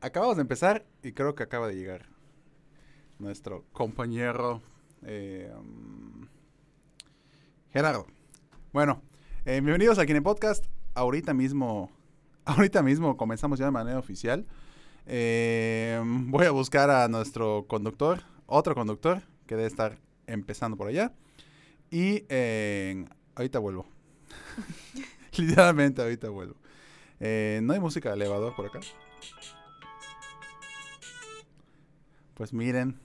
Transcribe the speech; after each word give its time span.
Acabamos 0.00 0.36
de 0.36 0.42
empezar 0.42 0.86
y 1.02 1.10
creo 1.10 1.34
que 1.34 1.42
acaba 1.42 1.66
de 1.66 1.74
llegar 1.74 2.06
nuestro 3.18 3.64
compañero 3.72 4.62
eh, 5.02 5.52
um, 5.58 6.28
Gerardo. 7.72 8.06
Bueno, 8.72 9.02
eh, 9.44 9.60
bienvenidos 9.60 9.98
a 9.98 10.06
Kine 10.06 10.22
Podcast. 10.22 10.64
Ahorita 10.94 11.34
mismo, 11.34 11.90
ahorita 12.44 12.80
mismo 12.84 13.16
comenzamos 13.16 13.58
ya 13.58 13.64
de 13.64 13.72
manera 13.72 13.98
oficial. 13.98 14.46
Eh, 15.04 16.00
voy 16.04 16.46
a 16.46 16.52
buscar 16.52 16.90
a 16.90 17.08
nuestro 17.08 17.66
conductor, 17.66 18.22
otro 18.46 18.76
conductor 18.76 19.22
que 19.48 19.56
debe 19.56 19.66
estar 19.66 19.98
empezando 20.28 20.76
por 20.76 20.86
allá. 20.86 21.12
Y 21.90 22.22
ahorita 23.34 23.58
vuelvo. 23.58 23.84
Literalmente 25.36 26.02
ahorita 26.02 26.28
vuelvo. 26.28 26.54
No 27.18 27.72
hay 27.72 27.80
música 27.80 28.10
de 28.10 28.14
elevador 28.14 28.54
por 28.54 28.66
acá. 28.66 28.78
Pues 32.38 32.52
miren. 32.52 32.96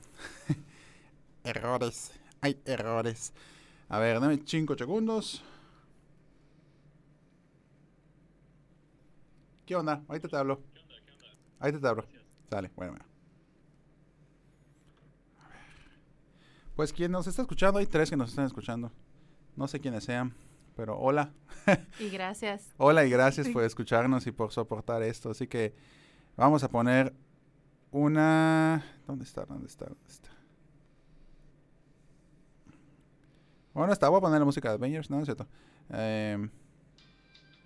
errores. 1.43 2.11
Hay 2.39 2.61
errores. 2.65 3.33
A 3.89 3.97
ver, 3.97 4.19
dame 4.19 4.39
5 4.45 4.77
segundos. 4.77 5.43
¿Qué 9.65 9.75
onda? 9.75 10.03
Ahorita 10.07 10.27
te 10.27 10.37
hablo. 10.37 10.61
Ahorita 11.59 11.79
te 11.81 11.87
hablo. 11.87 12.05
Sale, 12.47 12.69
bueno, 12.75 12.91
bueno. 12.91 13.05
A 15.43 15.47
ver. 15.47 15.57
Pues 16.75 16.93
quien 16.93 17.11
nos 17.11 17.25
está 17.25 17.41
escuchando, 17.41 17.79
hay 17.79 17.87
tres 17.87 18.11
que 18.11 18.17
nos 18.17 18.29
están 18.29 18.45
escuchando. 18.45 18.91
No 19.55 19.67
sé 19.67 19.79
quiénes 19.79 20.03
sean, 20.03 20.35
pero 20.75 20.99
hola. 20.99 21.33
Y 21.99 22.09
gracias. 22.09 22.71
Hola 22.77 23.03
y 23.03 23.09
gracias 23.09 23.49
por 23.53 23.63
escucharnos 23.63 24.27
y 24.27 24.31
por 24.31 24.51
soportar 24.51 25.01
esto. 25.01 25.31
Así 25.31 25.47
que 25.47 25.73
vamos 26.37 26.63
a 26.63 26.69
poner 26.69 27.15
una... 27.93 28.83
¿Dónde 29.07 29.23
está? 29.23 29.45
¿Dónde 29.45 29.67
está? 29.67 29.85
¿Dónde 29.85 30.09
está? 30.09 30.29
Bueno, 33.73 33.93
está. 33.93 34.09
Voy 34.09 34.17
a 34.17 34.21
poner 34.21 34.39
la 34.39 34.45
música 34.45 34.69
de 34.69 34.75
Avengers, 34.75 35.09
¿no? 35.09 35.19
Es 35.19 35.25
cierto. 35.25 35.47
Eh, 35.91 36.49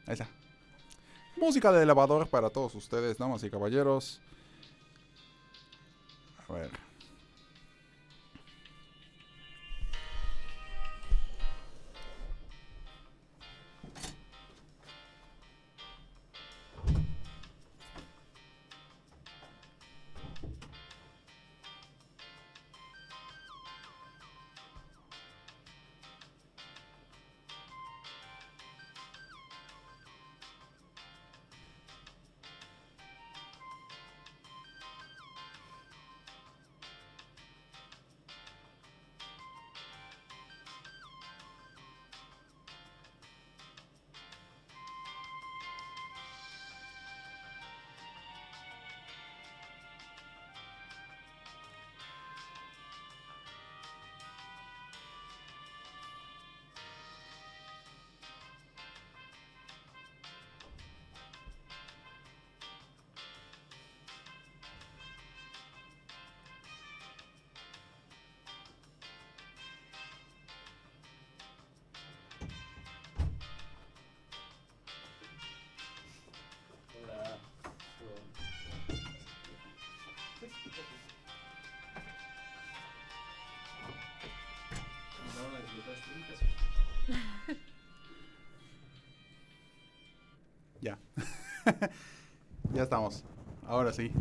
ahí 0.05 0.13
está. 0.13 0.27
Música 1.37 1.71
de 1.71 1.83
elevador 1.83 2.27
para 2.27 2.49
todos 2.49 2.75
ustedes, 2.75 3.17
damas 3.17 3.43
y 3.43 3.49
caballeros. 3.49 4.21
A 6.47 6.53
ver. 6.53 6.86
Ya. 90.81 90.97
ya 92.73 92.83
estamos. 92.83 93.23
Ahora 93.65 93.91
sí. 93.91 94.11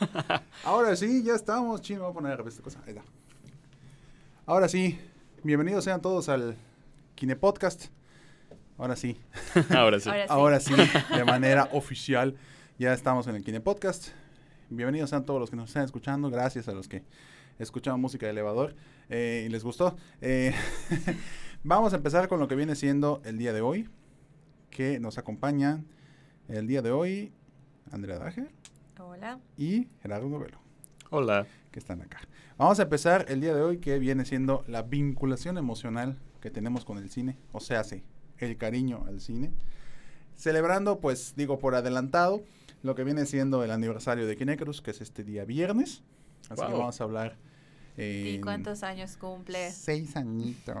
Ahora 0.64 0.94
sí, 0.96 1.22
ya 1.24 1.34
estamos. 1.34 1.80
Chino, 1.80 2.02
voy 2.02 2.10
a 2.10 2.14
poner 2.14 2.44
esta 2.46 2.62
cosa. 2.62 2.80
Ahí 2.86 2.90
está. 2.90 3.02
Ahora 4.46 4.68
sí, 4.68 4.98
bienvenidos 5.42 5.84
sean 5.84 6.00
todos 6.00 6.28
al 6.28 6.56
Kine 7.16 7.34
Podcast. 7.34 7.86
Ahora 8.78 8.94
sí. 8.94 9.20
Ahora 9.74 10.00
sí. 10.00 10.10
Ahora 10.28 10.60
sí, 10.60 10.74
de 11.14 11.24
manera 11.24 11.68
oficial, 11.72 12.36
ya 12.78 12.92
estamos 12.92 13.26
en 13.26 13.36
el 13.36 13.44
Kine 13.44 13.60
Podcast. 13.60 14.08
Bienvenidos 14.68 15.10
sean 15.10 15.24
todos 15.24 15.40
los 15.40 15.50
que 15.50 15.56
nos 15.56 15.70
están 15.70 15.84
escuchando. 15.84 16.28
Gracias 16.30 16.68
a 16.68 16.72
los 16.72 16.88
que 16.88 17.04
escuchaban 17.58 18.00
música 18.00 18.26
de 18.26 18.32
elevador 18.32 18.74
eh, 19.08 19.44
y 19.46 19.48
les 19.48 19.64
gustó. 19.64 19.96
Eh, 20.20 20.52
vamos 21.64 21.94
a 21.94 21.96
empezar 21.96 22.28
con 22.28 22.38
lo 22.38 22.48
que 22.48 22.54
viene 22.54 22.74
siendo 22.74 23.22
el 23.24 23.38
día 23.38 23.54
de 23.54 23.62
hoy, 23.62 23.88
que 24.68 25.00
nos 25.00 25.16
acompañan 25.16 25.86
el 26.48 26.66
día 26.66 26.82
de 26.82 26.90
hoy 26.90 27.32
Andrea 27.90 28.18
Dager 28.18 28.50
Hola. 28.98 29.40
y 29.56 29.88
Gerardo 30.02 30.28
Novelo, 30.28 30.58
Hola. 31.08 31.46
que 31.70 31.78
están 31.78 32.02
acá. 32.02 32.20
Vamos 32.58 32.78
a 32.78 32.82
empezar 32.82 33.24
el 33.28 33.40
día 33.40 33.54
de 33.54 33.62
hoy, 33.62 33.78
que 33.78 33.98
viene 33.98 34.26
siendo 34.26 34.64
la 34.66 34.82
vinculación 34.82 35.56
emocional 35.56 36.18
que 36.40 36.50
tenemos 36.50 36.84
con 36.84 36.98
el 36.98 37.08
cine, 37.08 37.38
o 37.52 37.60
sea, 37.60 37.84
sí, 37.84 38.02
el 38.38 38.56
cariño 38.56 39.04
al 39.08 39.20
cine. 39.20 39.50
Celebrando, 40.36 41.00
pues 41.00 41.34
digo 41.36 41.58
por 41.58 41.74
adelantado, 41.74 42.42
lo 42.82 42.94
que 42.94 43.04
viene 43.04 43.24
siendo 43.26 43.64
el 43.64 43.70
aniversario 43.70 44.26
de 44.26 44.36
Kinecruz, 44.36 44.82
que 44.82 44.90
es 44.90 45.00
este 45.00 45.24
día 45.24 45.44
viernes. 45.44 46.02
Así 46.50 46.62
que 46.66 46.72
vamos 46.72 47.00
a 47.00 47.04
hablar. 47.04 47.36
¿Y 47.96 48.40
cuántos 48.40 48.82
años 48.82 49.16
cumple? 49.16 49.70
Seis 49.70 50.16
añitos. 50.16 50.76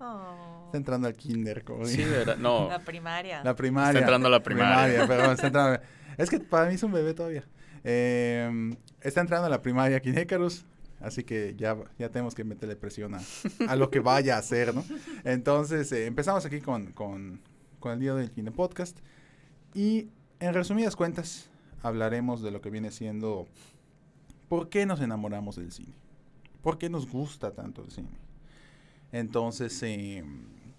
Oh, 0.00 0.64
Está 0.66 0.78
entrando 0.78 1.06
al 1.08 1.14
kinder, 1.14 1.64
como 1.64 1.84
Sí. 1.84 2.02
¿verdad? 2.04 2.36
No. 2.36 2.68
La 2.70 2.80
primaria. 2.80 3.42
La 3.44 3.54
primaria. 3.54 3.90
Está 3.90 4.00
entrando 4.00 4.28
a 4.28 4.30
la 4.30 4.42
primaria. 4.42 5.06
perdón, 5.06 5.32
está 5.32 5.46
entrando- 5.48 5.80
Es 6.16 6.30
que 6.30 6.38
para 6.40 6.68
mí 6.68 6.74
es 6.74 6.82
un 6.82 6.92
bebé 6.92 7.14
todavía. 7.14 7.44
Eh, 7.84 8.76
está 9.00 9.20
entrando 9.20 9.46
a 9.46 9.50
la 9.50 9.62
primaria 9.62 10.00
Kinecarus. 10.00 10.64
Así 11.00 11.22
que 11.22 11.54
ya, 11.56 11.76
ya 11.98 12.10
tenemos 12.10 12.34
que 12.34 12.42
meterle 12.42 12.74
presión 12.74 13.14
a, 13.14 13.20
a 13.68 13.76
lo 13.76 13.90
que 13.90 14.00
vaya 14.00 14.34
a 14.34 14.38
hacer, 14.38 14.74
¿no? 14.74 14.84
Entonces, 15.24 15.92
eh, 15.92 16.06
empezamos 16.06 16.44
aquí 16.44 16.60
con, 16.60 16.92
con, 16.92 17.40
con 17.78 17.92
el 17.92 18.00
día 18.00 18.14
del 18.14 18.30
Kine 18.30 18.50
Podcast. 18.50 18.98
Y 19.74 20.08
en 20.40 20.54
resumidas 20.54 20.96
cuentas, 20.96 21.50
hablaremos 21.82 22.42
de 22.42 22.50
lo 22.50 22.60
que 22.60 22.70
viene 22.70 22.90
siendo 22.90 23.46
por 24.48 24.68
qué 24.70 24.86
nos 24.86 25.00
enamoramos 25.00 25.56
del 25.56 25.70
cine. 25.70 25.94
¿Por 26.62 26.78
qué 26.78 26.90
nos 26.90 27.08
gusta 27.08 27.52
tanto 27.52 27.84
el 27.84 27.90
cine? 27.90 28.08
Entonces, 29.12 29.80
eh, 29.84 30.24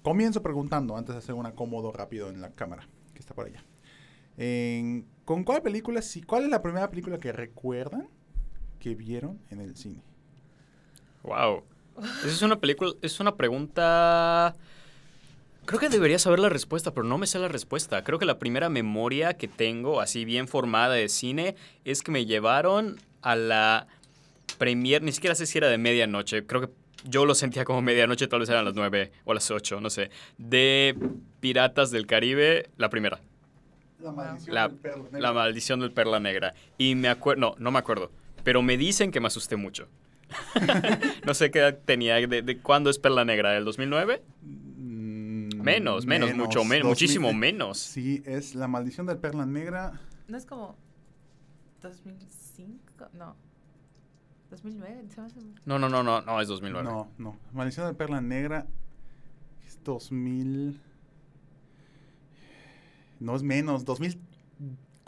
comienzo 0.01 0.43
preguntando, 0.43 0.97
antes 0.97 1.15
de 1.15 1.19
hacer 1.19 1.35
un 1.35 1.45
acomodo 1.45 1.91
rápido 1.91 2.29
en 2.29 2.41
la 2.41 2.51
cámara, 2.51 2.87
que 3.13 3.19
está 3.19 3.33
por 3.33 3.45
allá. 3.45 3.63
¿Con 5.25 5.43
cuál 5.43 5.61
película, 5.61 6.01
sí, 6.01 6.21
cuál 6.23 6.43
es 6.43 6.49
la 6.49 6.61
primera 6.61 6.89
película 6.89 7.17
que 7.17 7.31
recuerdan 7.31 8.07
que 8.79 8.95
vieron 8.95 9.39
en 9.49 9.61
el 9.61 9.75
cine? 9.75 10.01
Wow. 11.23 11.63
Esa 12.19 12.27
es 12.27 12.41
una 12.41 12.59
película, 12.59 12.93
es 13.01 13.19
una 13.19 13.35
pregunta 13.35 14.55
Creo 15.69 15.79
que 15.79 15.89
debería 15.89 16.17
saber 16.17 16.39
la 16.39 16.49
respuesta, 16.49 16.95
pero 16.95 17.05
no 17.05 17.19
me 17.19 17.27
sé 17.27 17.37
la 17.37 17.47
respuesta. 17.47 18.03
Creo 18.03 18.17
que 18.17 18.25
la 18.25 18.39
primera 18.39 18.69
memoria 18.69 19.35
que 19.35 19.47
tengo, 19.47 20.01
así 20.01 20.25
bien 20.25 20.47
formada 20.47 20.95
de 20.95 21.07
cine, 21.09 21.55
es 21.85 22.01
que 22.01 22.09
me 22.09 22.25
llevaron 22.25 22.97
a 23.21 23.35
la 23.35 23.85
premier, 24.57 25.03
ni 25.03 25.11
siquiera 25.11 25.35
sé 25.35 25.45
si 25.45 25.59
era 25.59 25.67
de 25.67 25.77
medianoche, 25.77 26.43
creo 26.47 26.61
que 26.61 26.69
yo 27.03 27.25
lo 27.25 27.35
sentía 27.35 27.65
como 27.65 27.83
medianoche, 27.83 28.27
tal 28.27 28.39
vez 28.39 28.49
eran 28.49 28.65
las 28.65 28.73
nueve 28.73 29.11
o 29.25 29.35
las 29.35 29.51
ocho, 29.51 29.79
no 29.79 29.91
sé, 29.91 30.09
de 30.39 30.97
Piratas 31.39 31.91
del 31.91 32.07
Caribe, 32.07 32.67
la 32.77 32.89
primera. 32.89 33.19
La 33.99 34.11
maldición 34.11 34.55
La, 34.55 34.67
del 34.69 34.77
perro 34.77 35.03
negro. 35.03 35.19
la 35.19 35.33
maldición 35.33 35.79
del 35.81 35.91
Perla 35.91 36.19
Negra. 36.19 36.55
Y 36.79 36.95
me 36.95 37.09
acuerdo, 37.09 37.41
no, 37.41 37.55
no 37.59 37.69
me 37.69 37.77
acuerdo, 37.77 38.09
pero 38.43 38.63
me 38.63 38.75
dicen 38.75 39.11
que 39.11 39.19
me 39.19 39.27
asusté 39.27 39.55
mucho. 39.55 39.87
no 41.25 41.33
sé 41.33 41.51
qué 41.51 41.59
edad 41.59 41.79
tenía, 41.85 42.15
de, 42.27 42.41
de 42.41 42.57
cuándo 42.59 42.89
es 42.89 42.99
Perla 42.99 43.25
Negra, 43.25 43.51
¿del 43.51 43.65
2009? 43.65 44.23
Mm, 44.43 45.61
Menos, 45.61 46.05
menos, 46.05 46.33
mucho 46.35 46.63
menos, 46.63 46.63
2000. 46.63 46.83
muchísimo 46.85 47.33
menos. 47.33 47.77
Sí, 47.79 48.21
es 48.25 48.55
la 48.55 48.67
maldición 48.67 49.05
del 49.07 49.17
perla 49.17 49.45
negra. 49.45 49.99
¿No 50.27 50.37
es 50.37 50.45
como 50.45 50.77
2005? 51.81 53.09
No. 53.13 53.35
2009. 54.51 55.05
se 55.13 55.21
me 55.21 55.27
hace- 55.27 55.39
No, 55.65 55.77
no, 55.79 55.89
no, 55.89 56.01
no, 56.03 56.21
no, 56.21 56.41
es 56.41 56.47
2009. 56.47 56.87
No, 56.87 57.11
no. 57.17 57.37
Maldición 57.53 57.87
del 57.87 57.95
perla 57.95 58.21
negra 58.21 58.65
es 59.67 59.83
2000. 59.83 60.79
No 63.19 63.35
es 63.35 63.43
menos, 63.43 63.83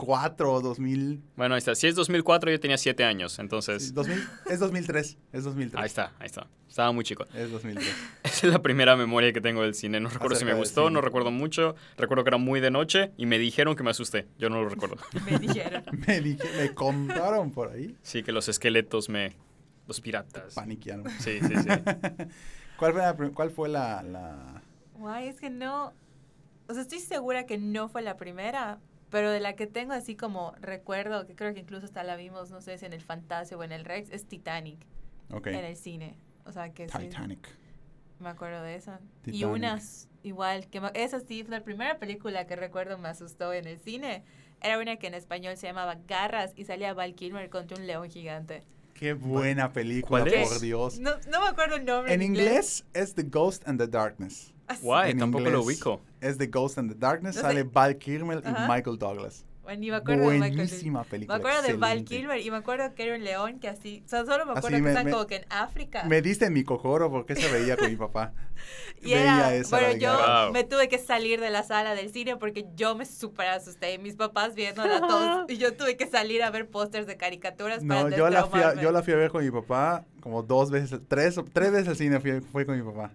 2004, 0.02 0.60
2000. 0.60 1.22
Bueno, 1.36 1.54
ahí 1.54 1.58
está. 1.58 1.74
Si 1.74 1.86
es 1.86 1.94
2004, 1.94 2.50
yo 2.50 2.60
tenía 2.60 2.76
7 2.76 3.04
años, 3.04 3.38
entonces... 3.38 3.86
sí, 3.86 3.92
2000 3.92 4.28
es 4.50 4.60
2003, 4.60 5.18
es 5.32 5.44
2003. 5.44 5.80
Ahí 5.80 5.86
está, 5.86 6.12
ahí 6.18 6.26
está. 6.26 6.46
Estaba 6.68 6.90
muy 6.92 7.04
chico. 7.04 7.24
Es 7.34 7.50
2003. 7.50 7.94
Esa 8.24 8.46
es 8.46 8.52
la 8.52 8.62
primera 8.62 8.96
memoria 8.96 9.32
que 9.32 9.40
tengo 9.40 9.62
del 9.62 9.74
cine. 9.74 10.00
No 10.00 10.08
recuerdo 10.08 10.36
si 10.36 10.44
me 10.44 10.54
gustó, 10.54 10.90
no 10.90 11.00
recuerdo 11.00 11.30
mucho. 11.30 11.74
Recuerdo 11.96 12.24
que 12.24 12.30
era 12.30 12.38
muy 12.38 12.60
de 12.60 12.70
noche 12.70 13.12
y 13.16 13.26
me 13.26 13.38
dijeron 13.38 13.76
que 13.76 13.82
me 13.82 13.90
asusté. 13.90 14.26
Yo 14.38 14.48
no 14.48 14.62
lo 14.62 14.68
recuerdo. 14.68 14.96
Me 15.30 15.38
dijeron. 15.38 15.84
me 16.06 16.20
dije, 16.20 16.48
me 16.56 16.74
contaron 16.74 17.50
por 17.50 17.70
ahí. 17.72 17.96
Sí, 18.02 18.22
que 18.22 18.32
los 18.32 18.48
esqueletos 18.48 19.08
me... 19.08 19.34
Los 19.86 20.00
piratas. 20.00 20.54
Paniquearon. 20.54 21.10
Sí, 21.18 21.40
sí, 21.40 21.54
sí. 21.56 21.68
¿Cuál 22.78 22.92
fue 22.92 23.02
la, 23.02 23.16
cuál 23.34 23.50
fue 23.50 23.68
la, 23.68 24.02
la- 24.02 24.62
Guay, 24.94 25.28
es 25.28 25.40
que 25.40 25.50
no. 25.50 25.92
O 26.68 26.72
sea, 26.72 26.82
estoy 26.82 27.00
segura 27.00 27.46
que 27.46 27.58
no 27.58 27.88
fue 27.88 28.00
la 28.02 28.16
primera, 28.16 28.78
pero 29.12 29.30
de 29.30 29.40
la 29.40 29.52
que 29.54 29.66
tengo 29.66 29.92
así 29.92 30.16
como 30.16 30.54
recuerdo, 30.60 31.26
que 31.26 31.36
creo 31.36 31.52
que 31.52 31.60
incluso 31.60 31.84
hasta 31.84 32.02
la 32.02 32.16
vimos, 32.16 32.50
no 32.50 32.62
sé 32.62 32.78
si 32.78 32.86
en 32.86 32.94
el 32.94 33.02
Fantasio 33.02 33.58
o 33.58 33.62
en 33.62 33.70
el 33.70 33.84
Rex, 33.84 34.10
es 34.10 34.24
Titanic 34.26 34.78
Ok. 35.30 35.48
en 35.48 35.64
el 35.66 35.76
cine. 35.76 36.16
O 36.46 36.50
sea, 36.52 36.72
que 36.72 36.88
sí, 36.88 36.98
Titanic. 36.98 37.46
me 38.18 38.30
acuerdo 38.30 38.62
de 38.62 38.74
esa. 38.74 39.00
Y 39.26 39.44
unas 39.44 40.08
igual, 40.22 40.66
que 40.68 40.80
esa 40.94 41.20
sí 41.20 41.44
fue 41.44 41.58
la 41.58 41.62
primera 41.62 41.98
película 41.98 42.46
que 42.46 42.56
recuerdo 42.56 42.96
me 42.96 43.08
asustó 43.10 43.52
en 43.52 43.66
el 43.66 43.78
cine. 43.78 44.24
Era 44.62 44.78
una 44.78 44.96
que 44.96 45.08
en 45.08 45.14
español 45.14 45.56
se 45.58 45.66
llamaba 45.66 45.98
Garras 46.08 46.52
y 46.56 46.64
salía 46.64 46.94
Val 46.94 47.14
Kilmer 47.14 47.50
contra 47.50 47.76
un 47.76 47.86
león 47.86 48.08
gigante. 48.08 48.62
Qué 48.94 49.12
buena 49.12 49.72
película, 49.72 50.24
por 50.24 50.60
Dios. 50.60 51.00
No, 51.00 51.10
no 51.30 51.40
me 51.42 51.48
acuerdo 51.48 51.76
el 51.76 51.84
nombre. 51.84 52.14
En 52.14 52.22
inglés 52.22 52.86
es 52.94 53.14
The 53.14 53.24
Ghost 53.24 53.68
and 53.68 53.78
the 53.78 53.88
Darkness. 53.88 54.54
Así. 54.72 54.82
Guay, 54.84 55.10
En 55.12 55.18
tampoco 55.18 55.44
lo 55.44 55.60
inglés 55.60 55.66
ubico. 55.66 56.00
Es 56.20 56.38
The 56.38 56.46
Ghost 56.48 56.78
and 56.78 56.92
the 56.92 56.98
Darkness. 56.98 57.36
No 57.36 57.40
sé. 57.42 57.46
Sale 57.48 57.62
Val 57.64 57.96
Kilmer 57.96 58.42
y 58.44 58.48
Ajá. 58.48 58.68
Michael 58.68 58.98
Douglas. 58.98 59.44
Bueno, 59.62 59.78
ni 59.80 59.90
me 59.90 59.96
acuerdo 59.98 60.28
de 60.28 60.38
Buenísima 60.38 61.04
Me 61.04 61.08
película. 61.08 61.36
acuerdo 61.38 61.62
de 61.62 61.74
Val 61.74 61.98
excelente. 61.98 62.16
Kilmer 62.16 62.40
y 62.40 62.50
me 62.50 62.56
acuerdo 62.56 62.92
que 62.96 63.04
era 63.06 63.14
un 63.14 63.22
león 63.22 63.60
que 63.60 63.68
así. 63.68 64.02
O 64.04 64.08
sea, 64.08 64.24
solo 64.24 64.44
me 64.44 64.50
Así 64.52 64.58
acuerdo 64.58 64.76
que 64.78 64.82
me- 64.82 64.88
están 64.90 65.04
me- 65.06 65.12
como 65.12 65.26
que 65.28 65.36
en 65.36 65.44
África. 65.50 66.02
Me 66.02 66.20
diste 66.20 66.46
en 66.46 66.52
mi 66.52 66.64
cocoro 66.64 67.08
porque 67.12 67.36
se 67.36 67.48
veía 67.48 67.76
con 67.76 67.88
mi 67.88 67.94
papá. 67.96 68.32
y 69.02 69.12
era. 69.12 69.20
veía 69.20 69.54
esa, 69.54 69.76
la 69.76 69.82
Bueno, 69.82 69.94
de 69.94 70.00
yo. 70.00 70.12
Wow. 70.44 70.52
me 70.52 70.64
tuve 70.64 70.88
que 70.88 70.98
salir 70.98 71.40
de 71.40 71.50
la 71.50 71.62
sala 71.62 71.94
del 71.94 72.10
cine 72.12 72.36
porque 72.36 72.66
yo 72.74 72.96
me 72.96 73.06
súper 73.06 73.46
asusté. 73.46 73.94
Y 73.94 73.98
mis 73.98 74.16
papás 74.16 74.56
viéndola 74.56 74.98
todos. 75.08 75.48
y 75.48 75.56
yo 75.58 75.74
tuve 75.74 75.96
que 75.96 76.08
salir 76.08 76.42
a 76.42 76.50
ver 76.50 76.68
pósters 76.68 77.06
de 77.06 77.16
caricaturas 77.16 77.84
No, 77.84 78.02
para 78.02 78.16
yo 78.16 78.28
la, 78.30 78.46
fui 78.46 78.60
a, 78.62 78.74
yo 78.74 78.90
la 78.90 79.04
fui 79.04 79.12
a 79.12 79.16
ver 79.16 79.30
con 79.30 79.44
mi 79.44 79.50
papá 79.52 80.04
como 80.20 80.42
dos 80.42 80.72
veces, 80.72 80.98
tres, 81.06 81.36
tres 81.52 81.70
veces 81.70 81.86
al 81.88 81.96
cine 81.96 82.18
fui, 82.18 82.40
fui 82.40 82.64
con 82.66 82.76
mi 82.76 82.82
papá. 82.82 83.12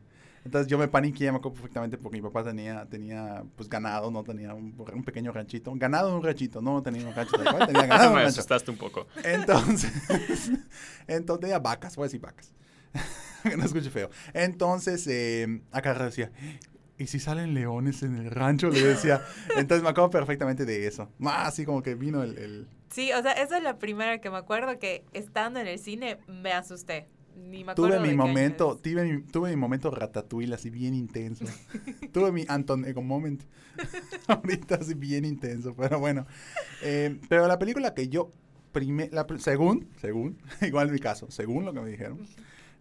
Entonces 0.48 0.68
yo 0.72 0.78
me 0.78 0.88
paniqué, 0.88 1.30
me 1.30 1.40
acuerdo 1.40 1.56
perfectamente 1.56 1.98
porque 1.98 2.18
mi 2.18 2.22
papá 2.22 2.42
tenía, 2.42 2.86
tenía 2.86 3.44
pues 3.58 3.68
ganado, 3.68 4.10
no 4.10 4.24
tenía 4.24 4.54
un, 4.54 4.74
un 4.78 5.04
pequeño 5.04 5.34
ranchito. 5.34 5.74
Ganado 5.76 6.08
en 6.08 6.16
un 6.16 6.24
ranchito, 6.24 6.62
no 6.62 6.82
tenía 6.82 7.06
un 7.06 7.14
rancho 7.14 7.36
tal 7.36 7.52
cual, 7.54 7.68
tenía 7.68 7.86
ganado 7.88 8.10
un 8.12 8.16
me 8.16 8.22
rancho. 8.24 8.40
asustaste 8.40 8.72
un 8.72 8.78
poco. 8.78 9.08
Entonces, 9.26 9.92
entonces 11.08 11.42
tenía 11.42 11.60
vacas, 11.60 11.98
voy 11.98 12.04
a 12.04 12.08
decir 12.08 12.22
vacas. 12.22 12.54
no 13.58 13.64
escuche 13.66 13.90
feo. 13.90 14.10
Entonces, 14.34 15.06
eh, 15.08 15.62
acá 15.74 15.94
decía, 15.96 16.32
¿y 16.98 17.08
si 17.08 17.20
salen 17.20 17.54
leones 17.54 18.04
en 18.04 18.16
el 18.16 18.32
rancho? 18.32 18.70
Le 18.70 18.82
decía. 18.82 19.22
Entonces 19.58 19.84
me 19.84 19.90
acuerdo 19.90 20.10
perfectamente 20.12 20.64
de 20.64 20.88
eso. 20.88 21.12
Más 21.20 21.50
así 21.50 21.66
como 21.66 21.84
que 21.84 21.96
vino 21.96 22.24
el... 22.24 22.38
el- 22.38 22.68
Sí, 22.90 23.12
o 23.12 23.22
sea, 23.22 23.34
esa 23.34 23.58
es 23.58 23.64
la 23.64 23.78
primera 23.80 24.22
que 24.22 24.30
me 24.30 24.38
acuerdo 24.38 24.80
que 24.80 25.04
estando 25.12 25.60
en 25.60 25.68
el 25.68 25.78
cine 25.78 26.20
me 26.30 26.54
asusté. 26.54 27.10
Ni 27.38 27.63
me 27.63 27.72
acuerdo 27.72 27.75
Tuve 27.75 28.00
mi 28.00 28.10
de 28.10 28.16
qué 28.16 28.22
año 28.22 28.28
momento, 28.28 28.75
es. 28.75 28.81
tuve 28.81 29.04
mi, 29.06 29.22
tuve 29.24 29.50
mi 29.51 29.56
momento 29.56 29.92
ratatouille 29.92 30.54
así 30.54 30.69
bien 30.69 30.94
intenso. 30.94 31.45
tuve 32.12 32.31
mi 32.31 32.45
Anton 32.48 32.84
Ego 32.86 33.01
moment. 33.01 33.44
Ahorita 34.28 34.75
así 34.75 34.94
bien 34.95 35.24
intenso, 35.25 35.74
pero 35.75 36.00
bueno. 36.00 36.25
Eh, 36.84 37.19
pero 37.30 37.48
la 37.48 37.60
película 37.60 37.94
que 37.94 38.10
yo, 38.10 38.31
prime- 38.72 39.10
la 39.12 39.25
según, 39.38 39.88
según, 40.01 40.38
igual 40.62 40.92
mi 40.92 41.00
caso, 41.00 41.30
según 41.30 41.63
lo 41.66 41.74
que 41.74 41.81
me 41.81 41.89
dijeron, 41.92 42.19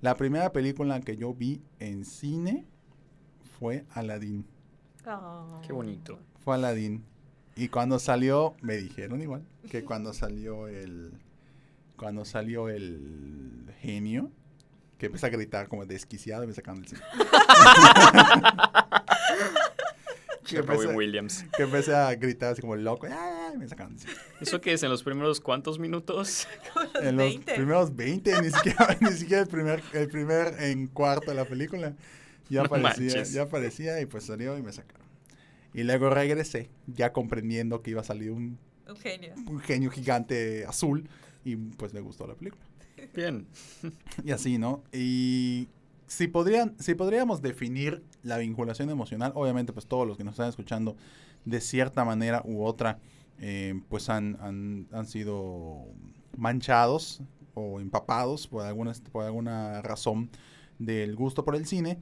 la 0.00 0.14
primera 0.16 0.52
película 0.52 1.00
que 1.00 1.16
yo 1.16 1.34
vi 1.34 1.60
en 1.78 2.04
cine 2.04 2.64
fue 3.58 3.84
Aladdin. 3.90 4.44
Oh. 5.06 5.60
Qué 5.66 5.72
bonito. 5.72 6.18
Fue 6.44 6.54
Aladdin. 6.54 7.04
Y 7.56 7.68
cuando 7.68 7.98
salió, 7.98 8.54
me 8.60 8.76
dijeron 8.76 9.22
igual, 9.22 9.42
que 9.70 9.82
cuando 9.84 10.12
salió 10.12 10.68
el, 10.68 11.12
cuando 11.96 12.24
salió 12.26 12.68
el 12.68 13.70
genio, 13.80 14.30
que 14.98 15.06
empecé 15.06 15.26
a 15.26 15.28
gritar 15.30 15.68
como 15.68 15.84
desquiciado 15.86 16.44
y 16.44 16.46
me 16.46 16.54
sacaron 16.54 16.80
del 16.82 16.88
cine. 16.90 17.00
Che, 20.44 20.62
Robin 20.62 20.94
Williams. 20.94 21.44
Que 21.56 21.64
empecé 21.64 21.92
a 21.92 22.14
gritar 22.14 22.52
así 22.52 22.60
como 22.60 22.76
loco. 22.76 23.08
¡ay! 23.10 23.54
y 23.54 23.58
me 23.58 23.68
sacaron 23.68 23.96
del 23.96 24.00
cine. 24.06 24.14
¿Eso 24.40 24.60
qué 24.60 24.74
es? 24.74 24.82
¿En 24.84 24.90
los 24.90 25.02
primeros 25.02 25.40
cuántos 25.40 25.78
minutos? 25.80 26.46
En 27.02 27.16
los 27.16 27.26
20. 27.26 27.54
primeros 27.54 27.96
20, 27.96 28.42
ni 28.42 28.50
siquiera, 28.50 28.96
ni 29.00 29.10
siquiera 29.12 29.42
el 29.42 29.48
primer, 29.48 29.82
el 29.92 30.08
primer 30.08 30.62
en 30.62 30.86
cuarto 30.86 31.30
de 31.32 31.36
la 31.36 31.44
película. 31.46 31.94
Ya 32.48 32.60
No 32.60 32.66
aparecía, 32.66 33.06
manches. 33.16 33.32
ya 33.32 33.42
aparecía 33.42 34.00
y 34.00 34.06
pues 34.06 34.24
salió 34.24 34.56
y 34.56 34.62
me 34.62 34.72
sacaron. 34.72 35.04
Y 35.74 35.82
luego 35.82 36.10
regresé, 36.10 36.70
ya 36.86 37.12
comprendiendo 37.12 37.82
que 37.82 37.90
iba 37.90 38.00
a 38.02 38.04
salir 38.04 38.30
un, 38.30 38.56
Un 38.88 38.96
genio. 38.96 39.34
un 39.48 39.58
genio 39.58 39.90
gigante 39.90 40.64
azul 40.64 41.08
y 41.44 41.56
pues 41.56 41.92
me 41.92 42.00
gustó 42.00 42.26
la 42.28 42.34
película. 42.36 42.62
Bien. 43.14 43.46
Y 44.24 44.30
así, 44.30 44.58
¿no? 44.58 44.82
Y 44.92 45.68
si, 46.06 46.28
podrían, 46.28 46.74
si 46.78 46.94
podríamos 46.94 47.42
definir 47.42 48.02
la 48.22 48.38
vinculación 48.38 48.90
emocional, 48.90 49.32
obviamente 49.34 49.72
pues 49.72 49.86
todos 49.86 50.06
los 50.06 50.16
que 50.16 50.24
nos 50.24 50.34
están 50.34 50.48
escuchando 50.48 50.96
de 51.44 51.60
cierta 51.60 52.04
manera 52.04 52.42
u 52.44 52.64
otra, 52.64 52.98
eh, 53.38 53.80
pues 53.88 54.08
han, 54.08 54.36
han, 54.40 54.88
han 54.92 55.06
sido 55.06 55.84
manchados 56.36 57.22
o 57.54 57.80
empapados 57.80 58.46
por 58.48 58.64
alguna, 58.64 58.92
por 59.12 59.24
alguna 59.24 59.80
razón 59.82 60.30
del 60.78 61.16
gusto 61.16 61.44
por 61.44 61.56
el 61.56 61.66
cine, 61.66 61.98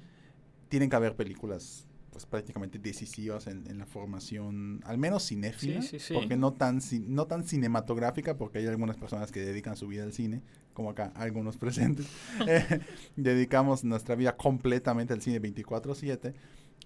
tienen 0.68 0.90
que 0.90 0.96
haber 0.96 1.14
películas 1.14 1.86
pues 2.10 2.26
prácticamente 2.26 2.78
decisivas 2.78 3.48
en, 3.48 3.68
en 3.68 3.78
la 3.78 3.86
formación, 3.86 4.80
al 4.84 4.98
menos 4.98 5.26
cinéfila, 5.28 5.82
Sí, 5.82 5.88
sí, 5.88 5.98
sí. 5.98 6.14
porque 6.14 6.36
no 6.36 6.52
tan, 6.52 6.80
no 7.08 7.26
tan 7.26 7.42
cinematográfica, 7.44 8.36
porque 8.36 8.58
hay 8.58 8.66
algunas 8.66 8.96
personas 8.96 9.32
que 9.32 9.40
dedican 9.40 9.76
su 9.76 9.88
vida 9.88 10.04
al 10.04 10.12
cine, 10.12 10.40
como 10.74 10.90
acá 10.90 11.12
algunos 11.14 11.56
presentes, 11.58 12.06
eh, 12.46 12.80
dedicamos 13.16 13.82
nuestra 13.84 14.14
vida 14.16 14.36
completamente 14.36 15.12
al 15.14 15.22
cine 15.22 15.40
24/7, 15.40 16.34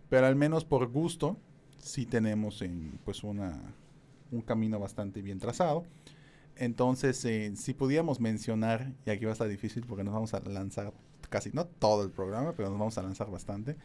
pero 0.09 0.27
al 0.27 0.37
menos 0.37 0.65
por 0.65 0.87
gusto 0.89 1.37
sí 1.79 2.07
tenemos 2.07 2.63
en, 2.63 2.99
pues 3.05 3.25
una, 3.25 3.61
un 4.31 4.43
camino 4.43 4.79
bastante 4.79 5.21
bien 5.23 5.39
trazado. 5.41 5.85
Entonces, 6.57 7.25
eh, 7.25 7.53
si 7.57 7.73
pudiéramos 7.73 8.21
mencionar, 8.21 8.93
y 9.07 9.11
aquí 9.11 9.25
va 9.25 9.31
a 9.31 9.33
estar 9.33 9.49
difícil 9.49 9.85
porque 9.87 10.03
nos 10.05 10.13
vamos 10.13 10.35
a 10.35 10.41
lanzar 10.41 10.93
casi, 11.31 11.51
no 11.53 11.67
todo 11.67 12.03
el 12.05 12.11
programa, 12.11 12.53
pero 12.57 12.69
nos 12.71 12.79
vamos 12.79 12.99
a 12.99 13.03
lanzar 13.03 13.31
bastante, 13.31 13.77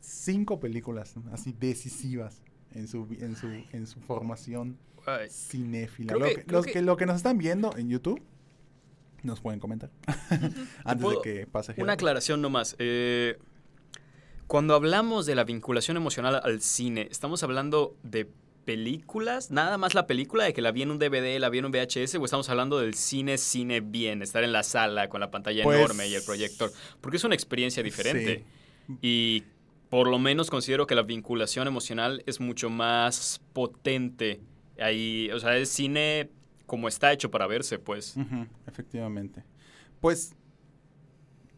cinco 0.00 0.60
películas 0.60 1.14
así 1.32 1.52
decisivas 1.58 2.42
en 2.72 2.88
su, 2.88 3.06
en 3.20 3.36
su, 3.36 3.48
en 3.72 3.86
su 3.86 4.00
formación 4.00 4.78
Ay, 5.06 5.28
cinéfila. 5.30 6.14
Lo 6.14 6.24
que- 6.26 6.34
que, 6.36 6.44
creo 6.44 6.56
los 6.58 6.66
que- 6.66 6.72
que, 6.72 6.82
lo 6.82 6.96
que 6.96 7.06
nos 7.06 7.16
están 7.16 7.38
viendo 7.38 7.76
en 7.76 7.88
YouTube, 7.88 8.20
nos 9.22 9.40
pueden 9.40 9.60
comentar. 9.60 9.90
Antes 10.84 11.08
de 11.10 11.16
que 11.22 11.46
pase 11.46 11.74
Una 11.78 11.94
aclaración 11.94 12.40
nomás. 12.42 12.76
Eh, 12.78 13.38
cuando 14.46 14.74
hablamos 14.74 15.26
de 15.26 15.34
la 15.34 15.44
vinculación 15.44 15.96
emocional 15.96 16.40
al 16.42 16.60
cine, 16.62 17.08
¿estamos 17.10 17.42
hablando 17.42 17.96
de 18.02 18.30
películas? 18.64 19.50
¿Nada 19.50 19.78
más 19.78 19.94
la 19.94 20.06
película 20.06 20.44
de 20.44 20.52
que 20.52 20.62
la 20.62 20.72
vi 20.72 20.82
en 20.82 20.90
un 20.90 20.98
DVD, 20.98 21.38
la 21.38 21.48
vi 21.50 21.58
en 21.58 21.66
un 21.66 21.72
VHS? 21.72 22.14
¿O 22.16 22.24
estamos 22.24 22.48
hablando 22.48 22.78
del 22.78 22.94
cine, 22.94 23.38
cine 23.38 23.80
bien? 23.80 24.22
Estar 24.22 24.44
en 24.44 24.52
la 24.52 24.62
sala 24.62 25.08
con 25.08 25.20
la 25.20 25.30
pantalla 25.30 25.64
Pues- 25.64 25.78
enorme 25.78 26.08
y 26.08 26.14
el 26.14 26.22
proyector. 26.22 26.72
Porque 27.00 27.18
es 27.18 27.24
una 27.24 27.34
experiencia 27.34 27.82
diferente. 27.82 28.44
Y 29.02 29.44
por 29.90 30.08
lo 30.08 30.18
menos 30.18 30.50
considero 30.50 30.86
que 30.86 30.94
la 30.94 31.02
vinculación 31.02 31.66
emocional 31.66 32.22
es 32.26 32.40
mucho 32.40 32.70
más 32.70 33.40
potente. 33.52 34.40
Ahí, 34.78 35.30
o 35.32 35.38
sea, 35.40 35.56
es 35.56 35.68
cine 35.70 36.30
como 36.68 36.86
está 36.86 37.12
hecho 37.12 37.30
para 37.32 37.48
verse, 37.48 37.80
pues. 37.80 38.14
Efectivamente. 38.68 39.42
Pues 40.00 40.36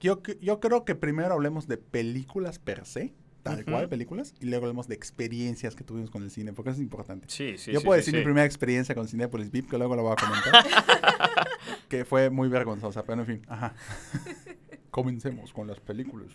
yo, 0.00 0.23
yo 0.40 0.61
creo 0.61 0.87
que 0.87 0.95
primero 0.95 1.35
hablemos 1.35 1.67
de 1.69 1.76
películas 1.76 2.59
per 2.59 2.87
se, 2.87 3.12
tal 3.43 3.64
cual 3.64 3.88
películas, 3.88 4.35
y 4.40 4.47
luego 4.47 4.67
hablemos 4.67 4.87
de 4.88 4.95
experiencias 4.95 5.75
que 5.75 5.83
tuvimos 5.85 6.11
con 6.11 6.23
el 6.23 6.31
cine, 6.31 6.52
porque 6.52 6.71
eso 6.71 6.76
es 6.79 6.83
importante. 6.83 7.26
Sí, 7.29 7.59
sí, 7.59 7.73
yo 7.73 7.81
sí, 7.81 7.85
puedo 7.87 7.97
sí, 8.00 8.07
decir 8.07 8.12
sí. 8.14 8.19
mi 8.19 8.25
primera 8.25 8.47
experiencia 8.47 8.95
con 8.95 9.09
Cinepolis 9.09 9.50
VIP, 9.50 9.69
que 9.69 9.76
luego 9.79 9.97
lo 9.97 10.02
voy 10.05 10.12
a 10.12 10.17
comentar, 10.17 10.64
que 11.88 12.05
fue 12.05 12.31
muy 12.31 12.49
vergonzosa, 12.49 13.02
pero 13.02 13.21
en 13.23 13.26
fin, 13.26 13.43
ajá. 13.49 13.75
Comencemos 14.90 15.52
con 15.52 15.67
las 15.67 15.81
películas. 15.81 16.31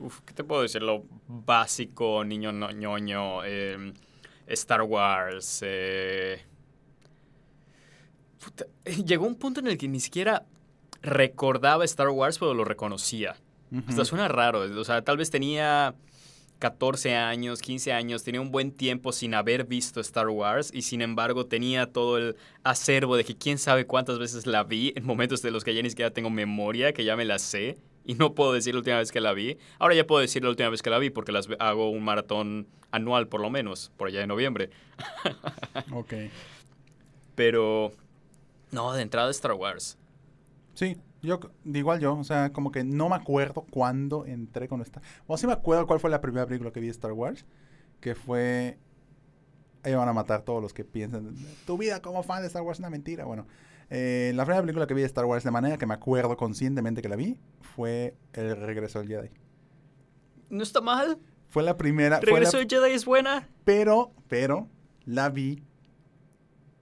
Uf, 0.00 0.20
¿qué 0.24 0.32
te 0.34 0.44
puedo 0.44 0.62
decir? 0.62 0.82
Lo 0.82 1.04
básico, 1.26 2.24
niño 2.24 2.52
no- 2.52 2.70
ñoño, 2.70 3.44
eh, 3.44 3.92
Star 4.48 4.82
Wars. 4.82 5.60
eh. 5.64 6.42
Puta, 8.42 8.66
Llegó 9.04 9.26
un 9.26 9.36
punto 9.36 9.60
en 9.60 9.68
el 9.68 9.78
que 9.78 9.88
ni 9.88 10.00
siquiera 10.00 10.44
recordaba 11.02 11.84
Star 11.84 12.08
Wars, 12.08 12.38
pero 12.38 12.54
lo 12.54 12.64
reconocía. 12.64 13.36
Ujú. 13.70 13.84
Hasta 13.88 14.04
suena 14.04 14.28
raro. 14.28 14.60
O 14.80 14.84
sea, 14.84 15.02
tal 15.02 15.16
vez 15.16 15.30
tenía 15.30 15.94
14 16.58 17.14
años, 17.14 17.62
15 17.62 17.92
años, 17.92 18.24
tenía 18.24 18.40
un 18.40 18.50
buen 18.50 18.72
tiempo 18.72 19.12
sin 19.12 19.34
haber 19.34 19.64
visto 19.64 20.00
Star 20.00 20.28
Wars 20.28 20.70
y 20.72 20.82
sin 20.82 21.02
embargo 21.02 21.46
tenía 21.46 21.86
todo 21.86 22.18
el 22.18 22.36
acervo 22.64 23.16
de 23.16 23.24
que 23.24 23.36
quién 23.36 23.58
sabe 23.58 23.86
cuántas 23.86 24.18
veces 24.18 24.46
la 24.46 24.64
vi 24.64 24.92
en 24.96 25.04
momentos 25.04 25.40
de 25.42 25.50
los 25.50 25.64
que 25.64 25.74
ya 25.74 25.82
ni 25.82 25.90
siquiera 25.90 26.10
tengo 26.10 26.30
memoria, 26.30 26.92
que 26.92 27.04
ya 27.04 27.16
me 27.16 27.24
la 27.24 27.38
sé 27.38 27.78
y 28.04 28.14
no 28.14 28.34
puedo 28.34 28.52
decir 28.52 28.74
la 28.74 28.78
última 28.78 28.98
vez 28.98 29.12
que 29.12 29.20
la 29.20 29.32
vi. 29.34 29.58
Ahora 29.78 29.94
ya 29.94 30.06
puedo 30.06 30.20
decir 30.20 30.42
la 30.42 30.50
última 30.50 30.70
vez 30.70 30.82
que 30.82 30.90
la 30.90 30.98
vi 30.98 31.10
porque 31.10 31.30
las 31.30 31.48
hago 31.60 31.90
un 31.90 32.02
maratón 32.02 32.66
anual 32.90 33.28
por 33.28 33.40
lo 33.40 33.50
menos, 33.50 33.92
por 33.96 34.08
allá 34.08 34.20
de 34.20 34.26
noviembre. 34.26 34.70
Ok. 35.92 36.14
Pero 37.36 37.92
no, 38.72 38.92
de 38.92 39.02
entrada 39.02 39.30
Star 39.30 39.52
Wars. 39.52 39.98
Sí, 40.74 40.96
yo, 41.22 41.40
igual 41.64 42.00
yo, 42.00 42.16
o 42.16 42.24
sea, 42.24 42.52
como 42.52 42.70
que 42.70 42.84
no 42.84 43.08
me 43.08 43.16
acuerdo 43.16 43.66
cuándo 43.70 44.24
entré 44.26 44.68
con 44.68 44.80
esta. 44.80 45.00
O 45.26 45.36
sí 45.36 45.46
me 45.46 45.52
acuerdo 45.52 45.86
cuál 45.86 46.00
fue 46.00 46.10
la 46.10 46.20
primera 46.20 46.46
película 46.46 46.70
que 46.70 46.80
vi 46.80 46.86
de 46.86 46.92
Star 46.92 47.12
Wars, 47.12 47.44
que 48.00 48.14
fue... 48.14 48.78
Ahí 49.84 49.94
van 49.94 50.08
a 50.08 50.12
matar 50.12 50.42
todos 50.42 50.60
los 50.60 50.72
que 50.74 50.84
piensan, 50.84 51.34
tu 51.66 51.78
vida 51.78 52.02
como 52.02 52.22
fan 52.22 52.42
de 52.42 52.48
Star 52.48 52.62
Wars 52.62 52.76
es 52.76 52.80
una 52.80 52.90
mentira. 52.90 53.24
Bueno, 53.24 53.46
eh, 53.90 54.32
la 54.34 54.44
primera 54.44 54.60
película 54.62 54.86
que 54.86 54.94
vi 54.94 55.00
de 55.00 55.06
Star 55.06 55.24
Wars 55.24 55.44
de 55.44 55.50
manera 55.50 55.78
que 55.78 55.86
me 55.86 55.94
acuerdo 55.94 56.36
conscientemente 56.36 57.00
que 57.00 57.08
la 57.08 57.16
vi 57.16 57.38
fue 57.60 58.14
El 58.32 58.56
Regreso 58.56 58.98
del 58.98 59.08
Jedi. 59.08 59.30
No 60.50 60.62
está 60.62 60.80
mal. 60.80 61.18
Fue 61.46 61.62
la 61.62 61.76
primera, 61.76 62.18
fue 62.18 62.26
la- 62.26 62.34
Regreso 62.50 62.58
de 62.58 62.66
Jedi 62.68 62.92
es 62.92 63.04
buena. 63.04 63.48
pero, 63.64 64.12
pero, 64.28 64.68
la 65.04 65.30
vi 65.30 65.62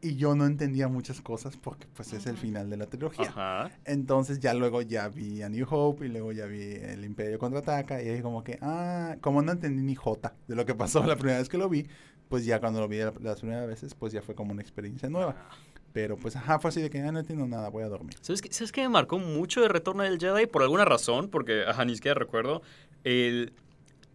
y 0.03 0.17
yo 0.17 0.35
no 0.35 0.47
entendía 0.47 0.89
muchas 0.89 1.21
cosas 1.21 1.57
porque 1.57 1.87
pues 1.95 2.13
es 2.13 2.27
el 2.27 2.37
final 2.37 2.69
de 2.71 2.77
la 2.77 2.87
trilogía. 2.87 3.29
Ajá. 3.29 3.71
Entonces 3.85 4.39
ya 4.41 4.55
luego 4.55 4.83
ya 4.83 5.09
vi 5.09 5.43
a 5.43 5.49
New 5.49 5.67
Hope 5.69 6.07
y 6.07 6.09
luego 6.09 6.33
ya 6.33 6.47
vi 6.47 6.63
el 6.75 7.05
Imperio 7.05 7.39
Contraataca 7.39 8.03
y 8.03 8.09
ahí 8.09 8.21
como 8.23 8.45
que, 8.45 8.59
ah, 8.63 9.17
como 9.21 9.43
no 9.43 9.53
entendí 9.53 9.83
ni 9.83 9.95
jota 9.95 10.35
de 10.49 10.55
lo 10.55 10.65
que 10.67 10.75
pasó 10.75 11.05
la 11.05 11.17
primera 11.17 11.39
vez 11.39 11.49
que 11.49 11.59
lo 11.59 11.69
vi, 11.69 11.87
pues 12.29 12.45
ya 12.45 12.61
cuando 12.61 12.81
lo 12.81 12.89
vi 12.89 12.99
la- 12.99 13.13
las 13.21 13.41
primeras 13.41 13.67
veces, 13.67 13.95
pues 13.95 14.13
ya 14.13 14.23
fue 14.23 14.35
como 14.35 14.53
una 14.53 14.63
experiencia 14.63 15.09
nueva. 15.09 15.49
Pero 15.93 16.17
pues, 16.19 16.37
ajá, 16.37 16.59
fue 16.59 16.69
así 16.69 16.83
de 16.83 16.91
que, 16.91 17.01
ah, 17.01 17.11
no 17.11 17.21
entiendo 17.21 17.47
nada, 17.47 17.71
voy 17.71 17.83
a 17.83 17.89
dormir. 17.89 18.17
¿Sabes 18.21 18.43
qué, 18.43 18.53
¿Sabes 18.53 18.71
qué 18.73 18.83
me 18.83 18.91
marcó 18.91 19.19
mucho 19.19 19.63
de 19.63 19.69
Retorno 19.69 20.03
del 20.03 20.19
Jedi? 20.19 20.47
Por 20.47 20.63
alguna 20.63 20.85
razón, 20.85 21.29
porque 21.31 21.65
ajá, 21.67 21.85
ni 21.87 21.95
siquiera 21.95 22.19
recuerdo. 22.19 22.61
El 23.03 23.55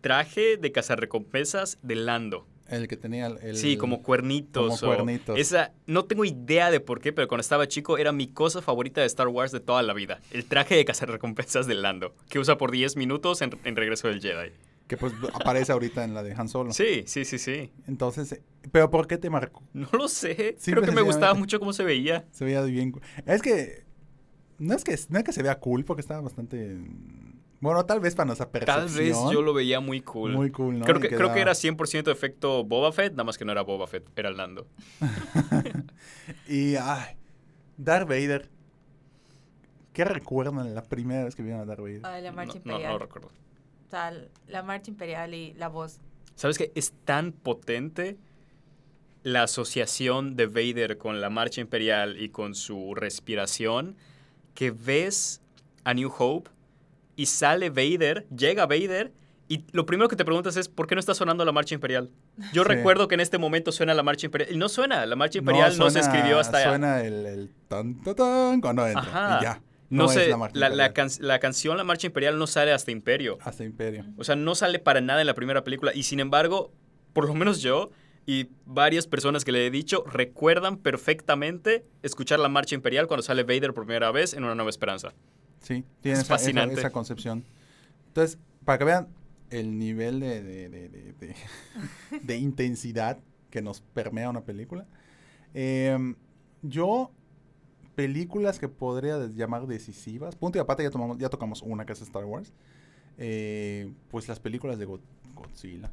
traje 0.01 0.57
de 0.57 0.71
cazarrecompensas 0.71 1.79
de 1.81 1.95
Lando. 1.95 2.45
El 2.71 2.87
que 2.87 2.97
tenía 2.97 3.27
el... 3.27 3.55
sí, 3.55 3.77
como 3.77 4.01
cuernitos. 4.01 4.79
como 4.79 4.95
cuernitos. 4.95 5.37
Esa, 5.37 5.73
no 5.85 6.05
tengo 6.05 6.25
idea 6.25 6.71
de 6.71 6.79
por 6.79 7.01
qué, 7.01 7.13
pero 7.13 7.27
cuando 7.27 7.41
estaba 7.41 7.67
chico 7.67 7.97
era 7.97 8.11
mi 8.11 8.27
cosa 8.27 8.61
favorita 8.61 9.01
de 9.01 9.07
Star 9.07 9.27
Wars 9.27 9.51
de 9.51 9.59
toda 9.59 9.83
la 9.83 9.93
vida. 9.93 10.21
El 10.31 10.45
traje 10.45 10.75
de 10.75 10.85
cazarrecompensas 10.85 11.67
de 11.67 11.75
Lando, 11.75 12.15
que 12.29 12.39
usa 12.39 12.57
por 12.57 12.71
10 12.71 12.95
minutos 12.95 13.41
en, 13.41 13.51
en 13.65 13.75
Regreso 13.75 14.07
del 14.07 14.21
Jedi. 14.21 14.51
Que 14.91 14.97
pues 14.97 15.13
aparece 15.33 15.71
ahorita 15.71 16.03
en 16.03 16.13
la 16.13 16.21
de 16.21 16.33
Han 16.33 16.49
Solo. 16.49 16.73
Sí, 16.73 17.03
sí, 17.05 17.23
sí, 17.23 17.37
sí. 17.37 17.71
Entonces, 17.87 18.33
eh, 18.33 18.41
¿pero 18.73 18.91
por 18.91 19.07
qué 19.07 19.17
te 19.17 19.29
marcó? 19.29 19.63
No 19.73 19.87
lo 19.93 20.09
sé. 20.09 20.57
Creo 20.65 20.81
que 20.81 20.91
me 20.91 21.01
gustaba 21.01 21.33
mucho 21.33 21.59
cómo 21.59 21.71
se 21.71 21.85
veía. 21.85 22.25
Se 22.31 22.43
veía 22.43 22.61
bien. 22.63 22.93
Es 23.25 23.41
que. 23.41 23.85
No 24.59 24.75
es 24.75 24.83
que, 24.83 24.99
no 25.07 25.17
es 25.17 25.23
que 25.23 25.31
se 25.31 25.43
vea 25.43 25.59
cool, 25.59 25.85
porque 25.85 26.01
estaba 26.01 26.19
bastante. 26.19 26.77
Bueno, 27.61 27.85
tal 27.85 27.99
vez 27.99 28.15
para 28.15 28.25
nuestra 28.25 28.49
percepción. 28.49 28.87
Tal 28.87 28.95
vez 28.97 29.15
yo 29.31 29.41
lo 29.43 29.53
veía 29.53 29.79
muy 29.79 30.01
cool. 30.01 30.33
Muy 30.33 30.49
cool, 30.51 30.79
¿no? 30.79 30.85
Creo 30.85 30.99
que, 30.99 31.09
creo 31.09 31.31
que 31.31 31.39
era 31.41 31.51
100% 31.53 32.11
efecto 32.11 32.63
Boba 32.63 32.91
Fett, 32.91 33.11
nada 33.13 33.23
más 33.23 33.37
que 33.37 33.45
no 33.45 33.51
era 33.51 33.61
Boba 33.61 33.85
Fett, 33.87 34.03
era 34.17 34.31
Lando. 34.31 34.67
Y. 36.47 36.75
Ay. 36.75 37.15
Darth 37.77 38.07
Vader. 38.07 38.49
¿Qué 39.93 40.05
recuerdan 40.05 40.73
la 40.73 40.83
primera 40.83 41.23
vez 41.23 41.35
que 41.35 41.43
vieron 41.43 41.61
a 41.61 41.65
Darth 41.65 41.81
Vader? 41.81 42.01
Ah, 42.03 42.19
la 42.19 42.31
marcha 42.31 42.53
No, 42.55 42.61
no, 42.65 42.71
imperial. 42.71 42.93
no 42.93 42.99
recuerdo. 42.99 43.27
O 43.27 43.89
sea, 43.89 44.13
la 44.47 44.63
marcha 44.63 44.89
imperial 44.89 45.33
y 45.33 45.53
la 45.53 45.67
voz. 45.67 45.99
¿Sabes 46.35 46.57
qué? 46.57 46.71
Es 46.75 46.93
tan 47.05 47.31
potente 47.31 48.17
la 49.23 49.43
asociación 49.43 50.35
de 50.35 50.47
Vader 50.47 50.97
con 50.97 51.21
la 51.21 51.29
marcha 51.29 51.61
imperial 51.61 52.19
y 52.19 52.29
con 52.29 52.55
su 52.55 52.95
respiración 52.95 53.95
que 54.55 54.71
ves 54.71 55.41
a 55.83 55.93
New 55.93 56.11
Hope 56.17 56.49
y 57.21 57.25
sale 57.27 57.69
Vader, 57.69 58.25
llega 58.35 58.65
Vader 58.65 59.11
y 59.47 59.65
lo 59.73 59.85
primero 59.85 60.07
que 60.07 60.15
te 60.15 60.23
preguntas 60.23 60.55
es 60.55 60.69
¿por 60.69 60.87
qué 60.87 60.95
no 60.95 60.99
está 60.99 61.13
sonando 61.13 61.43
la 61.45 61.51
marcha 61.51 61.75
imperial? 61.75 62.09
Yo 62.53 62.63
Sí. 62.63 62.69
recuerdo 62.69 63.07
que 63.07 63.15
en 63.15 63.21
este 63.21 63.37
momento 63.37 63.71
suena 63.71 63.93
la 63.93 64.01
marcha 64.03 64.25
imperial 64.27 64.49
y 64.53 64.57
no 64.57 64.69
suena, 64.69 65.05
la 65.05 65.15
marcha 65.15 65.39
imperial 65.39 65.77
no, 65.77 65.89
se 65.89 65.99
escribió 65.99 66.39
hasta 66.39 66.63
Suena 66.63 67.01
el, 67.01 67.25
el 67.25 67.49
tan, 67.67 68.01
tan, 68.01 68.15
tan 68.15 68.61
cuando 68.61 68.87
entra. 68.87 69.01
Ajá. 69.01 69.37
Y 69.39 69.43
ya. 69.43 69.61
no, 69.89 70.05
es 70.05 70.11
sé, 70.13 70.23
la 70.25 70.29
la, 70.29 70.37
marcha 70.37 70.69
la, 70.69 70.93
can- 70.93 71.09
la 71.19 71.39
canción 71.39 71.75
La 71.77 71.83
Marcha 71.83 72.07
Imperial 72.07 72.39
no 72.39 72.47
sale 72.47 72.71
hasta 72.71 72.91
Imperio. 72.91 73.37
Hasta 73.41 73.65
Imperio. 73.65 74.05
O 74.17 74.23
sea, 74.23 74.37
no 74.37 74.55
sale 74.55 74.79
para 74.79 75.01
nada 75.01 75.19
en 75.19 75.27
la 75.27 75.33
primera 75.33 75.63
película. 75.65 75.91
Y 75.93 76.03
sin 76.03 76.21
embargo, 76.21 76.71
por 77.11 77.27
lo 77.27 77.33
menos 77.35 77.59
yo 77.61 77.89
y 78.25 78.47
varias 78.65 79.05
personas 79.07 79.43
que 79.43 79.51
le 79.51 79.65
he 79.67 79.69
dicho 79.71 80.05
recuerdan 80.07 80.77
perfectamente 80.77 81.83
escuchar 82.03 82.39
la 82.39 82.47
Marcha 82.47 82.73
Imperial 82.75 83.07
cuando 83.07 83.23
sale 83.23 83.43
Vader 83.43 83.73
por 83.73 83.85
primera 83.85 84.11
vez 84.11 84.33
en 84.33 84.43
Una 84.45 84.55
Nueva 84.55 84.69
Esperanza. 84.69 85.13
Sí, 85.61 85.85
tiene 86.01 86.17
Es 86.17 86.23
esa, 86.25 86.35
esa- 86.35 86.43
fascinante. 86.43 86.75
esa 86.79 86.89
concepción. 86.91 87.43
Entonces, 88.07 88.37
para 88.65 88.77
que 88.77 88.83
vean 88.85 89.07
el 89.49 89.77
nivel 89.77 90.19
de, 90.19 90.41
de, 90.43 90.69
de- 90.69 91.35
de- 92.23 92.37
intensidad 92.37 93.19
que 93.49 93.61
nos 93.61 93.81
permea 93.81 94.29
una 94.29 94.41
película, 94.41 94.85
em, 95.53 96.15
yo, 96.61 97.11
películas 97.95 98.59
que 98.59 98.69
podría 98.69 99.27
llamar 99.27 99.67
decisivas, 99.67 100.35
punto 100.35 100.57
y 100.57 100.61
aparte 100.61 100.83
ya, 100.83 100.89
tomamos, 100.89 101.17
ya 101.17 101.29
tocamos 101.29 101.61
una 101.61 101.85
que 101.85 101.93
es 101.93 102.01
Star 102.01 102.25
Wars, 102.25 102.53
eh, 103.17 103.91
pues 104.09 104.27
las 104.27 104.39
películas 104.39 104.79
de 104.79 104.85
Go- 104.85 105.01
Godzilla. 105.35 105.91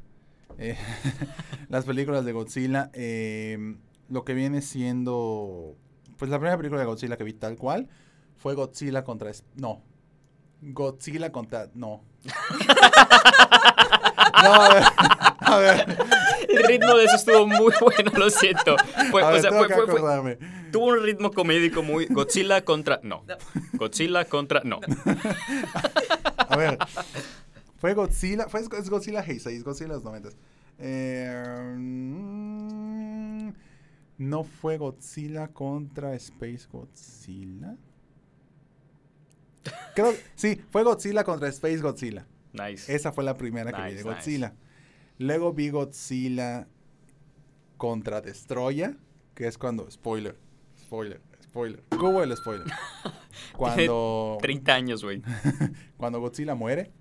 Eh, 0.58 0.76
las 1.68 1.84
películas 1.84 2.24
de 2.24 2.32
Godzilla, 2.32 2.90
em, 2.94 3.78
lo 4.08 4.24
que 4.24 4.34
viene 4.34 4.62
siendo, 4.62 5.76
pues 6.16 6.30
la 6.30 6.38
primera 6.38 6.56
película 6.56 6.80
de 6.80 6.86
Godzilla 6.86 7.16
que 7.16 7.24
vi 7.24 7.32
tal 7.32 7.56
cual, 7.56 7.88
fue 8.38 8.54
Godzilla 8.54 9.04
contra... 9.04 9.28
es- 9.30 9.44
No. 9.56 9.82
Godzilla 10.62 11.30
contra... 11.30 11.68
No. 11.74 12.02
no, 14.42 14.54
a 14.54 14.68
ver. 14.74 14.82
A 15.40 15.56
ver. 15.58 15.96
El 16.48 16.64
ritmo 16.64 16.94
de 16.96 17.04
eso 17.04 17.16
estuvo 17.16 17.46
muy 17.46 17.72
bueno, 17.80 18.12
lo 18.16 18.30
siento. 18.30 18.76
Fue- 19.10 19.22
a 19.22 19.28
o 19.28 19.32
ver, 19.32 19.40
sea, 19.40 19.50
tengo 19.50 19.64
fue- 19.64 19.68
que 19.68 19.74
fue- 19.74 19.86
fue- 19.86 19.98
acordarme. 19.98 20.38
tuvo 20.72 20.86
un 20.86 21.02
ritmo 21.02 21.30
comédico 21.32 21.82
muy... 21.82 22.06
Godzilla 22.06 22.64
contra... 22.64 23.00
No. 23.02 23.24
Godzilla 23.74 24.24
contra... 24.24 24.62
No. 24.64 24.80
A 26.48 26.56
ver. 26.56 26.78
Fue 27.78 27.94
Godzilla... 27.94 28.48
Fue 28.48 28.60
es 28.60 28.90
Godzilla 28.90 29.20
Heisei, 29.22 29.60
Godzilla 29.60 29.88
de 29.90 29.94
los 29.94 30.04
90. 30.04 30.30
Eh, 30.80 31.74
mm, 31.76 33.48
no 34.18 34.44
fue 34.44 34.78
Godzilla 34.78 35.48
contra 35.48 36.14
Space 36.14 36.66
Godzilla. 36.70 37.76
Creo 39.94 40.14
sí, 40.34 40.60
fue 40.70 40.82
Godzilla 40.84 41.24
contra 41.24 41.48
Space 41.48 41.78
Godzilla. 41.78 42.26
Nice. 42.52 42.94
Esa 42.94 43.12
fue 43.12 43.24
la 43.24 43.36
primera 43.36 43.72
que 43.72 43.78
vi 43.82 43.88
Nice, 43.92 43.96
de 43.96 44.04
nice. 44.04 44.14
Godzilla. 44.16 44.54
Luego 45.18 45.52
vi 45.52 45.70
Godzilla 45.70 46.68
contra 47.76 48.20
Destroya, 48.20 48.96
que 49.34 49.46
es 49.46 49.58
cuando. 49.58 49.90
Spoiler, 49.90 50.38
spoiler, 50.78 51.20
spoiler. 51.42 51.82
¿Cómo 51.98 52.22
el 52.22 52.36
spoiler? 52.36 52.66
Cuando, 53.56 54.38
30 54.40 54.74
años, 54.74 55.04
güey. 55.04 55.22
cuando 55.96 56.20
Godzilla 56.20 56.54
muere. 56.54 56.92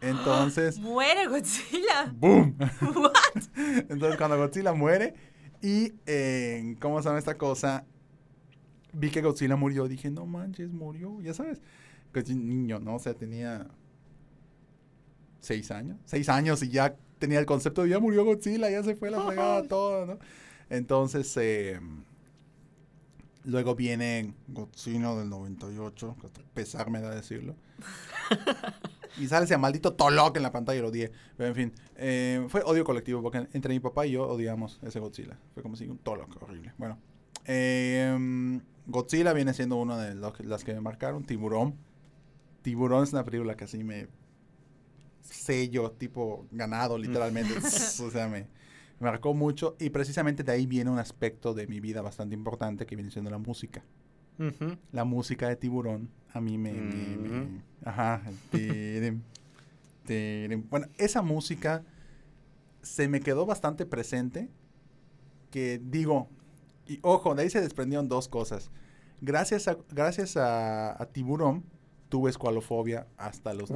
Entonces. 0.00 0.78
¡Muere 0.80 1.26
Godzilla! 1.26 2.12
¡Boom! 2.14 2.56
¿What? 2.80 3.42
Entonces, 3.88 4.16
cuando 4.16 4.36
Godzilla 4.38 4.72
muere. 4.72 5.14
Y. 5.60 5.92
eh, 6.06 6.76
¿Cómo 6.80 7.00
se 7.02 7.08
llama 7.08 7.18
esta 7.18 7.36
cosa? 7.36 7.84
Vi 8.92 9.10
que 9.10 9.20
Godzilla 9.22 9.56
murió. 9.56 9.86
Dije, 9.86 10.10
no 10.10 10.26
manches, 10.26 10.72
murió. 10.72 11.20
Ya 11.20 11.34
sabes. 11.34 11.60
Que 12.12 12.20
es 12.20 12.28
un 12.30 12.48
niño, 12.48 12.78
¿no? 12.78 12.96
O 12.96 12.98
sea, 12.98 13.14
tenía. 13.14 13.66
seis 15.40 15.70
años. 15.70 15.98
Seis 16.04 16.28
años 16.28 16.62
y 16.62 16.68
ya 16.68 16.96
tenía 17.18 17.38
el 17.38 17.46
concepto 17.46 17.82
de 17.82 17.90
ya 17.90 17.98
murió 18.00 18.24
Godzilla, 18.24 18.70
ya 18.70 18.82
se 18.82 18.94
fue 18.96 19.10
la 19.10 19.20
fregada 19.22 19.62
todo, 19.68 20.06
¿no? 20.06 20.18
Entonces, 20.70 21.36
eh, 21.36 21.80
luego 23.44 23.74
viene 23.74 24.34
Godzilla 24.48 25.14
del 25.14 25.28
98, 25.28 26.16
que 26.20 26.26
hasta 26.26 26.40
pesar 26.54 26.90
me 26.90 27.00
da 27.00 27.14
decirlo. 27.14 27.54
y 29.18 29.26
sale 29.26 29.44
ese 29.44 29.56
maldito 29.58 29.94
Tolok 29.94 30.36
en 30.36 30.42
la 30.42 30.52
pantalla, 30.52 30.80
lo 30.80 30.88
odié. 30.88 31.12
Pero 31.36 31.48
en 31.48 31.54
fin, 31.54 31.72
eh, 31.96 32.44
fue 32.48 32.62
odio 32.64 32.84
colectivo, 32.84 33.22
porque 33.22 33.46
entre 33.52 33.74
mi 33.74 33.80
papá 33.80 34.06
y 34.06 34.12
yo 34.12 34.26
odiamos 34.26 34.78
ese 34.82 35.00
Godzilla. 35.00 35.38
Fue 35.54 35.62
como 35.62 35.76
si 35.76 35.86
un 35.88 35.98
Tolok 35.98 36.42
horrible. 36.42 36.72
Bueno, 36.78 36.98
eh, 37.44 38.60
Godzilla 38.86 39.32
viene 39.32 39.52
siendo 39.54 39.76
una 39.76 39.98
de 39.98 40.14
los- 40.14 40.38
las 40.40 40.64
que 40.64 40.74
me 40.74 40.80
marcaron. 40.80 41.24
Tiburón. 41.24 41.76
Tiburón 42.62 43.04
es 43.04 43.12
una 43.12 43.24
película 43.24 43.56
que 43.56 43.64
así 43.64 43.82
me 43.84 44.08
sello, 45.22 45.90
tipo 45.92 46.46
ganado, 46.50 46.98
literalmente. 46.98 47.54
o 48.02 48.10
sea, 48.10 48.28
me, 48.28 48.40
me 49.00 49.10
marcó 49.10 49.34
mucho. 49.34 49.76
Y 49.78 49.90
precisamente 49.90 50.42
de 50.42 50.52
ahí 50.52 50.66
viene 50.66 50.90
un 50.90 50.98
aspecto 50.98 51.54
de 51.54 51.66
mi 51.66 51.80
vida 51.80 52.02
bastante 52.02 52.34
importante 52.34 52.86
que 52.86 52.96
viene 52.96 53.10
siendo 53.10 53.30
la 53.30 53.38
música. 53.38 53.82
La 54.92 55.04
música 55.04 55.48
de 55.48 55.56
Tiburón 55.56 56.08
a 56.32 56.40
mí 56.40 56.58
me... 56.58 56.72
me- 56.72 57.16
me- 57.16 57.28
Ujú. 57.42 57.48
ajá. 57.84 58.22
el 58.26 58.36
tirim, 58.50 59.20
tirim. 60.06 60.64
Bueno, 60.68 60.86
esa 60.98 61.22
música 61.22 61.84
se 62.80 63.06
me 63.08 63.20
quedó 63.20 63.46
bastante 63.46 63.86
presente. 63.86 64.48
Que 65.50 65.78
digo, 65.84 66.28
y 66.88 66.98
ojo, 67.02 67.34
de 67.34 67.42
ahí 67.42 67.50
se 67.50 67.60
desprendieron 67.60 68.08
dos 68.08 68.26
cosas. 68.28 68.70
Gracias 69.20 69.68
a, 69.68 69.76
gracias 69.90 70.36
a, 70.36 71.00
a 71.00 71.06
Tiburón 71.06 71.62
tuve 72.12 72.28
escualofobia 72.28 73.06
hasta 73.16 73.54
los, 73.54 73.70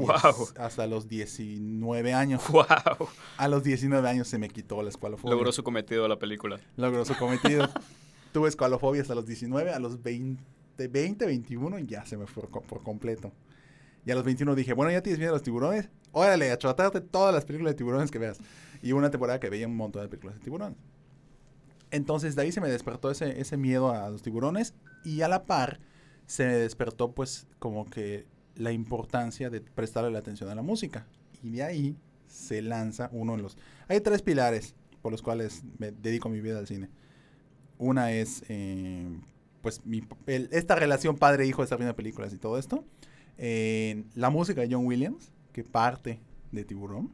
hasta 0.59 0.87
los 0.87 1.09
19 1.09 2.13
años. 2.13 2.43
Wow. 2.53 2.67
A 3.39 3.49
los 3.49 3.65
19 3.65 4.07
años 4.07 4.29
se 4.29 4.37
me 4.37 4.51
quitó 4.51 4.83
la 4.83 4.91
escualofobia. 4.91 5.35
Logró 5.35 5.53
su 5.53 5.65
cometido 5.65 6.07
la 6.07 6.19
película. 6.19 6.61
Logró 6.77 7.03
su 7.07 7.17
cometido. 7.17 7.67
Tuve 8.35 8.51
escualofobia 8.51 9.01
hasta 9.01 9.15
los 9.15 9.25
19, 9.25 9.73
a 9.73 9.79
los 9.79 10.03
20, 10.03 10.43
20 10.89 11.25
21 11.25 11.79
ya 11.79 12.05
se 12.05 12.19
me 12.19 12.27
fue 12.27 12.43
co- 12.51 12.61
por 12.61 12.83
completo. 12.83 13.33
Y 14.05 14.11
a 14.11 14.15
los 14.15 14.23
21 14.25 14.55
dije, 14.55 14.75
bueno, 14.75 14.93
ya 14.93 15.01
tienes 15.03 15.19
miedo 15.19 15.31
a 15.33 15.37
los 15.37 15.43
tiburones, 15.43 15.89
órale, 16.13 16.51
a 16.53 16.59
tratarte 16.59 17.01
todas 17.01 17.35
las 17.35 17.47
películas 17.47 17.73
de 17.73 17.79
tiburones 17.79 18.11
que 18.11 18.19
veas. 18.19 18.37
Y 18.83 18.93
una 18.93 19.11
temporada 19.11 19.41
que 19.41 19.49
veía 19.49 19.67
un 19.67 19.77
montón 19.77 20.03
de 20.03 20.09
películas 20.09 20.37
de 20.37 20.43
tiburones. 20.45 20.77
Entonces 21.91 22.37
de 22.37 22.43
ahí 22.43 22.53
se 22.53 22.61
me 22.61 22.69
despertó 22.69 23.11
ese, 23.11 23.41
ese 23.41 23.57
miedo 23.57 23.91
a 23.91 24.11
los 24.11 24.21
tiburones 24.21 24.75
y 25.05 25.23
a 25.23 25.29
la 25.29 25.47
par 25.47 25.81
se 26.27 26.47
me 26.47 26.55
despertó 26.55 27.13
pues 27.13 27.47
como 27.59 27.85
que 27.85 28.27
la 28.55 28.73
importancia 28.73 29.51
de 29.51 29.61
prestarle 29.61 30.11
la 30.11 30.19
atención 30.19 30.49
a 30.51 30.55
la 30.55 30.63
música. 30.63 31.07
Y 31.43 31.51
de 31.51 31.63
ahí 31.63 31.97
se 32.27 32.63
lanza 32.63 33.09
uno 33.13 33.37
de 33.37 33.43
los... 33.43 33.57
Hay 33.89 34.01
tres 34.01 34.23
pilares 34.23 34.75
por 35.03 35.13
los 35.13 35.23
cuales 35.23 35.63
me 35.79 35.93
dedico 35.93 36.29
mi 36.29 36.41
vida 36.41 36.59
al 36.59 36.67
cine. 36.67 36.89
Una 37.79 38.13
es, 38.13 38.43
eh, 38.49 39.07
pues, 39.61 39.85
mi, 39.85 40.03
el- 40.27 40.49
esta 40.53 40.75
relación 40.75 41.17
padre-hijo 41.17 41.63
de 41.63 41.65
estar 41.65 41.79
viendo 41.79 41.95
películas 41.95 42.33
y 42.33 42.39
todo 42.39 42.59
esto. 42.59 42.85
Eh, 43.39 44.05
la 44.15 44.31
música 44.31 44.63
de 44.63 44.69
John 44.73 44.87
Williams, 44.87 45.33
que 45.53 45.63
parte 45.63 46.21
de 46.53 46.65
Tiburón. 46.65 47.13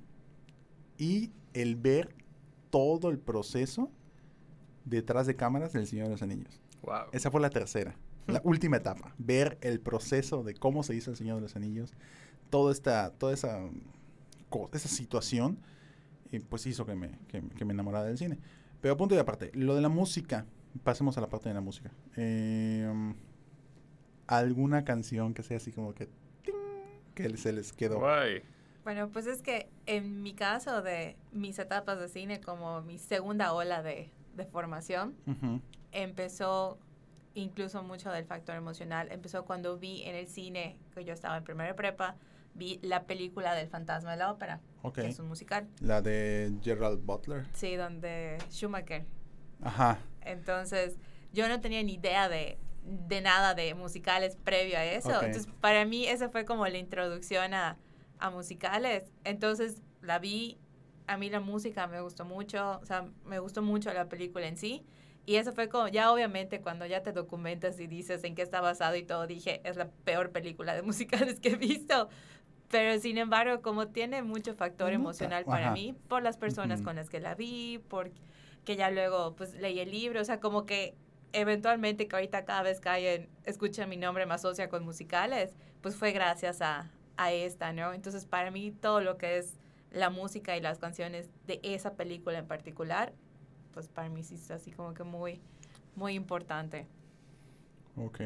Y 0.97 1.33
el 1.53 1.77
ver 1.77 2.15
todo 2.71 3.11
el 3.11 3.19
proceso 3.19 3.91
detrás 4.85 5.27
de 5.27 5.35
cámaras 5.37 5.73
del 5.73 5.87
Señor 5.87 6.07
de 6.07 6.13
los 6.13 6.23
Anillos. 6.23 6.61
Wow. 6.83 7.07
Esa 7.13 7.31
fue 7.31 7.41
la 7.41 7.51
tercera, 7.51 7.97
la 8.27 8.41
última 8.45 8.77
etapa. 8.77 9.15
Ver 9.19 9.59
el 9.61 9.81
proceso 9.81 10.43
de 10.43 10.55
cómo 10.55 10.83
se 10.83 10.95
hizo 10.95 11.11
el 11.11 11.17
Señor 11.17 11.37
de 11.37 11.43
los 11.43 11.57
Anillos. 11.57 11.93
Toda 12.51 12.73
esta, 12.73 13.11
toda 13.11 13.33
esa, 13.33 13.61
esa 14.73 14.89
situación, 14.89 15.59
eh, 16.31 16.41
pues 16.49 16.67
hizo 16.67 16.85
que 16.87 16.95
me, 16.95 17.19
que, 17.29 17.43
que 17.43 17.65
me 17.65 17.73
enamorara 17.73 18.07
del 18.07 18.19
cine. 18.19 18.39
Pero 18.81 18.97
punto 18.97 19.15
y 19.15 19.19
aparte, 19.19 19.51
lo 19.55 19.75
de 19.75 19.81
la 19.81 19.89
música, 19.89 20.47
pasemos 20.83 21.17
a 21.19 21.21
la 21.21 21.29
parte 21.29 21.49
de 21.49 21.55
la 21.55 21.61
música. 21.61 21.91
Eh, 22.17 23.15
¿Alguna 24.27 24.85
canción 24.85 25.35
que 25.35 25.43
sea 25.43 25.59
así 25.59 25.73
como 25.73 25.95
que, 25.95 26.09
ting, 26.43 26.55
que 27.15 27.37
se 27.37 27.53
les 27.53 27.73
quedó? 27.73 27.99
Guay. 27.99 28.43
Bueno, 28.85 29.09
pues 29.11 29.27
es 29.27 29.43
que 29.43 29.69
en 29.87 30.23
mi 30.23 30.35
caso 30.35 30.83
de 30.83 31.17
mis 31.33 31.59
etapas 31.59 32.01
de 32.01 32.09
cine, 32.09 32.41
como 32.41 32.83
mi 32.83 32.99
segunda 32.99 33.53
ola 33.53 33.83
de, 33.83 34.11
de 34.35 34.45
formación, 34.45 35.15
empezó 35.93 36.79
incluso 37.35 37.83
mucho 37.83 38.11
del 38.11 38.25
factor 38.25 38.57
emocional. 38.57 39.11
Empezó 39.11 39.45
cuando 39.45 39.79
vi 39.79 40.03
en 40.03 40.15
el 40.15 40.27
cine, 40.27 40.77
que 40.95 41.05
yo 41.05 41.13
estaba 41.13 41.37
en 41.37 41.45
primera 41.45 41.75
prepa, 41.75 42.17
vi 42.55 42.79
la 42.83 43.05
película 43.05 43.55
del 43.55 43.69
fantasma 43.69 44.11
de 44.13 44.19
la 44.19 44.31
ópera, 44.31 44.61
Ok. 44.83 44.97
que 44.97 45.07
es 45.09 45.19
un 45.19 45.29
musical. 45.29 45.69
La 45.81 46.03
de 46.03 46.53
Gerald 46.63 47.05
Butler. 47.05 47.47
Sí, 47.55 47.77
donde 47.77 48.39
Schumacher. 48.51 49.05
Ajá. 49.63 49.99
Entonces, 50.21 50.99
yo 51.33 51.49
no 51.49 51.61
tenía 51.61 51.83
ni 51.83 51.95
idea 51.95 52.29
de, 52.29 52.59
de 52.85 53.21
nada 53.21 53.55
de 53.55 53.75
musicales 53.75 54.37
previo 54.37 54.77
a 54.77 54.85
eso. 54.85 55.11
Entonces, 55.11 55.47
para 55.61 55.85
mí, 55.85 56.07
esa 56.07 56.29
fue 56.29 56.45
como 56.45 56.67
la 56.67 56.79
introducción 56.79 57.55
a, 57.55 57.77
a 58.19 58.31
musicales. 58.31 59.13
Entonces, 59.25 59.83
la 60.01 60.19
vi. 60.19 60.59
A 61.07 61.17
mí 61.17 61.31
la 61.31 61.41
música 61.41 61.87
me 61.87 62.01
gustó 62.01 62.25
mucho. 62.25 62.79
O 62.81 62.87
sea, 62.87 63.09
me 63.25 63.39
gustó 63.39 63.63
mucho 63.63 63.93
la 63.93 64.09
película 64.09 64.47
en 64.47 64.57
sí. 64.57 64.85
Y 65.25 65.37
eso 65.37 65.53
fue 65.53 65.69
como, 65.69 65.89
ya 65.89 66.13
obviamente, 66.13 66.61
cuando 66.61 66.85
ya 66.87 67.03
te 67.03 67.13
documentas 67.13 67.79
y 67.79 67.87
dices 67.87 68.25
en 68.25 68.35
qué 68.35 68.43
está 68.43 68.61
basado 68.61 68.97
y 68.97 69.05
todo, 69.05 69.27
dije, 69.27 69.61
es 69.65 69.77
la 69.77 69.89
peor 70.05 70.31
película 70.31 70.75
de 70.75 70.83
musicales 70.83 71.39
que 71.41 71.51
he 71.51 71.57
visto. 71.57 72.09
Pero 72.69 72.99
sin 73.01 73.19
embargo, 73.19 73.63
como 73.63 73.89
tiene 73.89 74.23
mucho 74.23 74.55
factor 74.55 74.93
emocional 74.93 75.45
para 75.45 75.67
ajá. 75.67 75.75
mí, 75.75 75.95
por 76.09 76.23
las 76.23 76.39
personas 76.39 76.81
Ujú. 76.81 76.87
con 76.89 76.97
las 76.97 77.11
que 77.11 77.21
la 77.21 77.35
vi, 77.35 77.79
por 77.89 78.11
que 78.65 78.77
ya 78.77 78.91
luego 78.91 79.35
pues 79.37 79.55
leí 79.55 79.81
el 79.81 79.91
libro, 79.91 80.21
o 80.21 80.25
sea, 80.25 80.41
como 80.41 80.67
que 80.67 80.95
eventualmente 81.33 82.09
que 82.09 82.17
ahorita 82.17 82.45
cada 82.45 82.63
vez 82.63 82.81
que 82.81 82.89
alguien 82.89 83.29
escucha 83.45 83.87
mi 83.87 83.97
nombre 83.97 84.25
me 84.27 84.35
asocia 84.35 84.69
con 84.69 84.85
musicales, 84.85 85.57
pues 85.81 85.97
fue 85.97 86.13
gracias 86.13 86.63
a, 86.63 86.91
a 87.17 87.33
esta, 87.33 87.73
¿no? 87.73 87.93
Entonces 87.93 88.25
para 88.25 88.51
mí 88.51 88.71
todo 88.71 89.01
lo 89.01 89.19
que 89.19 89.39
es 89.39 89.59
la 89.91 90.11
música 90.11 90.57
y 90.57 90.61
las 90.61 90.79
canciones 90.79 91.31
de 91.47 91.61
esa 91.63 91.95
película 91.95 92.39
en 92.39 92.47
particular, 92.47 93.13
pues 93.73 93.89
para 93.89 94.09
mí 94.09 94.23
sí 94.23 94.37
es 94.37 94.51
así 94.51 94.71
como 94.71 94.95
que 94.95 95.05
muy, 95.05 95.41
muy 95.97 96.15
importante. 96.15 96.87
Ok. 97.97 98.21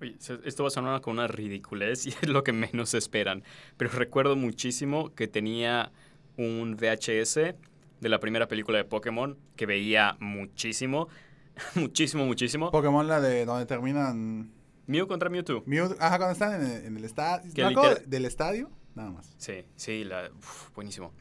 Oye, 0.00 0.16
esto 0.44 0.62
va 0.62 0.68
a 0.68 0.70
sonar 0.70 1.00
con 1.00 1.14
una 1.14 1.26
ridiculez 1.26 2.06
y 2.06 2.10
es 2.10 2.28
lo 2.28 2.42
que 2.42 2.52
menos 2.52 2.94
esperan. 2.94 3.42
Pero 3.76 3.90
recuerdo 3.90 4.36
muchísimo 4.36 5.14
que 5.14 5.28
tenía 5.28 5.92
un 6.36 6.76
VHS 6.76 7.34
de 7.34 8.08
la 8.08 8.18
primera 8.18 8.48
película 8.48 8.78
de 8.78 8.84
Pokémon 8.84 9.38
que 9.56 9.66
veía 9.66 10.16
muchísimo. 10.20 11.08
muchísimo, 11.74 12.24
muchísimo. 12.24 12.70
Pokémon, 12.70 13.06
la 13.06 13.20
de 13.20 13.44
donde 13.44 13.66
terminan 13.66 14.52
Mew 14.86 15.06
contra 15.06 15.28
Mewtwo. 15.28 15.62
Mew, 15.66 15.94
ajá, 16.00 16.16
cuando 16.16 16.32
están 16.32 16.60
en 16.62 16.70
el, 16.70 16.84
en 16.86 16.96
el 16.96 17.04
estadio. 17.04 17.68
Literal- 17.68 18.02
del 18.06 18.24
estadio, 18.24 18.70
nada 18.94 19.10
más. 19.10 19.34
Sí, 19.36 19.64
sí, 19.76 20.04
la, 20.04 20.30
uf, 20.34 20.72
buenísimo. 20.74 21.12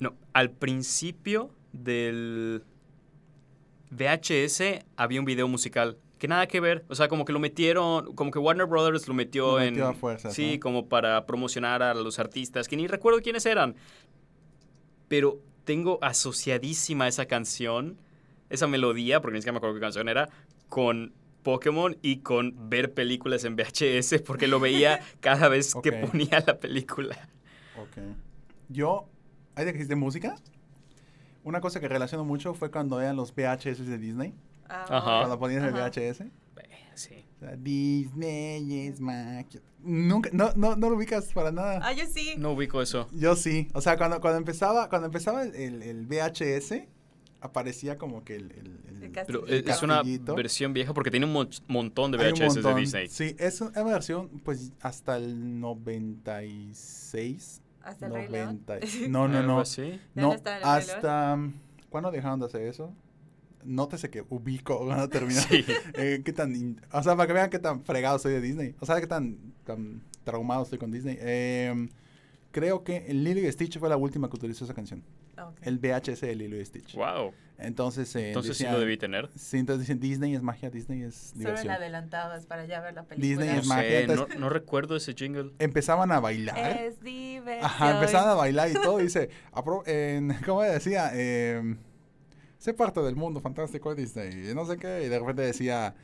No, 0.00 0.14
al 0.32 0.50
principio 0.50 1.54
del 1.72 2.64
VHS 3.90 4.84
había 4.96 5.20
un 5.20 5.26
video 5.26 5.48
musical 5.48 5.98
que 6.18 6.28
nada 6.28 6.46
que 6.46 6.60
ver, 6.60 6.84
o 6.88 6.94
sea, 6.94 7.08
como 7.08 7.24
que 7.24 7.32
lo 7.32 7.40
metieron, 7.40 8.14
como 8.14 8.30
que 8.30 8.38
Warner 8.38 8.66
Brothers 8.66 9.08
lo 9.08 9.14
metió, 9.14 9.52
Lo 9.52 9.60
en 9.60 9.74
metió 9.74 9.88
a 9.88 9.92
fuerzas, 9.92 10.32
sí, 10.32 10.54
¿no? 10.54 10.60
como 10.60 10.88
para 10.88 11.26
promocionar 11.26 11.82
a 11.82 11.94
los 11.94 12.20
artistas 12.20 12.68
que 12.68 12.76
ni 12.76 12.86
recuerdo 12.86 13.20
quiénes 13.20 13.44
eran. 13.44 13.74
Pero 15.08 15.40
tengo 15.64 15.98
asociadísima 16.00 17.08
esa 17.08 17.26
canción, 17.26 17.98
esa 18.50 18.68
melodía, 18.68 19.20
porque 19.20 19.34
ni 19.34 19.40
siquiera 19.40 19.54
me 19.54 19.58
acuerdo 19.58 19.74
qué 19.74 19.80
canción 19.80 20.08
era, 20.08 20.28
con 20.68 21.12
Pokémon 21.42 21.96
y 22.02 22.18
con 22.18 22.70
ver 22.70 22.94
películas 22.94 23.44
en 23.44 23.56
VHS 23.56 24.22
porque 24.24 24.46
lo 24.46 24.60
veía 24.60 25.00
cada 25.20 25.48
vez 25.48 25.74
que 25.82 25.90
ponía 25.90 26.42
la 26.46 26.58
película. 26.60 27.28
Ok. 27.76 28.14
Yo, 28.68 29.08
¿hay 29.56 29.64
de 29.64 29.96
música? 29.96 30.36
Una 31.44 31.60
cosa 31.60 31.80
que 31.80 31.88
relaciono 31.88 32.24
mucho 32.24 32.54
fue 32.54 32.70
cuando 32.70 33.00
eran 33.00 33.16
los 33.16 33.34
VHS 33.34 33.84
de 33.86 33.98
Disney. 33.98 34.34
Ajá. 34.68 35.18
Cuando 35.20 35.38
ponías 35.38 35.62
el 35.64 35.74
Ajá. 35.74 35.88
VHS. 35.90 36.24
Sí. 36.94 37.24
O 37.36 37.40
sea, 37.44 37.56
Disney 37.56 38.86
es 38.86 39.00
magia. 39.00 39.60
Nunca, 39.82 40.30
no, 40.32 40.52
no, 40.54 40.76
no 40.76 40.90
lo 40.90 40.96
ubicas 40.96 41.32
para 41.32 41.50
nada. 41.50 41.80
Ah, 41.82 41.92
yo 41.92 42.04
sí. 42.06 42.34
No 42.38 42.52
ubico 42.52 42.80
eso. 42.82 43.08
Yo 43.12 43.34
sí. 43.34 43.68
O 43.74 43.80
sea, 43.80 43.96
cuando, 43.96 44.20
cuando 44.20 44.38
empezaba, 44.38 44.88
cuando 44.88 45.06
empezaba 45.06 45.42
el, 45.42 45.82
el- 45.82 46.06
VHS, 46.06 46.86
aparecía 47.40 47.96
como 47.98 48.22
que 48.24 48.36
el, 48.36 48.52
el- 48.52 48.80
el- 48.88 49.02
El 49.04 49.10
Pero 49.26 49.46
El 49.46 49.68
es 49.68 49.82
una 49.82 50.02
versión 50.36 50.72
vieja 50.74 50.92
porque 50.94 51.10
tiene 51.10 51.26
un 51.26 51.32
mon- 51.32 51.48
montón 51.66 52.12
de 52.12 52.18
VHS 52.18 52.62
de. 52.62 52.74
Disney. 52.74 53.08
Sí, 53.08 53.34
es 53.38 53.60
una 53.62 53.82
versión, 53.82 54.28
pues, 54.44 54.72
hasta 54.82 55.16
el 55.16 55.58
96. 55.60 57.61
Hasta 57.84 58.06
el 58.06 58.12
Rey 58.14 58.28
León. 58.28 58.62
90. 58.66 58.86
No, 59.08 59.28
no, 59.28 59.42
no. 59.42 59.60
así. 59.60 60.00
¿Ya 60.14 60.22
No, 60.22 60.28
no 60.28 60.34
Rey 60.34 60.42
León? 60.44 60.60
hasta... 60.64 61.38
¿Cuándo 61.88 62.10
dejaron 62.10 62.40
de 62.40 62.46
hacer 62.46 62.62
eso? 62.62 62.92
Nótese 63.64 64.10
que 64.10 64.24
ubico 64.28 64.78
cuando 64.86 65.08
terminó. 65.08 65.40
Sí. 65.48 65.64
Eh, 65.94 66.22
qué 66.24 66.32
tan... 66.32 66.54
in- 66.56 66.80
O 66.92 67.02
sea, 67.02 67.14
para 67.16 67.26
que 67.26 67.32
vean 67.32 67.50
qué 67.50 67.58
tan 67.58 67.82
fregado 67.84 68.18
soy 68.18 68.32
de 68.32 68.40
Disney. 68.40 68.74
O 68.80 68.86
sea, 68.86 69.00
qué 69.00 69.06
tan, 69.06 69.36
tan 69.64 70.02
traumado 70.24 70.62
estoy 70.64 70.78
con 70.78 70.90
Disney. 70.90 71.16
Eh, 71.20 71.88
creo 72.50 72.82
que 72.84 73.04
el 73.08 73.22
Lilo 73.24 73.40
y 73.40 73.52
Stitch 73.52 73.78
fue 73.78 73.88
la 73.88 73.96
última 73.96 74.28
que 74.28 74.36
utilizó 74.36 74.64
esa 74.64 74.74
canción. 74.74 75.02
El 75.62 75.78
VHS 75.78 76.20
de 76.20 76.34
Lilo 76.36 76.56
y 76.60 76.64
Stitch. 76.64 76.94
Wow. 76.94 77.32
Entonces, 77.64 78.14
eh, 78.16 78.28
Entonces 78.28 78.56
sí 78.56 78.64
lo 78.64 78.78
debí 78.80 78.96
tener. 78.96 79.30
Sí, 79.36 79.58
entonces 79.58 79.86
dicen 79.86 80.00
Disney 80.00 80.34
es 80.34 80.42
magia, 80.42 80.70
Disney 80.70 81.02
es 81.02 81.14
Solo 81.14 81.38
diversión. 81.40 81.66
la 81.68 81.74
adelantabas 81.74 82.46
para 82.46 82.64
ya 82.66 82.80
ver 82.80 82.94
la 82.94 83.04
película. 83.04 83.28
Disney 83.28 83.48
No 83.54 83.60
es 83.60 83.66
magia, 83.66 83.82
sé, 84.00 84.06
no, 84.06 84.12
entonces- 84.14 84.38
no 84.38 84.48
recuerdo 84.48 84.96
ese 84.96 85.14
jingle. 85.14 85.52
Empezaban 85.58 86.12
a 86.12 86.20
bailar. 86.20 86.58
Es 86.58 87.00
diversión. 87.00 87.64
Ajá, 87.64 87.92
empezaban 87.94 88.28
a 88.30 88.34
bailar 88.34 88.70
y 88.70 88.74
todo. 88.74 88.98
Dice, 88.98 89.30
apro- 89.52 89.82
en, 89.86 90.34
¿cómo 90.46 90.62
decía? 90.62 91.10
Eh, 91.14 91.76
sé 92.58 92.74
parte 92.74 93.00
del 93.00 93.16
mundo 93.16 93.40
fantástico 93.40 93.94
de 93.94 94.02
Disney. 94.02 94.50
Y 94.50 94.54
no 94.54 94.64
sé 94.66 94.76
qué. 94.76 95.04
Y 95.04 95.08
de 95.08 95.18
repente 95.18 95.42
decía, 95.42 95.94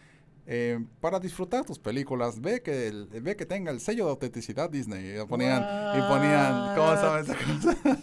eh, 0.50 0.82
para 1.00 1.20
disfrutar 1.20 1.64
tus 1.64 1.78
películas, 1.78 2.40
ve 2.40 2.62
que 2.62 2.88
el- 2.88 3.06
ve 3.06 3.36
que 3.36 3.44
tenga 3.46 3.70
el 3.70 3.80
sello 3.80 4.04
de 4.06 4.10
autenticidad 4.12 4.70
Disney. 4.70 5.04
Y 5.10 5.16
lo 5.16 5.28
ponían, 5.28 5.62
y 5.62 6.00
ponían, 6.08 6.74
¿cómo 6.74 6.94
llama 6.94 7.20
esa 7.20 7.34
cosa? 7.36 7.98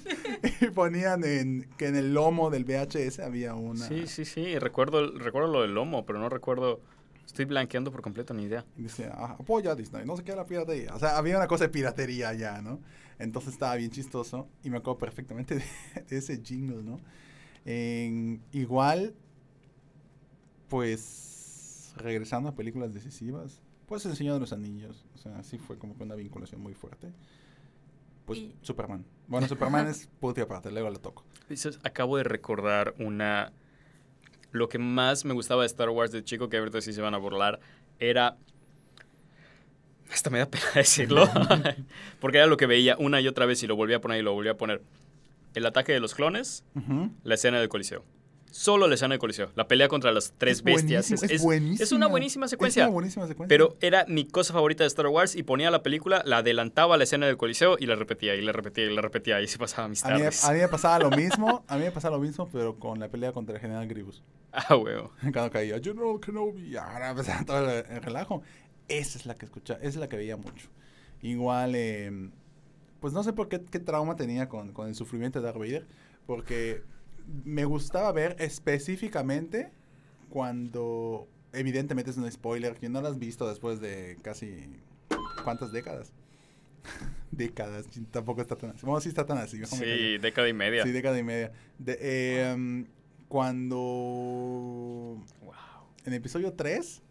Y 0.62 0.66
ponían 0.74 1.24
en, 1.24 1.70
que 1.78 1.88
en 1.88 1.96
el 1.96 2.14
lomo 2.14 2.50
del 2.50 2.64
VHS 2.66 3.20
había 3.20 3.56
una... 3.56 3.88
Sí, 3.88 4.08
sí, 4.08 4.26
sí. 4.26 4.58
Recuerdo, 4.60 5.00
el- 5.00 5.20
recuerdo 5.20 5.50
lo 5.52 5.62
del 5.62 5.74
lomo, 5.74 6.06
pero 6.06 6.20
no 6.20 6.30
recuerdo. 6.30 6.82
Estoy 7.26 7.46
blanqueando 7.46 7.92
por 7.92 8.02
completo, 8.02 8.34
ni 8.34 8.44
idea. 8.44 8.64
Y 8.78 8.84
decía, 8.84 9.12
"Ah, 9.16 9.36
apoya 9.40 9.72
a 9.72 9.76
Disney, 9.76 10.06
no 10.06 10.16
sé 10.16 10.24
qué 10.24 10.36
la 10.36 10.46
piratería. 10.46 10.94
O 10.96 11.00
sea, 11.00 11.18
había 11.18 11.36
una 11.38 11.48
cosa 11.48 11.66
de 11.66 11.70
piratería 11.70 12.34
ya, 12.34 12.62
¿no? 12.62 12.80
Entonces 13.18 13.54
estaba 13.54 13.76
bien 13.76 13.90
chistoso 13.92 14.48
y 14.64 14.70
me 14.70 14.78
acuerdo 14.78 15.00
perfectamente 15.00 15.56
de, 15.56 15.64
de 16.10 16.18
ese 16.18 16.42
jingle, 16.44 16.84
¿no? 16.84 17.00
En- 17.66 18.42
igual, 18.52 19.16
pues, 20.70 21.94
regresando 21.98 22.50
a 22.50 22.56
películas 22.56 22.94
decisivas, 22.94 23.60
pues 23.88 24.06
El 24.06 24.16
Señor 24.16 24.36
de 24.36 24.40
los 24.42 24.54
Anillos. 24.54 25.06
O 25.16 25.18
sea, 25.18 25.44
sí 25.44 25.58
fue 25.58 25.78
como 25.78 25.96
que 25.98 26.04
una 26.04 26.16
vinculación 26.16 26.62
muy 26.62 26.74
fuerte. 26.74 27.12
Pues 28.26 28.40
Y- 28.40 28.56
Superman. 28.62 29.06
Bueno, 29.28 29.48
Superman 29.50 29.88
es 29.88 30.08
punto 30.20 30.40
y 30.40 30.44
aparte, 30.44 30.72
luego 30.72 30.90
lo 30.90 31.00
toco. 31.00 31.24
Dices, 31.50 31.80
acabo 31.84 32.18
de 32.18 32.24
recordar 32.24 32.94
una... 33.00 33.52
Lo 34.52 34.70
que 34.70 34.78
más 34.80 35.26
me 35.26 35.34
gustaba 35.34 35.64
de 35.64 35.68
Star 35.68 35.90
Wars 35.90 36.12
de 36.12 36.24
chico, 36.24 36.48
que 36.48 36.58
ahorita 36.58 36.80
sí 36.82 36.94
se 36.94 37.02
van 37.02 37.14
a 37.14 37.18
burlar, 37.18 37.60
era... 38.00 38.38
Hasta 40.12 40.30
me 40.30 40.40
da 40.40 40.46
pena 40.46 40.64
decirlo. 40.76 41.28
Porque 42.20 42.38
era 42.38 42.48
lo 42.48 42.58
que 42.58 42.66
veía 42.66 42.96
una 42.98 43.20
y 43.22 43.28
otra 43.28 43.46
vez 43.46 43.62
y 43.64 43.68
lo 43.68 43.76
volvía 43.76 43.98
a 43.98 44.02
poner 44.02 44.20
y 44.20 44.24
lo 44.24 44.34
volvía 44.34 44.52
a 44.54 44.58
poner. 44.58 44.82
El 45.56 45.66
ataque 45.66 45.94
de 45.94 46.00
los 46.00 46.14
clones, 46.14 46.66
la 47.24 47.36
escena 47.36 47.60
del 47.60 47.70
Coliseo. 47.70 48.04
Solo 48.58 48.88
la 48.88 48.96
escena 48.96 49.12
del 49.14 49.20
Coliseo. 49.20 49.52
La 49.56 49.68
pelea 49.68 49.90
contra 49.90 50.14
las 50.14 50.34
tres 50.38 50.60
Es 50.60 50.64
bestias. 50.64 51.12
Es, 51.12 51.24
es 51.24 51.32
es- 51.32 51.42
buenísima. 51.44 51.84
es 51.84 51.92
una 51.92 52.08
buenísima 52.08 52.46
Es 52.46 52.52
secuencia. 52.52 52.86
una 52.86 52.94
buenísima 52.94 53.28
secuencia. 53.28 53.50
Pero 53.50 53.76
era 53.82 54.06
mi 54.08 54.26
cosa 54.26 54.54
favorita 54.54 54.86
de 54.86 54.88
Star 54.88 55.08
Wars 55.08 55.36
y 55.36 55.44
ponía 55.44 55.70
la 55.72 55.84
película, 55.84 56.22
la 56.26 56.38
adelantaba 56.38 56.96
a 56.96 56.98
la 56.98 57.04
escena 57.04 57.26
del 57.28 57.36
Coliseo 57.36 57.76
y 57.78 57.86
la 57.86 57.96
repetía 57.96 58.34
y 58.36 58.42
la 58.42 58.54
repetía 58.54 58.86
y 58.86 58.96
la 58.96 59.02
repetía 59.02 59.42
y 59.42 59.48
se 59.48 59.58
pasaba 59.58 59.90
mis 59.90 60.06
a 60.06 60.12
mí, 60.12 60.20
tardes. 60.20 60.46
a 60.46 60.54
mí 60.54 60.60
me 60.60 60.68
pasaba 60.70 61.00
lo 61.00 61.10
mismo, 61.18 61.66
a 61.68 61.76
mí 61.78 61.84
me 61.84 61.92
pasaba 61.92 62.16
lo 62.16 62.22
mismo, 62.24 62.48
pero 62.50 62.80
con 62.80 62.98
la 62.98 63.10
pelea 63.10 63.34
contra 63.34 63.56
el 63.56 63.62
General 63.62 63.86
Grievous. 63.90 64.24
Ah, 64.54 64.78
huevo. 64.78 65.12
Cuando 65.34 65.52
caía 65.52 65.78
General 65.84 66.18
Kenobi, 66.22 66.78
ahora 66.78 67.10
empezaba 67.12 67.44
todo 67.44 67.70
el, 67.70 67.86
el 67.90 68.02
relajo. 68.02 68.42
Esa 68.88 69.18
es 69.18 69.26
la 69.26 69.36
que 69.36 69.46
escuchaba, 69.48 69.80
esa 69.80 69.90
es 69.90 69.96
la 69.98 70.08
que 70.08 70.16
veía 70.16 70.38
mucho. 70.38 70.70
Igual, 71.22 71.74
eh, 71.76 72.30
pues 73.02 73.14
no 73.14 73.22
sé 73.22 73.34
por 73.34 73.50
qué, 73.50 73.62
qué 73.70 73.80
trauma 73.80 74.16
tenía 74.16 74.48
con, 74.48 74.72
con 74.72 74.88
el 74.88 74.96
sufrimiento 74.96 75.40
de 75.42 75.46
Darth 75.46 75.58
Vader, 75.58 75.86
porque 76.26 76.84
me 77.44 77.66
gustaba 77.66 78.12
ver 78.12 78.36
específicamente 78.40 79.72
cuando, 80.30 81.28
evidentemente 81.54 82.12
es 82.12 82.18
un 82.18 82.30
spoiler, 82.32 82.76
que 82.76 82.90
no 82.90 83.02
lo 83.02 83.08
has 83.08 83.20
visto 83.20 83.48
después 83.48 83.80
de 83.80 84.18
casi, 84.22 84.70
¿cuántas 85.44 85.72
décadas? 85.72 86.12
décadas, 87.32 87.86
tampoco 88.12 88.42
está 88.42 88.56
tan 88.56 88.72
así. 88.72 88.86
Bueno, 88.86 89.00
sí 89.02 89.10
está 89.10 89.26
tan 89.26 89.38
así. 89.38 89.66
Sí, 89.66 90.18
década 90.18 90.48
y 90.48 90.54
media. 90.54 90.84
Sí, 90.84 90.92
década 90.92 91.18
y 91.18 91.24
media. 91.24 91.52
De, 91.80 91.98
eh, 92.00 92.54
um, 92.54 92.86
cuando 93.28 93.78
Wow. 95.42 95.54
en 96.06 96.14
el 96.14 96.20
episodio 96.20 96.54
3 96.54 97.02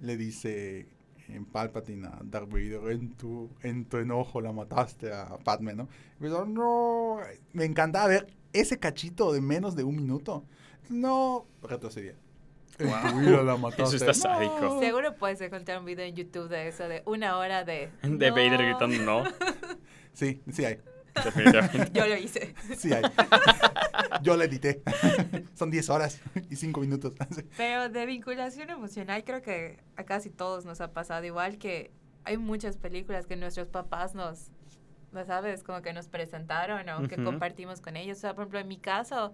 le 0.00 0.16
dice 0.16 0.88
en 1.28 1.44
Palpatine 1.44 2.06
a 2.08 2.20
Darth 2.24 2.50
Vader, 2.50 2.90
en 2.90 3.12
tu, 3.12 3.50
en 3.62 3.84
tu 3.84 3.98
enojo 3.98 4.40
la 4.40 4.52
mataste 4.52 5.12
a 5.12 5.38
Padme, 5.38 5.74
¿no? 5.74 5.88
Y 6.20 6.24
no, 6.24 7.18
me 7.52 7.64
encantaba 7.64 8.08
ver 8.08 8.26
ese 8.52 8.78
cachito 8.78 9.32
de 9.32 9.40
menos 9.40 9.76
de 9.76 9.84
un 9.84 9.96
minuto. 9.96 10.44
No, 10.88 11.46
retrocedía. 11.62 12.14
Ira 12.78 13.42
la 13.42 13.56
mataste. 13.56 13.96
Eso 13.96 13.96
está 13.96 14.14
sádico. 14.14 14.80
Seguro 14.80 15.14
puedes 15.16 15.40
encontrar 15.40 15.78
un 15.78 15.84
video 15.84 16.06
en 16.06 16.14
YouTube 16.14 16.48
de 16.48 16.68
eso, 16.68 16.88
de 16.88 17.02
una 17.06 17.36
hora 17.36 17.64
de... 17.64 17.90
De 18.02 18.30
Vader 18.30 18.52
"No". 18.52 18.58
gritando 18.58 19.04
no. 19.04 19.24
Sí, 20.12 20.42
sí 20.50 20.64
hay. 20.64 20.80
Definitivamente. 21.24 21.90
Yo 21.92 22.06
lo 22.06 22.16
hice. 22.16 22.54
Sí 22.76 22.92
hay. 22.92 23.02
Yo 24.22 24.36
la 24.36 24.44
edité. 24.44 24.82
Son 25.54 25.70
10 25.70 25.90
horas 25.90 26.20
y 26.50 26.56
5 26.56 26.80
minutos. 26.80 27.14
Pero 27.56 27.88
de 27.88 28.06
vinculación 28.06 28.70
emocional 28.70 29.24
creo 29.24 29.42
que 29.42 29.78
a 29.96 30.04
casi 30.04 30.30
todos 30.30 30.64
nos 30.64 30.80
ha 30.80 30.92
pasado 30.92 31.24
igual 31.24 31.58
que 31.58 31.92
hay 32.24 32.36
muchas 32.38 32.76
películas 32.76 33.26
que 33.26 33.36
nuestros 33.36 33.68
papás 33.68 34.14
nos, 34.14 34.48
¿no 34.48 34.59
sabes? 35.26 35.62
Como 35.62 35.82
que 35.82 35.92
nos 35.92 36.08
presentaron 36.08 36.88
o 36.88 37.08
que 37.08 37.16
Ujú. 37.16 37.24
compartimos 37.24 37.80
con 37.80 37.96
ellos. 37.96 38.18
O 38.18 38.20
sea, 38.20 38.34
por 38.34 38.42
ejemplo, 38.42 38.60
en 38.60 38.68
mi 38.68 38.78
caso, 38.78 39.32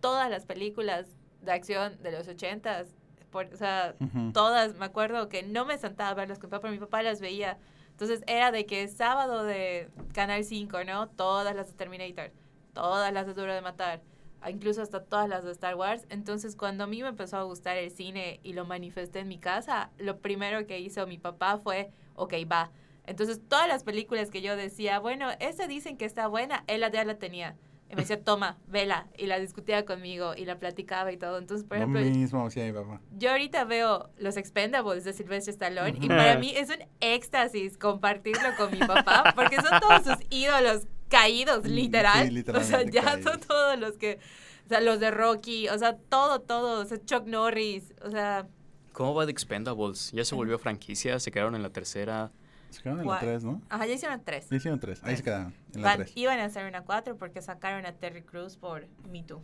todas 0.00 0.30
las 0.30 0.46
películas 0.46 1.16
de 1.42 1.52
acción 1.52 2.02
de 2.02 2.12
los 2.12 2.28
ochentas, 2.28 2.94
por, 3.30 3.46
o 3.46 3.56
sea, 3.56 3.94
Ujú. 4.00 4.32
todas, 4.32 4.74
me 4.76 4.84
acuerdo 4.86 5.28
que 5.28 5.42
no 5.42 5.64
me 5.64 5.78
sentaba 5.78 6.10
a 6.10 6.14
verlas 6.14 6.38
con 6.38 6.48
mi 6.48 6.52
papá, 6.52 6.62
pero 6.62 6.72
mi 6.72 6.80
papá 6.80 7.02
las 7.02 7.20
veía. 7.20 7.58
Entonces 7.90 8.22
era 8.26 8.50
de 8.50 8.66
que 8.66 8.88
sábado 8.88 9.44
de 9.44 9.90
Canal 10.14 10.42
5, 10.44 10.84
¿no? 10.84 11.08
Todas 11.08 11.54
las 11.54 11.68
de 11.68 11.74
Terminator, 11.74 12.32
todas 12.72 13.12
las 13.12 13.26
de 13.26 13.34
Duro 13.34 13.52
de 13.52 13.60
Matar, 13.60 14.00
incluso 14.48 14.80
hasta 14.80 15.04
todas 15.04 15.28
las 15.28 15.44
de 15.44 15.52
Star 15.52 15.74
Wars. 15.76 16.06
Entonces 16.08 16.56
cuando 16.56 16.84
a 16.84 16.86
mí 16.86 17.02
me 17.02 17.10
empezó 17.10 17.36
a 17.36 17.42
gustar 17.42 17.76
el 17.76 17.90
cine 17.90 18.40
y 18.42 18.54
lo 18.54 18.64
manifesté 18.64 19.20
en 19.20 19.28
mi 19.28 19.38
casa, 19.38 19.90
lo 19.98 20.18
primero 20.18 20.66
que 20.66 20.80
hizo 20.80 21.06
mi 21.06 21.18
papá 21.18 21.58
fue, 21.58 21.90
ok, 22.14 22.34
va. 22.50 22.70
Entonces 23.10 23.40
todas 23.48 23.66
las 23.66 23.82
películas 23.82 24.30
que 24.30 24.40
yo 24.40 24.54
decía, 24.54 25.00
bueno, 25.00 25.30
esa 25.40 25.66
dicen 25.66 25.96
que 25.96 26.04
está 26.04 26.28
buena, 26.28 26.62
él 26.68 26.84
ya 26.92 27.04
la 27.04 27.18
tenía. 27.18 27.56
Y 27.90 27.96
me 27.96 28.02
decía, 28.02 28.20
toma, 28.24 28.56
vela. 28.68 29.08
Y 29.18 29.26
la 29.26 29.40
discutía 29.40 29.84
conmigo 29.84 30.34
y 30.36 30.44
la 30.44 30.60
platicaba 30.60 31.10
y 31.10 31.16
todo. 31.16 31.38
Entonces, 31.38 31.66
por 31.66 31.76
Lo 31.78 31.82
ejemplo, 31.84 32.02
mismo 32.02 32.46
hacía 32.46 32.64
mi 32.66 32.72
papá. 32.72 33.00
yo 33.18 33.32
ahorita 33.32 33.64
veo 33.64 34.10
los 34.16 34.36
Expendables 34.36 35.02
de 35.02 35.12
Sylvester 35.12 35.52
Stallone 35.52 35.98
y 36.00 36.06
para 36.06 36.38
mí 36.38 36.52
es 36.54 36.68
un 36.68 36.86
éxtasis 37.00 37.76
compartirlo 37.76 38.48
con 38.56 38.70
mi 38.70 38.78
papá 38.78 39.32
porque 39.34 39.56
son 39.56 39.80
todos 39.80 40.04
sus 40.04 40.26
ídolos 40.30 40.86
caídos, 41.08 41.66
literal. 41.66 42.28
sí, 42.28 42.44
o 42.48 42.60
sea, 42.60 42.84
ya 42.84 43.02
caídos. 43.02 43.24
son 43.24 43.40
todos 43.40 43.76
los 43.76 43.96
que, 43.96 44.20
o 44.66 44.68
sea, 44.68 44.80
los 44.80 45.00
de 45.00 45.10
Rocky, 45.10 45.68
o 45.68 45.76
sea, 45.76 45.96
todo, 45.96 46.42
todo, 46.42 46.80
o 46.80 46.84
sea, 46.84 47.04
Chuck 47.04 47.26
Norris, 47.26 47.92
o 48.04 48.10
sea, 48.12 48.46
¿Cómo 48.92 49.14
va 49.14 49.26
de 49.26 49.32
Expendables? 49.32 50.12
¿Ya 50.12 50.24
se 50.24 50.36
volvió 50.36 50.60
franquicia? 50.60 51.18
¿Se 51.18 51.32
quedaron 51.32 51.56
en 51.56 51.62
la 51.64 51.70
tercera? 51.70 52.30
Se 52.70 52.82
quedaron 52.82 53.00
en 53.00 53.06
la 53.06 53.12
¿Cuál? 53.18 53.20
3, 53.20 53.44
¿no? 53.44 53.62
ajá, 53.68 53.86
ya 53.86 53.94
hicieron 53.94 54.22
tres. 54.24 54.48
Ya 54.48 54.56
hicieron 54.56 54.80
3. 54.80 55.02
Ahí 55.04 55.16
se 55.16 55.22
quedaron. 55.22 55.54
En 55.74 55.82
la 55.82 55.88
Van- 55.88 55.96
3. 55.98 56.12
iban 56.16 56.38
a 56.38 56.44
hacer 56.44 56.66
una 56.66 56.82
cuatro 56.82 57.16
porque 57.16 57.42
sacaron 57.42 57.84
a 57.86 57.92
Terry 57.92 58.22
Crews 58.22 58.56
por 58.56 58.86
Me 59.10 59.22
Too. 59.22 59.42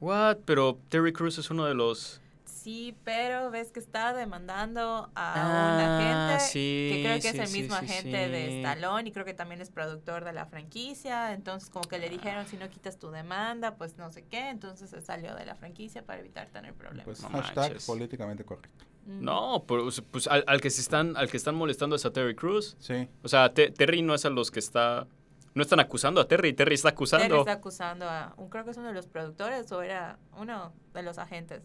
What? 0.00 0.38
Pero 0.44 0.78
Terry 0.88 1.12
Crews 1.12 1.38
es 1.38 1.50
uno 1.50 1.64
de 1.64 1.74
los... 1.74 2.20
Sí, 2.44 2.96
pero 3.04 3.50
ves 3.50 3.70
que 3.72 3.78
está 3.80 4.12
demandando 4.12 5.10
a 5.14 5.34
Ah, 5.36 5.74
un 5.74 5.80
agente 5.80 6.44
sí, 6.46 6.90
que 6.92 7.02
creo 7.02 7.14
que 7.16 7.20
sí, 7.22 7.28
es 7.28 7.34
el 7.38 7.46
sí, 7.46 7.60
mismo 7.62 7.76
sí, 7.78 7.84
agente 7.84 8.28
de. 8.28 8.58
Stallone 8.62 9.08
y 9.08 9.12
creo 9.12 9.24
que 9.24 9.32
también 9.32 9.60
es 9.60 9.70
productor 9.70 10.24
de 10.24 10.32
la 10.32 10.44
franquicia. 10.44 11.32
Entonces, 11.34 11.70
como 11.70 11.88
que 11.88 11.98
le 11.98 12.08
dijeron, 12.10 12.46
si 12.46 12.56
no 12.56 12.68
quitas 12.68 12.98
tu 12.98 13.10
demanda, 13.10 13.76
pues 13.76 13.96
no 13.96 14.10
sé 14.10 14.24
qué. 14.24 14.48
Entonces 14.50 14.90
se 14.90 15.00
salió 15.02 15.34
de 15.34 15.46
la 15.46 15.54
franquicia 15.54 16.04
para 16.04 16.20
evitar 16.20 16.48
tener 16.48 16.74
problemas. 16.74 17.04
Pues 17.04 17.22
No 17.22 17.28
hashtag 17.30 17.56
manches. 17.56 17.86
políticamente 17.86 18.44
correcto. 18.44 18.84
No, 19.08 19.64
pues, 19.66 20.02
pues 20.10 20.26
al, 20.26 20.44
al 20.46 20.60
que 20.60 20.68
se 20.70 20.80
están, 20.82 21.16
al 21.16 21.30
que 21.30 21.36
están 21.38 21.54
molestando 21.54 21.96
es 21.96 22.04
a 22.04 22.12
Terry 22.12 22.34
Crews. 22.36 22.76
Sí. 22.78 23.08
O 23.22 23.28
sea, 23.28 23.52
Te- 23.54 23.70
Terry 23.70 24.02
no 24.02 24.14
es 24.14 24.24
a 24.24 24.30
los 24.30 24.50
que 24.50 24.58
está... 24.58 25.06
No 25.54 25.62
están 25.62 25.80
acusando 25.80 26.20
a 26.20 26.28
Terry, 26.28 26.52
Terry 26.52 26.74
está 26.74 26.90
Terry 26.90 26.94
acusando. 26.94 27.38
está 27.40 27.52
acusando 27.52 28.08
a, 28.08 28.34
un, 28.36 28.48
creo 28.50 28.64
que 28.64 28.70
es 28.70 28.76
uno 28.76 28.88
de 28.88 28.94
los 28.94 29.06
productores 29.06 29.72
o 29.72 29.82
era 29.82 30.18
uno 30.36 30.72
de 30.94 31.02
los 31.02 31.18
agentes. 31.18 31.62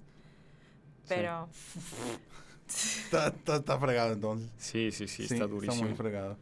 Pero 1.08 1.50
Está, 2.68 3.28
está, 3.28 3.56
está 3.58 3.78
fregado 3.78 4.14
entonces. 4.14 4.50
Sí, 4.58 4.92
sí, 4.92 5.08
sí, 5.08 5.24
está 5.24 5.46
durísimo. 5.48 5.84
muy 5.84 5.96
fregado. 5.96 6.38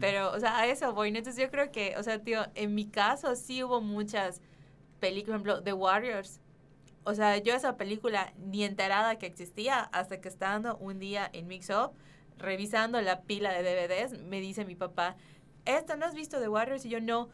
Pero, 0.00 0.32
o 0.32 0.40
sea, 0.40 0.58
a 0.58 0.66
eso 0.66 0.92
voy. 0.94 1.12
¿no? 1.12 1.18
Entonces 1.18 1.40
yo 1.40 1.50
creo 1.50 1.70
que, 1.70 1.94
o 1.98 2.02
sea, 2.02 2.18
tío, 2.18 2.44
en 2.54 2.74
mi 2.74 2.86
caso 2.86 3.36
sí 3.36 3.62
hubo 3.62 3.80
muchas 3.80 4.40
películas, 4.98 5.40
por 5.42 5.48
ejemplo, 5.50 5.62
The 5.62 5.72
Warriors. 5.74 6.40
O 7.04 7.14
sea, 7.14 7.38
yo 7.38 7.54
esa 7.54 7.76
película 7.76 8.32
ni 8.38 8.64
enterada 8.64 9.16
que 9.16 9.26
existía 9.26 9.80
hasta 9.80 10.20
que 10.20 10.28
estando 10.28 10.76
un 10.76 10.98
día 10.98 11.28
en 11.32 11.46
Mix 11.46 11.70
Up, 11.70 11.92
revisando 12.38 13.00
la 13.00 13.22
pila 13.22 13.52
de 13.52 13.62
DVDs, 13.62 14.20
me 14.22 14.40
dice 14.40 14.64
mi 14.64 14.74
papá, 14.74 15.16
¿esto 15.64 15.96
no 15.96 16.06
has 16.06 16.14
visto 16.14 16.40
The 16.40 16.48
Warriors? 16.48 16.84
Y 16.84 16.90
yo 16.90 17.00
no. 17.00 17.28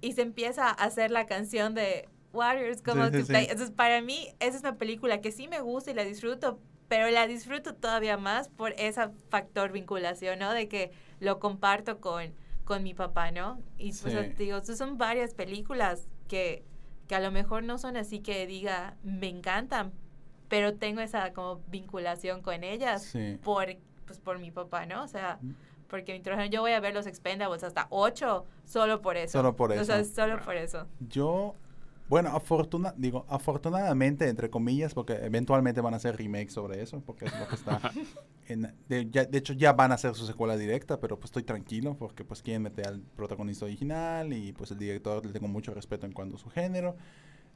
Y 0.00 0.12
se 0.12 0.22
empieza 0.22 0.68
a 0.68 0.72
hacer 0.72 1.10
la 1.10 1.26
canción 1.26 1.74
de 1.74 2.08
Warriors 2.32 2.82
como 2.82 3.06
Sí, 3.06 3.10
sí, 3.12 3.18
to 3.18 3.26
sí. 3.26 3.34
Entonces, 3.34 3.70
para 3.70 4.00
mí, 4.02 4.28
esa 4.38 4.56
es 4.56 4.62
una 4.62 4.76
película 4.76 5.20
que 5.20 5.32
sí 5.32 5.48
me 5.48 5.60
gusta 5.60 5.90
y 5.90 5.94
la 5.94 6.04
disfruto, 6.04 6.60
pero 6.88 7.10
la 7.10 7.26
disfruto 7.26 7.74
todavía 7.74 8.16
más 8.16 8.48
por 8.48 8.72
ese 8.78 9.08
factor 9.28 9.72
vinculación, 9.72 10.38
¿no? 10.38 10.52
De 10.52 10.68
que 10.68 10.92
lo 11.20 11.38
comparto 11.38 12.00
con, 12.00 12.32
con 12.64 12.82
mi 12.82 12.94
papá, 12.94 13.30
¿no? 13.30 13.60
Y 13.78 13.92
pues 13.92 14.36
digo, 14.36 14.62
son 14.62 14.98
varias 14.98 15.34
películas 15.34 16.06
que, 16.28 16.64
que 17.08 17.14
a 17.16 17.20
lo 17.20 17.30
mejor 17.32 17.64
no 17.64 17.78
son 17.78 17.96
así 17.96 18.20
que 18.20 18.46
diga, 18.46 18.94
me 19.02 19.28
encantan, 19.28 19.92
pero 20.48 20.74
tengo 20.74 21.00
esa 21.00 21.32
como 21.32 21.60
vinculación 21.68 22.42
con 22.42 22.62
ellas 22.64 23.02
Sí. 23.02 23.38
por, 23.42 23.66
pues, 24.06 24.18
por 24.20 24.38
mi 24.38 24.50
papá, 24.50 24.86
¿no? 24.86 25.02
O 25.02 25.08
sea, 25.08 25.38
Mm. 25.42 25.52
porque 25.88 26.14
introdujeron, 26.14 26.52
yo 26.52 26.60
voy 26.60 26.72
a 26.72 26.80
ver 26.80 26.94
los 26.94 27.06
Expendables 27.06 27.64
hasta 27.64 27.86
8 27.90 28.44
solo 28.64 29.00
por 29.02 29.16
eso. 29.16 29.38
Solo 29.38 29.56
por 29.56 29.72
O 29.72 29.84
sea, 29.84 29.98
eso. 29.98 30.14
solo 30.14 30.38
por 30.40 30.56
eso. 30.56 30.86
Yo, 31.08 31.54
bueno, 32.08 32.30
afortuna, 32.30 32.94
digo, 32.96 33.26
afortunadamente, 33.28 34.28
entre 34.28 34.48
comillas, 34.50 34.94
porque 34.94 35.14
eventualmente 35.14 35.80
van 35.80 35.94
a 35.94 35.98
hacer 35.98 36.16
remakes 36.16 36.52
sobre 36.54 36.82
eso, 36.82 37.02
porque 37.04 37.26
es 37.26 37.38
lo 37.38 37.46
que 37.48 37.54
está 37.54 37.80
en, 38.48 38.74
de, 38.88 39.08
ya- 39.10 39.24
de 39.26 39.38
hecho 39.38 39.52
ya 39.52 39.72
van 39.74 39.92
a 39.92 39.96
hacer 39.96 40.14
su 40.14 40.26
secuela 40.26 40.56
directa, 40.56 41.00
pero 41.00 41.16
pues 41.18 41.26
estoy 41.26 41.42
tranquilo 41.42 41.96
porque 41.98 42.24
pues 42.24 42.42
quieren 42.42 42.62
meter 42.62 42.86
al 42.88 43.00
protagonista 43.00 43.66
original 43.66 44.32
y 44.32 44.52
pues 44.52 44.70
el 44.70 44.78
director 44.78 45.24
le 45.26 45.32
tengo 45.32 45.48
mucho 45.48 45.74
respeto 45.74 46.06
en 46.06 46.12
cuanto 46.12 46.36
a 46.36 46.38
su 46.38 46.48
género, 46.50 46.96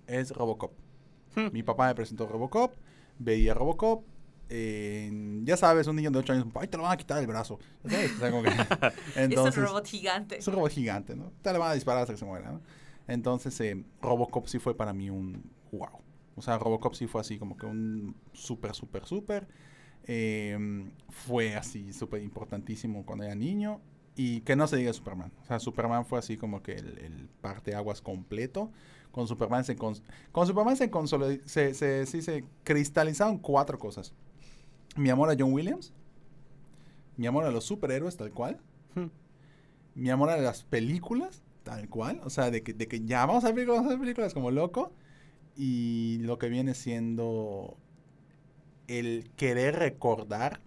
es 0.06 0.30
Robocop. 0.32 0.72
Hmm. 1.34 1.48
Mi 1.52 1.62
papá 1.62 1.86
me 1.86 1.94
presentó 1.94 2.26
Robocop, 2.26 2.74
veía 3.18 3.54
Robocop, 3.54 4.04
eh, 4.50 5.40
ya 5.44 5.56
sabes, 5.56 5.86
un 5.86 5.96
niño 5.96 6.10
de 6.10 6.18
8 6.18 6.34
años, 6.34 6.46
ay, 6.56 6.68
te 6.68 6.76
lo 6.76 6.82
van 6.82 6.92
a 6.92 6.96
quitar 6.98 7.18
el 7.18 7.26
brazo. 7.26 7.54
¿ok? 7.84 7.92
O 8.16 8.18
sea, 8.18 8.30
como 8.30 8.42
que- 8.42 8.50
es 9.16 9.38
un 9.38 9.52
robot 9.64 9.86
gigante. 9.86 10.38
es 10.38 10.46
un 10.46 10.54
robot 10.54 10.70
gigante, 10.72 11.16
¿no? 11.16 11.32
Te 11.40 11.52
le 11.52 11.58
van 11.58 11.70
a 11.70 11.74
disparar 11.74 12.02
hasta 12.02 12.12
que 12.12 12.18
se 12.18 12.26
muera, 12.26 12.52
¿no? 12.52 12.60
Entonces, 13.12 13.60
eh, 13.60 13.84
Robocop 14.00 14.46
sí 14.46 14.58
fue 14.58 14.76
para 14.76 14.92
mí 14.92 15.10
un 15.10 15.42
wow. 15.72 16.00
O 16.36 16.42
sea, 16.42 16.58
Robocop 16.58 16.94
sí 16.94 17.06
fue 17.06 17.20
así 17.20 17.38
como 17.38 17.56
que 17.56 17.66
un 17.66 18.16
súper, 18.32 18.74
súper, 18.74 19.04
súper. 19.06 19.48
Eh, 20.04 20.90
fue 21.10 21.54
así 21.54 21.92
súper 21.92 22.22
importantísimo 22.22 23.04
cuando 23.04 23.24
era 23.24 23.34
niño. 23.34 23.80
Y 24.14 24.42
que 24.42 24.56
no 24.56 24.66
se 24.66 24.76
diga 24.76 24.92
Superman. 24.92 25.32
O 25.42 25.44
sea, 25.46 25.58
Superman 25.58 26.04
fue 26.04 26.18
así 26.18 26.36
como 26.36 26.62
que 26.62 26.72
el, 26.74 26.98
el 26.98 27.28
parteaguas 27.40 28.02
completo. 28.02 28.70
Con 29.10 29.26
Superman 29.26 29.64
se, 29.64 29.76
cons- 29.76 30.02
con 30.32 30.46
Superman 30.46 30.76
se, 30.76 30.90
consoli- 30.90 31.42
se, 31.44 31.72
se, 31.74 32.04
sí 32.06 32.20
se 32.22 32.44
cristalizaron 32.64 33.38
cuatro 33.38 33.78
cosas. 33.78 34.12
Mi 34.96 35.08
amor 35.10 35.30
a 35.30 35.36
John 35.38 35.52
Williams. 35.52 35.92
Mi 37.16 37.26
amor 37.26 37.44
a 37.44 37.50
los 37.50 37.64
superhéroes, 37.64 38.16
tal 38.16 38.32
cual 38.32 38.58
Hmm. 38.94 39.06
mi 39.94 40.10
amor 40.10 40.28
a 40.30 40.36
las 40.36 40.62
películas, 40.64 41.42
tal 41.62 41.88
cual. 41.88 42.20
O 42.24 42.30
sea, 42.30 42.50
de 42.50 42.62
que, 42.62 42.72
de 42.74 42.88
que 42.88 43.04
ya 43.04 43.26
vamos 43.26 43.44
a 43.44 43.48
ver 43.48 43.54
películas, 43.56 43.78
vamos 43.80 43.92
a 43.92 43.96
ver 43.96 44.00
películas 44.00 44.34
como 44.34 44.50
loco. 44.50 44.92
Y 45.56 46.18
lo 46.22 46.38
que 46.38 46.48
viene 46.48 46.74
siendo 46.74 47.76
el 48.88 49.30
querer 49.36 49.76
recordar 49.76 50.60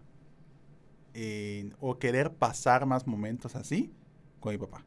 eh, 1.13 1.71
o 1.79 1.97
querer 1.97 2.34
pasar 2.34 2.86
más 2.86 3.08
momentos 3.08 3.55
así 3.55 3.91
con 4.39 4.51
mi 4.53 4.58
papá. 4.58 4.84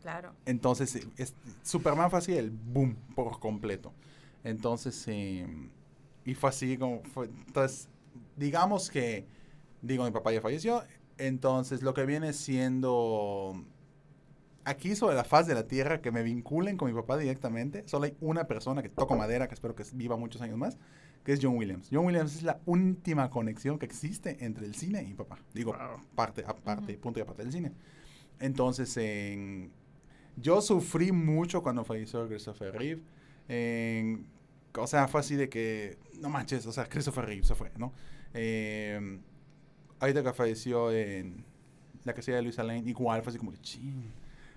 Claro. 0.00 0.34
Entonces, 0.44 0.96
eh, 0.96 1.06
es- 1.16 1.34
Superman 1.62 2.10
fue 2.10 2.18
así 2.18 2.36
el 2.36 2.50
boom 2.50 2.94
por 3.14 3.38
completo. 3.40 3.92
Entonces, 4.42 5.02
eh, 5.08 5.46
y 6.26 6.34
fue 6.34 6.50
así 6.50 6.76
como 6.76 7.02
fue. 7.04 7.26
Entonces, 7.46 7.88
digamos 8.36 8.90
que, 8.90 9.26
digo, 9.80 10.04
mi 10.04 10.10
papá 10.10 10.32
ya 10.32 10.42
falleció. 10.42 10.82
Entonces, 11.16 11.82
lo 11.82 11.94
que 11.94 12.04
viene 12.04 12.32
siendo 12.34 13.64
aquí 14.64 14.94
sobre 14.96 15.14
la 15.16 15.24
faz 15.24 15.46
de 15.46 15.54
la 15.54 15.66
tierra 15.66 16.00
que 16.00 16.10
me 16.10 16.22
vinculen 16.22 16.76
con 16.76 16.88
mi 16.88 16.94
papá 16.94 17.16
directamente, 17.18 17.82
solo 17.86 18.04
hay 18.06 18.16
una 18.20 18.44
persona 18.46 18.82
que 18.82 18.88
toco 18.88 19.16
madera, 19.16 19.48
que 19.48 19.54
espero 19.54 19.74
que 19.74 19.84
viva 19.94 20.16
muchos 20.16 20.40
años 20.42 20.56
más, 20.58 20.78
que 21.24 21.32
es 21.32 21.40
John 21.42 21.56
Williams. 21.56 21.88
John 21.90 22.06
Williams 22.06 22.36
es 22.36 22.42
la 22.42 22.60
última 22.66 23.30
conexión 23.30 23.78
que 23.78 23.86
existe 23.86 24.44
entre 24.44 24.66
el 24.66 24.74
cine 24.74 25.02
y 25.02 25.06
mi 25.08 25.14
papá. 25.14 25.38
Digo, 25.54 25.72
Wow. 25.72 26.00
parte, 26.14 26.44
aparte, 26.46 26.94
punto 26.98 27.18
y 27.18 27.22
aparte 27.22 27.42
del 27.42 27.52
cine. 27.52 27.72
Entonces, 28.40 28.96
en- 28.96 29.70
yo 30.36 30.60
sufrí 30.60 31.12
mucho 31.12 31.62
cuando 31.62 31.84
falleció 31.84 32.26
Christopher 32.28 32.74
Reeve. 32.74 33.02
En- 33.48 34.26
o 34.76 34.86
sea, 34.86 35.06
fue 35.08 35.20
así 35.20 35.36
de 35.36 35.48
que, 35.48 35.96
no 36.20 36.28
manches, 36.28 36.66
o 36.66 36.72
sea, 36.72 36.86
Christopher 36.88 37.24
Reeve 37.26 37.44
se 37.44 37.54
fue, 37.54 37.70
¿no? 37.78 37.92
Eh, 38.34 39.18
ahorita 40.00 40.22
que 40.22 40.32
falleció 40.32 40.90
en 40.90 41.44
la 42.02 42.12
casilla 42.12 42.36
de 42.38 42.42
Luisa 42.42 42.62
Lane, 42.64 42.82
igual 42.86 43.22
fue 43.22 43.30
así 43.30 43.38
como 43.38 43.52
que, 43.52 43.58
ching. 43.58 44.12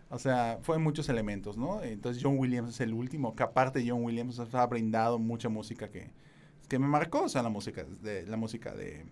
O 0.09 0.19
sea, 0.19 0.59
fue 0.61 0.77
muchos 0.77 1.09
elementos, 1.09 1.57
¿no? 1.57 1.83
Entonces 1.83 2.23
John 2.23 2.37
Williams 2.37 2.69
es 2.69 2.81
el 2.81 2.93
último, 2.93 3.35
que 3.35 3.43
aparte 3.43 3.83
John 3.85 4.03
Williams 4.03 4.39
nos 4.39 4.53
ha 4.55 4.65
brindado 4.65 5.19
mucha 5.19 5.49
música 5.49 5.89
que, 5.89 6.11
que 6.69 6.79
me 6.79 6.87
marcó, 6.87 7.23
o 7.23 7.29
sea, 7.29 7.43
la 7.43 7.49
música 7.49 7.83
de, 7.83 8.25
la 8.25 8.37
música 8.37 8.73
de, 8.73 9.05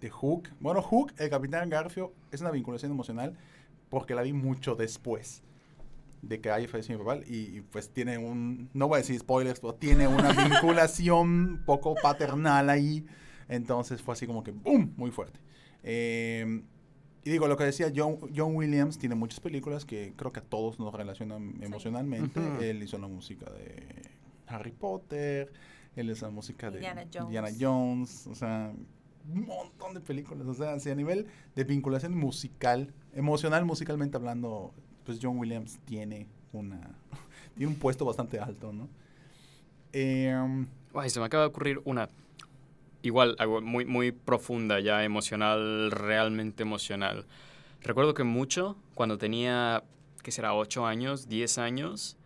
de 0.00 0.10
Hook. 0.10 0.50
Bueno, 0.60 0.80
Hook, 0.80 1.12
el 1.18 1.28
Capitán 1.28 1.68
Garfio, 1.68 2.12
es 2.30 2.40
una 2.40 2.52
vinculación 2.52 2.92
emocional 2.92 3.36
porque 3.88 4.14
la 4.14 4.22
vi 4.22 4.32
mucho 4.32 4.76
después 4.76 5.42
de 6.22 6.40
que 6.40 6.50
haya 6.50 6.68
fallecido 6.68 7.00
mi 7.00 7.04
papá 7.04 7.20
y, 7.26 7.56
y, 7.56 7.60
pues 7.60 7.90
tiene 7.90 8.16
un, 8.16 8.70
no 8.72 8.88
voy 8.88 8.96
a 8.96 8.98
decir 8.98 9.18
spoilers, 9.18 9.58
pero 9.58 9.74
tiene 9.74 10.06
una 10.06 10.32
vinculación 10.48 11.62
poco 11.66 11.94
paternal 12.00 12.70
ahí. 12.70 13.04
Entonces 13.48 14.00
fue 14.00 14.14
así 14.14 14.26
como 14.26 14.42
que, 14.42 14.52
¡boom!, 14.52 14.94
muy 14.96 15.10
fuerte. 15.10 15.40
Eh, 15.82 16.62
y 17.24 17.30
digo, 17.30 17.48
lo 17.48 17.56
que 17.56 17.64
decía, 17.64 17.90
John, 17.94 18.18
John 18.34 18.54
Williams 18.54 18.98
tiene 18.98 19.14
muchas 19.14 19.40
películas 19.40 19.84
que 19.84 20.12
creo 20.16 20.32
que 20.32 20.40
a 20.40 20.44
todos 20.44 20.78
nos 20.78 20.92
relacionan 20.92 21.54
emocionalmente. 21.62 22.40
Él 22.60 22.82
hizo 22.82 22.98
la 22.98 23.08
música 23.08 23.50
de 23.50 24.02
Harry 24.46 24.72
Potter, 24.72 25.50
él 25.96 26.10
hizo 26.10 26.26
la 26.26 26.32
música 26.32 26.70
de 26.70 26.80
Jones. 26.86 27.08
Indiana 27.20 27.48
Jones, 27.58 28.26
o 28.26 28.34
sea, 28.34 28.72
un 29.32 29.46
montón 29.46 29.94
de 29.94 30.00
películas. 30.00 30.46
O 30.46 30.54
sea, 30.54 30.78
si 30.78 30.90
a 30.90 30.94
nivel 30.94 31.26
de 31.54 31.64
vinculación 31.64 32.14
musical, 32.14 32.92
emocional, 33.14 33.64
musicalmente 33.64 34.16
hablando, 34.16 34.74
pues 35.04 35.18
John 35.22 35.38
Williams 35.38 35.78
tiene 35.86 36.26
una 36.52 36.94
tiene 37.56 37.72
un 37.72 37.78
puesto 37.78 38.04
bastante 38.04 38.38
alto, 38.38 38.72
¿no? 38.72 38.88
Em, 39.92 40.66
Ay, 40.94 41.10
se 41.10 41.20
me 41.20 41.26
acaba 41.26 41.44
de 41.44 41.48
ocurrir 41.48 41.80
una. 41.84 42.08
Igual, 43.04 43.36
algo 43.38 43.60
muy, 43.60 43.84
muy 43.84 44.12
profunda, 44.12 44.80
ya 44.80 45.04
emocional, 45.04 45.90
realmente 45.90 46.62
emocional. 46.62 47.26
Recuerdo 47.82 48.14
que 48.14 48.24
mucho, 48.24 48.78
cuando 48.94 49.18
tenía, 49.18 49.84
¿qué 50.22 50.32
será? 50.32 50.54
8 50.54 50.86
años, 50.86 51.28
10 51.28 51.58
años, 51.58 52.16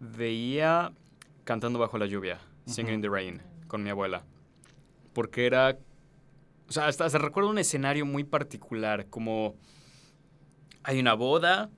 veía 0.00 0.92
Cantando 1.44 1.78
bajo 1.78 1.98
la 1.98 2.06
lluvia, 2.06 2.40
Singing 2.66 2.94
in 2.94 3.02
the 3.02 3.08
Rain, 3.08 3.42
con 3.68 3.84
mi 3.84 3.90
abuela. 3.90 4.24
Porque 5.12 5.46
era. 5.46 5.78
O 6.68 6.72
sea, 6.72 6.86
hasta, 6.86 7.04
hasta 7.04 7.18
recuerdo 7.18 7.50
un 7.50 7.58
escenario 7.58 8.04
muy 8.04 8.24
particular, 8.24 9.06
como. 9.06 9.54
Hay 10.84 10.98
una 10.98 11.14
boda, 11.14 11.70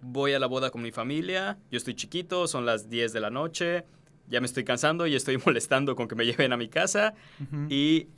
voy 0.00 0.34
a 0.34 0.38
la 0.38 0.46
boda 0.46 0.70
con 0.70 0.82
mi 0.82 0.92
familia, 0.92 1.58
yo 1.70 1.78
estoy 1.78 1.94
chiquito, 1.94 2.46
son 2.46 2.64
las 2.64 2.88
10 2.88 3.12
de 3.12 3.20
la 3.20 3.30
noche, 3.30 3.84
ya 4.32 4.40
me 4.40 4.46
estoy 4.46 4.64
cansando 4.64 5.06
y 5.06 5.14
estoy 5.14 5.38
molestando 5.46 5.94
con 5.94 6.08
que 6.08 6.14
me 6.14 6.24
lleven 6.24 6.52
a 6.52 6.56
mi 6.56 6.68
casa 6.68 7.14
y 7.68 8.08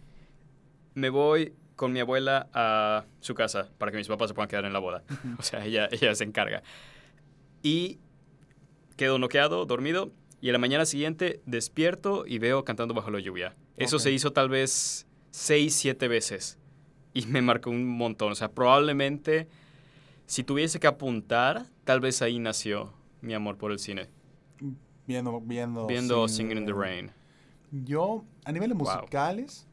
me 0.95 1.11
voy 1.11 1.53
con 1.77 1.93
mi 1.93 1.99
abuela 2.01 2.49
a 2.55 3.05
su 3.21 3.35
casa 3.35 3.69
para 3.79 3.91
que 3.91 3.99
mis 3.99 4.07
papás 4.07 4.29
se 4.29 4.35
puedan 4.35 4.49
quedar 4.49 4.65
en 4.65 4.73
la 4.73 4.79
boda. 4.79 5.03
O 5.39 5.43
sea, 5.43 5.65
ella, 5.65 5.89
ella 5.91 6.15
se 6.15 6.25
encarga. 6.25 6.63
Y 7.63 7.99
quedo 8.97 9.19
noqueado, 9.19 9.67
dormido, 9.67 10.13
y 10.41 10.51
a 10.51 10.53
la 10.53 10.59
mañana 10.59 10.87
siguiente 10.87 11.41
despierto 11.47 12.25
y 12.27 12.39
veo 12.39 12.65
cantando 12.65 12.95
bajo 12.95 13.11
la 13.11 13.19
lluvia. 13.19 13.57
Eso 13.77 13.99
se 13.99 14.13
hizo 14.13 14.33
tal 14.33 14.49
vez 14.49 15.07
seis, 15.31 15.75
siete 15.75 16.07
veces. 16.07 16.59
Y 17.13 17.27
me 17.27 17.43
marcó 17.43 17.71
un 17.71 17.87
montón. 17.87 18.33
O 18.33 18.35
sea, 18.35 18.53
probablemente 18.53 19.49
si 20.27 20.45
tuviese 20.45 20.79
que 20.79 20.87
apuntar, 20.87 21.67
tal 21.85 22.01
vez 22.01 22.23
ahí 22.23 22.39
nació 22.39 22.93
mi 23.21 23.35
amor 23.35 23.57
por 23.57 23.73
el 23.73 23.79
cine. 23.79 24.09
Viendo, 25.07 25.41
viendo, 25.41 25.87
Viendo 25.87 26.29
Singing 26.29 26.49
Singing 26.49 26.59
in 26.59 26.67
the 26.67 26.73
Rain. 26.73 27.11
Yo, 27.71 28.25
a 28.45 28.53
niveles 28.53 28.77
Wow. 28.77 28.87
musicales, 28.87 29.67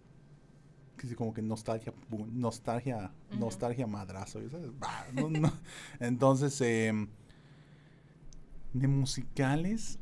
que 0.97 1.07
sí, 1.07 1.15
como 1.15 1.33
que 1.33 1.41
nostalgia, 1.41 1.93
nostalgia, 2.33 3.11
nostalgia 3.33 3.87
madrazo, 3.87 4.39
¿sabes? 4.49 4.69
Bah, 4.79 5.05
no, 5.13 5.29
no. 5.29 5.51
Entonces, 5.99 6.59
em, 6.61 7.07
de 8.73 8.87
musicales, 8.87 9.99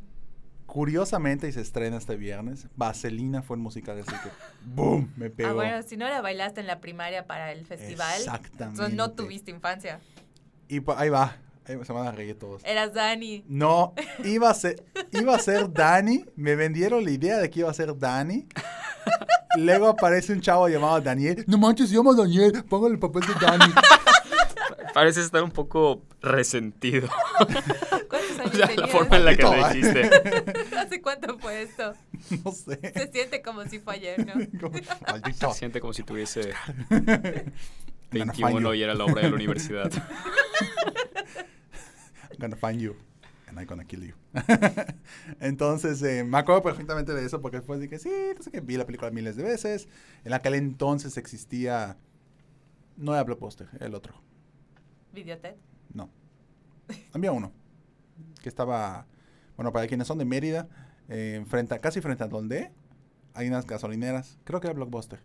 curiosamente, 0.66 1.48
y 1.48 1.52
se 1.52 1.62
estrena 1.62 1.98
este 1.98 2.16
viernes, 2.16 2.68
Vaselina 2.76 3.42
fue 3.42 3.58
el 3.58 3.62
musical, 3.64 4.00
así 4.00 4.12
que, 4.12 4.30
¡boom! 4.76 5.12
Me 5.18 5.30
pegó. 5.30 5.50
Ah, 5.50 5.54
bueno, 5.54 5.82
si 5.84 5.98
no 5.98 6.08
la 6.08 6.22
bailaste 6.22 6.62
en 6.62 6.68
la 6.68 6.80
primaria 6.80 7.26
para 7.26 7.52
el 7.52 7.66
festival, 7.66 8.12
Exactamente. 8.18 8.64
entonces 8.82 8.96
no 8.96 9.12
tuviste 9.12 9.52
infancia. 9.52 10.00
Y 10.68 10.82
pa- 10.82 11.00
ahí 11.00 11.10
va, 11.10 11.36
se 11.84 11.94
van 11.94 12.08
a 12.08 12.12
reír 12.12 12.38
todos. 12.38 12.64
Eras 12.66 12.94
Dani. 12.94 13.44
No, 13.48 13.94
iba 14.24 14.50
a 14.50 14.54
ser, 14.54 14.84
iba 15.12 15.36
a 15.36 15.40
ser 15.40 15.72
Dani. 15.72 16.26
Me 16.36 16.56
vendieron 16.56 17.04
la 17.04 17.12
idea 17.12 17.38
de 17.38 17.50
que 17.50 17.60
iba 17.62 17.70
a 17.70 17.74
ser 17.74 17.98
Dani. 17.98 18.48
Luego 19.58 19.88
aparece 19.88 20.34
un 20.34 20.42
chavo 20.42 20.68
llamado 20.68 21.00
Daniel. 21.02 21.44
No 21.48 21.58
manches, 21.58 21.90
se 21.90 21.96
llama 21.96 22.14
Daniel. 22.16 22.64
Póngale 22.70 22.94
el 22.94 23.00
papel 23.00 23.24
de 23.24 23.34
Dani. 23.46 23.74
Parece 24.94 25.22
estar 25.22 25.44
un 25.44 25.52
poco 25.52 26.02
resentido. 26.22 27.08
¿Cuántos 28.10 28.30
O 28.40 28.42
años 28.42 28.52
sea, 28.52 28.60
la 28.60 28.68
tenías? 28.68 28.90
forma 28.90 29.18
en 29.18 29.26
la 29.26 29.36
que 29.36 29.44
lo 29.44 29.68
dijiste. 29.68 30.10
¿Hace 30.78 31.02
cuánto 31.02 31.38
fue 31.40 31.62
esto? 31.64 31.94
No 32.44 32.52
sé. 32.52 32.80
Se 32.94 33.12
siente 33.12 33.42
como 33.42 33.64
si 33.66 33.80
fue 33.80 33.96
ayer, 33.96 34.26
¿no? 34.26 34.34
Como. 34.60 35.54
Se 35.54 35.60
siente 35.60 35.80
como 35.80 35.94
si 35.94 36.04
tuviese... 36.04 36.54
I'm 36.92 37.06
gonna 38.12 38.34
find 38.34 38.50
21 38.50 38.62
you. 38.62 38.74
y 38.74 38.84
era 38.84 38.96
la 38.96 39.06
obra 39.06 39.22
de 39.22 39.30
la 39.30 39.36
universidad. 39.36 39.92
I'm 42.40 42.50
gonna 42.50 42.56
find 42.56 42.80
you 42.80 42.96
and 43.48 43.60
I'm 43.60 43.66
gonna 43.68 43.84
kill 43.84 44.04
you. 44.06 44.14
entonces, 45.40 46.02
eh, 46.04 46.24
me 46.24 46.38
acuerdo 46.38 46.62
perfectamente 46.64 47.14
de 47.14 47.26
eso 47.26 47.42
porque 47.42 47.58
después 47.58 47.80
dije, 47.80 48.00
sí, 48.00 48.10
no 48.36 48.42
sé 48.42 48.52
qué, 48.52 48.62
vi 48.62 48.78
la 48.78 48.86
película 48.86 49.12
miles 49.12 49.36
de 49.36 49.44
veces. 49.44 49.88
En 50.24 50.34
aquel 50.34 50.54
entonces 50.54 51.18
existía, 51.18 51.98
no 52.96 53.14
era 53.14 53.24
Blockbuster, 53.24 53.68
el 53.80 53.94
otro. 53.96 54.14
Videotet. 55.14 55.58
No. 55.94 56.10
Había 57.14 57.32
uno. 57.32 57.52
Que 58.42 58.50
estaba. 58.50 59.06
Bueno, 59.58 59.74
para 59.74 59.88
quienes 59.88 60.08
son 60.08 60.18
de 60.18 60.26
Mérida, 60.26 60.70
eh, 61.10 61.44
frente 61.48 61.76
a- 61.76 61.80
casi 61.80 62.00
frente 62.02 62.24
a 62.24 62.28
donde 62.28 62.72
hay 63.34 63.48
unas 63.48 63.66
gasolineras. 63.66 64.38
Creo 64.44 64.60
que 64.62 64.68
era 64.68 64.74
Blockbuster. 64.76 65.20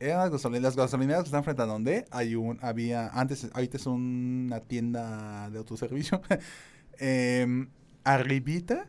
Eran 0.00 0.18
las 0.18 0.30
gasolineras, 0.30 0.76
las 0.76 0.86
gasolineras 0.86 1.22
que 1.22 1.28
están 1.28 1.44
frente 1.44 1.62
a 1.62 1.66
donde 1.66 2.04
hay 2.10 2.34
un. 2.34 2.58
Había. 2.62 3.08
Antes, 3.08 3.50
ahorita 3.52 3.76
es 3.76 3.86
una 3.86 4.60
tienda 4.60 5.50
de 5.50 5.58
autoservicio. 5.58 6.20
Em, 7.00 7.68
arribita 8.02 8.88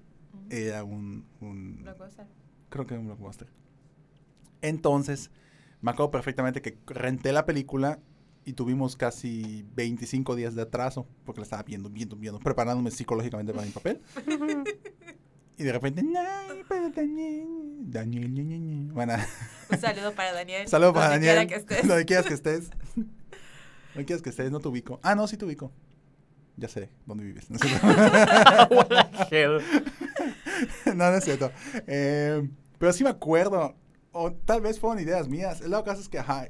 era 0.50 0.84
un. 0.84 1.28
un 1.42 1.84
Blockbuster. 1.84 2.26
creo 2.70 2.88
que 2.88 2.96
era 2.96 3.02
un 3.02 3.08
blockbuster. 3.08 3.48
Entonces, 4.62 5.30
me 5.82 5.92
acuerdo 5.92 6.10
perfectamente 6.10 6.62
que 6.62 6.80
renté 6.88 7.32
la 7.32 7.46
película 7.46 8.00
y 8.46 8.54
tuvimos 8.54 8.96
casi 8.96 9.64
25 9.76 10.36
días 10.36 10.56
de 10.56 10.64
atraso 10.64 11.08
porque 11.24 11.42
la 11.42 11.44
estaba 11.44 11.62
viendo, 11.62 11.90
viendo, 11.90 12.16
viendo, 12.16 12.40
preparándome 12.40 12.90
psicológicamente 12.90 13.54
para 13.54 13.66
mi 13.66 13.72
papel. 13.72 14.02
y 15.60 15.64
de 15.64 15.72
repente, 15.72 16.02
"Ay, 16.02 16.64
pero 16.68 16.90
Daniel, 16.90 17.48
Daniel, 17.82 18.34
ñe, 18.34 18.44
ñe, 18.44 18.60
ñe". 18.60 18.92
Bueno, 18.94 19.14
Un 19.72 19.78
saludo 19.80 20.14
para 20.14 20.34
Daniel. 20.34 20.68
saludo 20.70 20.94
para 20.94 21.10
donde 21.12 21.28
Daniel. 21.28 21.48
quiera 21.48 21.66
que 21.66 21.74
estés. 21.74 21.88
Donde 21.88 22.06
quieras 22.06 22.26
que 22.26 22.34
estés. 22.34 22.70
Donde 22.96 24.06
quieras 24.06 24.22
que 24.24 24.30
estés, 24.30 24.52
no 24.52 24.60
te 24.60 24.68
ubico. 24.68 25.00
Ah, 25.04 25.16
no, 25.16 25.28
sí 25.28 25.38
te 25.38 25.46
ubico. 25.46 25.72
Ya 26.58 26.68
sé 26.68 26.90
dónde 27.06 27.24
vives. 27.24 27.50
No 27.50 27.56
es 27.58 27.62
cierto. 27.62 27.88
What 28.76 28.88
the 29.30 29.42
hell? 29.44 29.62
no, 30.88 30.94
no 31.12 31.16
es 31.16 31.24
cierto. 31.24 31.52
Eh, 31.88 32.50
pero 32.78 32.92
sí 32.94 33.04
me 33.04 33.10
acuerdo. 33.12 33.76
O 34.12 34.34
tal 34.34 34.62
vez 34.62 34.80
fueron 34.80 35.02
ideas 35.02 35.28
mías. 35.30 35.62
El 35.62 35.72
caso 35.84 36.02
es 36.02 36.10
que, 36.10 36.20
ajá, 36.20 36.50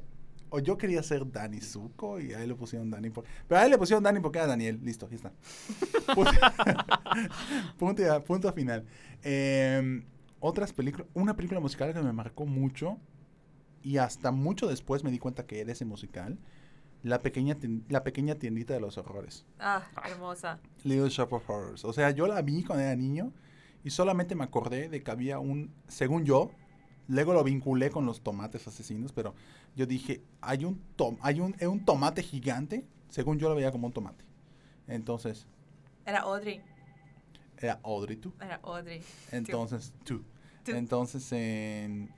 o 0.50 0.60
yo 0.60 0.78
quería 0.78 1.04
ser 1.04 1.30
Dani 1.32 1.62
Zuko 1.62 2.20
y 2.20 2.34
a 2.34 2.42
él 2.42 2.50
le 2.50 2.56
pusieron 2.56 2.90
Dani. 2.90 3.10
Por, 3.10 3.26
pero 3.48 3.62
a 3.62 3.66
él 3.66 3.72
le 3.72 3.78
pusieron 3.78 4.04
Dani 4.04 4.20
porque 4.20 4.40
era 4.40 4.48
Daniel. 4.48 4.80
Listo, 4.84 5.08
ya 5.10 5.16
está. 5.16 5.32
Punto, 6.16 6.32
punto, 7.78 8.24
punto 8.24 8.54
final. 8.54 8.86
Eh, 9.24 10.04
otras 10.40 10.74
películas. 10.74 11.08
Una 11.14 11.36
película 11.36 11.60
musical 11.60 11.94
que 11.94 12.02
me 12.02 12.14
marcó 12.14 12.46
mucho 12.46 12.98
y 13.84 13.98
hasta 13.98 14.32
mucho 14.32 14.68
después 14.68 15.04
me 15.04 15.12
di 15.12 15.20
cuenta 15.20 15.46
que 15.46 15.62
era 15.62 15.72
ese 15.72 15.86
musical. 15.86 16.40
La 17.04 17.20
pequeña, 17.20 17.58
la 17.88 18.04
pequeña 18.04 18.36
tiendita 18.36 18.74
de 18.74 18.82
los 18.82 18.98
horrores. 18.98 19.46
Ah, 19.60 19.84
hermosa. 20.06 20.60
Little 20.84 21.10
Shop 21.10 21.32
of 21.32 21.50
Horrors. 21.50 21.86
O 21.86 21.94
sea, 21.94 22.12
yo 22.12 22.28
la 22.28 22.42
vi 22.42 22.64
cuando 22.64 22.84
era 22.84 22.96
niño 22.96 23.32
y 23.84 23.92
solamente 23.92 24.36
me 24.36 24.44
acordé 24.44 24.90
de 24.90 25.02
que 25.02 25.12
había 25.12 25.40
un, 25.40 25.74
según 25.88 26.26
yo, 26.26 26.52
luego 27.08 27.34
lo 27.34 27.44
vinculé 27.44 27.90
con 27.90 28.06
los 28.06 28.22
tomates 28.22 28.68
asesinos, 28.68 29.14
pero 29.14 29.34
yo 29.76 29.86
dije, 29.86 30.22
hay 30.42 30.66
un 30.66 30.82
tom, 30.96 31.18
hay 31.22 31.40
un, 31.40 31.56
un 31.62 31.86
tomate 31.86 32.22
gigante, 32.24 32.86
según 33.10 33.40
yo 33.40 33.50
lo 33.50 33.56
veía 33.56 33.72
como 33.72 33.88
un 33.88 33.94
tomate. 33.94 34.24
Entonces, 34.88 35.48
Era 36.06 36.22
Audrey. 36.22 36.62
era 37.58 37.80
Audrey 37.84 38.18
tú. 38.18 38.34
Era 38.42 38.60
Audrey. 38.64 39.02
Entonces, 39.32 39.94
tú. 40.04 40.24
Tú. 40.64 40.72
Entonces, 40.72 41.32
en, 41.32 42.10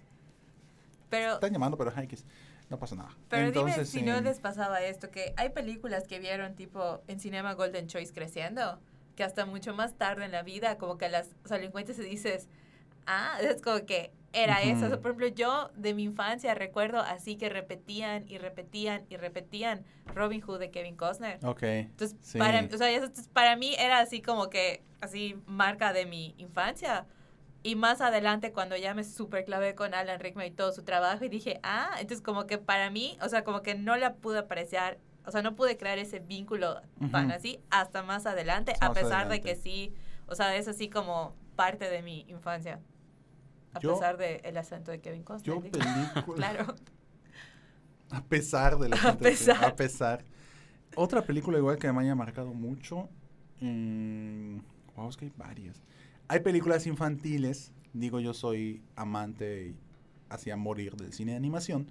Pero, 1.09 1.33
están 1.33 1.51
llamando, 1.53 1.77
pero 1.77 1.91
es- 1.91 2.25
no 2.69 2.79
pasa 2.79 2.95
nada. 2.95 3.15
pero 3.29 3.47
Entonces, 3.47 3.91
dime 3.91 4.05
si 4.05 4.09
no 4.09 4.21
les 4.21 4.39
pasaba 4.39 4.81
esto, 4.81 5.11
que 5.11 5.33
hay 5.35 5.49
películas 5.49 6.07
que 6.07 6.19
vieron 6.19 6.55
tipo 6.55 7.01
en 7.07 7.19
Cinema 7.19 7.53
Golden 7.53 7.87
Choice 7.87 8.13
creciendo, 8.13 8.79
que 9.15 9.25
hasta 9.25 9.45
mucho 9.45 9.73
más 9.75 9.97
tarde 9.97 10.23
en 10.23 10.31
la 10.31 10.41
vida, 10.41 10.77
como 10.77 10.97
que 10.97 11.09
las, 11.09 11.29
o 11.43 11.49
sea, 11.49 11.57
lo 11.57 11.65
encuentras 11.65 11.99
y 11.99 12.03
dices, 12.03 12.47
ah, 13.07 13.37
es 13.41 13.61
como 13.61 13.85
que 13.85 14.11
era 14.33 14.61
eso. 14.61 14.85
O 14.85 14.87
sea, 14.89 14.97
por 15.01 15.11
ejemplo, 15.11 15.27
yo 15.27 15.71
de 15.75 15.93
mi 15.93 16.03
infancia 16.03 16.53
recuerdo 16.55 16.99
así 16.99 17.35
que 17.35 17.49
repetían 17.49 18.23
y 18.29 18.37
repetían 18.37 19.05
y 19.09 19.17
repetían 19.17 19.83
Robin 20.15 20.39
Hood 20.41 20.59
de 20.59 20.71
Kevin 20.71 20.95
Costner. 20.95 21.39
Ok. 21.45 21.63
Entonces, 21.63 22.17
Sí. 22.21 22.37
para, 22.37 22.61
o 22.63 22.77
sea, 22.77 22.89
eso- 22.91 23.05
entonces, 23.05 23.27
para 23.27 23.55
mí 23.57 23.75
era 23.77 23.99
así 23.99 24.21
como 24.21 24.49
que, 24.49 24.83
así, 25.01 25.35
marca 25.47 25.91
de 25.91 26.05
mi 26.05 26.33
infancia. 26.37 27.05
Y 27.63 27.75
más 27.75 27.99
adelante, 28.01 28.53
cuando 28.53 28.75
ya 28.77 28.93
me 28.93 29.03
super 29.03 29.43
clavé 29.45 29.75
con 29.75 29.93
Alan 29.93 30.19
Rickman 30.19 30.47
y 30.47 30.51
todo 30.51 30.71
su 30.71 30.83
trabajo, 30.83 31.25
y 31.25 31.29
dije, 31.29 31.59
ah, 31.61 31.91
entonces 31.99 32.21
como 32.23 32.47
que 32.47 32.57
para 32.57 32.89
mí, 32.89 33.17
o 33.21 33.27
sea, 33.29 33.43
como 33.43 33.61
que 33.61 33.75
no 33.75 33.97
la 33.97 34.15
pude 34.15 34.39
apreciar, 34.39 34.97
o 35.25 35.31
sea, 35.31 35.41
no 35.43 35.55
pude 35.55 35.77
crear 35.77 35.99
ese 35.99 36.19
vínculo 36.19 36.81
tan 37.11 37.31
así 37.31 37.59
hasta 37.69 38.01
más 38.01 38.25
adelante, 38.25 38.73
a 38.79 38.93
pesar 38.93 39.27
de 39.29 39.41
que 39.41 39.55
sí, 39.55 39.93
o 40.25 40.33
sea, 40.35 40.55
es 40.55 40.67
así 40.67 40.89
como 40.89 41.35
parte 41.55 41.87
de 41.89 42.01
mi 42.01 42.21
infancia. 42.29 42.79
A 43.73 43.79
Yo- 43.79 43.93
pesar 43.93 44.17
del 44.17 44.57
acento 44.57 44.91
de 44.91 44.99
Kevin 45.01 45.23
Costner. 45.23 45.55
Yo 45.55 45.61
película. 45.61 46.35
claro. 46.35 46.75
A 48.09 48.23
pesar 48.23 48.77
de 48.77 48.89
la 48.89 48.95
A 49.03 49.17
pesar. 49.17 49.63
A 49.63 49.75
pesar. 49.75 50.25
Otra 50.95 51.21
película 51.21 51.57
igual 51.57 51.77
que 51.77 51.91
me 51.91 52.01
haya 52.01 52.15
marcado 52.15 52.53
mucho. 52.53 53.07
mm, 53.61 54.57
wow, 54.95 55.09
es 55.09 55.15
que 55.17 55.25
hay 55.25 55.33
varias. 55.37 55.81
Hay 56.27 56.41
películas 56.41 56.85
infantiles. 56.87 57.71
Digo, 57.93 58.19
yo 58.19 58.33
soy 58.33 58.81
amante 58.95 59.67
y 59.67 59.75
hacía 60.29 60.55
morir 60.57 60.95
del 60.95 61.13
cine 61.13 61.31
de 61.31 61.37
animación. 61.37 61.87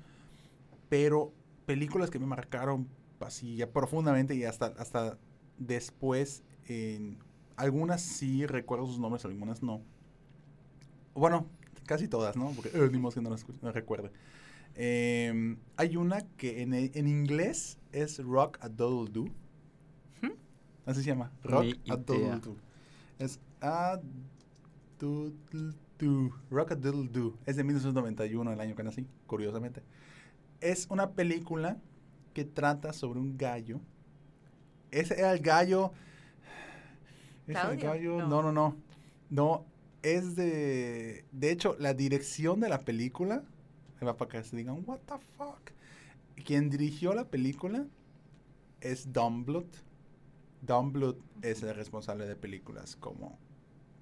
Pero 0.89 1.33
películas 1.67 2.11
que 2.11 2.19
me 2.19 2.27
marcaron 2.27 2.89
así 3.21 3.57
ya 3.57 3.71
profundamente 3.71 4.35
y 4.35 4.45
hasta, 4.45 4.67
hasta 4.79 5.19
después. 5.59 6.43
en- 6.69 7.19
algunas 7.57 8.01
sí 8.01 8.47
recuerdo 8.47 8.87
sus 8.87 8.99
nombres, 8.99 9.25
algunas 9.27 9.63
no. 9.63 9.83
Bueno, 11.15 11.47
casi 11.91 12.07
todas, 12.07 12.37
¿no? 12.37 12.53
Porque 12.55 12.71
eh, 12.73 12.89
ni 12.93 12.99
modo 12.99 13.15
que 13.15 13.21
no 13.21 13.31
las 13.31 13.45
no 13.63 13.73
recuerde. 13.73 14.13
Eh, 14.77 15.57
hay 15.77 15.97
una 15.97 16.21
que 16.37 16.63
en, 16.63 16.73
en 16.73 17.09
inglés 17.09 17.79
es 17.91 18.23
Rock 18.23 18.59
a 18.61 18.69
Doodle 18.69 19.11
Doo. 19.13 19.29
Así 20.87 21.03
se 21.03 21.09
llama. 21.09 21.33
Rock 21.43 21.75
a 21.89 21.97
Doodle. 21.97 22.39
Doo. 22.39 22.57
Es 23.19 23.41
a 23.61 24.01
Doodle 25.01 25.75
Doo. 25.99 26.33
Rock 26.49 26.71
a 26.71 26.77
Doodle 26.77 27.09
Doo. 27.09 27.37
Es 27.45 27.57
de 27.57 27.65
1991, 27.65 28.53
el 28.53 28.61
año 28.61 28.77
que 28.77 28.85
nací, 28.85 29.05
curiosamente. 29.27 29.83
Es 30.61 30.87
una 30.91 31.11
película 31.11 31.77
que 32.35 32.45
trata 32.45 32.93
sobre 32.93 33.19
un 33.19 33.37
gallo. 33.37 33.81
Ese 34.93 35.19
era 35.19 35.33
el 35.33 35.41
gallo. 35.41 35.91
¿Es 37.49 37.57
el 37.57 37.79
¿Claudio? 37.79 37.89
gallo? 37.91 38.19
No. 38.29 38.29
No, 38.29 38.53
no, 38.53 38.77
no. 39.29 39.70
Es 40.03 40.35
de. 40.37 41.25
De 41.33 41.51
hecho, 41.51 41.77
la 41.79 41.95
dirección 41.95 42.61
de 42.61 42.69
la 42.69 42.81
película. 42.81 43.43
Me 44.01 44.07
va 44.07 44.17
para 44.17 44.31
que 44.31 44.43
se 44.45 44.57
digan, 44.57 44.83
¿What 44.87 45.01
the 45.07 45.15
fuck? 45.37 45.61
Quien 46.45 46.71
dirigió 46.71 47.13
la 47.15 47.27
película 47.27 47.85
es 48.81 49.13
Don 49.13 49.45
Bluth. 49.45 49.75
Don 50.63 50.93
Bluth 50.93 51.19
es 51.43 51.63
el 51.63 51.75
responsable 51.75 52.27
de 52.27 52.35
películas 52.35 52.97
como 52.97 53.39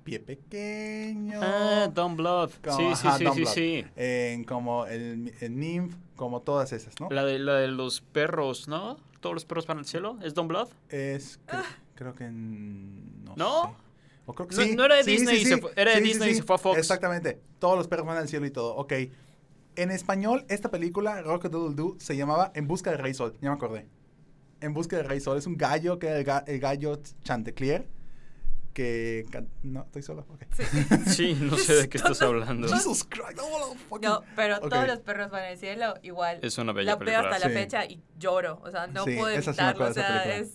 Pie 0.04 0.20
Pequeño. 0.20 1.40
Ah, 1.42 1.90
Don 1.92 2.16
como- 2.16 2.76
Sí, 2.76 2.94
sí, 2.94 3.08
ajá, 3.08 3.18
sí, 3.18 3.24
Don 3.24 3.34
sí, 3.34 3.40
Bluth. 3.40 3.52
sí. 3.54 3.84
en 3.96 4.44
como 4.44 4.86
el, 4.86 5.34
el 5.40 5.56
Nymph, 5.58 5.94
como 6.14 6.42
todas 6.42 6.72
esas, 6.72 6.98
¿no? 7.00 7.08
La 7.10 7.24
de, 7.24 7.40
la 7.40 7.54
de 7.56 7.68
los 7.68 8.00
perros, 8.00 8.68
¿no? 8.68 8.98
Todos 9.20 9.34
los 9.34 9.44
perros 9.44 9.66
van 9.66 9.78
al 9.78 9.84
cielo. 9.84 10.16
¿Es 10.22 10.32
Don 10.34 10.46
Blood? 10.46 10.68
Es, 10.90 11.40
cre- 11.46 11.64
creo 11.96 12.14
que 12.14 12.30
no, 12.30 13.34
¿No? 13.36 13.62
sé. 13.64 13.87
O 14.30 14.34
creo 14.34 14.46
que 14.46 14.56
No- 14.56 14.62
sí. 14.62 14.76
no 14.76 14.84
era 14.84 14.96
de 14.96 15.04
Sí, 15.04 15.10
Disney 15.12 15.36
sí, 15.38 15.42
y 15.42 15.46
se 15.46 15.56
fue- 15.58 15.72
era 15.74 15.90
de 15.92 15.96
Sí, 15.98 16.02
sí, 16.02 16.08
Disney 16.10 16.30
y 16.30 16.34
se 16.34 16.42
fue 16.42 16.56
a 16.56 16.58
Fox. 16.58 16.78
Exactamente. 16.78 17.40
Todos 17.58 17.78
los 17.78 17.88
perros 17.88 18.06
van 18.06 18.18
al 18.18 18.28
cielo 18.28 18.44
y 18.46 18.50
todo. 18.50 18.74
Ok. 18.76 18.92
En 19.76 19.90
español, 19.90 20.44
esta 20.48 20.70
película, 20.70 21.22
Rock 21.22 21.46
a 21.46 21.48
Doodle 21.48 21.74
Doo, 21.74 21.96
se 21.98 22.16
llamaba 22.16 22.52
En 22.54 22.66
busca 22.68 22.90
del 22.90 22.98
Rey 22.98 23.14
Sol. 23.14 23.36
Ya 23.40 23.48
me 23.50 23.54
acordé. 23.56 23.88
En 24.60 24.74
busca 24.74 24.96
del 24.96 25.06
Rey 25.08 25.20
Sol. 25.20 25.38
Es 25.38 25.46
un 25.46 25.56
gallo 25.56 25.98
que 25.98 26.08
era 26.08 26.18
el, 26.18 26.26
ga- 26.26 26.44
el 26.46 26.60
gallo 26.60 27.00
Chanteclier. 27.24 27.88
Que. 28.74 29.24
No, 29.62 29.84
estoy 29.84 30.02
solo. 30.02 30.26
Ok. 30.28 30.42
Sí, 31.06 31.34
no 31.40 31.56
sé 31.56 31.74
de 31.74 31.88
qué 31.88 31.96
estás 31.98 32.20
hablando. 32.22 32.68
Jesus 32.68 33.04
Christ. 33.04 33.38
oh, 33.40 33.74
fucking- 33.88 34.08
No, 34.08 34.22
pero 34.36 34.58
Ok. 34.58 34.68
todos 34.68 34.86
los 34.86 34.98
perros 35.00 35.30
van 35.30 35.44
al 35.44 35.56
cielo, 35.58 35.94
igual. 36.02 36.38
Es 36.42 36.58
una 36.58 36.72
bella 36.72 36.92
la 36.92 36.96
veo 36.96 37.06
película. 37.06 37.30
hasta 37.36 37.48
la 37.48 37.54
fecha 37.54 37.84
y 37.86 38.02
lloro. 38.18 38.60
O 38.62 38.70
sea, 38.70 38.86
no 38.86 39.04
Sí, 39.04 39.16
puedo 39.16 39.30
evitarlo. 39.30 39.86
o 39.86 39.92
sea, 39.94 40.36
es 40.36 40.52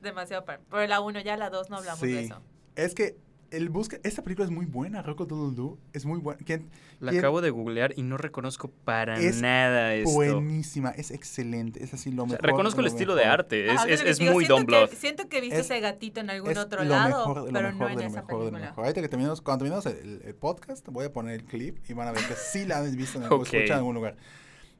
demasiado. 0.00 0.44
Pero 0.44 0.86
la 0.86 1.00
1, 1.00 1.20
ya 1.20 1.36
la 1.36 1.50
2 1.50 1.70
no 1.70 1.76
hablamos 1.76 2.00
de 2.00 2.08
Sí. 2.08 2.16
eso. 2.24 2.42
Es 2.76 2.94
que. 2.94 3.16
El 3.50 3.68
busca, 3.68 3.98
esta 4.02 4.22
película 4.22 4.46
es 4.46 4.50
muy 4.50 4.64
buena, 4.64 5.02
Rock 5.02 5.20
a 5.20 5.24
Doodle 5.26 5.54
Doo. 5.54 5.78
Es 5.92 6.06
muy 6.06 6.18
buena. 6.20 6.40
¿Quién- 6.42 6.70
La 7.00 7.10
quién- 7.10 7.20
acabo 7.22 7.42
de 7.42 7.50
googlear 7.50 7.92
y 7.98 8.02
no 8.02 8.16
reconozco 8.16 8.70
para 8.86 9.20
Es 9.20 9.42
nada 9.42 9.94
esto. 9.94 10.10
Buenísima, 10.14 10.88
es 10.92 11.10
excelente. 11.10 11.84
Es 11.84 11.92
así 11.92 12.10
lo 12.10 12.22
O 12.22 12.26
sea, 12.28 12.36
mejor. 12.38 12.46
reconozco 12.46 12.80
el 12.80 12.86
lo 12.86 12.90
estilo 12.90 13.14
de 13.14 13.26
arte. 13.26 13.66
Es, 13.70 13.72
Ajá, 13.78 13.88
es, 13.90 14.18
digo, 14.18 14.32
muy 14.32 14.46
Don. 14.46 14.66
Siento 14.96 15.28
que 15.28 15.36
Es- 15.46 15.52
ese 15.52 15.80
gatito 15.80 16.20
en 16.20 16.30
algún 16.30 16.50
Es 16.50 16.56
otro 16.56 16.82
lo 16.82 16.88
lado, 16.88 17.28
mejor, 17.28 17.44
de 17.44 17.52
lo 17.52 17.58
pero 17.58 17.68
mejor, 17.72 17.92
no 17.92 18.00
en 18.00 18.06
esa 18.06 18.22
mejor, 18.22 18.26
de 18.26 18.32
lo 18.32 18.38
película. 18.52 18.60
mejor. 18.70 18.84
Ahorita 18.86 19.00
que 19.02 19.08
cuando 19.42 19.64
terminemos 19.64 19.84
el, 19.84 20.22
el 20.24 20.34
podcast, 20.34 20.88
voy 20.88 21.04
a 21.04 21.12
poner 21.12 21.34
el 21.34 21.44
clip 21.44 21.76
y 21.86 21.92
van 21.92 22.08
a 22.08 22.12
ver 22.12 22.22
que 22.26 22.34
sí 22.36 22.64
la 22.64 22.78
han 22.78 22.96
visto 22.96 23.18
en, 23.18 23.24
Ok. 23.26 23.32
o 23.32 23.42
escuchado 23.42 23.64
en 23.66 23.72
algún 23.72 23.94
lugar. 23.96 24.16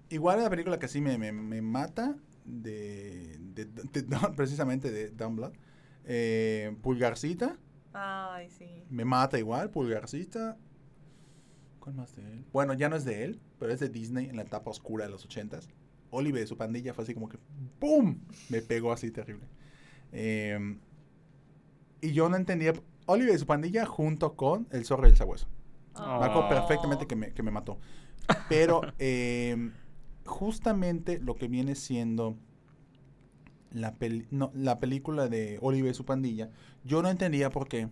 igual 0.09 0.38
una 0.38 0.49
película 0.49 0.78
que 0.78 0.88
sí 0.88 1.03
me, 1.03 1.18
me, 1.18 1.30
me 1.30 1.61
mata, 1.61 2.16
de, 2.47 3.36
de- 3.38 3.66
de- 3.66 4.03
de- 4.03 4.07
precisamente 4.34 4.90
de 4.90 5.11
Dumb 5.11 5.36
Blood. 5.36 5.53
Eh, 6.07 6.74
Pulgarcita, 6.80 7.59
Ay, 7.93 8.49
sí. 8.51 8.84
me 8.90 9.05
mata 9.05 9.38
igual, 9.38 9.70
Pulgarcita. 9.70 10.57
¿Cuál 11.80 11.97
más 11.97 12.14
de 12.14 12.22
él? 12.22 12.45
Bueno, 12.53 12.74
ya 12.74 12.88
no 12.88 12.97
es 12.97 13.05
de 13.05 13.24
él, 13.24 13.40
pero 13.59 13.72
es 13.72 13.80
de 13.80 13.88
Disney 13.88 14.28
en 14.28 14.36
la 14.36 14.43
etapa 14.43 14.70
oscura 14.70 15.05
de 15.05 15.11
los 15.11 15.24
ochentas. 15.24 15.68
Oliver 16.11 16.43
y 16.43 16.47
su 16.47 16.57
pandilla 16.57 16.95
fue 16.95 17.05
así 17.05 17.14
como 17.14 17.28
que 17.28 17.38
¡pum! 17.78 18.18
Me 18.51 18.62
pegó 18.62 18.93
así 18.93 19.11
terrible. 19.11 19.47
Eh, 20.12 20.78
y 22.01 22.12
yo 22.12 22.28
no 22.28 22.36
entendía. 22.36 22.74
Oliver 23.07 23.34
y 23.34 23.38
su 23.38 23.47
pandilla 23.47 23.84
junto 23.84 24.36
con 24.36 24.68
El 24.70 24.84
zorro 24.84 25.07
y 25.07 25.11
el 25.11 25.16
sabueso. 25.16 25.49
Oh. 25.95 26.20
Me 26.20 26.26
acuerdo 26.26 26.49
perfectamente 26.49 27.07
que 27.07 27.16
me, 27.16 27.32
que 27.32 27.43
me 27.43 27.51
mató. 27.51 27.78
Pero 28.49 28.82
eh, 28.99 29.72
justamente 30.24 31.18
lo 31.18 31.34
que 31.34 31.49
viene 31.49 31.74
siendo 31.74 32.36
la, 33.73 33.97
no, 34.31 34.51
la 34.55 34.79
película 34.79 35.29
de 35.29 35.59
Oliver 35.61 35.91
y 35.91 35.95
su 35.95 36.05
pandilla, 36.05 36.51
yo 36.85 37.03
no 37.03 37.09
entendía 37.09 37.51
por 37.51 37.68
qué 37.68 37.89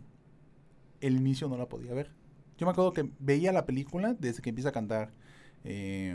el 1.00 1.16
inicio 1.16 1.48
no 1.48 1.56
la 1.56 1.68
podía 1.68 1.94
ver. 1.94 2.12
Yo 2.58 2.66
me 2.66 2.72
acuerdo 2.72 2.92
que 2.92 3.10
veía 3.18 3.52
la 3.52 3.64
película 3.64 4.14
desde 4.14 4.42
que 4.42 4.50
empieza 4.50 4.68
a 4.68 4.72
cantar 4.72 5.12
eh, 5.64 6.14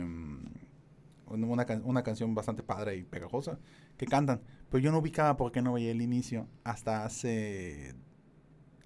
una, 1.26 1.66
una 1.84 2.02
canción 2.02 2.34
bastante 2.34 2.62
padre 2.62 2.96
y 2.96 3.04
pegajosa 3.04 3.58
que 3.96 4.06
cantan, 4.06 4.40
pero 4.70 4.82
yo 4.82 4.92
no 4.92 4.98
ubicaba 4.98 5.36
por 5.36 5.52
qué 5.52 5.62
no 5.62 5.72
veía 5.72 5.90
el 5.90 6.02
inicio 6.02 6.46
hasta 6.64 7.04
hace 7.04 7.94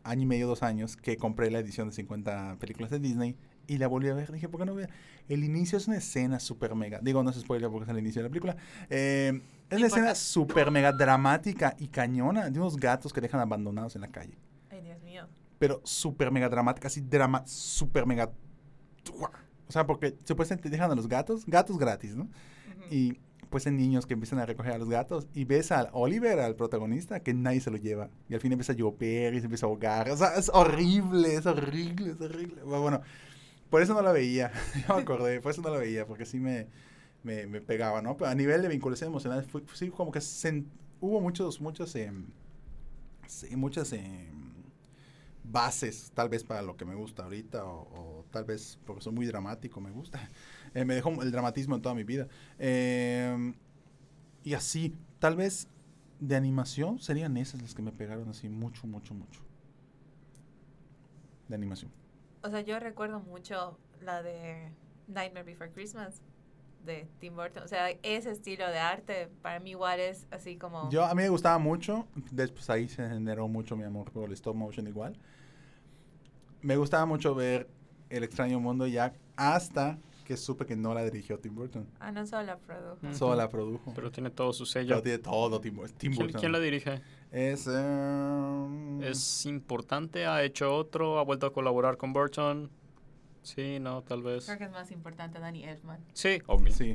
año 0.03 0.23
y 0.23 0.27
medio, 0.27 0.47
dos 0.47 0.63
años, 0.63 0.97
que 0.97 1.17
compré 1.17 1.51
la 1.51 1.59
edición 1.59 1.89
de 1.89 1.95
50 1.95 2.57
películas 2.59 2.91
de 2.91 2.99
Disney 2.99 3.37
y 3.67 3.79
la 3.79 3.87
volví 3.87 4.09
a 4.09 4.15
ver. 4.15 4.33
Dije, 4.33 4.49
¿por 4.49 4.61
qué 4.61 4.67
no 4.67 4.75
veo? 4.75 4.89
El 5.29 5.45
inicio 5.45 5.79
es 5.79 5.87
una 5.87 5.97
escena 5.99 6.41
súper 6.41 6.75
mega. 6.75 6.99
Digo, 7.03 7.23
no 7.23 7.31
es 7.31 7.37
spoiler 7.37 7.71
porque 7.71 7.85
es 7.85 7.91
el 7.91 7.99
inicio 7.99 8.23
de 8.23 8.29
la 8.29 8.31
película. 8.31 8.57
Eh, 8.89 9.41
es 9.69 9.79
una 9.79 9.87
escena 9.87 10.15
súper 10.15 10.71
mega 10.71 10.93
dramática 10.93 11.77
y 11.79 11.89
cañona 11.89 12.51
de 12.51 12.59
unos 12.59 12.77
gatos 12.77 13.13
que 13.13 13.21
dejan 13.21 13.41
abandonados 13.41 13.95
en 13.95 14.01
la 14.01 14.09
calle. 14.09 14.37
Ay, 14.71 14.81
Dios 14.83 15.01
mío. 15.03 15.27
Pero 15.59 15.81
súper 15.85 16.31
mega 16.31 16.49
dramática, 16.49 16.89
así 16.89 17.01
drama, 17.01 17.45
súper 17.47 18.07
mega. 18.07 18.31
O 19.69 19.73
sea, 19.73 19.87
porque 19.87 20.17
supuestamente 20.25 20.69
dejan 20.69 20.91
a 20.91 20.95
los 20.95 21.07
gatos, 21.07 21.47
gatos 21.47 21.79
gratis, 21.79 22.17
¿no? 22.17 22.29
Y 22.91 23.19
pues 23.51 23.67
en 23.67 23.77
niños 23.77 24.07
que 24.07 24.15
empiezan 24.15 24.39
a 24.39 24.47
recoger 24.47 24.73
a 24.73 24.79
los 24.79 24.89
gatos 24.89 25.27
y 25.35 25.45
ves 25.45 25.73
al 25.73 25.91
Oliver, 25.93 26.39
al 26.39 26.55
protagonista, 26.55 27.21
que 27.21 27.35
nadie 27.35 27.61
se 27.61 27.71
lo 27.71 27.77
lleva. 27.77 28.09
Y 28.29 28.35
al 28.35 28.41
fin 28.41 28.53
empieza 28.53 28.73
a 28.73 28.77
llover 28.77 29.35
y 29.35 29.41
se 29.41 29.47
empieza 29.47 29.67
a 29.67 29.69
ahogar. 29.69 30.09
O 30.11 30.17
sea, 30.17 30.35
es 30.37 30.51
horrible, 30.55 31.35
es 31.35 31.47
horrible, 31.47 32.13
es 32.13 32.21
horrible. 32.21 32.63
Bueno, 32.63 32.83
bueno, 32.83 33.01
por 33.71 33.83
eso 33.83 33.95
no 33.95 34.03
la 34.03 34.13
veía. 34.13 34.53
Yo 34.89 34.95
me 34.97 35.03
acordé, 35.03 35.41
por 35.41 35.53
eso 35.53 35.63
no 35.63 35.71
la 35.71 35.79
veía, 35.79 36.07
porque 36.07 36.27
sí 36.27 36.39
me, 36.41 36.69
me, 37.23 37.47
me 37.47 37.61
pegaba, 37.61 38.03
¿no? 38.03 38.17
Pero 38.17 38.31
a 38.31 38.35
nivel 38.35 38.63
de 38.63 38.69
vinculación 38.69 39.09
emocional, 39.11 39.45
fue- 39.45 39.63
sí, 39.75 39.91
como 39.91 40.13
que 40.13 40.21
hubo 41.01 41.21
muchos, 41.21 41.61
muchos, 41.61 41.95
em, 41.97 42.27
sí, 43.27 43.55
muchas 43.57 43.93
em, 43.93 44.31
bases, 45.45 46.11
tal 46.15 46.29
vez 46.29 46.45
para 46.45 46.63
lo 46.63 46.77
que 46.77 46.85
me 46.85 46.95
gusta 46.95 47.25
ahorita, 47.25 47.65
o, 47.65 48.25
tal 48.31 48.45
vez 48.45 48.79
porque 48.87 49.03
soy 49.03 49.13
muy 49.13 49.27
dramático, 49.27 49.81
me 49.81 49.91
gusta. 49.91 50.21
Eh, 50.73 50.85
me 50.85 50.95
dejó 50.95 51.11
el 51.21 51.33
dramatismo 51.33 51.75
en 51.75 51.83
toda 51.83 51.97
mi 51.97 52.05
vida. 52.05 52.29
Eh, 52.61 53.55
y 54.45 54.55
así, 54.55 54.95
tal 55.19 55.37
vez 55.37 55.69
de 56.21 56.37
animación 56.37 57.01
serían 57.01 57.37
esas 57.37 57.63
las 57.63 57.75
que 57.75 57.83
me 57.83 57.93
pegaron 57.93 58.29
así 58.29 58.49
mucho, 58.49 58.87
mucho, 58.87 59.15
mucho. 59.15 59.41
De 61.49 61.55
animación. 61.55 61.91
O 62.43 62.51
sea, 62.51 62.61
yo 62.61 62.79
recuerdo 62.81 63.21
mucho 63.21 63.79
la 64.01 64.23
de 64.23 64.73
Nightmare 65.09 65.45
Before 65.45 65.71
Christmas 65.71 66.23
de 66.85 67.07
Tim 67.19 67.37
Burton. 67.37 67.63
O 67.63 67.69
sea, 67.69 67.91
ese 68.03 68.31
estilo 68.31 68.67
de 68.69 68.79
arte 68.79 69.29
para 69.43 69.61
mí 69.61 69.71
igual 69.71 70.01
es 70.01 70.27
así 70.31 70.57
como... 70.57 70.91
Yo, 70.91 71.05
a 71.05 71.15
mí 71.15 71.23
me 71.23 71.29
gustaba 71.29 71.59
mucho, 71.59 72.07
después 72.31 72.71
ahí 72.71 72.89
se 72.89 73.07
generó 73.07 73.49
mucho 73.49 73.77
mi 73.77 73.85
amor 73.85 74.11
por 74.11 74.29
el 74.29 74.33
stop 74.33 74.57
motion 74.57 74.87
igual. 74.87 75.19
Me 76.63 76.77
gustaba 76.77 77.07
mucho 77.07 77.35
ver 77.35 77.69
El 78.09 78.25
extraño 78.25 78.61
mundo 78.61 78.85
de 78.85 78.93
Jack 78.93 79.15
hasta 79.37 79.99
que 80.31 80.37
supe 80.37 80.65
que 80.65 80.77
no 80.77 80.95
la 80.95 81.03
dirigió 81.03 81.41
Tim 81.41 81.57
Burton. 81.57 81.89
Ah, 81.99 82.13
no 82.13 82.25
solo 82.25 82.45
la 82.45 82.57
produjo. 82.57 83.13
Solo 83.15 83.35
la 83.35 83.49
produjo. 83.51 83.93
Pero 83.97 84.13
tiene 84.13 84.31
todo 84.31 84.53
su 84.53 84.63
Pero 84.63 84.71
sello. 84.71 85.03
tiene 85.03 85.19
todo 85.19 85.61
Tim, 85.61 85.75
Bur- 85.77 85.89
Tim 85.91 86.13
¿Quién, 86.13 86.23
Burton. 86.27 86.41
quién 86.41 86.53
la 86.53 86.61
dirige? 86.61 87.03
Es... 87.33 87.69
eh, 87.69 88.99
¿Es 89.03 89.45
importante? 89.47 90.27
¿Ha 90.27 90.45
hecho 90.45 90.73
otro? 90.73 91.19
¿Ha 91.19 91.25
vuelto 91.25 91.47
a 91.47 91.53
colaborar 91.53 91.97
con 91.97 92.13
Burton? 92.13 92.71
Sí, 93.43 93.81
no, 93.81 94.03
tal 94.03 94.23
vez. 94.23 94.47
Creo 94.47 94.59
que 94.59 94.65
es 94.67 94.71
más 94.71 94.93
importante 94.93 95.41
Danny 95.41 95.65
Elfman. 95.65 95.99
Sí, 96.13 96.39
obvio. 96.47 96.73
Sí, 96.73 96.95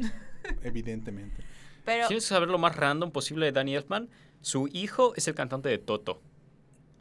evidentemente. 0.63 1.43
Pero... 1.83 2.07
¿Quieres 2.07 2.23
saber 2.23 2.47
lo 2.47 2.57
más 2.57 2.73
random 2.77 3.11
posible 3.11 3.47
de 3.47 3.51
Danny 3.51 3.75
Elfman? 3.75 4.07
Su 4.39 4.69
hijo 4.71 5.13
es 5.15 5.27
el 5.27 5.35
cantante 5.35 5.67
de 5.67 5.77
Toto. 5.77 6.21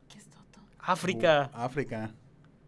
¿Qué 0.09 0.19
es 0.19 0.25
Toto? 0.27 0.61
África. 0.81 1.51
Uh, 1.55 1.59
África. 1.59 2.13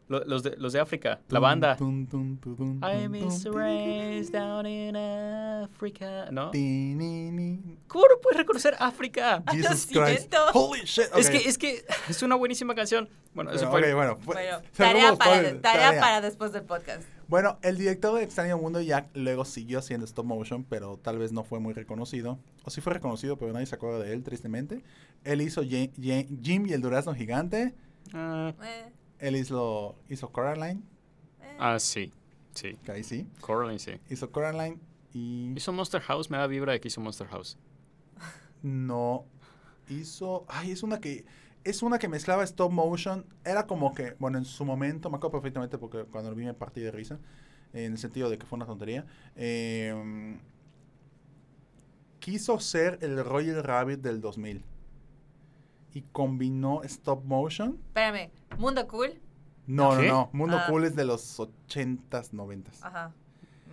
Lo- 0.09 0.25
los, 0.25 0.43
de, 0.45 0.55
los 0.57 0.73
de 0.73 0.79
África. 0.81 1.21
La 1.31 1.41
banda. 1.41 1.77
I 1.81 3.09
miss 3.09 3.45
race 3.45 4.31
down 4.31 4.65
in 4.67 4.95
Africa. 4.97 6.29
¿No? 6.31 6.51
¿Cómo 6.53 8.05
no 8.09 8.21
puedes 8.23 8.37
reconocer 8.39 8.77
África? 8.79 9.43
Jesus 9.53 9.87
Christ. 9.87 10.33
Holy 10.55 10.81
shit. 10.85 11.07
Es, 11.17 11.27
ok. 11.27 11.33
que, 11.33 11.49
es 11.49 11.59
que 11.59 11.85
es 12.09 12.23
una 12.23 12.37
buenísima 12.37 12.75
canción. 12.75 13.09
Bueno, 13.35 13.51
eso 13.51 13.69
fue. 13.71 13.81
ok, 13.91 13.95
bueno, 13.97 14.19
Bueno, 14.25 14.41
tarea 14.77 15.17
para, 15.17 15.43
tarea 15.43 15.61
tarea. 15.61 16.01
para 16.01 16.21
después 16.21 16.53
del 16.53 16.63
podcast. 16.63 17.03
Bueno, 17.29 17.59
el 17.63 17.77
director 17.77 18.17
de 18.17 18.23
Extraño 18.23 18.57
Mundo 18.59 18.81
Jack 18.81 19.09
luego 19.15 19.45
siguió 19.45 19.81
haciendo 19.81 20.05
stop 20.07 20.25
motion, 20.25 20.63
pero 20.65 20.97
tal 20.99 21.19
vez 21.19 21.33
no 21.33 21.43
fue 21.43 21.59
muy 21.59 21.75
reconocido. 21.75 22.39
O 22.65 22.71
sí 22.71 22.81
fue 22.81 22.93
reconocido, 22.95 23.37
pero 23.37 23.53
nadie 23.53 23.67
se 23.67 23.75
acuerda 23.75 23.99
de 23.99 24.13
él, 24.13 24.23
tristemente. 24.23 24.83
Él 25.25 25.41
hizo 25.43 25.63
Ye- 25.65 25.91
Jim 26.41 26.67
y 26.67 26.73
el 26.73 26.81
Durazno 26.81 27.13
Gigante. 27.15 27.75
Ah, 28.15 28.53
Eh, 28.63 28.93
Él 29.19 29.37
hizo, 29.37 29.97
hizo 30.09 30.31
Coraline, 30.31 30.83
ah, 31.59 31.79
sí. 31.79 32.13
Sí. 32.55 32.77
que 32.85 32.93
ahí 32.93 33.03
sí. 33.03 33.29
Coraline, 33.41 33.79
sí. 33.79 33.93
Hizo 34.09 34.31
Coraline 34.31 34.79
y 35.13 35.53
Hizo 35.57 35.73
Monster 35.73 36.01
House. 36.01 36.31
Me 36.31 36.39
da 36.39 36.47
vibra 36.47 36.73
de 36.73 36.81
que 36.81 36.89
hizo 36.89 37.01
Monster 37.01 37.27
House. 37.29 37.59
no 38.63 39.27
hizo... 39.89 40.45
Ay, 40.49 40.71
es 40.71 40.83
una 40.83 41.01
que... 41.01 41.25
Es 41.65 41.83
una 41.83 41.99
que 41.99 42.09
mezclaba 42.09 42.45
stop 42.45 42.71
motion. 42.71 43.27
Era 43.45 43.67
como 43.67 43.93
que, 43.93 44.15
bueno, 44.19 44.39
en 44.39 44.45
su 44.45 44.65
momento, 44.65 45.11
me 45.11 45.17
acuerdo 45.17 45.33
perfectamente 45.33 45.79
porque 45.79 46.05
cuando 46.05 46.31
lo 46.31 46.37
vi 46.37 46.45
me 46.45 46.55
partí 46.55 46.81
de 46.81 46.93
risa. 46.93 47.19
En 47.73 47.93
el 47.93 47.99
sentido 47.99 48.31
de 48.31 48.39
que 48.39 48.47
fue 48.47 48.57
una 48.57 48.67
tontería. 48.67 49.05
Eh, 49.35 50.39
quiso 52.21 52.59
ser 52.61 52.99
el 53.03 53.23
Royal 53.25 53.63
Rabbit 53.63 54.01
del 54.01 54.21
2000. 54.21 54.65
Y 55.97 56.03
combinó 56.13 56.83
stop 56.83 57.25
motion. 57.25 57.79
Espérame, 57.87 58.31
Mundo 58.59 58.87
Cool. 58.87 59.19
No, 59.67 59.95
no, 59.95 60.03
no. 60.03 60.31
Mundo 60.33 60.59
Ah. 60.61 60.67
Cool 60.69 60.85
es 60.85 60.95
de 60.95 61.05
los 61.07 61.39
80s, 61.41 62.33
90s. 62.33 62.81
Ajá. 62.83 63.13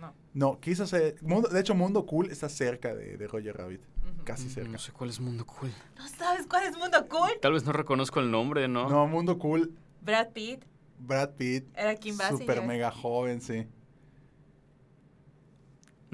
No. 0.00 0.12
No, 0.32 0.58
quiso 0.60 0.86
ser... 0.86 1.16
Mundo- 1.22 1.48
de 1.48 1.60
hecho, 1.60 1.74
Mundo 1.74 2.06
Cool 2.06 2.30
está 2.30 2.48
cerca 2.48 2.94
de, 2.94 3.16
de 3.18 3.26
Roger 3.28 3.56
Rabbit. 3.56 3.82
Casi 4.24 4.46
Mm, 4.46 4.50
cerca. 4.50 4.70
No 4.70 4.78
sé 4.78 4.92
cuál 4.92 5.10
es 5.10 5.20
Mundo 5.20 5.44
Cool. 5.46 5.70
¿No 5.96 6.08
sabes 6.08 6.46
cuál 6.46 6.64
es 6.64 6.76
Mundo 6.78 7.06
Cool? 7.10 7.32
Tal 7.42 7.52
vez 7.52 7.64
no 7.64 7.72
reconozco 7.72 8.20
el 8.20 8.30
nombre, 8.30 8.68
¿no? 8.68 8.88
No, 8.88 9.06
Mundo 9.06 9.38
Cool, 9.38 9.74
Brad 10.00 10.30
Pitt 10.32 10.64
Brad 10.98 11.30
Pitt, 11.36 11.66
era 11.76 11.94
Kim 11.96 12.16
Basinger. 12.16 12.46
super 12.56 12.66
mega 12.66 12.90
joven, 12.90 13.40
sí. 13.42 13.66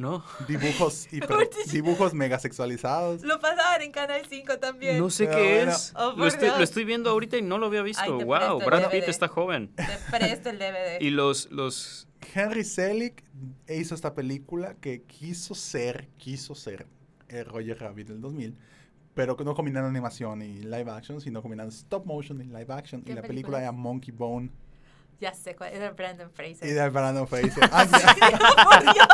No. 0.01 0.25
Dibujos 0.49 1.09
hiper- 1.13 1.51
dibujos 1.71 2.15
mega 2.15 2.39
sexualizados. 2.39 3.23
Lo 3.23 3.39
pasaban 3.41 3.83
en 3.83 3.93
Canal 3.93 4.23
5 4.29 4.59
también. 4.59 4.99
No 4.99 5.11
sé 5.11 5.27
Pero 5.27 5.39
qué 5.39 5.55
bueno. 5.57 5.73
es. 5.73 5.93
Oh, 5.97 6.13
lo, 6.17 6.27
estoy, 6.27 6.47
Dios. 6.49 6.59
lo 6.59 6.65
estoy 6.65 6.85
viendo 6.85 7.11
ahorita 7.11 7.37
y 7.37 7.43
no 7.43 7.59
lo 7.59 7.67
había 7.67 7.83
visto. 7.83 8.03
Ay, 8.03 8.11
wow, 8.25 8.59
Brad 8.65 8.91
Pitt 8.91 9.05
está 9.09 9.29
joven. 9.29 9.69
Te 9.77 9.85
presto 10.11 10.51
el 10.51 10.59
DVD. 10.59 10.99
Y 11.01 11.11
los, 11.11 11.51
los 11.51 12.09
Henry 12.35 12.65
Selick 12.65 13.23
hizo 13.69 13.95
esta 13.95 14.15
película 14.15 14.75
que 14.75 15.03
quiso 15.03 15.55
ser, 15.55 16.09
quiso 16.17 16.55
ser 16.55 16.87
el 17.29 17.45
Roger 17.45 17.79
Rabbit 17.79 18.09
del 18.09 18.21
2000, 18.21 18.57
pero 19.15 19.37
que 19.37 19.45
no 19.45 19.55
combinando 19.55 19.89
animación 19.89 20.43
y 20.43 20.61
live 20.63 20.91
action, 20.91 21.21
sino 21.21 21.43
combinando 21.43 21.73
stop 21.75 22.07
motion 22.07 22.41
y 22.41 22.45
live 22.45 22.67
action. 22.71 23.03
¿Qué 23.03 23.13
Y 23.13 23.15
la 23.15 23.23
película 23.23 23.29
película 23.29 23.59
es? 23.59 23.63
era 23.65 23.73
Monkey 23.73 24.13
Bone 24.13 24.51
Ya 25.21 25.35
sé 25.35 25.55
cuál. 25.55 25.75
Era 25.75 25.91
Brandon 25.91 26.31
Fraser. 26.33 26.67
y 26.67 26.73
de 26.73 26.89
Brandon 26.89 27.29
Fraser. 27.29 27.69
Antes, 27.71 28.03
¡Por 28.65 28.83
Dios! 28.83 29.07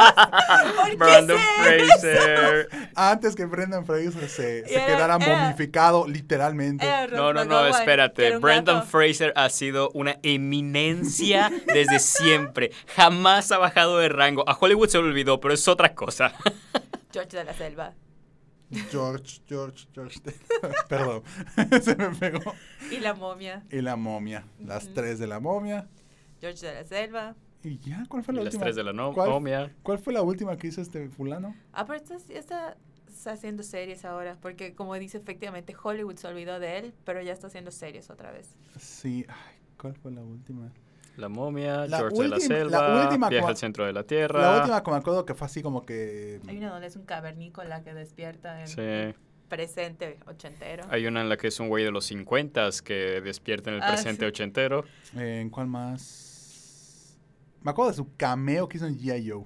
¿Por 0.76 0.90
qué 0.90 0.96
Brandon 0.96 1.38
Fraser. 1.58 2.68
antes 2.94 3.34
que 3.34 3.44
Brendan 3.44 3.84
Fraser 3.84 4.28
se, 4.28 4.64
se 4.66 4.74
Era- 4.74 4.86
quedara 4.86 5.16
era- 5.20 5.38
momificado 5.42 6.06
literalmente. 6.06 6.86
Era 6.86 7.08
No, 7.08 7.32
no, 7.32 7.44
no, 7.44 7.66
espérate. 7.66 8.38
Brandon 8.38 8.76
gato. 8.76 8.86
Fraser 8.86 9.32
ha 9.34 9.48
sido 9.50 9.90
una 9.94 10.16
eminencia 10.22 11.50
desde 11.66 11.98
siempre. 11.98 12.70
Jamás 12.94 13.50
ha 13.50 13.58
bajado 13.58 13.98
de 13.98 14.08
rango. 14.08 14.48
A 14.48 14.56
Hollywood 14.58 14.88
se 14.88 14.98
lo 14.98 15.04
olvidó, 15.04 15.40
pero 15.40 15.54
es 15.54 15.66
otra 15.66 15.94
cosa. 15.94 16.32
George 17.12 17.36
de 17.36 17.44
la 17.44 17.52
Selva. 17.54 17.94
George, 18.90 19.40
George, 19.46 19.86
George. 19.94 20.20
Perdón, 20.88 21.22
se 21.82 21.94
me 21.96 22.10
pegó. 22.14 22.40
Y 22.90 22.98
la 22.98 23.14
momia. 23.14 23.64
Y 23.70 23.80
la 23.80 23.96
momia, 23.96 24.44
las 24.58 24.92
tres 24.92 25.18
de 25.18 25.26
la 25.26 25.38
momia. 25.40 25.88
George 26.40 26.66
de 26.66 26.74
la 26.74 26.84
Selva. 26.84 27.36
¿Y 27.62 27.78
ya? 27.78 28.04
¿Cuál 28.08 28.22
fue 28.22 28.34
Y 28.34 28.36
la 28.38 28.42
las 28.44 28.54
última? 28.54 28.64
tres 28.64 28.76
de 28.76 28.84
la 28.84 28.92
no- 28.92 29.12
¿Cuál, 29.12 29.30
momia. 29.30 29.74
cuál 29.82 29.98
fue 29.98 30.12
la 30.12 30.22
última 30.22 30.56
que 30.56 30.68
hizo 30.68 30.80
este 30.80 31.08
fulano? 31.08 31.54
Ah, 31.72 31.84
pero 31.86 31.96
está, 31.98 32.16
está, 32.28 32.76
está 33.08 33.32
haciendo 33.32 33.62
series 33.62 34.04
ahora, 34.04 34.36
porque 34.40 34.74
como 34.74 34.94
dice, 34.96 35.18
efectivamente 35.18 35.74
Hollywood 35.80 36.16
se 36.16 36.28
olvidó 36.28 36.60
de 36.60 36.78
él, 36.78 36.94
pero 37.04 37.22
ya 37.22 37.32
está 37.32 37.46
haciendo 37.48 37.70
series 37.70 38.10
otra 38.10 38.30
vez. 38.30 38.56
Sí, 38.78 39.24
ay, 39.28 39.56
¿cuál 39.80 39.94
fue 39.96 40.12
la 40.12 40.22
última? 40.22 40.70
La 41.16 41.28
momia, 41.28 41.86
La 41.86 41.98
George 41.98 42.22
de 42.22 42.28
la 42.28 42.36
última- 42.36 42.54
la 42.54 42.58
Selva, 42.58 43.02
última 43.04 43.28
Viaje 43.30 43.44
cua- 43.46 43.48
al 43.50 43.56
centro 43.56 43.86
de 43.86 43.92
la 43.92 44.02
Tierra. 44.04 44.40
La 44.40 44.56
última 44.58 44.82
que 44.82 44.90
me 44.90 44.96
acuerdo 44.98 45.24
que 45.24 45.34
fue 45.34 45.46
así 45.46 45.62
como 45.62 45.84
que... 45.86 46.40
Hay 46.46 46.58
una 46.58 46.70
donde 46.70 46.86
es 46.88 46.96
un 46.96 47.04
cavernícola 47.04 47.82
que 47.82 47.94
despierta 47.94 48.60
en 48.60 48.68
Sí. 48.68 49.18
presente 49.48 50.18
ochentero. 50.26 50.84
Hay 50.90 51.06
una 51.06 51.20
en 51.22 51.28
la 51.28 51.36
que 51.36 51.48
es 51.48 51.58
un 51.60 51.68
güey 51.68 51.84
de 51.84 51.90
los 51.90 52.04
50 52.04 52.68
que 52.84 53.20
despierta 53.22 53.70
en 53.70 53.76
el 53.76 53.82
Ah, 53.82 53.92
presente 53.92 54.20
sí. 54.24 54.28
ochentero. 54.28 54.84
eh, 55.16 55.40
¿En 55.40 55.48
cuál 55.50 55.68
más? 55.68 57.18
Me 57.62 57.70
acuerdo 57.70 57.90
de 57.92 57.96
su 57.96 58.14
cameo 58.16 58.68
que 58.68 58.76
hizo 58.76 58.86
en 58.86 58.98
G.I. 58.98 59.30
Joe. 59.30 59.44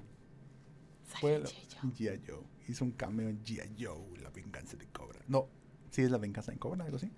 G.I. 1.21 2.21
Joe. 2.27 2.43
Hizo 2.67 2.85
un 2.85 2.91
cameo 2.91 3.29
en 3.29 3.43
G.I. 3.43 3.75
Joe, 3.83 4.19
La 4.21 4.29
venganza 4.29 4.77
de 4.77 4.87
Cobra. 4.87 5.19
No, 5.27 5.47
sí 5.89 6.01
es 6.03 6.11
La 6.11 6.17
venganza 6.17 6.51
de 6.51 6.57
Cobra, 6.59 6.83
algo 6.85 6.97
así. 6.97 7.11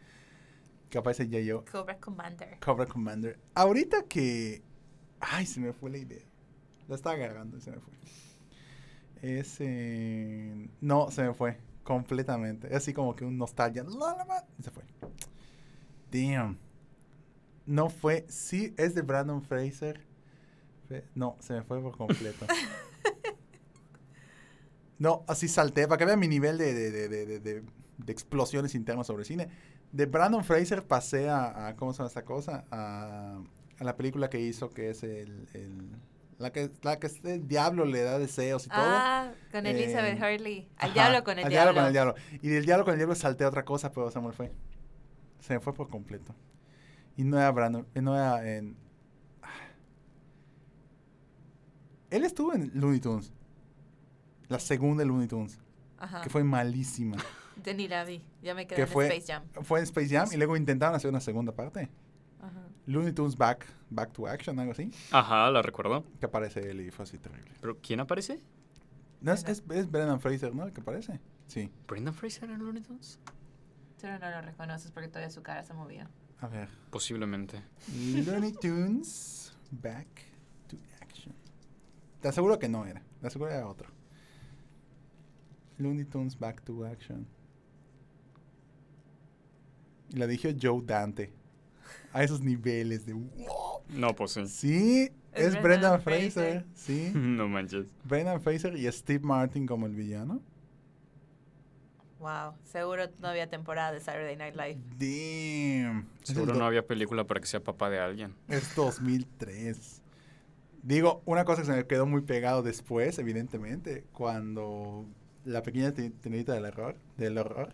Que 0.94 1.00
aparece 1.00 1.28
G.I. 1.28 1.50
Joe. 1.50 1.66
Cobra 1.72 1.98
Commander. 2.00 2.60
Cobra 2.60 2.86
Commander. 2.86 3.40
Ahorita 3.56 4.04
que... 4.04 4.62
Ay, 5.20 5.48
se 5.48 5.60
me 5.60 5.74
fue 5.74 5.90
la 5.90 5.98
idea. 5.98 6.22
La 6.88 6.94
estaba 6.94 7.16
agarrando 7.16 7.58
y 7.58 7.62
se 7.62 7.72
me 7.72 7.80
fue. 7.80 7.94
Ese... 9.24 10.70
No, 10.82 11.10
se 11.10 11.24
me 11.24 11.34
fue. 11.34 11.58
Completamente. 11.84 12.68
Es 12.68 12.76
así 12.76 12.94
como 12.94 13.16
que 13.16 13.26
un 13.26 13.40
nostalgia. 13.40 13.84
Se 14.62 14.70
fue. 14.70 14.84
Damn. 16.12 16.60
No 17.66 17.90
fue... 17.90 18.28
Sí, 18.30 18.76
es 18.78 18.94
de 18.94 19.02
Brandon 19.02 19.42
Fraser. 19.42 20.00
No, 21.16 21.38
se 21.40 21.54
me 21.54 21.64
fue 21.64 21.82
por 21.82 21.98
completo. 21.98 22.46
No, 25.00 25.26
así 25.28 25.48
salté, 25.48 25.88
para 25.88 25.98
que 25.98 26.06
vean 26.06 26.20
mi 26.20 26.28
nivel 26.28 26.58
de, 26.58 26.74
de- 26.74 27.40
de- 27.40 27.64
de 27.98 28.12
explosiones 28.12 28.74
internas 28.76 29.08
sobre 29.08 29.26
cine. 29.26 29.50
De 29.94 30.06
Brandon 30.08 30.44
Fraser 30.44 30.84
pasé 30.86 31.30
a, 31.30 31.68
a- 31.68 31.76
¿cómo 31.78 31.94
se 31.94 32.00
llama 32.00 32.08
esta 32.10 32.26
cosa? 32.26 32.66
A, 32.72 33.40
a 33.80 33.84
la 33.84 33.96
película 33.96 34.30
que 34.30 34.40
hizo, 34.42 34.70
que 34.72 34.90
es 34.90 35.04
el, 35.04 35.48
el- 35.54 35.92
la 36.40 36.52
que, 36.52 36.72
la 36.82 37.00
que 37.00 37.10
el 37.24 37.48
diablo 37.48 37.86
le 37.86 38.02
da 38.02 38.18
deseos 38.20 38.66
y 38.66 38.70
todo. 38.70 38.80
Ah, 38.82 39.32
con 39.52 39.66
Elizabeth 39.68 40.20
Eh, 40.22 40.36
Hurley. 40.36 40.70
Al 40.78 40.86
Ajá, 40.90 40.94
diablo 40.94 41.24
con 41.24 41.38
el 41.40 41.46
al 41.46 41.50
diablo. 41.52 41.74
con 41.76 41.86
el 41.86 41.94
diablo. 41.94 42.16
Y 42.42 42.50
del 42.50 42.66
diablo 42.66 42.84
con 42.86 42.94
el 42.94 42.98
diablo 42.98 43.16
salté 43.16 43.44
a 43.46 43.48
otra 43.48 43.64
cosa, 43.64 43.92
pero 43.92 44.10
se 44.12 44.20
me 44.20 44.32
fue. 44.34 44.52
Se 45.40 45.54
me 45.54 45.60
fue 45.60 45.74
por 45.74 45.90
completo. 45.90 46.34
Y 47.16 47.24
no 47.24 47.38
era 47.38 47.52
Brandon, 47.52 47.88
eh, 47.94 48.02
no 48.02 48.16
era 48.16 48.50
en... 48.58 48.76
Él 52.10 52.26
estuvo 52.26 52.54
en 52.54 52.72
Looney 52.74 53.00
Tunes. 53.00 53.32
La 54.48 54.60
segunda 54.60 55.02
de 55.04 55.08
Looney 55.08 55.28
Tunes, 55.28 55.60
Ajá. 55.98 56.22
que 56.22 56.30
fue 56.30 56.44
malísima. 56.44 57.18
De 57.56 57.74
ni 57.74 57.88
la 57.88 58.04
vi. 58.04 58.22
Ya 58.42 58.56
me 58.56 58.66
quedé 58.68 58.76
que 58.78 58.82
en 58.84 58.88
fue, 58.88 59.08
Space 59.08 59.32
Jam. 59.32 59.44
fue 59.64 59.80
en 59.80 59.84
Space 59.84 60.10
Jam 60.10 60.28
y 60.32 60.38
luego 60.38 60.58
intentaron 60.58 60.96
hacer 60.96 61.10
una 61.10 61.22
segunda 61.22 61.54
parte. 61.54 61.90
Ajá. 62.42 62.68
Looney 62.86 63.14
Tunes 63.14 63.38
Back, 63.38 63.66
Back 63.90 64.12
to 64.14 64.28
Action, 64.28 64.60
algo 64.60 64.72
así. 64.74 64.92
Ajá, 65.12 65.50
la 65.52 65.62
recuerdo. 65.62 66.04
Que 66.20 66.26
aparece 66.26 66.70
él 66.70 66.82
y 66.82 66.92
fue 66.92 67.04
así 67.04 67.18
terrible. 67.18 67.52
¿Pero 67.62 67.78
quién 67.80 68.00
aparece? 68.00 68.44
No, 69.22 69.32
es, 69.32 69.44
es, 69.46 69.64
es 69.72 69.90
Brendan 69.90 70.20
Fraser, 70.20 70.54
¿no? 70.54 70.66
El 70.66 70.74
que 70.74 70.82
aparece. 70.82 71.20
Sí. 71.48 71.72
¿Brendan 71.88 72.14
Fraser 72.14 72.50
en 72.50 72.60
Looney 72.60 72.82
Tunes? 72.82 73.20
Pero 74.02 74.20
no 74.20 74.30
lo 74.30 74.42
reconoces 74.42 74.92
porque 74.92 75.08
todavía 75.08 75.30
su 75.30 75.42
cara 75.44 75.64
se 75.64 75.74
movía. 75.74 76.10
A 76.42 76.48
ver. 76.48 76.68
Posiblemente. 76.90 77.64
Looney 78.26 78.52
Tunes 78.52 79.56
Back 79.72 80.08
to 80.68 80.76
Action. 81.02 81.34
Te 82.20 82.28
aseguro 82.28 82.60
que 82.60 82.68
no 82.68 82.86
era. 82.86 83.02
Te 83.22 83.28
aseguro 83.28 83.50
que 83.52 83.56
era 83.56 83.68
otro. 83.68 83.90
Looney 85.78 86.04
Tunes 86.04 86.38
Back 86.38 86.62
to 86.64 86.86
Action. 86.86 87.26
Y 90.14 90.18
la 90.18 90.28
dije 90.28 90.56
Joe 90.62 90.82
Dante. 90.86 91.34
A 92.14 92.24
esos 92.24 92.42
niveles 92.42 93.06
de... 93.06 93.14
wow. 93.14 93.82
No, 93.90 94.16
pues 94.16 94.32
sí. 94.34 94.48
Sí, 94.48 95.12
Es 95.34 95.48
es, 95.48 95.62
Brendan 95.62 95.64
Brendan 95.64 96.02
Fraser. 96.02 96.32
Fraser. 96.32 96.66
Sí. 96.76 97.12
no 97.16 97.48
manches. 97.48 97.88
Brendan 98.06 98.40
Fraser 98.42 98.76
y 98.78 98.90
Steve 98.92 99.26
Martin 99.26 99.66
como 99.66 99.88
el 99.88 99.96
villano. 99.96 100.42
Wow. 102.20 102.54
Seguro 102.64 103.04
no 103.20 103.28
había 103.28 103.50
temporada 103.50 103.92
de 103.92 104.00
Saturday 104.00 104.38
Night 104.38 104.56
Live. 104.56 104.80
Damn. 104.98 106.08
Seguro 106.22 106.54
no 106.54 106.66
había 106.66 106.86
película 106.88 107.26
para 107.26 107.42
que 107.42 107.48
sea 107.48 107.62
papá 107.62 107.90
de 107.90 108.00
alguien. 108.00 108.34
Es 108.48 108.74
2003. 108.76 110.02
Digo, 110.84 111.22
una 111.26 111.44
cosa 111.44 111.62
que 111.62 111.66
se 111.68 111.74
me 111.74 111.86
quedó 111.86 112.06
muy 112.06 112.22
pegado 112.22 112.62
después, 112.64 113.18
evidentemente, 113.20 114.06
cuando 114.14 115.06
la 115.46 115.64
pequeña 115.64 115.94
te- 115.94 116.12
tenedita 116.12 116.54
del 116.54 116.66
error, 116.66 116.96
del 117.18 117.38
horror, 117.38 117.74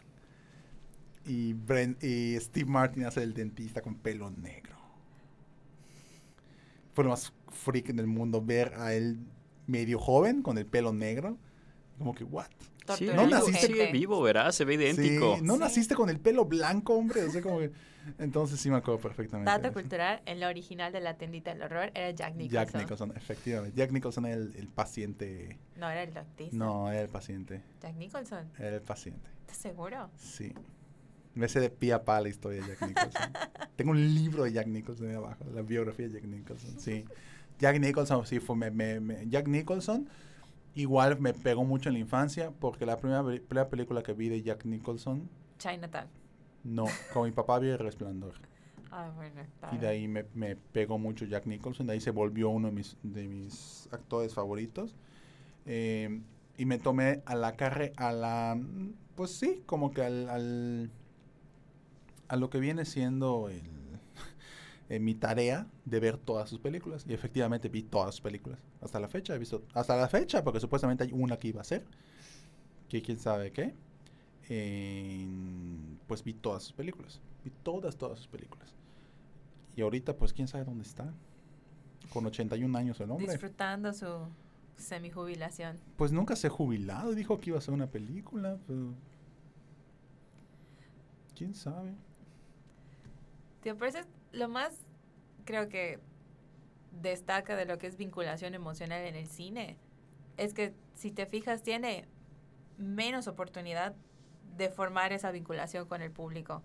y, 1.25 1.53
Bren- 1.53 1.97
y 2.03 2.39
Steve 2.39 2.69
Martin 2.69 3.05
hace 3.05 3.21
el 3.23 3.33
dentista 3.33 3.81
con 3.81 3.95
pelo 3.95 4.29
negro. 4.31 4.75
Fue 6.93 7.03
lo 7.03 7.11
más 7.11 7.31
freak 7.49 7.87
del 7.93 8.07
mundo 8.07 8.41
ver 8.41 8.73
a 8.75 8.93
él 8.93 9.19
medio 9.67 9.99
joven 9.99 10.41
con 10.41 10.57
el 10.57 10.65
pelo 10.65 10.91
negro. 10.93 11.37
Como 11.97 12.13
que, 12.15 12.23
what? 12.23 12.47
Sí, 12.97 13.05
no 13.05 13.27
naciste- 13.27 13.67
sigue 13.67 13.91
vivo, 13.91 14.19
¿verdad? 14.21 14.51
Se 14.51 14.65
ve 14.65 14.73
idéntico. 14.73 15.35
Sí, 15.37 15.41
no 15.43 15.53
Sí. 15.55 15.59
naciste 15.59 15.93
con 15.95 16.09
el 16.09 16.19
pelo 16.19 16.45
blanco, 16.45 16.95
hombre. 16.95 17.23
O 17.23 17.31
sea, 17.31 17.41
como 17.41 17.59
que- 17.59 17.71
entonces 18.17 18.59
sí 18.59 18.71
me 18.71 18.77
acuerdo 18.77 18.99
perfectamente. 18.99 19.51
Dato 19.51 19.71
cultural, 19.71 20.23
en 20.25 20.39
la 20.39 20.47
original 20.47 20.91
de 20.91 20.99
la 20.99 21.15
tendita 21.15 21.53
del 21.53 21.61
horror 21.61 21.91
era 21.93 22.09
Jack 22.09 22.33
Nicholson. 22.35 22.65
Jack 22.65 22.75
Nicholson, 22.81 23.13
efectivamente. 23.15 23.77
Jack 23.77 23.91
Nicholson 23.91 24.25
era 24.25 24.35
el, 24.37 24.55
el 24.55 24.67
paciente. 24.69 25.59
No, 25.77 25.87
era 25.91 26.01
el 26.01 26.13
dentista. 26.13 26.55
No, 26.57 26.89
era 26.91 27.01
el 27.01 27.09
paciente. 27.09 27.61
Jack 27.79 27.95
Nicholson. 27.95 28.49
Era 28.57 28.75
el 28.77 28.81
paciente. 28.81 29.29
¿Estás 29.41 29.57
seguro? 29.57 30.09
Sí. 30.17 30.51
Me 31.39 31.47
sé 31.47 31.59
de 31.59 31.69
pie 31.69 31.93
a 31.93 32.03
pa 32.05 32.19
la 32.21 32.29
historia 32.29 32.61
de 32.61 32.67
Jack 32.67 32.87
Nicholson. 32.87 33.21
Tengo 33.75 33.91
un 33.91 34.13
libro 34.15 34.43
de 34.43 34.51
Jack 34.53 34.67
Nicholson 34.67 35.09
ahí 35.09 35.15
abajo, 35.15 35.43
la 35.53 35.61
biografía 35.61 36.07
de 36.07 36.13
Jack 36.15 36.25
Nicholson. 36.25 36.79
Sí. 36.79 37.05
Jack 37.59 37.79
Nicholson, 37.79 38.25
sí, 38.25 38.39
fue. 38.39 38.55
Me, 38.55 38.69
me- 38.71 38.99
me- 38.99 39.27
Jack 39.29 39.47
Nicholson 39.47 40.07
igual 40.75 41.19
me 41.19 41.33
pegó 41.33 41.63
mucho 41.65 41.89
en 41.89 41.93
la 41.93 41.99
infancia 41.99 42.51
porque 42.59 42.85
la 42.85 42.97
primera, 42.97 43.23
primera 43.23 43.67
película 43.69 44.03
que 44.03 44.13
vi 44.13 44.29
de 44.29 44.41
Jack 44.43 44.65
Nicholson, 44.65 45.27
Chinatown. 45.57 46.07
no, 46.63 46.85
con 47.13 47.25
mi 47.25 47.31
papá 47.31 47.57
vi 47.59 47.69
El 47.69 47.79
Resplandor. 47.79 48.33
Ah, 48.91 49.11
bueno. 49.15 49.41
Y 49.71 49.77
de 49.77 49.87
ahí 49.87 50.07
me, 50.07 50.25
me 50.33 50.55
pegó 50.55 50.97
mucho 50.97 51.25
Jack 51.25 51.45
Nicholson. 51.47 51.85
De 51.87 51.93
ahí 51.93 51.99
se 52.01 52.11
volvió 52.11 52.49
uno 52.49 52.69
de 52.69 52.73
mis, 52.73 52.97
de 53.03 53.27
mis 53.27 53.87
actores 53.91 54.33
favoritos. 54.33 54.95
Eh, 55.65 56.21
y 56.57 56.65
me 56.65 56.77
tomé 56.79 57.21
a 57.25 57.35
la 57.35 57.55
carrera, 57.55 57.93
a 57.97 58.11
la, 58.11 58.59
pues 59.15 59.31
sí, 59.31 59.61
como 59.65 59.91
que 59.91 60.01
al, 60.03 60.27
al- 60.29 60.91
a 62.29 62.37
lo 62.37 62.49
que 62.49 62.59
viene 62.59 62.85
siendo 62.85 63.49
el, 63.49 63.61
eh, 64.89 64.99
mi 64.99 65.15
tarea 65.15 65.67
de 65.85 65.99
ver 65.99 66.17
todas 66.17 66.49
sus 66.49 66.59
películas. 66.59 67.05
Y 67.07 67.13
efectivamente 67.13 67.67
vi 67.67 67.83
todas 67.83 68.15
sus 68.15 68.21
películas. 68.21 68.59
Hasta 68.81 68.99
la 68.99 69.09
fecha 69.09 69.35
he 69.35 69.39
visto, 69.39 69.63
hasta 69.73 69.97
la 69.97 70.07
fecha, 70.07 70.43
porque 70.43 70.61
supuestamente 70.61 71.03
hay 71.03 71.11
una 71.11 71.37
que 71.37 71.49
iba 71.49 71.59
a 71.61 71.65
ser, 71.65 71.85
que 72.87 73.01
quién 73.01 73.19
sabe 73.19 73.51
qué. 73.51 73.75
Pues 76.07 76.23
vi 76.23 76.33
todas 76.33 76.63
sus 76.63 76.73
películas. 76.73 77.19
Vi 77.43 77.51
todas, 77.63 77.97
todas 77.97 78.17
sus 78.17 78.27
películas. 78.27 78.73
Y 79.75 79.81
ahorita, 79.81 80.17
pues, 80.17 80.33
quién 80.33 80.47
sabe 80.47 80.65
dónde 80.65 80.83
está. 80.83 81.13
Con 82.11 82.25
81 82.25 82.77
años 82.77 82.99
el 82.99 83.11
hombre. 83.11 83.31
Disfrutando 83.31 83.93
su 83.93 84.07
semi-jubilación. 84.75 85.77
Pues 85.95 86.11
nunca 86.11 86.35
se 86.35 86.47
ha 86.47 86.49
jubilado. 86.49 87.13
Dijo 87.13 87.39
que 87.39 87.51
iba 87.51 87.57
a 87.57 87.59
hacer 87.59 87.73
una 87.73 87.87
película, 87.87 88.57
pero... 88.67 88.93
¿Quién 91.35 91.53
sabe? 91.53 91.93
Eso 93.63 93.97
es 93.99 94.07
lo 94.31 94.47
más, 94.47 94.73
creo 95.45 95.69
que 95.69 95.99
destaca 96.91 97.55
de 97.55 97.65
lo 97.65 97.77
que 97.77 97.87
es 97.87 97.97
vinculación 97.97 98.53
emocional 98.53 99.01
en 99.05 99.15
el 99.15 99.27
cine. 99.27 99.77
Es 100.37 100.53
que, 100.53 100.73
si 100.95 101.11
te 101.11 101.25
fijas, 101.25 101.63
tiene 101.63 102.07
menos 102.77 103.27
oportunidad 103.27 103.95
de 104.55 104.69
formar 104.69 105.13
esa 105.13 105.31
vinculación 105.31 105.85
con 105.87 106.01
el 106.01 106.11
público. 106.11 106.63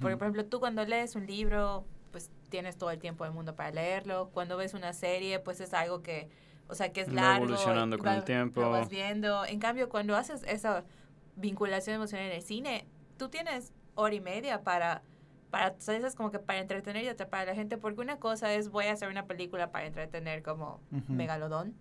Porque, 0.00 0.16
por 0.16 0.26
ejemplo, 0.26 0.44
tú 0.44 0.60
cuando 0.60 0.84
lees 0.84 1.14
un 1.16 1.26
libro, 1.26 1.86
pues 2.12 2.30
tienes 2.50 2.76
todo 2.76 2.90
el 2.90 2.98
tiempo 2.98 3.24
del 3.24 3.32
mundo 3.32 3.56
para 3.56 3.70
leerlo. 3.70 4.28
Cuando 4.32 4.56
ves 4.56 4.74
una 4.74 4.92
serie, 4.92 5.38
pues 5.38 5.60
es 5.60 5.72
algo 5.72 6.02
que, 6.02 6.28
o 6.68 6.74
sea, 6.74 6.92
que 6.92 7.00
es 7.02 7.08
Va 7.08 7.14
largo. 7.14 7.44
evolucionando 7.46 7.96
y 7.96 7.98
con 7.98 8.08
el 8.12 8.24
tiempo. 8.24 8.60
Lo 8.60 8.70
vas 8.70 8.90
viendo. 8.90 9.46
En 9.46 9.58
cambio, 9.60 9.88
cuando 9.88 10.14
haces 10.14 10.42
esa 10.42 10.84
vinculación 11.36 11.96
emocional 11.96 12.26
en 12.26 12.32
el 12.32 12.42
cine, 12.42 12.86
tú 13.16 13.28
tienes 13.30 13.72
hora 13.94 14.14
y 14.14 14.20
media 14.20 14.62
para, 14.62 15.02
para 15.50 15.74
¿sabes? 15.78 16.14
como 16.14 16.30
que 16.30 16.38
para 16.38 16.60
entretener 16.60 17.04
y 17.04 17.08
atrapar 17.08 17.42
a 17.42 17.44
la 17.46 17.54
gente. 17.54 17.78
Porque 17.78 18.00
una 18.00 18.18
cosa 18.18 18.52
es, 18.54 18.70
voy 18.70 18.86
a 18.86 18.92
hacer 18.92 19.08
una 19.08 19.26
película 19.26 19.70
para 19.70 19.86
entretener 19.86 20.42
como 20.42 20.80
Ujú. 20.92 21.12
Megalodón. 21.12 21.74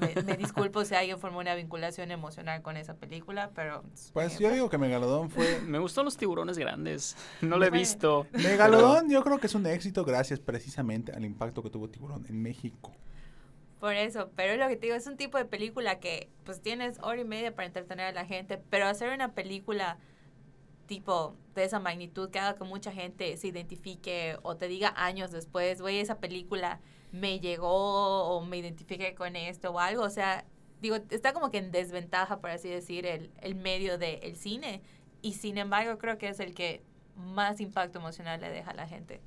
Me, 0.00 0.22
me 0.22 0.36
disculpo 0.36 0.84
si 0.84 0.94
alguien 0.94 1.18
formó 1.18 1.40
una 1.40 1.54
vinculación 1.54 2.10
emocional 2.10 2.62
con 2.62 2.76
esa 2.76 2.94
película, 2.94 3.50
pero... 3.54 3.82
Pues 4.12 4.38
yo 4.38 4.50
digo 4.50 4.68
que 4.70 4.78
Megalodón 4.78 5.30
fue... 5.30 5.60
Me 5.66 5.78
gustan 5.78 6.04
los 6.04 6.16
tiburones 6.16 6.58
grandes. 6.58 7.16
No 7.40 7.58
lo 7.58 7.64
he 7.64 7.70
visto. 7.70 8.26
Megalodón 8.32 9.10
yo 9.10 9.22
creo 9.24 9.38
que 9.38 9.46
es 9.46 9.54
un 9.54 9.66
éxito 9.66 10.04
gracias 10.04 10.38
precisamente 10.40 11.12
al 11.12 11.24
impacto 11.24 11.62
que 11.62 11.70
tuvo 11.70 11.88
Tiburón 11.88 12.24
en 12.28 12.40
México. 12.40 12.92
Por 13.80 13.94
eso, 13.94 14.30
pero 14.36 14.52
es 14.52 14.58
lo 14.58 14.68
que 14.68 14.76
te 14.76 14.86
digo, 14.86 14.94
es 14.94 15.06
un 15.06 15.16
tipo 15.16 15.38
de 15.38 15.46
película 15.46 16.00
que 16.00 16.28
pues 16.44 16.60
tienes 16.60 16.98
hora 17.00 17.20
y 17.20 17.24
media 17.24 17.54
para 17.54 17.66
entretener 17.66 18.06
a 18.06 18.12
la 18.12 18.26
gente, 18.26 18.58
pero 18.68 18.86
hacer 18.86 19.10
una 19.10 19.32
película 19.32 19.96
tipo 20.90 21.36
de 21.54 21.62
esa 21.62 21.78
magnitud 21.78 22.30
que 22.30 22.40
haga 22.40 22.58
que 22.58 22.64
mucha 22.64 22.90
gente 22.90 23.36
se 23.36 23.46
identifique 23.46 24.36
o 24.42 24.56
te 24.56 24.66
diga 24.66 24.92
años 24.96 25.30
después, 25.30 25.80
güey, 25.80 26.00
esa 26.00 26.18
película 26.18 26.80
me 27.12 27.38
llegó 27.38 28.24
o 28.24 28.44
me 28.44 28.58
identifique 28.58 29.14
con 29.14 29.36
esto 29.36 29.70
o 29.70 29.78
algo, 29.78 30.02
o 30.02 30.10
sea, 30.10 30.44
digo, 30.82 30.96
está 31.10 31.32
como 31.32 31.52
que 31.52 31.58
en 31.58 31.70
desventaja, 31.70 32.40
por 32.40 32.50
así 32.50 32.68
decir, 32.68 33.06
el, 33.06 33.30
el 33.40 33.54
medio 33.54 33.98
del 33.98 34.34
cine 34.34 34.82
y 35.22 35.34
sin 35.34 35.58
embargo 35.58 35.96
creo 35.96 36.18
que 36.18 36.28
es 36.28 36.40
el 36.40 36.54
que 36.54 36.82
más 37.14 37.60
impacto 37.60 38.00
emocional 38.00 38.40
le 38.40 38.50
deja 38.50 38.72
a 38.72 38.74
la 38.74 38.88
gente. 38.88 39.20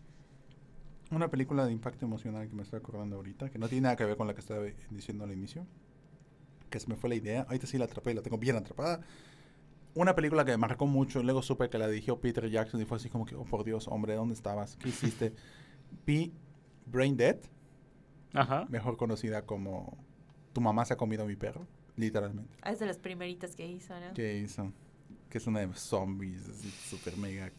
Una 1.12 1.30
película 1.30 1.66
de 1.66 1.72
impacto 1.72 2.06
emocional 2.06 2.50
que 2.50 2.56
me 2.56 2.64
estoy 2.64 2.80
acordando 2.80 3.16
ahorita, 3.16 3.50
que 3.50 3.58
no 3.58 3.70
tiene 3.70 3.84
nada 3.84 3.96
que 3.96 4.04
ver 4.04 4.18
con 4.18 4.28
la 4.28 4.34
que 4.34 4.42
estaba 4.42 4.66
diciendo 4.90 5.24
al 5.24 5.32
inicio, 5.32 5.66
que 6.70 6.82
se 6.82 6.90
me 6.90 6.98
fue 6.98 7.08
la 7.08 7.16
idea, 7.16 7.44
ahorita 7.44 7.68
sí 7.68 7.78
la 7.78 7.86
atrapé 7.86 8.12
y 8.12 8.16
la 8.16 8.22
tengo 8.22 8.38
bien 8.38 8.58
atrapada. 8.58 9.00
Una 9.96 10.16
película 10.16 10.44
que 10.44 10.52
me 10.52 10.58
marcó 10.58 10.88
mucho, 10.88 11.22
luego 11.22 11.42
supe 11.44 11.70
que 11.70 11.78
la 11.78 11.88
dirigió 11.88 12.20
Peter 12.20 12.50
Jackson 12.50 12.82
y 12.82 12.86
fue 12.86 12.98
así 12.98 13.10
como 13.10 13.26
que, 13.26 13.36
oh 13.36 13.46
por 13.46 13.64
Dios, 13.64 13.88
hombre, 13.88 14.16
¿dónde 14.16 14.34
estabas? 14.34 14.76
¿Qué 14.78 14.90
hiciste? 14.90 15.34
Vi 16.06 16.34
Brain 16.88 17.16
Dead, 17.16 17.38
Ajá. 18.34 18.66
mejor 18.70 18.98
conocida 18.98 19.46
como 19.46 19.96
Tu 20.54 20.62
mamá 20.62 20.84
se 20.86 20.94
ha 20.94 20.98
comido 20.98 21.24
a 21.24 21.28
mi 21.28 21.36
perro, 21.36 21.68
literalmente. 21.96 22.56
Ah, 22.64 22.72
Es 22.72 22.80
de 22.80 22.88
las 22.88 22.98
primeritas 22.98 23.56
que 23.56 23.68
hizo, 23.68 23.94
¿no? 24.00 24.14
que 24.16 24.40
hizo, 24.40 24.72
que 25.30 25.38
es 25.38 25.46
una 25.48 25.60
de 25.60 25.72
zombies, 25.76 26.48
así, 26.50 26.70
super 26.90 27.16
mega 27.18 27.52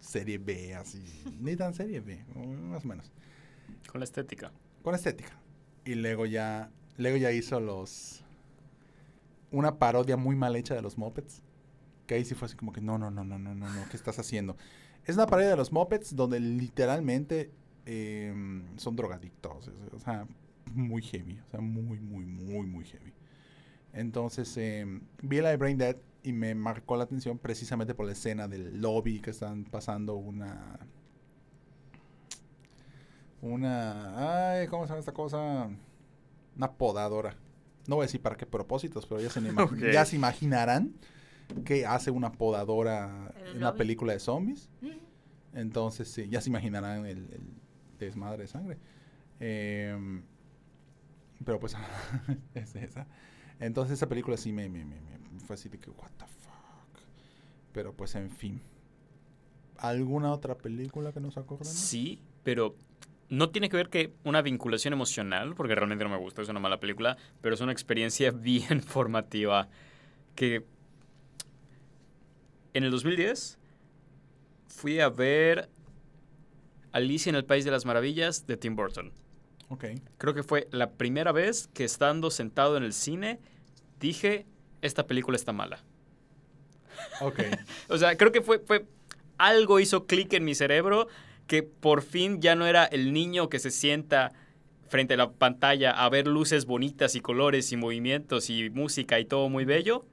serie 0.00 0.36
B, 0.38 0.74
así, 0.74 1.02
ni 1.40 1.56
tan 1.56 1.72
serie 1.74 2.00
B, 2.00 2.22
más 2.70 2.84
o 2.84 2.88
menos, 2.88 3.10
Con 3.90 4.00
la 4.00 4.04
estética. 4.04 4.52
con 4.82 4.94
estética. 4.94 5.32
Y 5.86 5.94
luego 5.94 6.26
ya, 6.26 6.70
luego 6.98 7.16
ya 7.16 7.32
hizo 7.32 7.58
los, 7.60 8.22
una 9.50 9.78
parodia 9.78 10.18
muy 10.18 10.36
mal 10.36 10.56
hecha 10.56 10.74
de 10.74 10.82
los 10.82 10.96
Muppets, 10.98 11.42
que 12.10 12.16
ahí 12.16 12.24
sí 12.24 12.34
fue 12.34 12.46
así 12.46 12.56
como 12.56 12.72
que, 12.72 12.80
no, 12.80 12.98
no, 12.98 13.08
no, 13.08 13.22
no, 13.22 13.38
no, 13.38 13.54
no, 13.54 13.70
no, 13.70 13.88
¿qué 13.88 13.96
estás 13.96 14.18
haciendo? 14.18 14.56
Es 15.06 15.14
una 15.14 15.26
parodia 15.28 15.50
de 15.50 15.56
los 15.56 15.70
Muppets 15.70 16.16
donde 16.16 16.40
literalmente 16.40 17.52
em, 17.86 18.64
son 18.76 18.96
drogadictos, 18.96 19.70
o 19.94 20.00
sea, 20.00 20.26
muy 20.74 21.02
heavy, 21.02 21.38
o 21.46 21.50
sea, 21.52 21.60
muy, 21.60 22.00
muy, 22.00 22.24
muy, 22.26 22.66
muy 22.66 22.84
heavy. 22.84 23.12
Entonces, 23.92 24.56
em, 24.56 25.02
vi 25.22 25.40
la 25.40 25.50
de 25.50 25.56
Brain 25.56 25.78
Dead 25.78 25.96
y 26.24 26.32
me 26.32 26.52
marcó 26.56 26.96
la 26.96 27.04
atención 27.04 27.38
precisamente 27.38 27.94
por 27.94 28.06
la 28.06 28.12
escena 28.12 28.48
del 28.48 28.82
lobby 28.82 29.20
que 29.20 29.30
están 29.30 29.62
pasando 29.62 30.16
una... 30.16 30.80
Una... 33.40 34.50
Ay, 34.58 34.66
¿cómo 34.66 34.82
se 34.84 34.88
llama 34.88 34.98
esta 34.98 35.12
cosa? 35.14 35.70
Una 36.56 36.72
podadora. 36.72 37.36
No 37.86 37.94
voy 37.96 38.02
a 38.02 38.06
decir 38.06 38.20
para 38.20 38.36
qué 38.36 38.46
propósitos, 38.46 39.06
pero 39.06 39.20
ya 39.20 39.30
se, 39.30 39.40
ima- 39.48 39.62
Ok. 39.62 39.92
ya 39.92 40.04
se 40.04 40.16
imaginarán 40.16 40.92
que 41.64 41.86
hace 41.86 42.10
una 42.10 42.32
podadora 42.32 43.32
¿En 43.50 43.56
una 43.58 43.74
película 43.74 44.12
de 44.12 44.20
zombies. 44.20 44.68
Entonces, 45.52 46.08
sí, 46.08 46.28
ya 46.28 46.40
se 46.40 46.48
imaginarán 46.50 47.06
el, 47.06 47.18
el 47.32 47.52
desmadre 47.98 48.42
de 48.42 48.46
sangre. 48.48 48.78
Em, 49.40 50.22
pero 51.44 51.58
pues, 51.58 51.76
es 52.54 52.74
esa. 52.76 53.06
Entonces, 53.58 53.94
esa 53.94 54.08
película 54.08 54.36
sí 54.36 54.52
me, 54.52 54.68
me, 54.68 54.84
me- 54.84 55.00
me 55.00 55.40
fue 55.40 55.54
así 55.54 55.68
de 55.68 55.78
que, 55.78 55.90
what 55.90 56.10
the 56.18 56.26
fuck. 56.26 57.00
Pero 57.72 57.92
pues, 57.94 58.14
en 58.14 58.30
fin. 58.30 58.60
¿Alguna 59.78 60.32
otra 60.32 60.56
película 60.56 61.12
que 61.12 61.20
nos 61.20 61.36
acordemos? 61.38 61.68
Sí, 61.72 62.20
pero 62.42 62.76
no 63.28 63.50
tiene 63.50 63.68
que 63.68 63.76
ver 63.76 63.88
que 63.88 64.12
una 64.24 64.42
vinculación 64.42 64.92
emocional, 64.92 65.54
porque 65.54 65.74
realmente 65.74 66.04
no 66.04 66.10
me 66.10 66.18
gusta, 66.18 66.42
es 66.42 66.48
una 66.48 66.60
mala 66.60 66.80
película, 66.80 67.16
pero 67.40 67.54
es 67.54 67.60
una 67.60 67.72
experiencia 67.72 68.30
bien 68.32 68.82
formativa 68.82 69.68
que 70.34 70.64
en 72.74 72.84
el 72.84 72.90
2010 72.90 73.58
fui 74.66 75.00
a 75.00 75.08
ver 75.08 75.68
Alicia 76.92 77.30
en 77.30 77.36
el 77.36 77.44
País 77.44 77.64
de 77.64 77.70
las 77.70 77.84
Maravillas 77.84 78.46
de 78.46 78.56
Tim 78.56 78.76
Burton. 78.76 79.12
Ok. 79.68 79.84
Creo 80.18 80.34
que 80.34 80.42
fue 80.42 80.68
la 80.72 80.90
primera 80.90 81.32
vez 81.32 81.68
que 81.72 81.84
estando 81.84 82.30
sentado 82.30 82.76
en 82.76 82.82
el 82.82 82.92
cine 82.92 83.38
dije, 84.00 84.46
esta 84.82 85.06
película 85.06 85.36
está 85.36 85.52
mala. 85.52 85.84
Ok. 87.20 87.40
O 87.88 87.98
sea, 87.98 88.16
creo 88.16 88.32
que 88.32 88.42
fue, 88.42 88.58
fue 88.58 88.86
algo 89.38 89.80
hizo 89.80 90.06
clic 90.06 90.32
en 90.32 90.44
mi 90.44 90.54
cerebro 90.54 91.08
que 91.46 91.62
por 91.62 92.02
fin 92.02 92.40
ya 92.40 92.54
no 92.54 92.66
era 92.66 92.84
el 92.84 93.12
niño 93.12 93.48
que 93.48 93.58
se 93.58 93.70
sienta 93.70 94.32
frente 94.88 95.14
a 95.14 95.16
la 95.16 95.30
pantalla 95.32 95.92
a 95.92 96.08
ver 96.08 96.26
luces 96.26 96.66
bonitas 96.66 97.14
y 97.14 97.20
colores 97.20 97.72
y 97.72 97.76
movimientos 97.76 98.50
y 98.50 98.70
música 98.70 99.18
y 99.20 99.24
todo 99.24 99.48
muy 99.48 99.64
bello. 99.64 100.04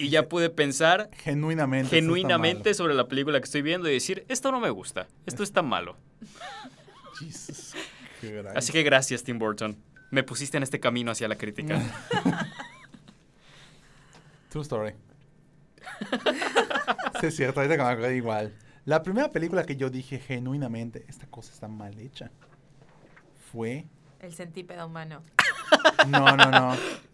Y 0.00 0.08
ya 0.08 0.30
pude 0.30 0.48
pensar 0.48 1.10
Genuinamente. 1.12 1.94
genuinamente 1.94 2.72
sobre 2.72 2.94
la 2.94 3.06
película 3.06 3.38
que 3.38 3.44
estoy 3.44 3.60
viendo 3.60 3.86
y 3.86 3.92
decir, 3.92 4.24
esto 4.28 4.50
no 4.50 4.58
me 4.58 4.70
gusta, 4.70 5.08
esto 5.26 5.42
está 5.42 5.60
malo. 5.60 5.98
malo. 6.20 6.74
Jesus 7.18 7.74
Christ. 8.18 8.56
Así 8.56 8.72
que 8.72 8.82
gracias, 8.82 9.22
Tim 9.22 9.38
Burton. 9.38 9.76
Me 10.10 10.22
pusiste 10.22 10.56
en 10.56 10.62
este 10.62 10.80
camino 10.80 11.10
hacia 11.10 11.28
la 11.28 11.36
crítica. 11.36 11.78
True 14.48 14.62
story. 14.62 14.94
sí, 17.20 17.26
es 17.26 17.36
cierto, 17.36 17.60
ahorita 17.60 17.76
que 17.76 17.82
me 17.82 17.90
acuerdo 17.90 18.10
igual. 18.12 18.54
La 18.86 19.02
primera 19.02 19.30
película 19.30 19.66
que 19.66 19.76
yo 19.76 19.90
dije 19.90 20.18
genuinamente, 20.18 21.04
esta 21.08 21.26
cosa 21.26 21.52
está 21.52 21.68
mal 21.68 21.98
hecha, 21.98 22.30
fue... 23.52 23.84
El 24.20 24.32
centípedo 24.32 24.86
humano. 24.86 25.22
No, 26.08 26.36
no, 26.38 26.50
no. 26.50 26.76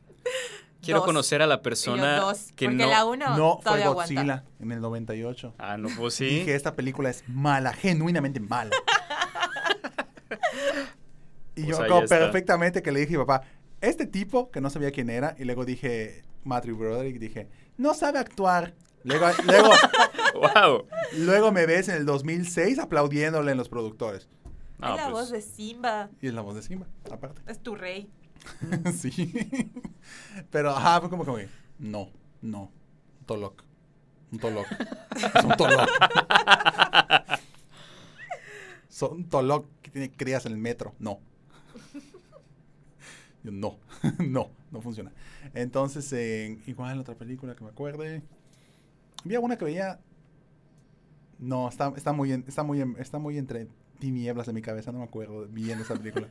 Quiero 0.82 1.00
Dos. 1.00 1.06
conocer 1.06 1.42
a 1.42 1.46
la 1.46 1.62
persona 1.62 2.16
dos, 2.20 2.52
que 2.54 2.66
porque 2.66 2.84
no... 2.84 2.90
la 2.90 3.04
uno 3.04 3.36
No, 3.36 3.60
fue 3.62 3.82
Godzilla 3.84 4.20
aguanta. 4.20 4.44
en 4.60 4.72
el 4.72 4.80
98. 4.80 5.54
Ah, 5.58 5.76
no, 5.76 5.88
pues 5.96 6.14
sí. 6.14 6.26
Dije, 6.26 6.54
esta 6.54 6.74
película 6.74 7.10
es 7.10 7.24
mala, 7.28 7.72
genuinamente 7.72 8.38
mala. 8.40 8.70
y 11.56 11.62
Pues 11.64 11.76
yo 11.76 11.82
recuerdo 11.82 12.04
está. 12.04 12.18
perfectamente 12.18 12.82
que 12.82 12.92
le 12.92 13.00
dije 13.00 13.14
a 13.16 13.18
mi 13.18 13.24
papá, 13.24 13.46
este 13.80 14.06
tipo, 14.06 14.50
que 14.50 14.60
no 14.60 14.70
sabía 14.70 14.90
quién 14.90 15.10
era, 15.10 15.34
y 15.38 15.44
luego 15.44 15.64
dije, 15.64 16.22
Matthew 16.44 16.76
Broderick, 16.76 17.18
dije, 17.18 17.48
no 17.76 17.94
sabe 17.94 18.18
actuar. 18.18 18.74
Luego, 19.04 19.26
luego, 19.44 19.70
¡Wow! 20.34 20.86
luego 21.18 21.52
me 21.52 21.66
ves 21.66 21.88
en 21.88 21.96
el 21.96 22.06
2006 22.06 22.78
aplaudiéndole 22.78 23.52
en 23.52 23.58
los 23.58 23.68
productores. 23.68 24.28
No, 24.78 24.90
es 24.90 24.96
la 24.96 25.02
pues, 25.04 25.12
voz 25.12 25.30
de 25.30 25.40
Simba. 25.42 26.10
Y 26.20 26.28
es 26.28 26.34
la 26.34 26.42
voz 26.42 26.54
de 26.54 26.62
Simba, 26.62 26.86
aparte. 27.10 27.40
Es 27.46 27.60
tu 27.60 27.74
rey. 27.74 28.10
sí. 28.98 29.32
Pero, 30.50 30.70
ajá, 30.70 31.00
fue 31.00 31.10
como 31.10 31.24
que, 31.24 31.48
no, 31.78 32.08
no, 32.42 32.70
Tolok. 33.26 33.62
Un 34.32 34.38
Tolok. 34.38 34.66
Un 35.44 35.56
Tolok. 35.56 35.88
Son 38.88 39.24
Tolok 39.24 39.66
que 39.82 39.90
tiene 39.90 40.10
crías 40.12 40.46
en 40.46 40.52
el 40.52 40.58
metro. 40.58 40.94
No. 40.98 41.20
Yo, 43.42 43.52
no, 43.52 43.78
no, 44.18 44.50
no 44.70 44.80
funciona. 44.80 45.12
Entonces, 45.54 46.12
eh, 46.12 46.58
igual 46.66 46.98
otra 46.98 47.14
película 47.14 47.54
que 47.54 47.64
me 47.64 47.70
acuerde. 47.70 48.22
Había 49.24 49.40
una 49.40 49.56
que 49.56 49.64
veía. 49.64 50.00
No, 51.38 51.68
está, 51.68 51.92
está 51.96 52.12
muy 52.12 52.32
en- 52.32 52.44
está 52.48 52.62
muy 52.62 52.80
está 52.98 53.18
muy 53.18 53.36
entre 53.38 53.68
tinieblas 53.98 54.48
en 54.48 54.54
mi 54.54 54.62
cabeza, 54.62 54.90
no 54.92 54.98
me 54.98 55.04
acuerdo 55.04 55.46
bien 55.46 55.78
de 55.78 55.84
esa 55.84 55.94
película. 55.94 56.28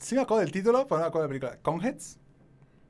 Sí 0.00 0.14
me 0.14 0.22
acuerdo 0.22 0.40
del 0.40 0.50
título, 0.52 0.86
pero 0.86 0.96
no 0.98 1.02
me 1.04 1.08
acuerdo 1.08 1.28
de 1.28 1.34
la 1.34 1.40
película. 1.40 1.62
Conheads, 1.62 2.18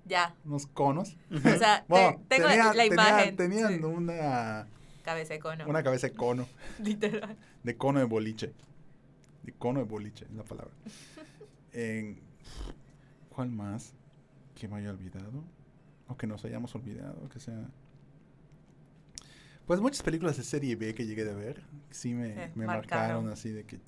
Ya. 0.06 0.34
unos 0.44 0.66
conos. 0.68 1.16
O 1.30 1.38
sea, 1.40 1.80
te- 1.86 1.86
Bueno, 1.88 2.22
tengo 2.28 2.48
tenían- 2.48 2.66
la 2.76 2.82
tenían- 2.84 2.92
imagen. 2.92 3.36
Tenían 3.36 3.74
sí. 3.78 3.84
una, 3.84 4.66
Cabeza 5.04 5.34
de 5.34 5.40
cono. 5.40 5.66
una 5.66 5.82
cabeza 5.82 6.06
de 6.08 6.14
cono, 6.14 6.46
Literal. 6.82 7.36
de 7.64 7.76
cono 7.76 7.98
de 7.98 8.04
boliche. 8.06 8.52
De 9.42 9.52
cono 9.52 9.80
de 9.80 9.86
boliche, 9.86 10.24
es 10.26 10.32
la 10.32 10.44
palabra. 10.44 10.72
En- 11.72 12.20
¿Cuál 13.30 13.50
más 13.50 13.92
que 14.54 14.68
me 14.68 14.76
haya 14.76 14.90
olvidado? 14.90 15.42
O 16.08 16.16
que 16.16 16.26
nos 16.26 16.44
hayamos 16.44 16.74
olvidado, 16.74 17.28
que 17.28 17.40
sea... 17.40 17.68
Pues 19.66 19.80
muchas 19.80 20.02
películas 20.02 20.36
de 20.36 20.42
serie 20.42 20.74
B 20.76 20.94
que 20.94 21.06
llegué 21.06 21.22
a 21.30 21.34
ver, 21.34 21.62
sí 21.90 22.12
me, 22.12 22.28
Eh, 22.44 22.50
me 22.56 22.66
marcaron. 22.66 23.00
marcaron 23.00 23.28
así 23.28 23.50
de 23.50 23.64
que... 23.64 23.78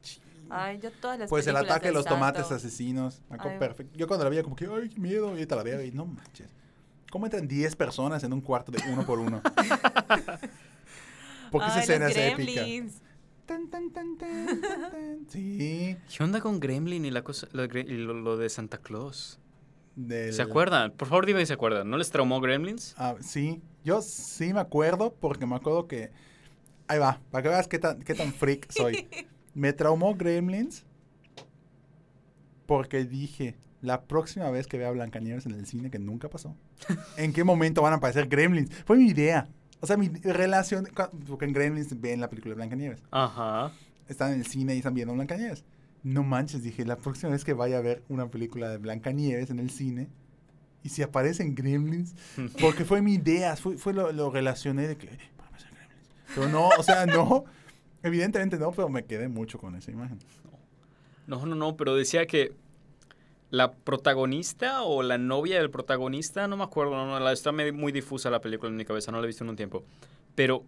Ay, 0.54 0.78
yo 0.82 0.90
todas 0.92 1.18
las 1.18 1.30
Pues 1.30 1.46
el 1.46 1.56
ataque 1.56 1.88
de 1.88 1.94
los 1.94 2.04
tomates 2.04 2.50
asesinos. 2.50 3.22
perfecto. 3.58 3.96
Yo 3.96 4.06
cuando 4.06 4.24
la 4.24 4.30
veía 4.30 4.42
como 4.42 4.54
que, 4.54 4.66
ay, 4.66 4.88
qué 4.90 5.00
miedo. 5.00 5.28
Y 5.28 5.30
ahorita 5.30 5.56
la 5.56 5.62
veo 5.62 5.82
y 5.82 5.90
no 5.92 6.04
manches. 6.06 6.50
¿Cómo 7.10 7.26
entran 7.26 7.46
10 7.48 7.74
personas 7.76 8.22
en 8.24 8.32
un 8.32 8.40
cuarto 8.40 8.70
de 8.72 8.78
uno 8.90 9.04
por 9.06 9.18
uno? 9.18 9.42
Porque 11.50 11.68
esa 11.68 11.80
escena 11.80 12.08
es 12.08 12.16
épica. 12.16 12.62
gremlins. 12.62 13.02
Tan, 13.46 13.68
tan, 13.68 13.90
tan, 13.92 14.16
tan, 14.16 14.46
tan, 14.60 14.60
tan. 14.90 15.26
Sí. 15.28 15.96
¿Qué 16.16 16.22
onda 16.24 16.40
con 16.40 16.60
Gremlin 16.60 17.04
y, 17.04 17.10
la 17.10 17.22
cosa, 17.22 17.48
lo, 17.52 17.66
lo- 17.66 18.14
lo 18.14 18.36
de 18.36 18.48
Santa 18.48 18.78
Claus? 18.78 19.38
Del- 19.96 20.32
¿Se 20.32 20.40
acuerdan? 20.40 20.92
Por 20.92 21.08
favor, 21.08 21.26
dime 21.26 21.40
si 21.40 21.46
se 21.46 21.52
acuerdan. 21.54 21.90
¿No 21.90 21.98
les 21.98 22.10
traumó 22.10 22.40
Gremlins? 22.40 22.94
Ah, 22.96 23.16
sí. 23.20 23.60
Yo 23.84 24.00
sí 24.00 24.54
me 24.54 24.60
acuerdo 24.60 25.12
porque 25.20 25.44
me 25.44 25.56
acuerdo 25.56 25.86
que... 25.88 26.10
Ahí 26.88 26.98
va, 26.98 27.20
para 27.30 27.42
que 27.42 27.48
veas 27.48 27.68
qué 27.68 27.78
tan, 27.78 28.00
qué 28.02 28.14
tan 28.14 28.32
freak 28.32 28.70
soy. 28.70 29.08
Me 29.54 29.72
traumó 29.72 30.14
Gremlins 30.14 30.84
porque 32.66 33.04
dije, 33.04 33.56
la 33.82 34.04
próxima 34.04 34.50
vez 34.50 34.66
que 34.66 34.78
vea 34.78 34.90
Blancanieves 34.90 35.44
en 35.46 35.52
el 35.52 35.66
cine, 35.66 35.90
que 35.90 35.98
nunca 35.98 36.30
pasó, 36.30 36.56
¿en 37.16 37.32
qué 37.32 37.44
momento 37.44 37.82
van 37.82 37.92
a 37.92 37.96
aparecer 37.96 38.28
gremlins? 38.28 38.70
Fue 38.86 38.96
mi 38.96 39.08
idea. 39.08 39.48
O 39.80 39.86
sea, 39.86 39.96
mi 39.96 40.08
relación, 40.08 40.88
porque 41.26 41.44
en 41.44 41.52
Gremlins 41.52 42.00
ven 42.00 42.20
la 42.20 42.30
película 42.30 42.52
de 42.52 42.56
Blancanieves. 42.56 43.02
Ajá. 43.10 43.72
Están 44.08 44.32
en 44.32 44.38
el 44.38 44.46
cine 44.46 44.76
y 44.76 44.78
están 44.78 44.94
viendo 44.94 45.12
Blancanieves. 45.12 45.64
No 46.04 46.22
manches, 46.22 46.62
dije, 46.62 46.84
la 46.84 46.96
próxima 46.96 47.32
vez 47.32 47.44
que 47.44 47.52
vaya 47.52 47.78
a 47.78 47.80
ver 47.80 48.04
una 48.08 48.30
película 48.30 48.68
de 48.68 48.78
Blancanieves 48.78 49.50
en 49.50 49.58
el 49.58 49.70
cine, 49.70 50.08
y 50.84 50.88
si 50.88 51.02
aparecen 51.02 51.56
gremlins, 51.56 52.14
porque 52.60 52.84
fue 52.84 53.02
mi 53.02 53.14
idea, 53.14 53.56
fue, 53.56 53.76
fue 53.76 53.92
lo, 53.92 54.12
lo 54.12 54.30
relacioné 54.30 54.86
de 54.86 54.96
que. 54.96 55.08
Pero 56.34 56.48
no, 56.48 56.68
o 56.68 56.82
sea, 56.82 57.04
no, 57.04 57.44
evidentemente 58.02 58.58
no, 58.58 58.72
pero 58.72 58.88
me 58.88 59.04
quedé 59.04 59.28
mucho 59.28 59.58
con 59.58 59.74
esa 59.74 59.90
imagen. 59.90 60.18
No, 61.26 61.46
no, 61.46 61.54
no, 61.54 61.76
pero 61.76 61.94
decía 61.94 62.26
que 62.26 62.52
la 63.50 63.72
protagonista 63.72 64.82
o 64.82 65.02
la 65.02 65.18
novia 65.18 65.58
del 65.58 65.70
protagonista, 65.70 66.48
no 66.48 66.56
me 66.56 66.64
acuerdo, 66.64 66.92
no, 66.92 67.18
no, 67.18 67.30
está 67.30 67.52
muy 67.52 67.92
difusa 67.92 68.30
la 68.30 68.40
película 68.40 68.70
en 68.70 68.76
mi 68.76 68.84
cabeza, 68.84 69.12
no 69.12 69.18
la 69.18 69.24
he 69.24 69.26
visto 69.26 69.44
en 69.44 69.50
un 69.50 69.56
tiempo. 69.56 69.84
Pero 70.34 70.64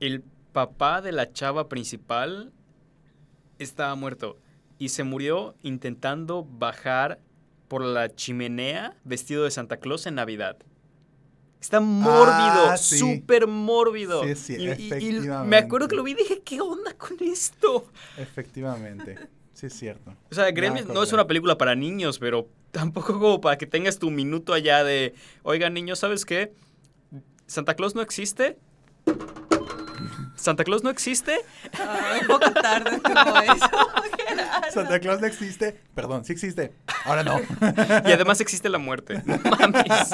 el 0.00 0.22
papá 0.52 1.02
de 1.02 1.12
la 1.12 1.32
chava 1.32 1.68
principal 1.68 2.52
estaba 3.58 3.94
muerto 3.96 4.38
y 4.78 4.90
se 4.90 5.04
murió 5.04 5.56
intentando 5.62 6.44
bajar 6.44 7.18
por 7.66 7.82
la 7.82 8.14
chimenea 8.14 8.96
vestido 9.04 9.44
de 9.44 9.50
Santa 9.50 9.78
Claus 9.78 10.06
en 10.06 10.14
Navidad. 10.14 10.56
Está 11.60 11.80
mórbido, 11.80 12.70
Ah, 12.70 12.76
sí. 12.76 12.98
súper 12.98 13.46
mórbido. 13.46 14.22
Sí, 14.24 14.34
sí, 14.36 14.52
Y- 14.54 14.56
y- 14.56 14.62
y 14.62 14.66
me 14.66 14.72
efectivamente. 14.72 15.56
acuerdo 15.56 15.88
que 15.88 15.96
lo 15.96 16.02
vi 16.04 16.12
y 16.12 16.14
dije, 16.14 16.40
¿qué 16.44 16.60
onda 16.60 16.94
con 16.94 17.16
esto? 17.20 17.86
Efectivamente, 18.16 19.18
sí 19.54 19.66
es 19.66 19.74
cierto. 19.74 20.14
O 20.30 20.34
sea, 20.34 20.50
Gremlins 20.52 20.86
no 20.86 21.02
es 21.02 21.12
una 21.12 21.26
película 21.26 21.58
para 21.58 21.74
niños, 21.74 22.18
pero 22.20 22.48
tampoco 22.70 23.14
como 23.18 23.40
para 23.40 23.58
que 23.58 23.66
tengas 23.66 23.98
tu 23.98 24.10
minuto 24.10 24.52
allá 24.54 24.84
de, 24.84 25.14
oigan 25.42 25.74
niños, 25.74 25.98
¿sabes 25.98 26.24
qué? 26.24 26.52
¿Santa 27.46 27.74
Claus 27.74 27.94
no 27.94 28.02
existe? 28.02 28.56
¿Santa 30.36 30.62
Claus 30.62 30.84
no 30.84 30.90
existe? 30.90 31.40
Ah, 31.80 32.18
un 32.20 32.26
poco 32.28 32.52
tarde 32.52 33.00
como 33.02 33.36
eso. 33.40 33.68
Santa 34.72 35.00
Claus 35.00 35.20
no 35.20 35.26
existe, 35.26 35.80
perdón, 35.94 36.24
sí 36.24 36.32
existe, 36.32 36.72
ahora 37.04 37.24
no. 37.24 37.40
Y 38.08 38.12
además 38.12 38.40
existe 38.40 38.68
la 38.68 38.78
muerte. 38.78 39.20
No 39.26 39.38
mames. 39.50 40.10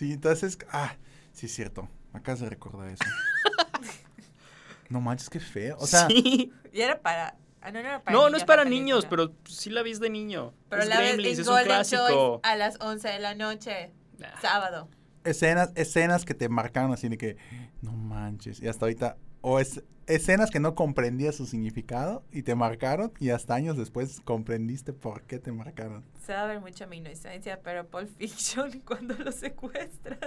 Sí, 0.00 0.14
entonces, 0.14 0.56
ah, 0.72 0.94
sí 1.30 1.44
es 1.44 1.52
cierto, 1.54 1.86
me 2.14 2.20
acabas 2.20 2.40
de 2.40 2.48
recordar 2.48 2.88
eso. 2.88 3.04
No 4.88 5.02
manches, 5.02 5.28
qué 5.28 5.40
feo, 5.40 5.76
o 5.78 5.86
sea, 5.86 6.08
Y 6.10 6.50
era 6.72 7.02
para. 7.02 7.36
ah, 7.60 7.70
no, 7.70 7.82
no 7.82 7.88
era 7.88 8.02
para 8.02 8.16
No, 8.16 8.22
no 8.22 8.26
niños 8.30 8.40
es 8.40 8.44
para 8.46 8.64
niños, 8.64 9.06
pero 9.10 9.34
sí 9.44 9.68
la 9.68 9.82
vis 9.82 10.00
de 10.00 10.08
niño. 10.08 10.54
Pero 10.70 10.82
es 10.84 10.88
la 10.88 11.00
ves 11.00 11.38
en 11.38 11.44
Golden. 11.44 11.82
Choice 11.84 12.40
a 12.42 12.56
las 12.56 12.80
11 12.80 13.08
de 13.08 13.18
la 13.18 13.34
noche, 13.34 13.92
Nah. 14.16 14.40
sábado. 14.40 14.88
escenas, 15.24 15.70
escenas 15.74 16.24
que 16.24 16.32
te 16.32 16.48
marcaron 16.48 16.94
así 16.94 17.10
de 17.10 17.18
que, 17.18 17.36
no 17.82 17.92
manches, 17.92 18.58
y 18.62 18.68
hasta 18.68 18.86
ahorita, 18.86 19.18
o 19.42 19.58
es, 19.60 19.82
escenas 20.06 20.50
que 20.50 20.60
no 20.60 20.74
comprendías 20.74 21.36
su 21.36 21.46
significado 21.46 22.22
y 22.32 22.42
te 22.42 22.54
marcaron 22.54 23.12
y 23.20 23.30
hasta 23.30 23.54
años 23.54 23.76
después 23.76 24.20
comprendiste 24.24 24.92
por 24.92 25.22
qué 25.22 25.38
te 25.38 25.52
marcaron. 25.52 26.04
Se 26.26 26.32
va 26.34 26.42
a 26.42 26.46
ver 26.46 26.60
mucho 26.60 26.86
mi 26.86 26.98
inocencia, 26.98 27.60
pero 27.62 27.86
Pulp 27.86 28.08
Fiction 28.18 28.80
cuando 28.86 29.14
lo 29.14 29.32
secuestran. 29.32 30.18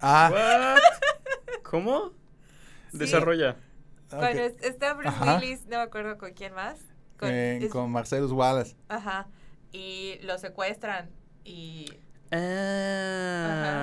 Ah, 0.00 0.30
What? 0.32 1.60
¿Cómo? 1.62 2.12
Sí. 2.92 2.98
Desarrolla. 2.98 3.56
ok. 4.10 4.18
Cuando 4.18 4.42
es- 4.42 4.62
está 4.62 4.94
Bruce 4.94 5.08
Ajá. 5.08 5.36
Willis, 5.38 5.64
no 5.66 5.76
me 5.78 5.82
acuerdo 5.82 6.18
con 6.18 6.32
quién 6.32 6.52
más. 6.54 6.78
Con, 7.18 7.30
Eh, 7.30 7.58
es- 7.64 7.70
con 7.70 7.90
Marcelus 7.90 8.30
Wallace. 8.32 8.76
Ajá. 8.88 9.26
Y 9.72 10.18
lo 10.22 10.38
secuestran. 10.38 11.08
Y 11.44 11.86
Ah. 12.32 13.76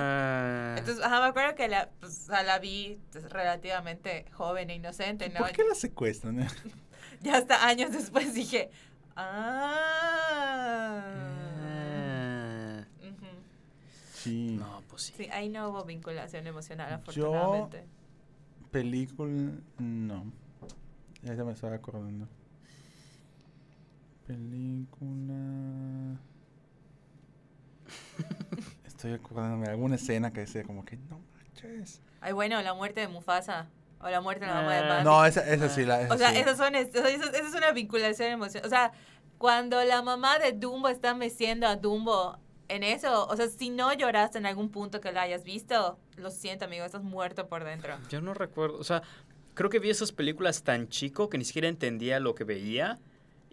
entonces, 0.78 1.02
ajá, 1.04 1.20
me 1.20 1.26
acuerdo 1.26 1.54
que 1.54 1.68
la, 1.68 1.90
pues, 2.00 2.28
la 2.28 2.58
vi 2.58 2.98
pues, 3.12 3.30
relativamente 3.30 4.26
joven 4.32 4.70
e 4.70 4.74
inocente, 4.76 5.28
¿no? 5.30 5.38
¿Por 5.40 5.52
qué 5.52 5.64
la 5.64 5.74
secuestran? 5.74 6.46
Ya 7.22 7.36
hasta 7.38 7.66
años 7.66 7.92
después 7.92 8.34
dije, 8.34 8.70
ah. 9.16 10.04
Ah. 11.66 12.84
Sí. 14.12 14.56
No, 14.58 14.82
pues 14.88 15.02
sí. 15.02 15.14
Sí, 15.16 15.28
ahí 15.32 15.48
no 15.48 15.70
hubo 15.70 15.84
vinculación 15.84 16.46
emocional, 16.46 16.88
Yo- 16.90 16.96
afortunadamente. 16.96 17.84
Película, 18.70 19.52
no. 19.78 20.32
Ya 21.22 21.34
se 21.36 21.44
me 21.44 21.52
estaba 21.52 21.76
acordando. 21.76 22.28
Película. 24.26 26.18
Estoy 28.86 29.12
acordándome 29.12 29.66
de 29.66 29.72
alguna 29.72 29.96
escena 29.96 30.32
que 30.32 30.40
decía 30.40 30.62
como 30.64 30.84
que 30.84 30.96
no 30.96 31.20
manches. 31.34 32.00
Ay, 32.20 32.32
bueno, 32.32 32.60
la 32.62 32.74
muerte 32.74 33.00
de 33.00 33.08
Mufasa. 33.08 33.68
O 34.00 34.08
la 34.10 34.20
muerte 34.20 34.44
de 34.44 34.50
la 34.50 34.56
mamá 34.60 34.74
de 34.74 34.80
Ah. 34.80 34.88
Bambi. 34.88 35.04
No, 35.04 35.24
esa, 35.24 35.40
esa 35.50 35.68
sí 35.70 35.84
la. 35.84 36.02
esa 36.02 36.14
O 36.14 36.18
sea, 36.18 36.30
sí. 36.30 36.36
esas 36.38 36.56
son, 36.58 36.74
es- 36.74 36.88
o 36.90 36.92
sea, 36.92 37.08
eso- 37.08 37.30
esa 37.30 37.38
es 37.48 37.54
una 37.54 37.72
vinculación 37.72 38.30
emocional. 38.30 38.66
O 38.66 38.68
sea, 38.70 38.92
cuando 39.38 39.82
la 39.84 40.02
mamá 40.02 40.38
de 40.38 40.52
Dumbo 40.52 40.88
está 40.88 41.14
meciendo 41.14 41.66
a 41.66 41.76
Dumbo 41.76 42.38
en 42.68 42.82
eso, 42.82 43.26
o 43.26 43.36
sea, 43.36 43.48
si 43.48 43.70
no 43.70 43.92
lloraste 43.94 44.38
en 44.38 44.46
algún 44.46 44.68
punto 44.70 45.00
que 45.00 45.10
la 45.12 45.22
hayas 45.22 45.44
visto, 45.44 45.98
lo 46.16 46.30
siento, 46.30 46.66
amigo, 46.66 46.84
estás 46.84 47.02
muerto 47.02 47.46
por 47.48 47.64
dentro. 47.64 47.96
Yo 48.10 48.20
no 48.20 48.34
recuerdo, 48.34 48.78
o 48.78 48.84
sea, 48.84 49.02
creo 49.54 49.70
que 49.70 49.78
vi 49.78 49.88
esas 49.90 50.12
películas 50.12 50.62
tan 50.62 50.88
chico 50.88 51.28
que 51.30 51.38
ni 51.38 51.44
siquiera 51.44 51.68
entendía 51.68 52.20
lo 52.20 52.34
que 52.34 52.44
veía. 52.44 52.98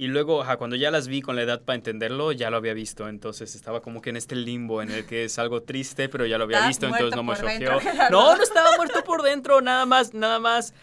Y 0.01 0.07
luego, 0.07 0.41
ajá, 0.41 0.57
cuando 0.57 0.75
ya 0.75 0.89
las 0.89 1.07
vi 1.07 1.21
con 1.21 1.35
la 1.35 1.43
edad 1.43 1.61
para 1.61 1.75
entenderlo, 1.75 2.31
ya 2.31 2.49
lo 2.49 2.57
había 2.57 2.73
visto. 2.73 3.07
Entonces 3.07 3.53
estaba 3.53 3.83
como 3.83 4.01
que 4.01 4.09
en 4.09 4.17
este 4.17 4.35
limbo 4.35 4.81
en 4.81 4.89
el 4.89 5.05
que 5.05 5.25
es 5.25 5.37
algo 5.37 5.61
triste, 5.61 6.09
pero 6.09 6.25
ya 6.25 6.39
lo 6.39 6.45
había 6.45 6.65
visto, 6.67 6.87
entonces 6.87 7.15
no 7.15 7.21
me 7.21 7.35
choqueó. 7.35 7.79
No, 8.09 8.35
no 8.35 8.41
estaba 8.41 8.75
muerto 8.77 9.03
por 9.03 9.21
dentro, 9.21 9.61
nada 9.61 9.85
más, 9.85 10.15
nada 10.15 10.39
más. 10.39 10.73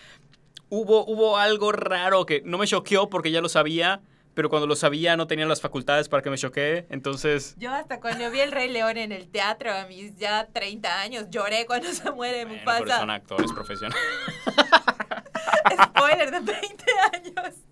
Hubo, 0.68 1.04
hubo 1.04 1.36
algo 1.36 1.72
raro 1.72 2.26
que 2.26 2.42
no 2.44 2.58
me 2.58 2.68
choqueó 2.68 3.10
porque 3.10 3.32
ya 3.32 3.40
lo 3.40 3.48
sabía, 3.48 4.02
pero 4.34 4.50
cuando 4.50 4.68
lo 4.68 4.76
sabía 4.76 5.16
no 5.16 5.26
tenía 5.26 5.46
las 5.46 5.60
facultades 5.60 6.08
para 6.08 6.22
que 6.22 6.30
me 6.30 6.38
choquee. 6.38 6.86
Entonces, 6.88 7.56
Yo 7.58 7.72
hasta 7.72 7.98
cuando 7.98 8.30
vi 8.30 8.38
El 8.38 8.52
Rey 8.52 8.70
León 8.70 8.98
en 8.98 9.10
el 9.10 9.26
teatro 9.28 9.72
a 9.74 9.86
mis 9.86 10.16
ya 10.16 10.46
30 10.46 11.00
años, 11.00 11.24
lloré 11.28 11.66
cuando 11.66 11.92
se 11.92 12.08
muere 12.12 12.44
bueno, 12.44 12.62
pero 12.64 12.76
son 12.76 12.84
Mufasa. 12.86 13.14
actores 13.14 13.50
profesionales. 13.50 14.00
Spoiler 15.82 16.30
de 16.30 16.38
20 16.38 16.84
años. 17.14 17.67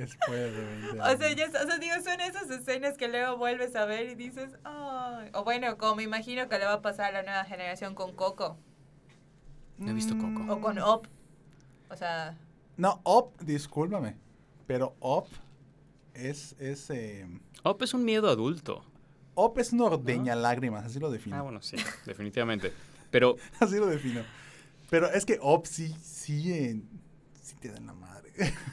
Después 0.00 0.52
de 0.54 0.64
20 0.64 0.90
O 1.00 1.04
sea, 1.04 1.06
años. 1.06 1.36
ya, 1.36 1.46
o 1.46 1.66
sea, 1.66 1.78
digo, 1.78 1.94
son 2.02 2.20
esas 2.20 2.50
escenas 2.50 2.96
que 2.96 3.08
luego 3.08 3.36
vuelves 3.36 3.76
a 3.76 3.84
ver 3.84 4.08
y 4.08 4.14
dices, 4.14 4.52
ay. 4.64 5.30
O 5.34 5.44
bueno, 5.44 5.76
como 5.76 5.96
me 5.96 6.02
imagino 6.04 6.48
que 6.48 6.58
le 6.58 6.64
va 6.64 6.74
a 6.74 6.82
pasar 6.82 7.06
a 7.06 7.12
la 7.12 7.22
nueva 7.22 7.44
generación 7.44 7.94
con 7.94 8.14
Coco 8.14 8.56
No 9.78 9.90
he 9.90 9.94
visto 9.94 10.16
Coco. 10.16 10.52
o 10.52 10.60
con 10.60 10.78
Op. 10.78 11.06
O 11.90 11.96
sea, 11.96 12.36
No, 12.76 13.00
Up, 13.04 13.32
discúlpame. 13.44 14.16
Pero 14.66 14.94
Up 15.00 15.26
es. 16.14 16.54
es 16.58 16.88
eh, 16.90 17.26
Up 17.64 17.82
es 17.82 17.92
un 17.94 18.04
miedo 18.04 18.28
adulto. 18.30 18.84
Up 19.34 19.58
es 19.58 19.72
una 19.72 19.84
ordeña 19.84 20.34
lágrimas, 20.34 20.84
así 20.84 20.98
lo 20.98 21.10
defino. 21.10 21.36
Ah, 21.36 21.42
bueno, 21.42 21.60
sí, 21.62 21.76
definitivamente. 22.06 22.72
Pero 23.10 23.36
Así 23.60 23.76
lo 23.76 23.86
defino. 23.86 24.22
Pero 24.88 25.08
es 25.10 25.24
que 25.26 25.38
Up 25.42 25.66
sí, 25.66 25.94
sí, 26.02 26.52
eh, 26.52 26.80
sí 27.42 27.54
te 27.56 27.70
dan 27.70 27.86
la 27.86 27.92
madre. 27.94 28.09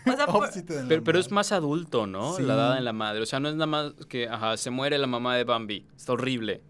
O 0.06 0.16
sea, 0.16 0.26
por- 0.28 0.50
Pero, 0.88 1.04
pero 1.04 1.20
es 1.20 1.32
más 1.32 1.52
adulto, 1.52 2.08
¿no? 2.08 2.34
Sí. 2.36 2.44
La 2.44 2.56
dada 2.56 2.78
en 2.78 2.86
la 2.86 2.94
madre. 2.94 3.22
O 3.22 3.26
sea, 3.26 3.40
no 3.40 3.50
es 3.50 3.56
nada 3.56 3.66
más 3.68 3.94
que, 4.08 4.28
ajá, 4.28 4.58
se 4.58 4.70
muere 4.70 4.98
la 4.98 5.08
mamá 5.08 5.36
de 5.36 5.44
Bambi. 5.44 5.86
Está 5.96 6.14
horrible. 6.14 6.62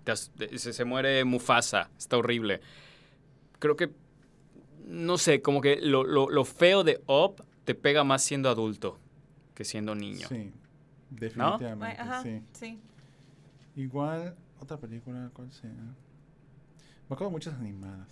Se, 0.56 0.74
se 0.74 0.86
muere 0.86 1.24
Mufasa. 1.26 1.90
Está 1.98 2.18
horrible. 2.18 2.62
Creo 3.60 3.76
que, 3.76 3.92
no 4.86 5.18
sé, 5.18 5.42
como 5.42 5.62
que 5.62 5.80
lo, 5.82 6.04
lo, 6.04 6.30
lo 6.30 6.46
feo 6.46 6.84
de 6.84 7.02
Up 7.08 7.44
te 7.66 7.76
pega 7.76 8.04
más 8.04 8.24
siendo 8.24 8.50
adulto 8.50 9.00
que 9.54 9.66
siendo 9.66 9.96
niño. 9.96 10.28
Sí, 10.30 10.52
definitivamente, 11.10 12.02
ajá, 12.02 12.22
sí. 12.24 12.42
sí. 12.54 12.80
Igual, 13.76 14.36
otra 14.60 14.78
película, 14.78 15.30
¿cuál 15.34 15.52
sea? 15.52 15.70
Me 15.72 17.14
acuerdo 17.14 17.26
de 17.26 17.32
muchas 17.32 17.54
animadas. 17.56 18.08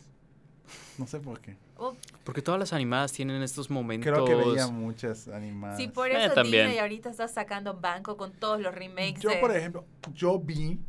No 0.98 1.08
sé 1.08 1.20
por 1.20 1.40
qué. 1.42 1.58
Uf, 1.78 1.96
Porque 2.24 2.42
todas 2.42 2.60
las 2.60 2.72
animadas 2.74 3.12
tienen 3.12 3.42
estos 3.44 3.70
momentos... 3.70 4.12
Creo 4.12 4.26
que 4.26 4.34
veía 4.36 4.68
muchas 4.68 5.28
animadas. 5.28 5.78
sí, 5.78 5.88
por 5.90 6.10
Eh, 6.10 6.26
eso 6.26 6.34
también. 6.34 6.66
Disney 6.68 6.80
ahorita 6.80 7.10
está 7.10 7.28
sacando 7.28 7.74
banco 7.80 8.16
con 8.18 8.32
todos 8.34 8.60
los 8.62 8.74
remakes 8.74 9.20
Yo, 9.22 9.30
de... 9.30 9.38
por 9.38 9.56
ejemplo, 9.56 9.86
yo 10.14 10.40
vi 10.40 10.80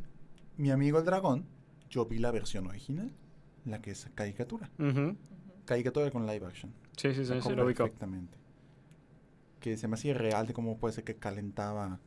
Mi 0.56 0.70
amigo 0.70 0.98
el 0.98 1.04
dragón, 1.04 1.44
yo 1.90 2.06
vi 2.06 2.18
la 2.18 2.30
versión 2.30 2.66
original, 2.66 3.10
la 3.64 3.80
que 3.82 3.90
es 3.90 4.08
caricatura. 4.14 4.70
Caricatura 5.64 6.10
con 6.10 6.26
live 6.26 6.46
action. 6.46 6.72
Sí, 6.96 7.12
sí, 7.14 7.24
sí, 7.26 7.34
sí, 7.42 7.50
lo 7.54 7.66
ubico. 7.66 7.82
Perfectamente. 7.84 8.38
Que 9.60 9.76
se 9.76 9.88
me 9.88 9.94
hacía 9.94 10.14
real 10.14 10.46
de 10.46 10.52
cómo 10.54 10.78
puede 10.78 10.94
ser 10.94 11.04
que 11.04 11.16
calentaba 11.16 11.98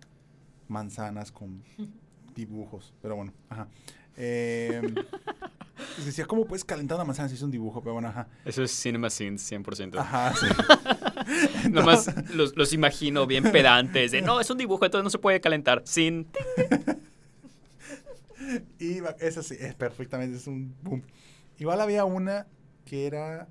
manzanas 0.70 1.32
con 1.32 1.62
dibujos. 2.36 2.94
Pero 3.02 3.18
bueno, 3.18 3.34
ajá. 3.50 3.68
Eh, 4.16 4.82
decía, 6.06 6.26
¿cómo 6.26 6.46
puedes 6.46 6.64
calentar 6.64 6.96
una 6.96 7.06
manzana 7.06 7.30
si 7.30 7.36
es 7.36 7.42
un 7.42 7.52
dibujo? 7.52 7.82
Pero 7.82 7.94
bueno, 7.94 8.10
ajá. 8.10 8.28
Eso 8.46 8.64
es 8.64 8.72
Cinema 8.72 9.10
Sins, 9.10 9.52
100%. 9.52 9.98
Ajá, 9.98 10.34
sí. 10.36 10.48
Nomás 11.70 12.14
los, 12.34 12.56
los 12.56 12.74
imagino 12.74 13.28
bien 13.28 13.44
pedantes. 13.44 14.12
De, 14.12 14.22
no, 14.22 14.40
es 14.40 14.50
un 14.50 14.58
dibujo, 14.58 14.86
entonces 14.86 15.04
no 15.04 15.10
se 15.10 15.20
puede 15.20 15.42
calentar. 15.42 15.84
Sin. 15.86 16.28
Y 18.80 19.00
eso 19.20 19.44
sí, 19.44 19.56
es 19.60 19.76
perfectamente, 19.76 20.38
es 20.38 20.48
un 20.48 20.76
boom. 20.82 21.04
Igual 21.60 21.82
había 21.82 22.06
una 22.06 22.48
que 22.86 23.06
era. 23.06 23.48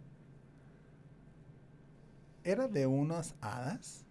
Era 2.42 2.66
de 2.66 2.86
unas 2.86 3.34
hadas 3.40 4.04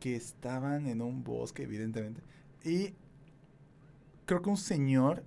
que 0.00 0.16
estaban 0.16 0.86
en 0.86 1.00
un 1.00 1.22
bosque, 1.22 1.62
evidentemente. 1.62 2.20
Y 2.64 2.94
creo 4.26 4.42
que 4.42 4.50
un 4.50 4.56
señor, 4.56 5.24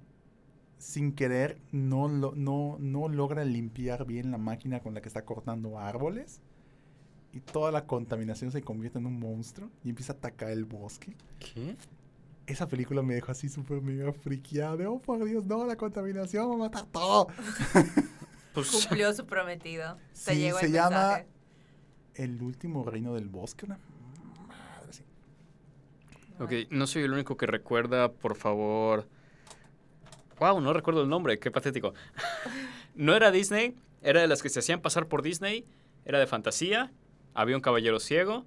sin 0.82 1.14
querer, 1.14 1.62
no, 1.72 2.08
lo- 2.08 2.34
no, 2.36 2.78
no 2.80 3.08
logra 3.08 3.46
limpiar 3.46 4.06
bien 4.06 4.32
la 4.32 4.40
máquina 4.40 4.80
con 4.80 4.96
la 4.96 5.02
que 5.02 5.08
está 5.08 5.24
cortando 5.24 5.78
árboles. 5.80 6.42
Y 7.34 7.40
toda 7.40 7.72
la 7.72 7.86
contaminación 7.86 8.52
se 8.52 8.62
convierte 8.64 8.98
en 8.98 9.06
un 9.06 9.20
monstruo 9.20 9.70
y 9.84 9.90
empieza 9.90 10.14
a 10.14 10.16
atacar 10.18 10.50
el 10.50 10.66
bosque. 10.66 11.16
¿Qué? 11.40 11.78
Esa 12.48 12.68
película 12.68 13.02
me 13.04 13.14
dejó 13.14 13.32
así 13.32 13.48
súper 13.48 13.82
mega 13.82 14.12
friqueado. 14.12 14.76
de, 14.78 14.88
Oh, 14.88 15.00
por 15.00 15.24
Dios, 15.24 15.46
no, 15.46 15.66
la 15.66 15.76
contaminación 15.78 16.50
va 16.50 16.56
a 16.56 16.58
matar 16.58 16.86
todo. 16.88 17.28
Pues, 18.54 18.70
Cumplió 18.72 19.14
su 19.14 19.26
prometido. 19.28 19.98
Se 20.12 20.34
Sí, 20.34 20.40
llegó 20.42 20.58
se 20.60 20.66
el 20.66 20.74
llama 20.74 20.90
mensaje. 20.98 21.28
El 22.16 22.42
último 22.42 22.84
reino 22.84 23.14
del 23.14 23.30
bosque. 23.30 23.66
Una 23.66 23.78
madre 24.48 24.90
así. 24.90 25.04
ok, 26.40 26.70
no 26.72 26.86
soy 26.88 27.04
el 27.04 27.14
único 27.14 27.38
que 27.38 27.46
recuerda, 27.46 28.12
por 28.12 28.36
favor. 28.36 29.08
Wow, 30.42 30.60
no 30.60 30.74
recuerdo 30.74 31.04
el 31.04 31.08
nombre, 31.08 31.38
qué 31.38 31.52
patético. 31.52 31.94
no 32.96 33.16
era 33.16 33.30
Disney, 33.30 33.76
era 34.02 34.22
de 34.22 34.28
las 34.28 34.42
que 34.42 34.50
se 34.50 34.58
hacían 34.58 34.82
pasar 34.82 35.08
por 35.08 35.22
Disney, 35.22 35.68
era 36.04 36.18
de 36.18 36.26
fantasía, 36.26 36.92
había 37.36 37.56
un 37.56 37.62
caballero 37.62 38.00
ciego. 38.00 38.44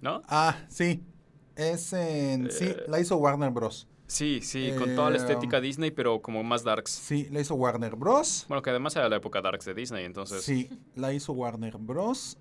¿No? 0.00 0.22
Ah, 0.28 0.56
sí. 0.68 1.02
Es 1.56 1.92
en. 1.92 2.48
Sí, 2.52 2.66
Eh. 2.66 2.84
la 2.86 3.00
hizo 3.00 3.16
Warner 3.16 3.50
Bros. 3.50 3.88
Sí, 4.06 4.40
sí, 4.40 4.72
con 4.78 4.94
toda 4.94 5.10
la 5.10 5.16
estética 5.16 5.56
Eh, 5.58 5.62
Disney, 5.62 5.90
pero 5.90 6.22
como 6.22 6.44
más 6.44 6.62
darks. 6.62 6.92
Sí, 6.92 7.26
la 7.32 7.40
hizo 7.40 7.56
Warner 7.56 7.96
Bros. 7.96 8.44
Bueno, 8.46 8.62
que 8.62 8.70
además 8.70 8.94
era 8.94 9.08
la 9.08 9.16
época 9.16 9.42
darks 9.42 9.64
de 9.64 9.74
Disney, 9.74 10.04
entonces. 10.04 10.44
Sí, 10.44 10.70
la 10.94 11.12
hizo 11.12 11.32
Warner 11.32 11.76
Bros. 11.76 12.38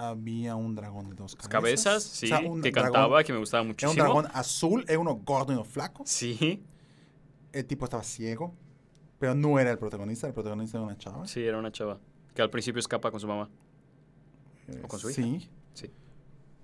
Había 0.00 0.54
un 0.54 0.76
dragón 0.76 1.10
de 1.10 1.16
dos 1.16 1.34
cabezas. 1.34 1.48
Cabezas, 1.50 2.06
O 2.06 2.14
sí, 2.14 2.26
sea, 2.28 2.38
un 2.40 2.62
que 2.62 2.70
dragón- 2.70 2.92
cantaba, 2.92 3.24
que 3.24 3.32
me 3.32 3.40
gustaba 3.40 3.60
Era 3.60 3.62
un 3.62 3.68
muchísimo. 3.68 3.94
dragón 3.94 4.26
azul, 4.32 4.84
era 4.86 4.98
uno 5.00 5.16
gordo 5.16 5.52
y 5.52 5.56
uno 5.56 5.64
flaco. 5.64 6.04
Sí, 6.06 6.62
El 7.52 7.64
tipo 7.66 7.84
estaba 7.84 8.02
ciego. 8.04 8.54
Pero 9.18 9.34
no 9.34 9.58
era 9.58 9.72
el 9.72 9.78
protagonista, 9.78 10.28
el 10.28 10.32
protagonista 10.34 10.76
era 10.78 10.86
una 10.86 10.96
chava. 10.96 11.26
sí, 11.26 11.42
era 11.42 11.58
una 11.58 11.72
chava. 11.72 11.98
Que 12.34 12.42
al 12.42 12.50
principio 12.50 12.78
escapa 12.78 13.10
con 13.10 13.18
su 13.18 13.26
mamá. 13.26 13.48
Eh, 14.68 14.80
¿O 14.84 14.86
con 14.86 15.00
su 15.00 15.10
hija? 15.10 15.20
Sí. 15.22 15.48
Sí. 15.74 15.90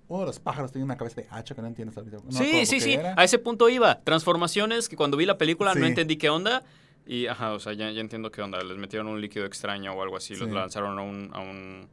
Uno 0.07 0.21
de 0.21 0.25
los 0.27 0.39
pájaros 0.39 0.71
tenía 0.71 0.85
una 0.85 0.95
cabeza 0.95 1.19
de 1.19 1.27
hacha 1.29 1.53
que 1.55 1.61
no 1.61 1.67
ahorita. 1.67 2.17
No 2.23 2.31
sí, 2.31 2.65
sí, 2.65 2.79
sí. 2.79 2.93
era. 2.93 3.13
A 3.17 3.23
ese 3.25 3.39
punto 3.39 3.67
iba. 3.67 3.99
Transformaciones 4.03 4.87
que 4.87 4.95
cuando 4.95 5.17
vi 5.17 5.25
la 5.25 5.37
película 5.37 5.73
no 5.75 5.85
entendí 5.85 6.15
qué 6.15 6.29
onda. 6.29 6.63
Y, 7.05 7.27
ajá, 7.27 7.51
o 7.53 7.59
sea, 7.59 7.73
ya, 7.73 7.91
ya 7.91 7.99
entiendo 7.99 8.31
qué 8.31 8.41
onda. 8.41 8.63
Les 8.63 8.77
metieron 8.77 9.07
un 9.07 9.19
líquido 9.19 9.45
extraño 9.45 9.91
o 9.93 10.01
algo 10.01 10.15
así. 10.15 10.35
Los 10.35 10.49
lanzaron 10.49 10.97
a 10.97 11.01
un, 11.01 11.29
a 11.33 11.39
un 11.41 11.89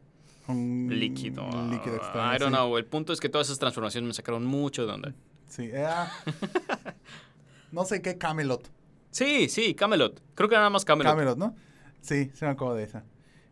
Un 0.49 0.89
líquido. 0.91 1.45
un 1.45 1.71
líquido 1.71 1.95
Ah, 1.95 2.05
extraño. 2.05 2.35
I 2.37 2.39
don't 2.39 2.53
sí. 2.55 2.57
know. 2.59 2.77
El 2.79 2.85
punto 2.87 3.13
es 3.13 3.21
que 3.21 3.29
todas 3.29 3.47
esas 3.47 3.59
transformaciones 3.59 4.09
me 4.09 4.15
sacaron 4.15 4.45
mucho 4.45 4.87
de 4.87 4.93
onda. 4.93 5.15
Sí, 5.49 5.69
era. 5.73 6.11
no 7.73 7.85
sé 7.85 8.03
qué 8.03 8.19
Camelot. 8.19 8.69
Sí, 9.11 9.49
sí, 9.49 9.75
Camelot. 9.75 10.21
Creo 10.35 10.49
que 10.49 10.55
era 10.55 10.61
nada 10.63 10.71
más 10.71 10.85
Camelot. 10.85 11.13
Camelot, 11.13 11.39
¿no? 11.39 11.55
Sí, 12.01 12.31
se 12.35 12.45
me 12.47 12.53
acuerdo 12.53 12.75
de 12.75 12.85
esa. 12.85 13.05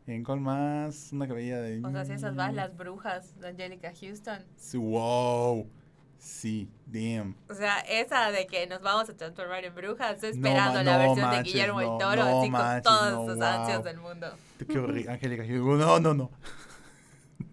¿En 0.07 0.25
cuál 0.25 0.41
más? 0.41 1.11
Una 1.13 1.27
veía 1.27 1.61
de. 1.61 1.81
O 1.85 1.91
sea, 1.91 2.05
si 2.05 2.13
esas 2.13 2.35
van 2.35 2.57
las 2.57 2.77
brujas 2.77 3.39
de 3.39 3.49
Angelica 3.49 3.93
Houston. 4.01 4.45
Sí, 4.57 4.77
wow. 4.79 5.69
Sí, 6.19 6.69
damn. 6.87 7.35
O 7.49 7.55
sea, 7.55 7.79
esa 7.81 8.31
de 8.31 8.47
que 8.47 8.67
nos 8.67 8.83
vamos 8.83 9.09
a 9.09 9.17
transformar 9.17 9.65
en 9.65 9.75
brujas, 9.75 10.17
estoy 10.17 10.31
No 10.33 10.49
esperando 10.49 10.75
ma- 10.75 10.83
la 10.83 10.93
no 10.93 10.99
versión 10.99 11.21
manches, 11.29 11.45
de 11.45 11.51
Guillermo 11.51 11.81
no, 11.81 11.93
el 11.93 11.99
Toro, 11.99 12.25
no 12.25 12.41
así 12.41 12.51
manches, 12.51 12.75
con 12.75 12.83
todas 12.83 13.13
no, 13.15 13.27
sus 13.27 13.35
wow. 13.37 13.45
ansias 13.45 13.85
del 13.85 13.97
mundo. 13.99 14.27
Qué 14.69 14.79
horrible. 14.79 15.11
Angélica. 15.13 15.45
No, 15.45 16.01
no, 16.01 16.15
no. 16.15 16.31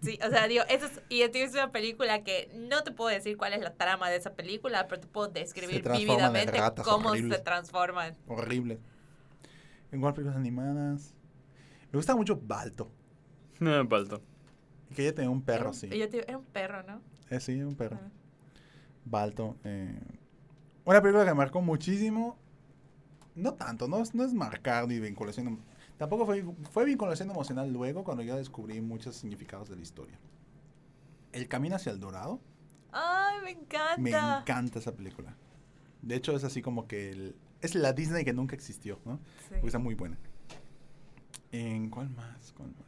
Sí, 0.02 0.18
o 0.24 0.30
sea, 0.30 0.46
digo, 0.46 0.62
eso 0.68 0.86
es, 0.86 1.00
y 1.08 1.22
es 1.22 1.52
una 1.54 1.72
película 1.72 2.22
que 2.22 2.50
no 2.54 2.84
te 2.84 2.92
puedo 2.92 3.10
decir 3.10 3.36
cuál 3.36 3.52
es 3.52 3.60
la 3.60 3.74
trama 3.74 4.08
de 4.10 4.16
esa 4.16 4.34
película, 4.34 4.86
pero 4.86 5.00
te 5.00 5.08
puedo 5.08 5.28
describir 5.28 5.82
vívidamente 5.90 6.52
ratas 6.58 6.86
cómo 6.86 7.10
horribles. 7.10 7.38
se 7.38 7.42
transforman. 7.44 8.16
Horrible. 8.28 8.78
En 9.90 10.00
cuál 10.00 10.14
películas 10.14 10.36
animadas. 10.36 11.14
Me 11.90 11.96
gusta 11.96 12.14
mucho 12.14 12.36
Balto. 12.36 12.90
No, 13.58 13.88
faltó. 13.88 14.22
Que 14.94 15.02
ella 15.02 15.14
tenía 15.14 15.30
un 15.30 15.42
perro 15.42 15.60
Era 15.60 15.68
un- 15.70 15.74
digo, 16.10 16.24
era 16.28 16.38
un 16.38 16.44
perro, 16.44 16.82
¿no? 16.84 17.00
Eh, 17.30 17.40
sí, 17.40 17.60
un 17.62 17.74
perro. 17.74 17.98
Ah. 18.00 18.08
Balto. 19.04 19.56
eh, 19.64 19.98
Una 20.84 21.02
película 21.02 21.24
que 21.24 21.30
me 21.30 21.36
marcó 21.36 21.60
muchísimo. 21.60 22.38
No 23.34 23.54
tanto, 23.54 23.88
no, 23.88 24.02
no 24.12 24.24
es 24.24 24.32
marcar 24.32 24.86
ni 24.88 24.98
vinculación. 25.00 25.60
Tampoco 25.98 26.24
fue, 26.26 26.44
fue 26.70 26.84
vinculación 26.84 27.30
emocional 27.30 27.72
luego 27.72 28.04
cuando 28.04 28.22
yo 28.22 28.36
descubrí 28.36 28.80
muchos 28.80 29.16
significados 29.16 29.68
de 29.68 29.76
la 29.76 29.82
historia. 29.82 30.18
El 31.32 31.48
camino 31.48 31.76
hacia 31.76 31.92
el 31.92 32.00
dorado. 32.00 32.40
Ay, 32.92 33.38
me 33.44 33.50
encanta. 33.50 33.96
Me 33.98 34.10
encanta 34.10 34.78
esa 34.78 34.94
película. 34.94 35.34
De 36.00 36.14
hecho, 36.14 36.34
es 36.36 36.44
así 36.44 36.62
como 36.62 36.86
que 36.86 37.10
el- 37.10 37.36
es 37.60 37.74
la 37.74 37.92
Disney 37.92 38.24
que 38.24 38.32
nunca 38.32 38.54
existió, 38.54 39.00
¿no? 39.04 39.16
Sí. 39.40 39.48
Porque 39.50 39.66
está 39.66 39.78
muy 39.80 39.94
buena. 39.96 40.16
¿En 41.50 41.90
cuál 41.90 42.08
más? 42.10 42.52
¿Cuál 42.56 42.68
más? 42.70 42.86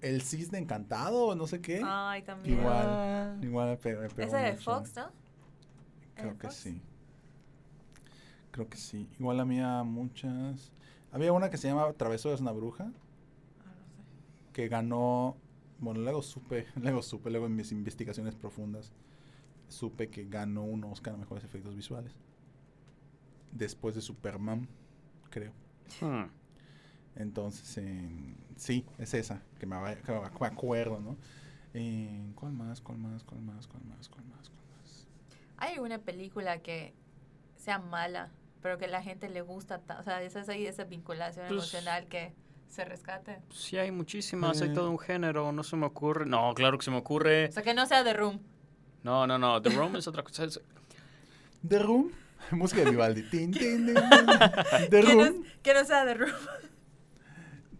El 0.00 0.22
cisne 0.22 0.58
encantado, 0.58 1.34
no 1.34 1.46
sé 1.46 1.60
qué. 1.60 1.80
Ay, 1.84 2.22
también. 2.22 2.58
Igual, 2.58 3.38
igual 3.42 3.68
me 3.70 3.76
pe- 3.76 3.96
me 3.96 4.08
pegó 4.08 4.28
Esa 4.28 4.38
de. 4.38 4.56
Fox, 4.56 4.96
¿no? 4.96 5.10
Creo 6.14 6.30
¿Era 6.30 6.38
que 6.38 6.46
Fox? 6.48 6.54
sí. 6.56 6.82
Creo 8.50 8.68
que 8.68 8.76
sí. 8.76 9.08
Igual 9.18 9.40
había 9.40 9.82
muchas. 9.84 10.72
Había 11.12 11.32
una 11.32 11.50
que 11.50 11.58
se 11.58 11.68
llama 11.68 11.92
Travesuras 11.92 12.38
de 12.40 12.42
una 12.42 12.52
bruja, 12.52 12.84
Ah, 12.84 13.74
no 13.74 14.02
sé. 14.02 14.52
que 14.52 14.68
ganó. 14.68 15.36
Bueno, 15.78 16.00
luego 16.00 16.22
supe, 16.22 16.66
luego 16.76 17.02
supe, 17.02 17.30
luego 17.30 17.46
en 17.46 17.56
mis 17.56 17.72
investigaciones 17.72 18.34
profundas, 18.34 18.92
supe 19.68 20.08
que 20.08 20.24
ganó 20.24 20.64
un 20.64 20.84
Oscar 20.84 21.14
a 21.14 21.16
mejores 21.18 21.44
efectos 21.44 21.74
visuales. 21.76 22.14
Después 23.50 23.94
de 23.94 24.00
Superman, 24.00 24.66
creo. 25.30 25.52
Hmm. 26.00 26.24
Entonces, 27.16 27.76
en- 27.76 28.36
sí, 28.56 28.86
es 28.98 29.12
esa, 29.12 29.42
que 29.58 29.66
me, 29.66 29.76
que 30.02 30.12
me 30.12 30.46
acuerdo, 30.46 30.98
¿no? 31.00 31.16
En- 31.74 32.32
¿Cuál 32.34 32.52
más? 32.52 32.80
¿Cuál 32.80 32.98
más? 32.98 33.22
¿Cuál 33.24 33.42
más? 33.42 33.66
¿Cuál 33.66 33.84
más? 33.84 34.08
¿Cuál 34.08 34.24
más? 34.26 34.48
¿Cuál 34.48 34.64
más? 34.78 35.06
¿Hay 35.58 35.74
alguna 35.74 35.98
película 35.98 36.62
que 36.62 36.94
sea 37.56 37.78
mala, 37.78 38.30
pero 38.62 38.78
que 38.78 38.86
la 38.86 39.02
gente 39.02 39.28
le 39.28 39.40
gusta? 39.42 39.78
ta- 39.80 39.98
O 40.00 40.02
sea, 40.02 40.22
esa 40.22 40.40
es 40.40 40.48
ahí 40.48 40.66
esa 40.66 40.84
vinculación 40.84 41.46
Pues- 41.48 41.58
emocional 41.74 42.06
que 42.06 42.32
se 42.68 42.84
rescate. 42.84 43.38
Sí, 43.52 43.76
hay 43.76 43.90
muchísimas, 43.90 44.62
hay 44.62 44.70
Eh. 44.70 44.74
todo 44.74 44.90
un 44.90 44.98
género, 44.98 45.52
no 45.52 45.62
se 45.62 45.76
me 45.76 45.84
ocurre. 45.86 46.24
No, 46.24 46.54
claro 46.54 46.78
que 46.78 46.84
se 46.84 46.90
me 46.90 46.96
ocurre. 46.98 47.46
O 47.48 47.52
sea, 47.52 47.62
que 47.62 47.74
no 47.74 47.84
sea 47.86 48.02
The 48.04 48.14
Room. 48.14 48.40
No, 49.02 49.26
no, 49.26 49.36
no, 49.38 49.60
The 49.60 49.70
Room 49.70 49.96
es 49.96 50.06
otra 50.08 50.22
cosa. 50.22 50.44
es- 50.44 50.60
The 51.68 51.78
Room, 51.80 52.12
música 52.52 52.82
de 52.84 52.90
Vivaldi. 52.90 53.22
Tin, 53.28 53.50
tin, 53.52 53.84
tin, 53.86 53.94
tin. 53.94 54.00
The 54.90 55.00
Que 55.02 55.14
no, 55.14 55.24
Room. 55.24 55.44
que 55.62 55.74
no 55.74 55.84
sea 55.84 56.04
The 56.06 56.14
Room. 56.14 56.32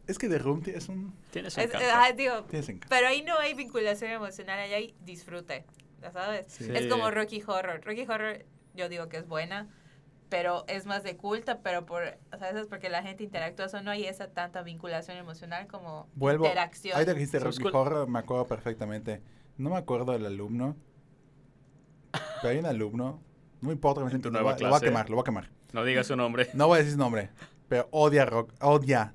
Es 0.07 0.19
que 0.19 0.29
The 0.29 0.39
Room 0.39 0.63
es 0.67 0.89
un. 0.89 1.15
Tiene 1.31 1.49
su 1.51 1.61
Es- 1.61 1.71
ah, 1.75 2.11
digo, 2.15 2.43
Tienes 2.45 2.69
encanto. 2.69 2.89
pero 2.91 3.07
ahí 3.09 3.23
no 3.23 3.39
hay 3.39 3.55
vinculación 3.55 4.11
emocional, 4.11 4.59
ahí 4.59 4.73
hay 4.75 4.95
disfrute, 5.01 5.65
¿ya 6.03 6.11
sabes? 6.11 6.47
Sí. 6.53 6.67
Es 6.75 6.87
como 6.89 7.11
Rocky 7.11 7.43
Horror. 7.47 7.81
Rocky 7.85 8.03
Horror, 8.03 8.45
yo 8.75 8.89
digo 8.89 9.09
que 9.09 9.19
es 9.19 9.27
buena, 9.29 9.69
pero 10.33 10.65
es 10.67 10.87
más 10.87 11.03
de 11.03 11.17
culta, 11.19 11.61
pero 11.61 11.85
por, 11.85 12.03
o 12.33 12.39
sea, 12.39 12.49
eso 12.49 12.59
es 12.61 12.67
porque 12.67 12.89
la 12.89 13.03
gente 13.03 13.23
interactúa, 13.23 13.67
o 13.67 13.69
sea, 13.69 13.83
no 13.83 13.91
hay 13.91 14.05
esa 14.07 14.29
tanta 14.29 14.63
vinculación 14.63 15.19
emocional 15.19 15.67
como 15.67 16.09
Vuelvo. 16.15 16.47
interacción. 16.47 16.95
Ahorita 16.95 17.13
que 17.13 17.19
dijiste 17.19 17.39
Rocky 17.39 17.65
Horror, 17.71 18.09
me 18.09 18.19
acuerdo 18.19 18.47
perfectamente. 18.47 19.21
No 19.59 19.69
me 19.69 19.77
acuerdo 19.77 20.13
del 20.13 20.25
alumno. 20.25 20.75
Pero 22.41 22.53
hay 22.53 22.59
un 22.59 22.67
alumno. 22.67 23.23
No 23.61 23.69
me 23.69 23.75
importa 23.75 24.01
me 24.03 24.11
lo, 24.11 24.31
nueva 24.31 24.43
voy 24.43 24.53
a- 24.53 24.55
lo 24.55 24.59
voy 24.59 24.67
a 24.67 24.71
clase. 24.71 24.85
quemar, 24.87 25.11
lo 25.11 25.17
voy 25.17 25.23
a 25.23 25.25
quemar. 25.25 25.51
No 25.73 25.85
digas 25.85 26.07
su 26.07 26.17
nombre. 26.17 26.49
No 26.55 26.67
voy 26.67 26.77
a 26.77 26.79
decir 26.79 26.93
su 26.95 26.99
nombre. 26.99 27.29
Pero 27.69 27.89
odia 27.91 28.25
rock, 28.25 28.53
odia 28.61 29.15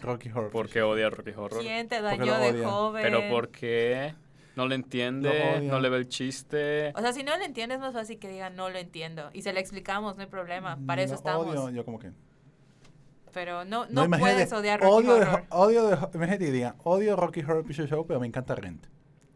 Rocky 0.00 0.30
Horror. 0.30 0.50
¿Por 0.50 0.68
qué 0.68 0.82
odia 0.82 1.10
Rocky 1.10 1.30
Horror? 1.30 1.60
¿Quién 1.60 1.88
te 1.88 2.00
Porque 2.00 2.16
dañó 2.18 2.38
lo 2.38 2.38
de 2.40 2.64
joven? 2.64 3.02
¿Pero 3.02 3.20
por 3.30 3.50
qué? 3.50 4.14
¿No 4.56 4.64
le 4.64 4.70
Lo 4.70 4.74
entiende? 4.74 5.60
¿No 5.62 5.80
le 5.80 5.88
ve 5.88 5.96
el 5.98 6.08
chiste? 6.08 6.92
O 6.94 7.00
sea, 7.00 7.12
si 7.12 7.22
no 7.22 7.36
lo 7.36 7.44
entiendes, 7.44 7.76
es 7.76 7.80
más 7.80 7.92
fácil 7.94 8.18
que 8.18 8.28
digan 8.28 8.54
no 8.54 8.68
lo 8.68 8.78
entiendo. 8.78 9.30
Y 9.32 9.42
se 9.42 9.52
lo 9.52 9.58
explicamos, 9.60 10.16
no 10.16 10.22
hay 10.22 10.28
problema. 10.28 10.78
Para 10.86 11.02
eso 11.02 11.12
No, 11.12 11.18
estamos. 11.18 11.46
Odio, 11.46 11.70
yo 11.70 11.84
como 11.84 11.98
que. 11.98 12.10
Pero 13.32 13.64
no, 13.64 13.86
no, 13.88 14.08
puedes 14.10 14.52
odiar 14.52 14.80
Rocky 14.80 14.92
odio 14.94 15.14
de, 15.14 15.22
Horror. 15.22 15.44
odio 15.48 15.86
de, 15.86 15.96
imagínate 16.14 16.50
diga, 16.50 16.74
odio 16.84 17.16
Rocky 17.16 17.40
Horror 17.40 17.64
Picture 17.64 17.88
Show, 17.88 18.06
pero 18.06 18.20
me 18.20 18.26
encanta 18.26 18.54
Rent. 18.54 18.86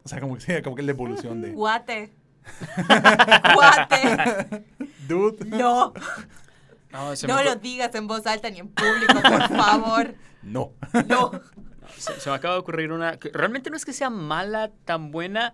O 0.03 0.07
sea, 0.07 0.21
como 0.21 0.37
que, 0.37 0.61
como 0.63 0.75
que 0.75 0.81
es 0.83 0.85
la 0.85 0.91
evolución 0.91 1.41
de. 1.41 1.51
Guate. 1.51 2.13
Guate. 3.55 4.63
Dude. 5.07 5.45
No. 5.45 5.93
No, 6.91 7.13
No 7.27 7.43
lo 7.43 7.55
digas 7.55 7.93
en 7.95 8.07
voz 8.07 8.25
alta 8.27 8.49
ni 8.49 8.59
en 8.59 8.69
público, 8.69 9.13
por 9.21 9.47
favor. 9.57 10.15
No. 10.43 10.71
No. 11.07 11.31
Se, 11.97 12.19
se 12.19 12.29
me 12.29 12.35
acaba 12.35 12.53
de 12.55 12.59
ocurrir 12.61 12.91
una. 12.91 13.17
que 13.17 13.29
realmente 13.33 13.69
no 13.69 13.77
es 13.77 13.85
que 13.85 13.93
sea 13.93 14.09
mala, 14.09 14.71
tan 14.85 15.11
buena. 15.11 15.53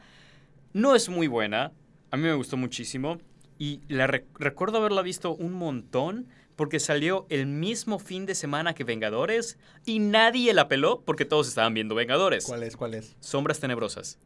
No 0.74 0.96
es 0.96 1.10
muy 1.10 1.28
buena. 1.28 1.72
A 2.12 2.18
mí 2.18 2.24
me 2.24 2.34
gustó 2.34 2.58
muchísimo. 2.58 3.20
Y 3.60 3.82
la 3.88 4.08
rec- 4.08 4.26
recuerdo 4.40 4.78
haberla 4.80 5.02
visto 5.02 5.34
un 5.34 5.54
montón 5.54 6.28
porque 6.56 6.80
salió 6.80 7.26
el 7.30 7.46
mismo 7.48 7.98
fin 8.00 8.26
de 8.26 8.36
semana 8.36 8.74
que 8.76 8.84
Vengadores 8.84 9.58
y 9.86 10.00
nadie 10.00 10.54
la 10.54 10.68
peló 10.68 11.02
porque 11.06 11.26
todos 11.26 11.48
estaban 11.48 11.74
viendo 11.74 11.96
Vengadores. 11.96 12.46
¿Cuál 12.46 12.64
es? 12.64 12.76
¿Cuál 12.78 12.94
es? 12.96 13.16
Sombras 13.20 13.60
Tenebrosas. 13.60 14.20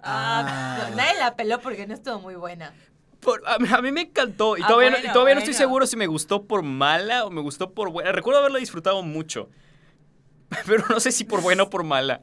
Ah, 0.00 0.44
Ah. 0.46 0.86
no, 0.90 0.96
nadie 0.96 1.18
la 1.18 1.34
peló 1.36 1.60
porque 1.60 1.86
no 1.86 1.94
estuvo 1.94 2.20
muy 2.20 2.34
buena. 2.34 2.72
Por- 3.20 3.42
a, 3.48 3.58
mí, 3.58 3.68
a 3.72 3.80
mí 3.80 3.90
me 3.90 4.02
encantó 4.02 4.56
y 4.58 4.62
Ah, 4.62 4.66
todavía, 4.68 4.90
no- 4.90 4.98
y 4.98 5.12
todavía 5.12 5.34
no 5.34 5.40
estoy 5.40 5.54
seguro 5.54 5.86
si 5.86 5.96
me 5.96 6.06
gustó 6.06 6.44
por 6.44 6.62
mala 6.62 7.24
o 7.24 7.30
me 7.30 7.40
gustó 7.40 7.72
por 7.72 7.90
buena. 7.90 8.12
Recuerdo 8.12 8.40
haberla 8.40 8.58
disfrutado 8.58 9.02
mucho. 9.02 9.48
Pero 10.66 10.84
no 10.88 11.00
sé 11.00 11.12
si 11.12 11.24
por 11.24 11.42
buena 11.42 11.64
o 11.64 11.70
por 11.70 11.84
mala. 11.84 12.22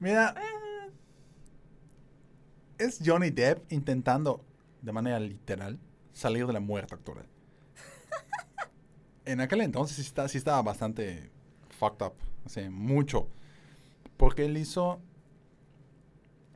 Mira, 0.00 0.34
es 2.78 3.00
Johnny 3.04 3.30
Depp 3.30 3.70
intentando, 3.72 4.44
de 4.82 4.92
manera 4.92 5.18
literal, 5.18 5.78
salir 6.12 6.46
de 6.46 6.52
la 6.52 6.60
muerte 6.60 6.94
actoral. 6.94 7.26
En 9.26 9.40
aquel 9.40 9.62
entonces 9.62 9.96
sí, 9.96 10.02
está, 10.02 10.28
sí 10.28 10.36
estaba 10.36 10.60
bastante 10.60 11.30
fucked 11.78 12.06
up, 12.06 12.12
o 12.44 12.48
sea, 12.48 12.70
mucho. 12.70 13.28
Porque 14.18 14.44
él 14.44 14.56
hizo, 14.56 15.00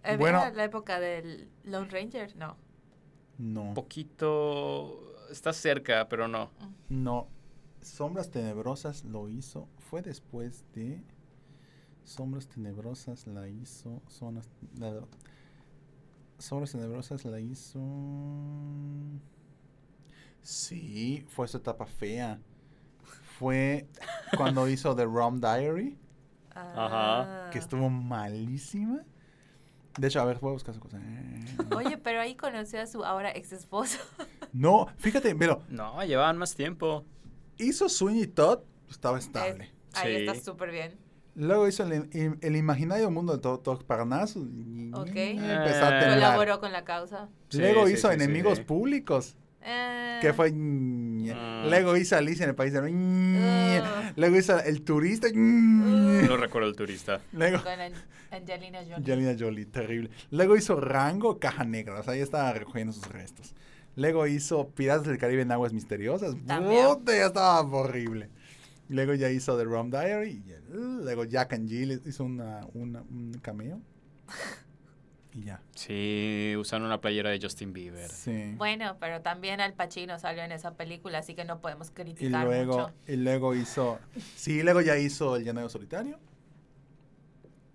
Eh, 0.04 0.16
Bueno. 0.18 0.38
¿Era 0.42 0.50
la 0.52 0.64
época 0.64 1.00
del 1.00 1.50
Lone 1.64 1.88
Ranger? 1.88 2.36
No. 2.36 2.56
no, 3.38 3.62
Un 3.62 3.74
poquito. 3.74 5.14
Está 5.30 5.52
cerca, 5.52 6.08
pero 6.08 6.28
no. 6.28 6.50
no, 6.88 7.28
Sombras 7.80 8.30
Tenebrosas 8.30 9.04
lo 9.04 9.28
hizo, 9.28 9.68
fue 9.88 10.02
después 10.02 10.64
de 10.74 11.02
Sombras 12.04 12.48
Tenebrosas 12.48 13.26
la 13.26 13.48
hizo, 13.48 14.02
Zonas, 14.08 14.48
la- 14.78 15.04
Sombras 16.38 16.72
Tenebrosas 16.72 17.24
la 17.24 17.40
hizo... 17.40 17.80
Sí, 20.42 21.24
fue 21.28 21.46
su 21.48 21.58
etapa 21.58 21.86
fea. 21.86 22.40
Fue 23.38 23.86
cuando 24.36 24.68
hizo 24.68 24.94
The 24.96 25.04
Rum 25.04 25.40
Diary, 25.40 25.98
Ah. 26.54 27.50
que 27.52 27.58
estuvo 27.58 27.88
malísima. 27.88 29.02
De 29.96 30.08
hecho, 30.08 30.20
a 30.20 30.24
ver, 30.24 30.38
voy 30.40 30.50
a 30.50 30.52
buscar 30.54 30.72
esa 30.74 30.80
cosa. 30.80 31.00
Oye, 31.76 31.98
pero 31.98 32.20
ahí 32.20 32.34
conoció 32.34 32.80
a 32.80 32.86
su 32.86 33.04
ahora 33.04 33.30
ex 33.32 33.52
esposo. 33.52 33.98
No, 34.52 34.86
fíjate, 34.96 35.34
pero 35.36 35.62
No, 35.68 36.02
llevaban 36.04 36.38
más 36.38 36.54
tiempo. 36.54 37.04
hizo 37.58 37.86
Sweeney 37.90 38.26
Todd, 38.26 38.60
estaba 38.88 39.18
estable. 39.18 39.70
Ahí 39.94 40.16
Sí. 40.16 40.26
está 40.26 40.34
súper 40.34 40.70
bien. 40.70 40.92
Luego 41.34 41.68
hizo 41.68 41.84
el, 41.84 42.08
el- 42.12 42.36
imaginario 42.56 43.10
mundo 43.10 43.32
de 43.32 43.38
Parnaso. 43.84 44.40
y- 44.40 44.90
Ok. 44.92 45.14
y 45.14 45.38
Empezó 45.38 45.84
a. 45.86 46.00
Colaboró 46.14 46.60
con 46.60 46.72
la 46.72 46.84
causa. 46.84 47.28
Sí, 47.48 47.58
Luego 47.58 47.86
sí, 47.86 47.92
hizo 47.94 48.08
sí, 48.10 48.16
sí. 48.18 48.22
Enemigos 48.24 48.60
Públicos. 48.60 49.36
Eh, 49.62 50.18
Que 50.20 50.32
fue. 50.32 50.52
Ah. 51.34 51.64
Luego 51.68 51.96
hizo 51.96 52.16
Alicia 52.16 52.44
en 52.44 52.50
el 52.50 52.54
País 52.56 52.72
de 52.72 52.80
los- 52.80 52.90
Ah. 52.92 54.12
Luego 54.16 54.36
hizo 54.36 54.58
El 54.60 54.82
Turista. 54.82 55.28
No 55.32 56.36
recuerdo 56.36 56.68
el 56.68 56.76
turista. 56.76 57.20
Luego. 57.32 57.62
Con 57.62 57.72
An- 57.80 57.92
Angelina 58.30 58.78
Jolie. 58.80 58.94
Angelina 58.96 59.36
Jolie, 59.38 59.66
terrible. 59.66 60.10
Luego 60.30 60.56
hizo 60.56 60.76
Rango, 60.80 61.38
Caja 61.38 61.64
Negra. 61.64 62.00
O 62.00 62.02
sea, 62.02 62.14
ahí 62.14 62.20
estaba 62.20 62.52
recogiendo 62.52 62.92
sus 62.92 63.06
restos. 63.08 63.54
Luego 63.96 64.26
hizo 64.26 64.68
Piratas 64.70 65.06
del 65.06 65.18
Caribe 65.18 65.42
en 65.42 65.50
Aguas 65.52 65.72
Misteriosas. 65.72 66.34
También. 66.46 66.86
Puta, 66.86 67.16
ya 67.16 67.26
estaba 67.26 67.60
horrible. 67.62 68.30
Luego 68.88 69.14
ya 69.14 69.30
hizo 69.30 69.56
The 69.58 69.64
Rum 69.64 69.90
Diary. 69.90 70.42
y, 70.46 70.52
uh, 70.76 71.02
luego 71.02 71.24
Jack 71.24 71.52
and 71.52 71.68
Jill 71.68 72.00
hizo 72.06 72.24
una, 72.24 72.66
una- 72.74 73.02
un 73.02 73.32
cameo. 73.42 73.80
Y 75.34 75.42
ya. 75.44 75.60
Sí, 75.74 76.54
usaron 76.58 76.86
una 76.86 77.00
playera 77.00 77.30
de 77.30 77.38
Justin 77.40 77.72
Bieber. 77.74 78.08
Sí. 78.10 78.54
Bueno, 78.56 78.96
pero 78.98 79.20
también 79.20 79.60
Al 79.60 79.74
Pacino 79.74 80.18
salió 80.18 80.42
en 80.42 80.52
esa 80.52 80.74
película, 80.74 81.18
así 81.18 81.34
que 81.34 81.44
no 81.44 81.60
podemos 81.60 81.90
Y 81.90 81.92
criticar 81.92 82.46
luego, 82.46 82.78
mucho. 82.78 82.92
y 83.06 83.16
luego 83.16 83.54
hizo. 83.54 83.98
Sí, 84.36 84.62
luego 84.62 84.80
ya 84.80 84.96
hizo 84.96 85.36
El 85.36 85.44
Llanero 85.44 85.68
Solitario. 85.68 86.18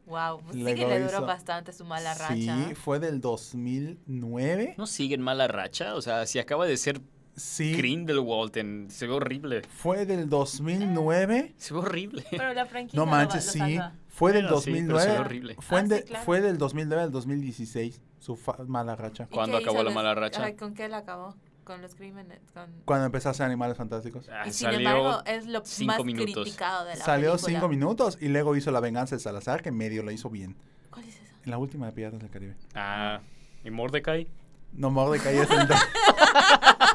Wow, 0.05 0.41
pues 0.41 0.55
sí 0.57 0.63
que 0.65 0.85
le 0.85 0.99
duró 0.99 1.17
hizo- 1.19 1.25
bastante 1.25 1.71
su 1.71 1.85
mala 1.85 2.13
racha. 2.15 2.35
Sí, 2.67 2.75
fue 2.75 2.99
del 2.99 3.21
2009. 3.21 4.75
¿No 4.77 4.85
siguen 4.85 5.21
mala 5.21 5.47
racha? 5.47 5.95
O 5.95 6.01
sea, 6.01 6.25
si 6.25 6.39
acaba 6.39 6.65
de 6.65 6.75
ser 6.75 6.99
Sí, 7.35 7.73
Grindelwald, 7.75 8.55
en- 8.57 8.89
se 8.91 9.07
ve 9.07 9.13
horrible. 9.13 9.61
fue 9.69 10.05
del 10.05 10.29
2009. 10.29 11.53
Se 11.57 11.73
ve 11.73 11.79
horrible. 11.79 12.23
Pero 12.29 12.53
la 12.53 12.65
franquicia 12.65 12.97
No 12.99 13.05
lo 13.05 13.11
manches, 13.11 13.41
va- 13.41 13.45
lo 13.45 13.51
sí. 13.51 13.75
salva. 13.75 13.93
Fue 14.09 14.31
del 14.33 14.43
Bueno, 14.43 14.61
sí, 14.61 14.71
pero 14.71 14.75
se 14.77 14.81
ve 14.83 14.87
2009. 14.93 15.19
horrible. 15.19 15.55
Fue, 15.59 15.79
Ah, 15.79 15.83
de- 15.83 15.97
sí, 15.97 16.03
claro. 16.03 16.25
fue 16.25 16.41
del 16.41 16.57
2009 16.59 17.01
al 17.03 17.11
2016, 17.11 17.99
su 18.19 18.35
fa- 18.35 18.57
mala 18.67 18.95
racha. 18.95 19.27
¿Y 19.29 19.33
¿Cuándo 19.33 19.57
acabó 19.57 19.81
la 19.81 19.89
mala 19.91 20.13
racha? 20.13 20.43
Ay, 20.43 20.53
¿Con 20.55 20.75
qué 20.75 20.87
la 20.87 20.97
acabó? 20.97 21.35
Con 21.63 21.81
los 21.81 21.95
crímenes. 21.95 22.39
Con... 22.53 22.69
Cuando 22.85 23.05
empezó 23.07 23.29
a 23.29 23.31
hacer 23.31 23.45
Animales 23.45 23.77
Fantásticos. 23.77 24.27
Ah, 24.29 24.43
y 24.45 24.51
sin 24.51 24.65
salió 24.65 24.79
embargo, 24.79 25.23
es 25.25 25.47
lo 25.47 25.61
cinco 25.65 25.93
más 25.93 26.03
minutos. 26.05 26.33
criticado 26.43 26.85
de 26.85 26.95
la 26.97 27.03
Salió 27.05 27.31
película. 27.31 27.53
cinco 27.53 27.67
minutos 27.69 28.17
y 28.21 28.27
luego 28.27 28.55
hizo 28.55 28.69
La 28.69 28.81
Venganza 28.81 29.15
de 29.15 29.21
Salazar, 29.21 29.61
que 29.63 29.71
medio 29.71 30.03
lo 30.03 30.11
hizo 30.11 30.29
bien. 30.29 30.55
¿Cuál 30.91 31.05
es 31.05 31.15
eso? 31.15 31.33
En 31.45 31.49
la 31.51 31.57
última 31.57 31.85
de 31.87 31.93
Piratas 31.93 32.19
del 32.19 32.29
Caribe. 32.29 32.55
Ah, 32.75 33.21
¿y 33.63 33.71
Mordecai? 33.71 34.27
No, 34.73 34.91
Mordecai 34.91 35.37
es 35.37 35.49
el, 35.49 35.67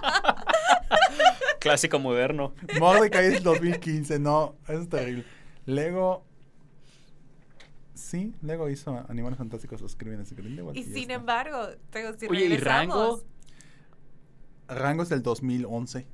Clásico 1.61 1.99
moderno. 1.99 2.55
Mordecai 2.79 3.27
es 3.27 3.35
el 3.39 3.43
2015, 3.43 4.19
no, 4.19 4.57
eso 4.69 4.81
es 4.83 4.89
terrible. 4.89 5.25
Luego, 5.67 6.25
sí, 7.95 8.35
luego 8.43 8.69
hizo 8.71 9.05
Animales 9.09 9.39
Fantásticos, 9.39 9.81
los 9.81 9.97
crímenes 9.97 10.31
de 10.31 10.37
Grindelwald. 10.37 10.77
Y 10.77 10.83
ya 10.85 10.89
sin 10.93 11.03
está. 11.03 11.15
embargo, 11.15 11.69
tengo 11.91 12.13
si 12.19 12.27
Oye, 12.27 12.45
¿y 12.47 12.57
Rango? 12.57 13.23
Rango 14.69 15.03
es 15.03 15.09
del 15.09 15.23
2011. 15.23 16.07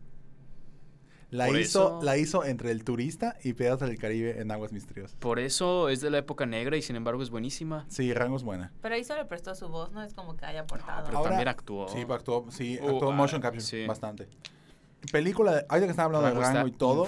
La 1.30 1.47
Por 1.47 1.59
hizo, 1.59 1.97
eso- 1.99 2.01
la 2.05 2.16
hizo 2.16 2.45
entre 2.45 2.70
El 2.70 2.84
Turista 2.84 3.36
y 3.42 3.55
Piratas 3.55 3.88
del 3.88 3.99
Caribe 3.99 4.40
en 4.40 4.53
Aguas 4.53 4.70
Misteriosas. 4.72 5.16
Por 5.18 5.40
eso 5.40 5.88
es 5.88 6.01
de 6.01 6.09
la 6.11 6.18
época 6.18 6.47
negra 6.47 6.76
y 6.76 6.82
sin 6.82 6.95
embargo 6.95 7.24
es 7.24 7.30
buenísima. 7.30 7.86
Sí, 7.88 8.14
Rango 8.14 8.36
es 8.36 8.45
buena. 8.45 8.72
Pero 8.80 8.95
ahí 8.95 9.03
solo 9.03 9.26
prestó 9.26 9.53
su 9.57 9.68
voz, 9.68 9.90
no 9.90 10.01
es 10.05 10.14
como 10.14 10.36
que 10.36 10.45
haya 10.47 10.61
aportado. 10.61 11.03
pero 11.07 11.18
Ahora- 11.18 11.30
también 11.30 11.49
actuó. 11.49 11.88
Sí, 11.88 12.05
actuó, 12.09 12.47
sí, 12.53 12.78
Oh, 12.80 12.88
actuó 12.90 13.11
ah, 13.11 13.14
motion 13.16 13.40
capture 13.42 13.62
sí. 13.64 13.84
bastante. 13.84 14.28
Película, 15.12 15.52
de- 15.55 15.66
ahorita 15.68 15.86
que 15.86 15.90
estaba 15.90 16.07
hablando 16.07 16.28
Rango 16.28 16.40
de 16.40 16.46
Rango 16.55 16.68
y 16.68 16.72
todo, 16.78 17.05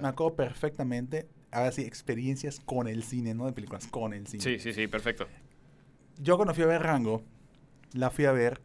me 0.00 0.08
acuerdo 0.08 0.36
perfectamente, 0.36 1.28
ahora 1.50 1.72
sí, 1.72 1.82
experiencias 1.82 2.60
con 2.60 2.88
el 2.88 3.02
cine, 3.02 3.34
no 3.34 3.46
de 3.46 3.52
películas, 3.52 3.86
con 3.86 4.12
el 4.14 4.26
cine. 4.26 4.42
Sí, 4.42 4.58
sí, 4.58 4.72
sí, 4.72 4.86
perfecto. 4.86 5.26
Yo 6.18 6.36
cuando 6.36 6.54
fui 6.54 6.62
a 6.64 6.66
ver 6.68 6.82
Rango, 6.82 7.22
la 7.92 8.10
fui 8.10 8.24
a 8.24 8.32
ver, 8.32 8.60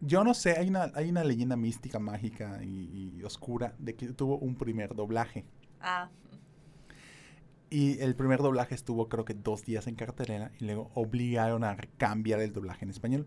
yo 0.00 0.24
no 0.24 0.34
sé, 0.34 0.52
hay 0.58 0.68
una, 0.68 0.90
hay 0.94 1.10
una 1.10 1.22
leyenda 1.24 1.56
mística, 1.56 1.98
mágica 1.98 2.60
y, 2.62 3.14
y 3.18 3.22
oscura 3.24 3.74
de 3.78 3.94
que 3.94 4.08
tuvo 4.12 4.38
un 4.38 4.56
primer 4.56 4.94
doblaje. 4.94 5.44
Ah, 5.80 6.08
Y 7.70 7.98
el 8.00 8.14
primer 8.14 8.40
doblaje 8.40 8.74
estuvo 8.74 9.08
creo 9.08 9.24
que 9.24 9.34
dos 9.34 9.64
días 9.64 9.86
en 9.86 9.96
cartelera 9.96 10.50
y 10.60 10.64
luego 10.64 10.90
obligaron 10.94 11.64
a 11.64 11.76
cambiar 11.98 12.40
el 12.40 12.52
doblaje 12.52 12.84
en 12.84 12.90
español. 12.90 13.26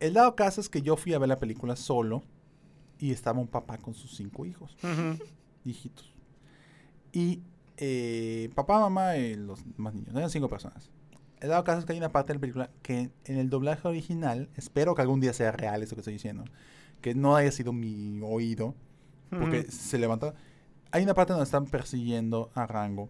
El 0.00 0.14
dado 0.14 0.34
caso 0.36 0.60
es 0.60 0.68
que 0.68 0.82
yo 0.82 0.96
fui 0.96 1.12
a 1.14 1.18
ver 1.18 1.28
la 1.28 1.38
película 1.38 1.76
solo 1.76 2.22
y 3.02 3.10
estaba 3.10 3.40
un 3.40 3.48
papá 3.48 3.78
con 3.78 3.94
sus 3.94 4.14
cinco 4.14 4.46
hijos, 4.46 4.76
hijitos. 5.64 6.14
Y 7.10 7.42
eh, 7.76 8.48
papá, 8.54 8.78
mamá 8.78 9.16
y 9.16 9.34
los 9.34 9.58
más 9.76 9.92
niños, 9.92 10.14
eran 10.14 10.30
cinco 10.30 10.48
personas. 10.48 10.88
El 11.40 11.48
dado 11.48 11.64
caso 11.64 11.84
que 11.84 11.94
hay 11.94 11.98
una 11.98 12.12
parte 12.12 12.28
de 12.28 12.34
la 12.34 12.40
película 12.40 12.70
que 12.80 13.10
en 13.24 13.38
el 13.38 13.50
doblaje 13.50 13.88
original, 13.88 14.48
espero 14.54 14.94
que 14.94 15.02
algún 15.02 15.18
día 15.18 15.32
sea 15.32 15.50
real 15.50 15.82
eso 15.82 15.96
que 15.96 16.02
estoy 16.02 16.12
diciendo, 16.12 16.44
que 17.00 17.16
no 17.16 17.34
haya 17.34 17.50
sido 17.50 17.72
mi 17.72 18.20
oído, 18.22 18.76
porque 19.30 19.64
se 19.64 19.98
levantó. 19.98 20.32
Hay 20.92 21.02
una 21.02 21.14
parte 21.14 21.32
donde 21.32 21.44
están 21.44 21.66
persiguiendo 21.66 22.50
a 22.54 22.68
Rango 22.68 23.08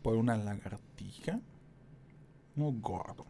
por 0.00 0.16
una 0.16 0.34
lagartija. 0.38 1.40
Muy 2.54 2.80
gordo. 2.80 3.26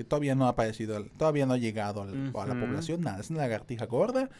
Que 0.00 0.04
todavía 0.04 0.34
no 0.34 0.46
ha 0.46 0.48
aparecido, 0.48 1.04
todavía 1.18 1.44
no 1.44 1.52
ha 1.52 1.58
llegado 1.58 2.00
al- 2.00 2.32
a 2.34 2.46
la 2.46 2.54
población, 2.58 3.02
nada. 3.02 3.20
Es 3.20 3.28
una 3.28 3.40
lagartija 3.40 3.84
gorda 3.84 4.30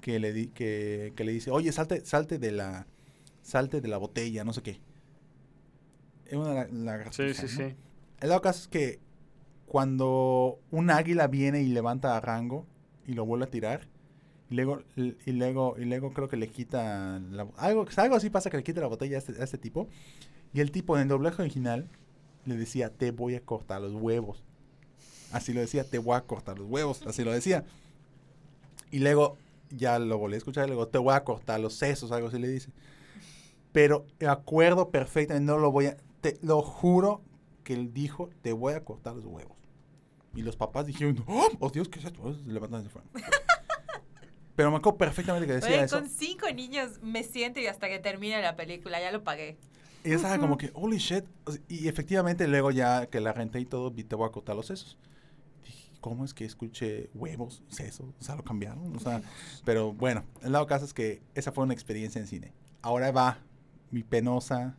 que 0.00 0.18
le, 0.18 0.32
di- 0.32 0.48
que, 0.48 1.12
que 1.14 1.22
le 1.22 1.30
dice, 1.30 1.52
oye, 1.52 1.70
salte, 1.70 2.04
salte 2.04 2.40
de 2.40 2.50
la, 2.50 2.88
salte 3.40 3.80
de 3.80 3.86
la 3.86 3.98
botella, 3.98 4.42
no 4.42 4.52
sé 4.52 4.62
qué. 4.62 4.80
Es 6.24 6.32
una 6.34 6.54
la- 6.54 6.66
lagartija. 6.66 7.28
Sí, 7.34 7.46
sí, 7.46 7.62
¿no? 7.62 7.68
sí. 7.70 7.76
El 8.18 8.28
dado 8.30 8.40
caso 8.42 8.62
es 8.62 8.66
que 8.66 8.98
cuando 9.66 10.58
un 10.72 10.90
águila 10.90 11.28
viene 11.28 11.62
y 11.62 11.68
levanta 11.68 12.16
a 12.16 12.20
Rango 12.20 12.66
y 13.06 13.12
lo 13.12 13.24
vuelve 13.24 13.44
a 13.44 13.50
tirar, 13.50 13.86
y 14.50 14.56
luego, 14.56 14.82
y 14.96 15.30
luego, 15.30 15.76
y 15.78 15.84
luego 15.84 16.12
creo 16.14 16.28
que 16.28 16.36
le 16.36 16.48
quita 16.48 17.20
la- 17.30 17.46
algo, 17.58 17.86
algo 17.96 18.16
así 18.16 18.28
pasa 18.28 18.50
que 18.50 18.56
le 18.56 18.64
quita 18.64 18.80
la 18.80 18.88
botella 18.88 19.14
a 19.14 19.18
este, 19.20 19.40
a 19.40 19.44
este 19.44 19.58
tipo. 19.58 19.86
Y 20.52 20.58
el 20.58 20.72
tipo 20.72 20.96
en 20.96 21.02
el 21.02 21.08
doblaje 21.08 21.42
original 21.42 21.88
le 22.44 22.56
decía, 22.56 22.90
te 22.90 23.12
voy 23.12 23.36
a 23.36 23.40
cortar 23.40 23.80
los 23.80 23.92
huevos. 23.94 24.42
Así 25.32 25.52
lo 25.52 25.60
decía, 25.60 25.84
te 25.84 25.98
voy 25.98 26.16
a 26.16 26.22
cortar 26.22 26.58
los 26.58 26.68
huevos. 26.68 27.02
Así 27.06 27.24
lo 27.24 27.32
decía. 27.32 27.64
Y 28.90 29.00
luego 29.00 29.36
ya 29.70 29.98
lo 29.98 30.18
volví 30.18 30.34
a 30.34 30.38
escuchar 30.38 30.64
y 30.64 30.68
le 30.68 30.74
digo, 30.74 30.88
te 30.88 30.98
voy 30.98 31.14
a 31.14 31.24
cortar 31.24 31.60
los 31.60 31.74
sesos, 31.74 32.12
algo 32.12 32.28
así 32.28 32.38
le 32.38 32.48
dice. 32.48 32.70
Pero 33.72 34.06
acuerdo 34.26 34.90
perfectamente, 34.90 35.44
no 35.44 35.58
lo 35.58 35.70
voy 35.70 35.86
a, 35.86 35.96
te 36.20 36.38
lo 36.42 36.62
juro 36.62 37.22
que 37.64 37.74
él 37.74 37.92
dijo, 37.92 38.30
te 38.42 38.52
voy 38.52 38.74
a 38.74 38.84
cortar 38.84 39.16
los 39.16 39.26
huevos. 39.26 39.56
Y 40.34 40.42
los 40.42 40.56
papás 40.56 40.86
dijeron, 40.86 41.22
oh, 41.26 41.48
oh, 41.58 41.70
Dios, 41.70 41.88
¿qué 41.88 41.98
es 41.98 42.04
esto? 42.04 42.34
Se 42.34 42.52
levantan 42.52 42.82
y 42.82 42.84
se 42.84 42.90
fueron. 42.90 43.10
Pero 44.54 44.70
me 44.70 44.78
acuerdo 44.78 44.98
perfectamente 44.98 45.46
que 45.46 45.54
decía 45.54 45.68
Oye, 45.68 45.84
eso. 45.84 45.98
con 45.98 46.08
cinco 46.08 46.50
niños 46.50 47.00
me 47.02 47.22
siento 47.22 47.60
y 47.60 47.66
hasta 47.66 47.88
que 47.88 47.98
termine 47.98 48.40
la 48.40 48.56
película 48.56 48.98
ya 49.00 49.12
lo 49.12 49.22
pagué. 49.22 49.58
Y 50.02 50.12
estaba 50.12 50.38
como 50.38 50.56
que, 50.56 50.70
holy 50.72 50.98
shit. 50.98 51.24
Y 51.68 51.88
efectivamente, 51.88 52.46
luego 52.46 52.70
ya 52.70 53.06
que 53.06 53.20
la 53.20 53.32
renté 53.32 53.60
y 53.60 53.66
todo, 53.66 53.90
vi, 53.90 54.04
te 54.04 54.14
voy 54.14 54.28
a 54.28 54.32
cortar 54.32 54.56
los 54.56 54.66
sesos. 54.66 54.96
¿Cómo 56.00 56.24
es 56.24 56.34
que 56.34 56.44
escuché 56.44 57.10
huevos, 57.14 57.62
sesos? 57.68 58.14
O 58.20 58.24
sea, 58.24 58.36
lo 58.36 58.42
cambiaron. 58.44 58.94
O 58.96 59.00
sea, 59.00 59.22
pero 59.64 59.92
bueno, 59.92 60.24
el 60.42 60.52
lado 60.52 60.66
caso 60.66 60.84
es 60.84 60.94
que 60.94 61.22
esa 61.34 61.52
fue 61.52 61.64
una 61.64 61.74
experiencia 61.74 62.20
en 62.20 62.26
cine. 62.26 62.52
Ahora 62.82 63.10
va 63.12 63.38
mi 63.90 64.02
penosa. 64.02 64.76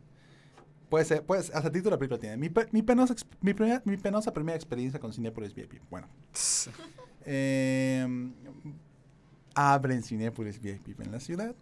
Puede 0.88 1.04
ser, 1.04 1.22
pues, 1.24 1.50
hasta 1.54 1.70
título 1.70 1.90
la 1.90 1.98
película 1.98 2.18
tiene. 2.18 2.36
Mi, 2.38 2.50
mi, 2.72 2.82
penosa, 2.82 3.14
mi, 3.42 3.52
primera- 3.52 3.82
mi 3.84 3.96
penosa 3.98 4.32
primera 4.32 4.56
experiencia 4.56 4.98
con 4.98 5.12
Cinepolis 5.12 5.54
VIP. 5.54 5.74
Bueno, 5.90 6.08
eh, 7.26 8.06
abren 9.54 10.02
Cinepolis 10.02 10.60
VIP 10.60 11.00
en 11.00 11.12
la 11.12 11.20
ciudad. 11.20 11.54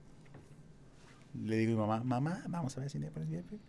Le 1.35 1.57
digo 1.59 1.73
a 1.73 1.75
mi 1.75 2.05
mamá, 2.05 2.05
mamá, 2.05 2.43
vamos 2.49 2.77
a 2.77 2.81
ver 2.81 2.91
Cinepolis 2.91 3.29
VIP. 3.29 3.61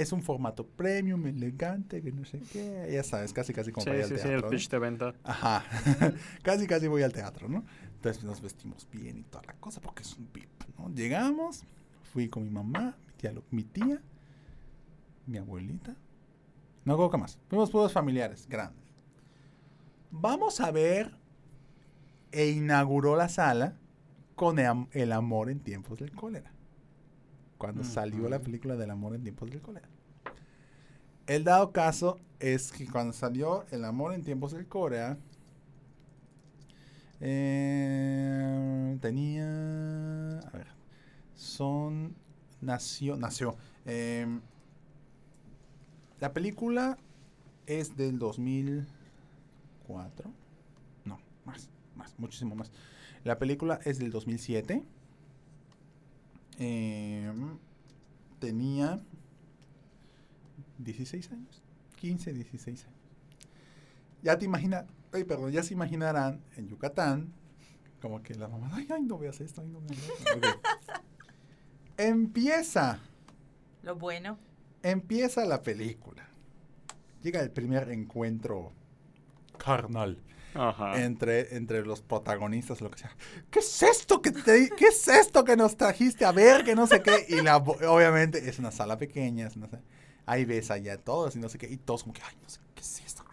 Es 0.00 0.12
un 0.12 0.22
formato 0.22 0.66
premium, 0.66 1.26
elegante, 1.26 2.00
que 2.00 2.10
no 2.10 2.24
sé 2.24 2.40
qué. 2.52 2.88
Ya 2.90 3.02
sabes, 3.02 3.34
casi, 3.34 3.52
casi 3.52 3.70
como 3.70 3.84
Sí, 3.84 3.90
para 3.90 4.04
sí, 4.04 4.14
al 4.14 4.18
sí, 4.18 4.24
el 4.28 4.30
teatro. 4.30 4.48
pitch 4.50 4.70
de 4.70 4.78
venta. 4.78 5.14
Ajá. 5.24 5.62
casi, 6.42 6.66
casi 6.66 6.86
voy 6.88 7.02
al 7.02 7.12
teatro, 7.12 7.48
¿no? 7.48 7.64
Entonces 7.96 8.24
nos 8.24 8.40
vestimos 8.40 8.88
bien 8.90 9.18
y 9.18 9.22
toda 9.24 9.42
la 9.46 9.52
cosa 9.54 9.80
porque 9.82 10.02
es 10.02 10.16
un 10.16 10.26
VIP, 10.32 10.62
¿no? 10.78 10.88
Llegamos, 10.94 11.64
fui 12.14 12.30
con 12.30 12.44
mi 12.44 12.50
mamá, 12.50 12.96
mi 13.06 13.12
tía, 13.18 13.34
mi, 13.50 13.62
tía, 13.62 14.00
mi 15.26 15.36
abuelita. 15.36 15.94
No 16.86 17.10
que 17.10 17.18
más. 17.18 17.38
Fuimos 17.48 17.70
todos 17.70 17.92
familiares, 17.92 18.46
grandes. 18.48 18.82
Vamos 20.10 20.60
a 20.60 20.70
ver. 20.70 21.14
E 22.32 22.48
inauguró 22.48 23.16
la 23.16 23.28
sala 23.28 23.76
con 24.34 24.58
el 24.92 25.12
amor 25.12 25.50
en 25.50 25.60
tiempos 25.60 25.98
del 25.98 26.12
cólera. 26.12 26.52
Cuando 27.60 27.84
salió 27.84 28.28
la 28.30 28.40
película 28.40 28.74
del 28.74 28.90
amor 28.90 29.14
en 29.14 29.22
tiempos 29.22 29.50
del 29.50 29.60
cólera. 29.60 29.86
El 31.26 31.44
dado 31.44 31.72
caso 31.72 32.18
es 32.38 32.72
que 32.72 32.86
cuando 32.86 33.12
salió 33.12 33.66
El 33.70 33.84
amor 33.84 34.14
en 34.14 34.24
tiempos 34.24 34.52
del 34.52 34.66
cólera, 34.66 35.18
eh, 37.20 38.96
tenía. 39.02 40.38
A 40.38 40.50
ver. 40.52 40.68
Son. 41.34 42.16
Nació. 42.62 43.18
Nació. 43.18 43.58
em, 43.84 44.40
la 46.18 46.32
película 46.32 46.96
es 47.66 47.94
del 47.94 48.18
2004. 48.18 50.32
No, 51.04 51.20
más. 51.44 51.68
Más. 51.94 52.18
Muchísimo 52.18 52.54
más. 52.54 52.72
La 53.22 53.38
película 53.38 53.80
es 53.84 53.98
del 53.98 54.10
2007. 54.10 54.82
Em, 56.60 57.58
tenía 58.38 59.00
16 60.78 61.32
años. 61.32 61.62
15, 61.96 62.32
16 62.34 62.84
años. 62.84 62.96
Ya 64.22 64.38
te 64.38 64.44
imaginas, 64.44 64.84
ay, 65.12 65.24
perdón, 65.24 65.50
ya 65.52 65.62
se 65.62 65.72
imaginarán 65.74 66.42
en 66.56 66.68
Yucatán, 66.68 67.32
como 68.02 68.22
que 68.22 68.34
la 68.34 68.48
mamá, 68.48 68.70
ay, 68.74 68.86
ay, 68.94 69.02
no 69.02 69.18
veas 69.18 69.40
esto, 69.40 69.62
ay, 69.62 69.68
no 69.68 69.80
veas 69.80 69.98
esto. 69.98 70.36
Ok. 70.36 70.46
Empieza, 71.96 72.98
Lo 73.82 73.96
bueno. 73.96 74.38
empieza 74.82 75.44
la 75.44 75.62
película. 75.62 76.26
Llega 77.22 77.40
el 77.40 77.50
primer 77.50 77.90
encuentro 77.90 78.72
carnal 79.58 80.18
Ajá. 80.54 81.02
entre, 81.02 81.56
entre 81.56 81.84
los 81.84 82.02
protagonistas, 82.02 82.80
lo 82.80 82.90
que 82.90 82.98
sea. 82.98 83.16
¿Qué 83.50 83.60
es 83.60 83.82
esto 83.82 84.20
que 84.20 84.30
te- 84.32 84.70
qué 84.76 84.86
es 84.86 85.06
esto 85.08 85.44
que 85.44 85.56
nos 85.56 85.76
trajiste 85.76 86.24
a 86.24 86.32
ver? 86.32 86.64
Que 86.64 86.74
no 86.74 86.86
sé 86.86 87.02
qué. 87.02 87.24
Y 87.28 87.40
la, 87.42 87.56
obviamente 87.58 88.48
es 88.48 88.58
una 88.58 88.70
sala 88.72 88.96
pequeña, 88.98 89.46
es 89.46 89.56
una 89.56 89.68
sala- 89.68 89.82
ahí 90.26 90.44
ves 90.44 90.70
allá 90.70 90.96
todos 90.98 91.36
y 91.36 91.38
no 91.38 91.48
sé 91.48 91.58
qué. 91.58 91.68
Y 91.70 91.76
todos 91.76 92.02
como 92.02 92.14
que, 92.14 92.22
ay, 92.22 92.36
no 92.42 92.48
sé, 92.48 92.60
¿qué 92.74 92.80
es 92.80 93.00
esto? 93.06 93.24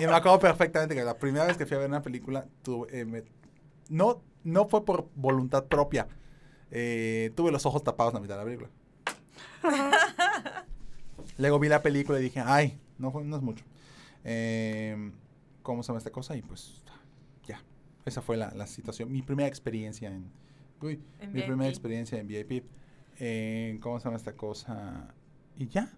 y 0.00 0.06
me 0.06 0.14
acuerdo 0.14 0.38
perfectamente 0.40 0.94
que 0.94 1.02
la 1.04 1.16
primera 1.18 1.44
vez 1.46 1.56
que 1.56 1.64
fui 1.66 1.76
a 1.76 1.80
ver 1.80 1.88
una 1.88 2.02
película, 2.02 2.46
tuve, 2.62 3.00
eh, 3.00 3.04
me- 3.04 3.24
no, 3.88 4.22
no 4.44 4.68
fue 4.68 4.84
por 4.84 5.08
voluntad 5.14 5.64
propia. 5.66 6.06
Eh, 6.70 7.30
tuve 7.34 7.50
los 7.52 7.64
ojos 7.66 7.82
tapados 7.84 8.12
en 8.12 8.16
la 8.16 8.20
mitad 8.20 8.34
de 8.34 8.40
la 8.40 8.44
película. 8.44 8.70
Luego 11.38 11.58
vi 11.58 11.68
la 11.68 11.82
película 11.82 12.18
y 12.18 12.22
dije, 12.24 12.42
ay, 12.44 12.80
no, 12.98 13.10
no 13.24 13.36
es 13.36 13.42
mucho. 13.42 13.64
Eh, 14.24 15.12
¿Cómo 15.68 15.82
se 15.82 15.88
llama 15.88 15.98
esta 15.98 16.10
cosa? 16.10 16.34
Y 16.34 16.40
pues, 16.40 16.82
ya. 17.46 17.62
Esa 18.06 18.22
fue 18.22 18.38
la, 18.38 18.50
la 18.52 18.66
situación. 18.66 19.12
Mi 19.12 19.20
primera 19.20 19.46
experiencia 19.46 20.08
en... 20.08 20.32
Uy, 20.80 20.98
En 21.20 21.30
mi 21.30 21.42
primera 21.42 21.68
VIP. 21.68 21.68
experiencia 21.68 22.18
en 22.18 22.26
VIP. 22.26 22.64
Eh, 23.18 23.78
¿Cómo 23.82 24.00
se 24.00 24.04
llama 24.06 24.16
esta 24.16 24.32
cosa? 24.34 25.12
Y 25.58 25.68
ya. 25.68 25.92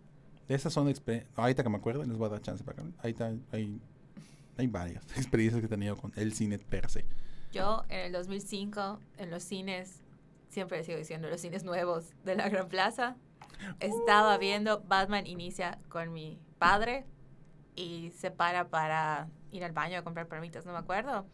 Esas 0.49 0.73
son 0.73 0.89
experiencias... 0.89 1.33
Ahorita 1.39 1.63
que 1.63 1.69
me 1.69 1.77
acuerdo, 1.77 2.03
les 2.03 2.19
voy 2.19 2.27
a 2.27 2.31
dar 2.31 2.43
chance 2.43 2.65
para 2.65 2.83
acá. 2.83 2.91
Ahorita 2.99 3.33
hay, 3.53 3.81
hay 4.57 4.67
varias 4.67 5.05
experiencias 5.17 5.61
que 5.61 5.67
he 5.67 5.69
tenido 5.71 5.97
con 5.97 6.13
el 6.17 6.33
cine 6.33 6.59
per 6.59 6.91
se. 6.91 7.05
Yo 7.53 7.85
en 7.89 8.01
el 8.07 8.13
2005, 8.13 8.99
en 9.19 9.31
los 9.31 9.45
cines, 9.45 10.03
siempre 10.49 10.83
sigo 10.83 10.99
diciendo, 10.99 11.31
los 11.31 11.41
cines 11.41 11.63
nuevos 11.63 12.13
de 12.25 12.35
la 12.35 12.49
Gran 12.49 12.69
Plaza, 12.69 13.17
estaba 13.79 14.37
viendo 14.37 14.83
Batman 14.83 15.29
Inicia 15.29 15.79
con 15.89 16.13
mi 16.13 16.41
padre 16.59 17.07
y 17.77 18.11
se 18.17 18.33
para 18.33 18.69
para 18.69 19.29
ir 19.53 19.65
al 19.65 19.73
baño 19.73 19.99
a 19.99 20.03
comprar 20.03 20.27
permitas, 20.27 20.67
no 20.67 20.73
me 20.73 20.79
acuerdo. 20.79 21.27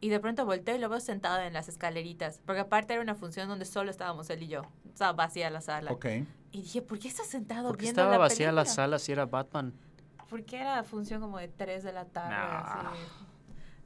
Y 0.00 0.08
de 0.08 0.18
pronto 0.18 0.46
volteo 0.46 0.76
y 0.76 0.78
lo 0.78 0.88
veo 0.88 1.00
sentado 1.00 1.40
en 1.42 1.52
las 1.52 1.68
escaleritas, 1.68 2.40
porque 2.46 2.60
aparte 2.60 2.94
era 2.94 3.02
una 3.02 3.14
función 3.14 3.48
donde 3.48 3.66
solo 3.66 3.90
estábamos 3.90 4.30
él 4.30 4.42
y 4.42 4.48
yo, 4.48 4.62
estaba 4.86 5.12
vacía 5.12 5.50
la 5.50 5.60
sala. 5.60 5.92
Ok. 5.92 6.06
Y 6.52 6.62
dije, 6.62 6.82
¿por 6.82 6.98
qué 6.98 7.08
está 7.08 7.22
sentado 7.22 7.68
¿Por 7.68 7.76
qué 7.76 7.82
viendo 7.82 8.00
estaba 8.00 8.12
la 8.12 8.18
vacía 8.18 8.50
la 8.50 8.64
sala 8.64 8.98
si 8.98 9.12
era 9.12 9.26
Batman? 9.26 9.74
Porque 10.30 10.58
era 10.58 10.82
función 10.84 11.20
como 11.20 11.38
de 11.38 11.48
3 11.48 11.82
de 11.84 11.92
la 11.92 12.06
tarde. 12.06 12.30
Nah. 12.30 12.90
así. 12.90 13.02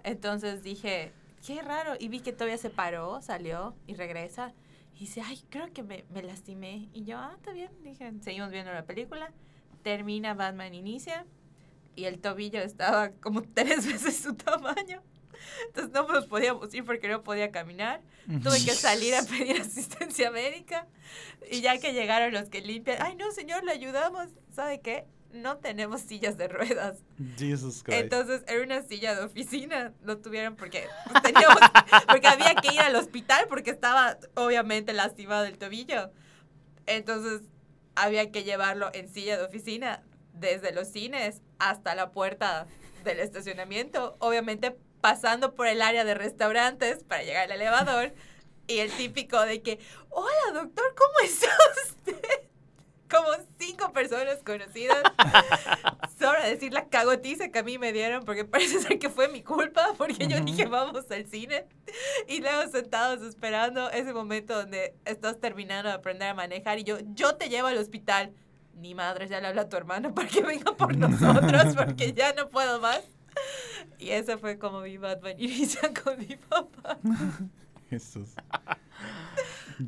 Entonces 0.04 0.62
dije, 0.62 1.12
qué 1.44 1.62
raro. 1.62 1.94
Y 1.98 2.08
vi 2.08 2.20
que 2.20 2.32
todavía 2.32 2.58
se 2.58 2.70
paró, 2.70 3.20
salió 3.20 3.74
y 3.86 3.94
regresa. 3.94 4.52
Y 4.94 5.00
dice, 5.00 5.22
ay, 5.22 5.42
creo 5.50 5.72
que 5.72 5.82
me, 5.82 6.04
me 6.10 6.22
lastimé. 6.22 6.88
Y 6.92 7.04
yo, 7.04 7.18
ah, 7.18 7.32
está 7.34 7.52
bien. 7.52 7.70
Dije, 7.82 8.12
seguimos 8.20 8.50
viendo 8.50 8.72
la 8.72 8.84
película. 8.84 9.32
Termina 9.82 10.34
Batman 10.34 10.74
Inicia. 10.74 11.26
Y 11.96 12.04
el 12.04 12.20
tobillo 12.20 12.60
estaba 12.60 13.10
como 13.10 13.42
tres 13.54 13.86
veces 13.86 14.16
su 14.16 14.34
tamaño. 14.34 15.02
Entonces 15.66 15.92
no 15.92 16.06
nos 16.08 16.26
podíamos 16.26 16.72
ir 16.74 16.84
porque 16.84 17.08
no 17.08 17.22
podía 17.22 17.50
caminar. 17.50 18.00
Tuve 18.42 18.64
que 18.64 18.72
salir 18.72 19.14
a 19.14 19.22
pedir 19.22 19.60
asistencia 19.60 20.30
médica. 20.30 20.86
Y 21.50 21.60
ya 21.60 21.78
que 21.78 21.92
llegaron 21.92 22.32
los 22.32 22.48
que 22.48 22.60
limpian, 22.60 22.98
ay, 23.00 23.16
no, 23.16 23.30
señor, 23.32 23.64
le 23.64 23.72
ayudamos. 23.72 24.28
¿Sabe 24.50 24.80
qué? 24.80 25.06
No 25.32 25.58
tenemos 25.58 26.00
sillas 26.00 26.38
de 26.38 26.48
ruedas. 26.48 26.98
Jesus 27.36 27.82
Christ. 27.82 28.02
Entonces 28.02 28.42
era 28.46 28.62
una 28.62 28.82
silla 28.82 29.14
de 29.14 29.24
oficina. 29.24 29.92
No 30.02 30.18
tuvieron 30.18 30.56
porque 30.56 30.86
pues, 31.10 31.22
teníamos, 31.22 31.58
porque 32.08 32.28
había 32.28 32.54
que 32.54 32.72
ir 32.72 32.80
al 32.80 32.94
hospital 32.96 33.46
porque 33.48 33.70
estaba 33.70 34.18
obviamente 34.34 34.92
lastimado 34.92 35.44
el 35.44 35.58
tobillo. 35.58 36.10
Entonces 36.86 37.42
había 37.96 38.30
que 38.30 38.44
llevarlo 38.44 38.90
en 38.94 39.08
silla 39.12 39.36
de 39.36 39.44
oficina 39.44 40.02
desde 40.34 40.72
los 40.72 40.88
cines 40.88 41.40
hasta 41.58 41.94
la 41.94 42.10
puerta 42.12 42.66
del 43.04 43.20
estacionamiento. 43.20 44.16
Obviamente 44.18 44.76
pasando 45.00 45.54
por 45.54 45.66
el 45.66 45.82
área 45.82 46.04
de 46.04 46.14
restaurantes 46.14 47.04
para 47.04 47.22
llegar 47.22 47.44
al 47.44 47.52
elevador. 47.52 48.14
Y 48.66 48.78
el 48.78 48.90
típico 48.90 49.38
de 49.42 49.60
que, 49.60 49.78
hola 50.08 50.52
doctor, 50.62 50.94
¿cómo 50.96 51.18
está 51.22 51.48
usted? 51.86 52.40
Como 53.10 53.28
cinco 53.58 53.92
personas 53.92 54.38
conocidas. 54.42 55.02
Sobra 56.18 56.46
decir 56.46 56.72
la 56.72 56.88
cagotiza 56.88 57.50
que 57.50 57.58
a 57.58 57.62
mí 57.62 57.76
me 57.76 57.92
dieron 57.92 58.24
porque 58.24 58.44
parece 58.46 58.80
ser 58.80 58.98
que 58.98 59.10
fue 59.10 59.28
mi 59.28 59.42
culpa 59.42 59.92
porque 59.98 60.26
yo 60.26 60.36
Ujú. 60.38 60.46
dije 60.46 60.64
vamos 60.64 61.10
al 61.10 61.26
cine 61.26 61.66
y 62.26 62.40
luego 62.40 62.70
sentados 62.70 63.20
esperando 63.22 63.90
ese 63.90 64.14
momento 64.14 64.54
donde 64.56 64.94
estás 65.04 65.38
terminando 65.38 65.90
de 65.90 65.96
aprender 65.96 66.28
a 66.28 66.34
manejar 66.34 66.78
y 66.78 66.84
yo, 66.84 66.96
yo 67.12 67.36
te 67.36 67.50
llevo 67.50 67.68
al 67.68 67.76
hospital. 67.76 68.32
Ni 68.76 68.94
madre, 68.94 69.28
ya 69.28 69.40
le 69.40 69.48
habla 69.48 69.62
a 69.62 69.68
tu 69.68 69.76
hermano 69.76 70.14
para 70.14 70.28
que 70.28 70.42
venga 70.42 70.76
por 70.76 70.96
nosotros 70.98 71.74
porque 71.76 72.12
ya 72.12 72.32
no 72.34 72.48
puedo 72.50 72.80
más. 72.80 73.02
Y 73.98 74.10
ese 74.10 74.36
fue 74.38 74.58
como 74.58 74.80
mi 74.80 74.96
Batman 74.98 75.34
inicia 75.38 75.92
con 76.02 76.18
mi 76.18 76.36
papá. 76.36 76.98
Jesús. 77.90 78.34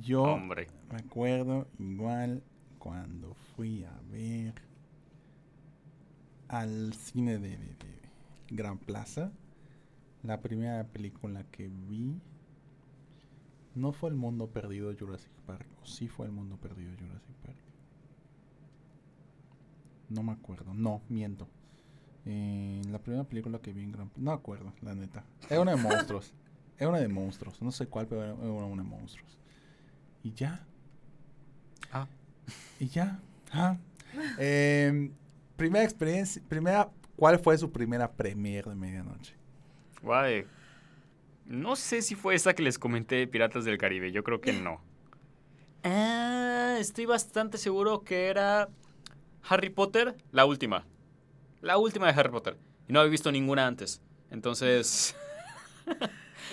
Yo 0.03 0.23
Hombre. 0.23 0.69
me 0.91 0.99
acuerdo 0.99 1.69
igual 1.79 2.43
cuando 2.79 3.35
fui 3.55 3.85
a 3.85 3.93
ver 4.11 4.55
al 6.49 6.93
cine 6.95 7.39
de, 7.39 7.51
de- 7.51 7.57
de 7.57 8.01
Gran 8.51 8.79
Plaza 8.79 9.33
La 10.23 10.41
primera 10.41 10.85
película 10.85 11.45
que 11.51 11.69
vi 11.69 12.21
no 13.75 13.93
fue 13.93 14.09
El 14.11 14.17
Mundo 14.17 14.49
Perdido 14.49 14.89
de 14.89 14.97
Jurassic 14.99 15.31
Park. 15.47 15.67
O 15.83 15.87
sí 15.87 16.09
fue 16.09 16.27
El 16.27 16.33
Mundo 16.33 16.57
Perdido 16.57 16.91
de 16.93 16.97
Jurassic 16.97 17.23
Park. 17.36 17.36
No 20.09 20.23
me 20.23 20.33
acuerdo. 20.33 20.73
No, 20.74 21.03
miento. 21.09 21.49
Eh, 22.24 22.83
la 22.91 22.99
primera 22.99 23.24
película 23.24 23.61
que 23.61 23.73
vi 23.73 23.83
en 23.83 23.93
Gran... 23.93 24.11
No 24.16 24.33
me 24.33 24.37
acuerdo, 24.37 24.73
la 24.83 24.95
neta. 24.95 25.24
Era 25.49 25.61
una 25.61 25.73
de 25.73 25.83
monstruos. 25.83 26.33
Era 26.78 26.91
una 26.91 26.99
de 26.99 27.09
monstruos. 27.09 27.62
No 27.62 27.73
sé 27.73 27.87
cuál, 27.87 28.07
pero 28.07 28.23
era 28.23 28.35
una 28.35 28.83
de 28.83 28.89
monstruos. 28.89 29.39
Y 30.23 30.33
ya. 30.33 30.65
Ah. 31.91 32.07
Y 32.78 32.89
ya. 32.89 33.19
Ah. 33.51 33.78
Em, 34.39 35.11
primera 35.57 35.85
experiencia. 35.85 36.43
Primera. 36.47 36.91
¿Cuál 37.16 37.39
fue 37.39 37.57
su 37.57 37.73
primera 37.73 38.12
premiere 38.12 38.69
de 38.69 38.77
medianoche? 38.77 39.35
Guay. 40.03 40.45
No 41.47 41.77
sé 41.77 42.03
si 42.03 42.15
fue 42.15 42.35
esa 42.35 42.55
que 42.55 42.62
les 42.62 42.78
comenté 42.78 43.16
de 43.16 43.27
Piratas 43.27 43.65
del 43.65 43.78
Caribe. 43.78 44.12
Yo 44.12 44.23
creo 44.23 44.43
que 44.43 44.53
no. 44.53 44.83
Ah, 45.83 46.77
estoy 46.78 47.07
bastante 47.07 47.57
seguro 47.57 48.03
que 48.03 48.27
era 48.27 48.69
Harry 49.48 49.70
Potter, 49.70 50.14
la 50.32 50.44
última. 50.44 50.86
La 51.60 51.78
última 51.78 52.06
de 52.12 52.18
Harry 52.18 52.31
Potter. 52.31 52.56
Y 52.89 52.93
no 52.93 53.01
había 53.01 53.10
visto 53.10 53.31
ninguna 53.32 53.66
antes. 53.66 54.01
Entonces, 54.31 55.16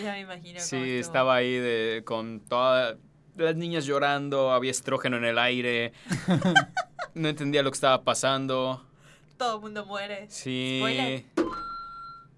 Ya 0.02 0.14
me 0.14 0.22
imagino. 0.22 0.60
cómo 0.60 0.66
sí, 0.66 0.76
estuvo. 0.78 1.00
estaba 1.00 1.36
ahí 1.36 1.54
de, 1.56 2.02
con 2.06 2.40
todas 2.42 2.98
las 3.36 3.56
niñas 3.56 3.86
llorando, 3.86 4.52
había 4.52 4.72
estrógeno 4.72 5.18
en 5.18 5.26
el 5.26 5.38
aire. 5.38 5.94
No 7.16 7.28
entendía 7.30 7.62
lo 7.62 7.70
que 7.70 7.76
estaba 7.76 8.04
pasando. 8.04 8.84
Todo 9.38 9.58
el 9.58 9.62
mundo 9.62 9.86
muere. 9.86 10.26
Sí. 10.32 10.80
Spoiler. 10.80 11.26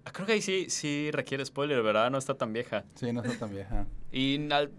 Ah, 0.04 0.12
Creo 0.12 0.26
que 0.26 0.32
ahí 0.34 0.42
sí, 0.42 0.68
sí 0.68 1.08
requiere 1.12 1.46
spoiler, 1.46 1.82
¿verdad? 1.82 2.10
No 2.10 2.18
está 2.18 2.34
tan 2.34 2.52
vieja. 2.52 2.84
Sí, 2.94 3.10
no 3.10 3.22
está 3.22 3.38
tan 3.38 3.54
vieja. 3.54 3.86
Y 4.12 4.52
al 4.52 4.70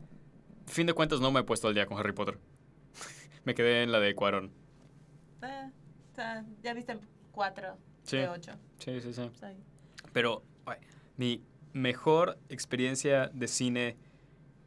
fin 0.68 0.86
de 0.86 0.94
cuentas 0.94 1.20
no 1.20 1.32
me 1.32 1.40
he 1.40 1.44
puesto 1.44 1.68
al 1.68 1.74
día 1.74 1.88
con 1.88 1.98
Harry 1.98 2.12
Potter. 2.14 2.38
me 3.44 3.56
quedé 3.56 3.82
en 3.82 3.92
la 3.92 4.00
de 4.00 4.14
Cuarón. 4.14 4.52
Ya 6.64 6.74
viste 6.74 6.98
cuatro 7.32 7.78
Sí. 8.04 8.18
de 8.18 8.30
ocho. 8.30 8.52
Sí, 8.80 9.00
sí, 9.02 9.14
sí. 9.14 9.22
Pero 10.14 10.44
ay, 10.66 10.78
mi 11.18 11.42
mejor 11.74 12.38
experiencia 12.50 13.28
de 13.34 13.48
cine 13.48 13.98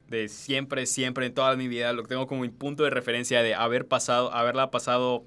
de 0.08 0.28
siempre, 0.28 0.86
siempre, 0.86 1.26
en 1.26 1.34
toda 1.34 1.54
mi 1.56 1.68
vida, 1.68 1.92
lo 1.92 2.02
que 2.02 2.08
tengo 2.08 2.26
como 2.26 2.40
mi 2.42 2.48
punto 2.48 2.82
de 2.82 2.90
referencia 2.90 3.42
de 3.44 3.54
haber 3.54 3.86
pasado, 3.86 4.32
haberla 4.34 4.70
pasado 4.70 5.24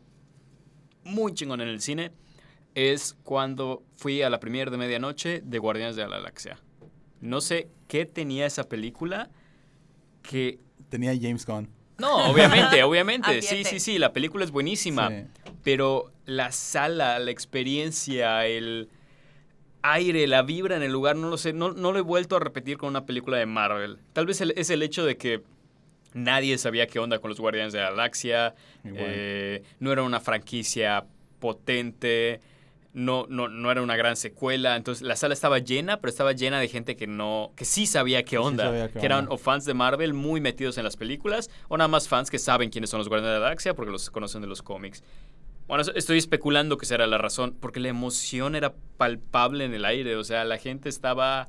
muy 1.05 1.33
chingón 1.33 1.61
en 1.61 1.69
el 1.69 1.79
cine, 1.81 2.11
es 2.75 3.15
cuando 3.23 3.81
fui 3.97 4.21
a 4.23 4.29
la 4.29 4.39
premier 4.41 4.71
de 4.71 4.77
medianoche 4.77 5.41
de 5.43 5.57
Guardianes 5.59 5.95
de 5.95 6.03
la 6.03 6.09
Galaxia. 6.17 6.57
No 7.21 7.39
sé 7.39 7.69
qué 7.87 8.05
tenía 8.05 8.45
esa 8.45 8.67
película 8.67 9.29
que... 10.21 10.59
Tenía 10.89 11.13
James 11.19 11.45
Gunn. 11.45 11.69
No, 11.97 12.29
obviamente, 12.31 12.83
obviamente. 12.83 13.41
Sí, 13.41 13.63
sí, 13.63 13.79
sí, 13.79 13.97
la 13.97 14.11
película 14.11 14.43
es 14.43 14.51
buenísima. 14.51 15.09
Sí. 15.09 15.23
Pero 15.63 16.11
la 16.25 16.51
sala, 16.51 17.19
la 17.19 17.31
experiencia, 17.31 18.45
el 18.47 18.89
aire, 19.81 20.27
la 20.27 20.41
vibra 20.43 20.75
en 20.77 20.83
el 20.83 20.91
lugar, 20.91 21.15
no 21.15 21.29
lo 21.29 21.37
sé, 21.37 21.51
no, 21.53 21.73
no 21.73 21.91
lo 21.91 21.99
he 21.99 22.01
vuelto 22.01 22.35
a 22.37 22.39
repetir 22.39 22.77
con 22.77 22.89
una 22.89 23.05
película 23.05 23.37
de 23.37 23.45
Marvel. 23.45 23.97
Tal 24.13 24.25
vez 24.25 24.39
el- 24.41 24.53
es 24.55 24.69
el 24.69 24.81
hecho 24.81 25.05
de 25.05 25.17
que 25.17 25.41
nadie 26.13 26.57
sabía 26.57 26.87
qué 26.87 26.99
onda 26.99 27.19
con 27.19 27.29
los 27.29 27.39
Guardianes 27.39 27.73
de 27.73 27.79
la 27.79 27.89
Galaxia, 27.89 28.55
eh, 28.85 29.63
no 29.79 29.91
era 29.91 30.03
una 30.03 30.19
franquicia 30.21 31.05
potente, 31.39 32.39
no, 32.93 33.25
no, 33.27 33.47
no 33.49 33.71
era 33.71 33.81
una 33.81 33.95
gran 33.97 34.15
secuela, 34.15 34.75
entonces 34.77 35.01
la 35.01 35.15
sala 35.15 35.33
estaba 35.33 35.57
llena, 35.59 35.97
pero 35.99 36.09
estaba 36.09 36.31
llena 36.33 36.59
de 36.59 36.67
gente 36.69 36.95
que 36.95 37.07
no, 37.07 37.51
que 37.55 37.65
sí 37.65 37.85
sabía 37.87 38.23
qué 38.23 38.31
Sí 38.31 38.37
onda, 38.37 38.65
sabía 38.65 38.87
qué 38.89 38.99
que 38.99 39.05
eran 39.07 39.25
o 39.29 39.37
fans 39.37 39.65
de 39.65 39.73
Marvel 39.73 40.13
muy 40.13 40.39
metidos 40.39 40.77
en 40.77 40.83
las 40.83 40.95
películas, 40.95 41.49
o 41.67 41.75
nada 41.77 41.87
más 41.87 42.07
fans 42.07 42.29
que 42.29 42.37
saben 42.39 42.69
quiénes 42.69 42.91
son 42.91 42.99
los 42.99 43.09
Guardianes 43.09 43.33
de 43.33 43.39
la 43.39 43.45
Galaxia 43.45 43.73
porque 43.73 43.91
los 43.91 44.09
conocen 44.11 44.41
de 44.41 44.47
los 44.47 44.61
cómics. 44.61 45.03
Bueno, 45.67 45.83
estoy 45.95 46.17
especulando 46.17 46.77
que 46.77 46.85
será 46.85 47.07
la 47.07 47.17
razón, 47.17 47.55
porque 47.59 47.79
la 47.79 47.87
emoción 47.89 48.55
era 48.55 48.73
palpable 48.97 49.63
en 49.65 49.73
el 49.73 49.85
aire, 49.85 50.15
o 50.15 50.23
sea, 50.23 50.43
la 50.45 50.57
gente 50.57 50.89
estaba... 50.89 51.47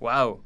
¡Wow! 0.00 0.42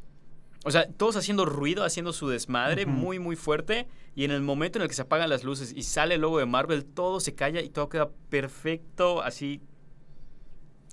O 0.65 0.71
sea, 0.71 0.87
todos 0.91 1.17
haciendo 1.17 1.45
ruido, 1.45 1.85
haciendo 1.85 2.13
su 2.13 2.29
desmadre 2.29 2.87
muy, 2.87 3.19
muy 3.19 3.37
fuerte, 3.37 3.87
y 4.15 4.25
en 4.25 4.33
el 4.33 4.43
momento 4.43 4.79
en 4.79 4.83
el 4.83 4.89
que 4.89 4.95
se 4.95 5.03
apagan 5.03 5.31
las 5.31 5.45
luces 5.45 5.73
y 5.75 5.83
sale 5.83 6.17
el 6.17 6.21
logo 6.23 6.39
de 6.39 6.47
Marvel, 6.47 6.85
todo 6.85 7.21
se 7.21 7.35
calla 7.35 7.61
y 7.63 7.71
todo 7.71 7.89
queda 7.89 8.11
perfecto, 8.29 9.23
así, 9.23 9.61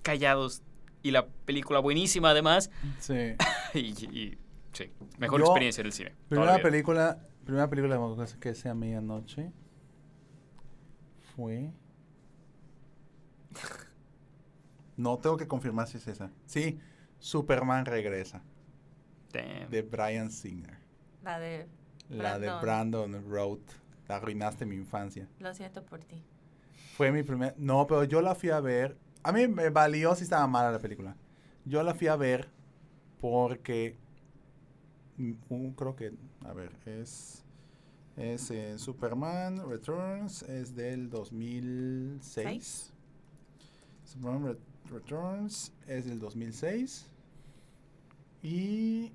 callados. 0.01 0.61
Y 1.01 1.11
la 1.11 1.25
película 1.27 1.79
buenísima 1.79 2.29
además, 2.29 2.69
Sí. 2.99 3.13
y, 3.73 3.79
y- 3.79 4.37
sí, 4.71 4.91
mejor 5.17 5.39
Yo- 5.41 5.47
experiencia 5.47 5.81
en 5.81 5.87
el 5.87 5.93
cine. 5.93 6.15
Primera 6.29 6.59
película, 6.59 7.17
primera 7.43 7.69
película 7.69 7.99
que 8.39 8.53
sea 8.55 8.73
medianoche 8.73 9.51
fue. 11.35 11.71
No 14.97 15.17
tengo 15.19 15.37
que 15.37 15.47
confirmar 15.47 15.87
si 15.87 15.97
es 15.97 16.07
esa. 16.07 16.31
Sí, 16.45 16.79
Superman 17.19 17.85
regresa 17.85 18.41
Damn. 19.31 19.69
de 19.69 19.81
Brian 19.81 20.29
Singer. 20.31 20.77
la 21.23 21.39
de. 21.39 21.67
La 22.09 22.37
de 22.37 22.49
Brandon. 22.61 23.23
Road. 23.29 23.59
Arruinaste 24.07 24.65
mi 24.65 24.75
infancia. 24.75 25.27
Lo 25.39 25.53
siento 25.53 25.83
por 25.83 26.03
ti. 26.03 26.23
Fue 26.95 27.11
mi 27.11 27.23
primer. 27.23 27.55
No, 27.57 27.87
pero 27.87 28.03
yo 28.03 28.21
la 28.21 28.35
fui 28.35 28.49
a 28.49 28.59
ver. 28.59 28.97
A 29.23 29.31
mí 29.31 29.47
me 29.47 29.69
valió 29.69 30.13
si 30.15 30.23
estaba 30.25 30.45
mala 30.45 30.71
la 30.71 30.79
película. 30.79 31.15
Yo 31.65 31.81
la 31.81 31.95
fui 31.95 32.07
a 32.07 32.15
ver 32.15 32.49
porque. 33.19 33.97
mm, 35.17 35.33
un- 35.49 35.73
creo 35.73 35.95
que. 35.95 36.13
A 36.45 36.53
ver, 36.53 36.71
es. 36.85 37.42
Es 38.17 38.51
eh, 38.51 38.77
Superman 38.77 39.67
Returns. 39.69 40.43
Es 40.43 40.75
del 40.75 41.09
2006. 41.09 42.21
¿Seis? 42.21 42.93
Superman 44.05 44.43
Re- 44.45 44.59
Returns 44.91 45.73
es 45.87 46.05
del 46.05 46.19
2006. 46.19 47.07
Y. 48.41 49.11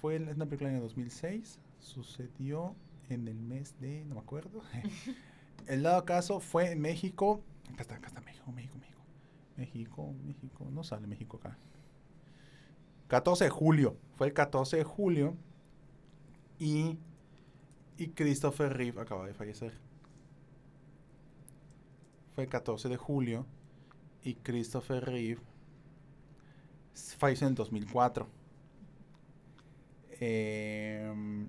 Fue 0.00 0.16
es 0.16 0.36
una 0.36 0.46
película 0.46 0.70
en 0.70 0.76
el 0.76 0.82
2006. 0.82 1.58
Sucedió 1.80 2.74
en 3.08 3.28
el 3.28 3.40
mes 3.40 3.74
de. 3.80 4.04
No 4.04 4.14
me 4.16 4.20
acuerdo. 4.20 4.62
El 5.66 5.82
dado 5.82 6.04
caso 6.04 6.40
fue 6.40 6.70
en 6.70 6.80
México. 6.80 7.42
Acá 7.72 7.82
está, 7.82 7.96
acá 7.96 8.06
está 8.08 8.20
México, 8.22 8.50
México, 8.52 8.78
México. 8.78 9.00
México, 9.56 10.14
México. 10.24 10.66
No 10.72 10.82
sale 10.82 11.06
México 11.06 11.36
acá. 11.36 11.58
14 13.08 13.44
de 13.44 13.50
julio. 13.50 13.96
Fue 14.16 14.28
el 14.28 14.32
14 14.32 14.78
de 14.78 14.84
julio. 14.84 15.36
Y. 16.58 16.98
Y 17.98 18.08
Christopher 18.10 18.72
Reeve 18.76 19.00
acaba 19.00 19.26
de 19.26 19.34
fallecer. 19.34 19.72
Fue 22.34 22.44
el 22.44 22.50
14 22.50 22.88
de 22.88 22.96
julio. 22.96 23.44
Y 24.22 24.34
Christopher 24.34 25.04
Reeve 25.04 25.40
falleció 27.18 27.46
en 27.46 27.52
el 27.52 27.56
2004. 27.56 28.28
Em, 30.20 31.48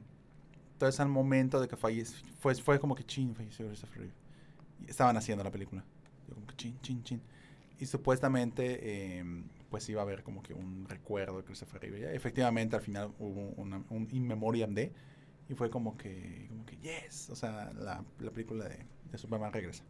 entonces 0.73 0.99
al 0.99 1.09
momento 1.09 1.59
de 1.59 1.67
que 1.67 1.75
falleció, 1.75 2.17
fue, 2.39 2.79
como 2.79 2.95
que 2.95 3.03
chin, 3.03 3.35
falleció 3.35 3.67
Christopher 3.67 3.99
Reeve. 3.99 4.13
Estaban 4.87 5.17
haciendo 5.17 5.43
la 5.43 5.51
película. 5.51 5.83
Yo 6.27 6.35
como 6.35 6.47
que 6.47 6.55
chin, 6.55 6.79
chin, 6.81 7.03
chin. 7.03 7.21
Y 7.79 7.85
supuestamente, 7.85 9.17
em, 9.19 9.43
pues 9.69 9.87
iba 9.89 10.01
a 10.01 10.03
haber 10.03 10.23
como 10.23 10.41
que 10.43 10.53
un 10.53 10.85
recuerdo 10.87 11.37
de 11.37 11.43
Christopher 11.43 11.81
Reeve. 11.81 12.15
Efectivamente, 12.15 12.75
al 12.75 12.81
final 12.81 13.11
hubo 13.19 13.49
una- 13.57 13.83
un 13.89 14.07
in 14.11 14.27
memoriam 14.27 14.73
de. 14.73 14.91
Y 15.49 15.55
fue 15.55 15.69
como 15.69 15.97
que, 15.97 16.45
como 16.49 16.65
que, 16.65 16.77
yes. 16.77 17.29
O 17.31 17.35
sea, 17.35 17.71
la, 17.73 18.03
la 18.19 18.31
película 18.31 18.65
de, 18.65 18.85
de 19.11 19.17
Superman 19.17 19.51
regresa. 19.53 19.83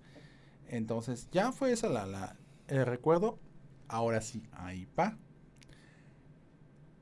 Entonces, 0.68 1.30
ya 1.31 1.52
fue 1.52 1.72
esa 1.73 1.90
la, 1.90 2.06
la, 2.06 2.38
el 2.68 2.86
recuerdo. 2.86 3.40
Ahora 3.90 4.22
sí, 4.22 4.44
ahí 4.53 4.86
pa. 4.88 5.18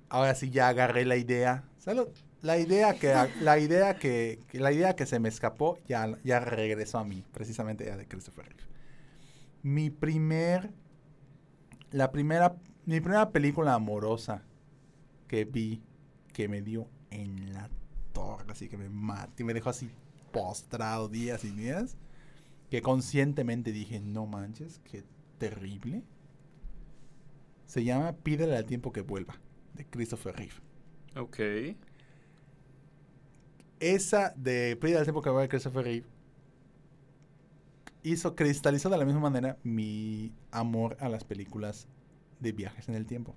Ahora 0.09 0.35
sí 0.35 0.49
ya 0.49 0.69
agarré 0.69 1.05
la 1.05 1.17
idea. 1.17 1.63
Salud. 1.77 2.07
La 2.41 2.57
idea 2.57 2.93
que 2.97 3.13
la 3.41 3.59
idea 3.59 3.97
que, 3.97 4.39
que- 4.47 4.59
la 4.59 4.71
idea 4.71 4.95
que 4.95 5.05
se 5.05 5.19
me 5.19 5.29
escapó 5.29 5.79
ya, 5.88 6.17
ya 6.23 6.39
regresó 6.39 6.99
a 6.99 7.03
mí, 7.05 7.23
precisamente 7.34 7.85
ya 7.85 7.97
de 7.97 8.07
Christopher 8.07 8.45
Reeve. 8.45 8.63
Mi 9.63 9.89
primer 9.89 10.71
la 11.91 12.11
primera 12.11 12.55
mi 12.85 13.01
primera 13.01 13.31
película 13.31 13.73
amorosa 13.73 14.43
que 15.27 15.45
vi 15.45 15.84
que 16.34 16.47
me 16.47 16.61
dio 16.61 16.88
en 17.11 17.53
la 17.53 17.69
así 18.49 18.69
que 18.69 18.77
me 18.77 18.89
maté, 18.89 19.44
me 19.44 19.53
dejó 19.53 19.69
así 19.69 19.89
postrado 20.31 21.07
días 21.10 21.44
y 21.44 21.52
días, 21.52 21.98
que 22.69 22.81
conscientemente 22.81 23.72
dije, 23.72 23.99
"No 23.99 24.26
manches, 24.26 24.80
qué 24.84 25.03
terrible." 25.38 26.03
Se 27.65 27.84
llama 27.84 28.14
Pídele 28.14 28.56
al 28.56 28.65
tiempo 28.65 28.91
que 28.91 29.02
vuelva, 29.02 29.39
de 29.73 29.85
Christopher 29.85 30.35
Reeve. 30.35 30.56
Ok. 31.15 31.39
Esa 33.80 34.34
de 34.35 34.77
Pídele 34.77 34.99
al 34.99 35.06
tiempo 35.06 35.22
que 35.22 35.30
vuelva 35.30 35.44
de 35.44 35.49
Christopher 35.49 35.84
Reeve 35.84 36.18
hizo, 38.03 38.35
cristalizó 38.35 38.89
de 38.89 38.98
la 38.98 39.06
misma 39.06 39.22
manera 39.22 39.57
mi 39.64 40.34
amor 40.52 40.98
a 40.99 41.10
las 41.10 41.23
películas 41.23 41.88
de 42.39 42.52
viajes 42.52 42.88
en 42.89 42.95
el 42.95 43.06
tiempo. 43.06 43.35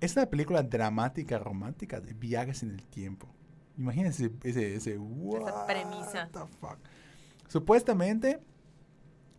Es 0.00 0.16
una 0.16 0.26
película 0.26 0.62
dramática, 0.62 1.38
romántica, 1.38 2.00
de 2.00 2.14
viajes 2.14 2.62
en 2.62 2.70
el 2.70 2.82
tiempo. 2.88 3.28
Imagínense 3.76 4.32
ese, 4.44 4.74
ese, 4.74 4.98
what 4.98 5.66
premisa. 5.66 6.28
the 6.32 6.40
fuck. 6.60 6.78
Supuestamente, 7.48 8.40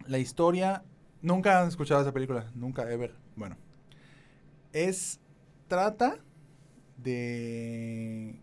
la 0.08 0.18
historia, 0.20 0.84
nunca 1.22 1.62
han 1.62 1.68
escuchado 1.68 2.02
esa 2.02 2.12
película, 2.12 2.52
nunca, 2.56 2.92
ever. 2.92 3.16
Bueno, 3.36 3.58
es, 4.74 5.20
trata 5.68 6.18
de, 6.98 8.40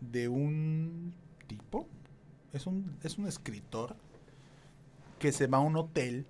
de 0.00 0.28
un 0.28 1.14
tipo, 1.46 1.88
es 2.52 2.66
un, 2.66 2.96
es 3.02 3.18
un 3.18 3.26
escritor 3.26 3.96
que 5.18 5.32
se 5.32 5.46
va 5.46 5.58
a 5.58 5.62
un 5.62 5.76
hotel 5.76 6.26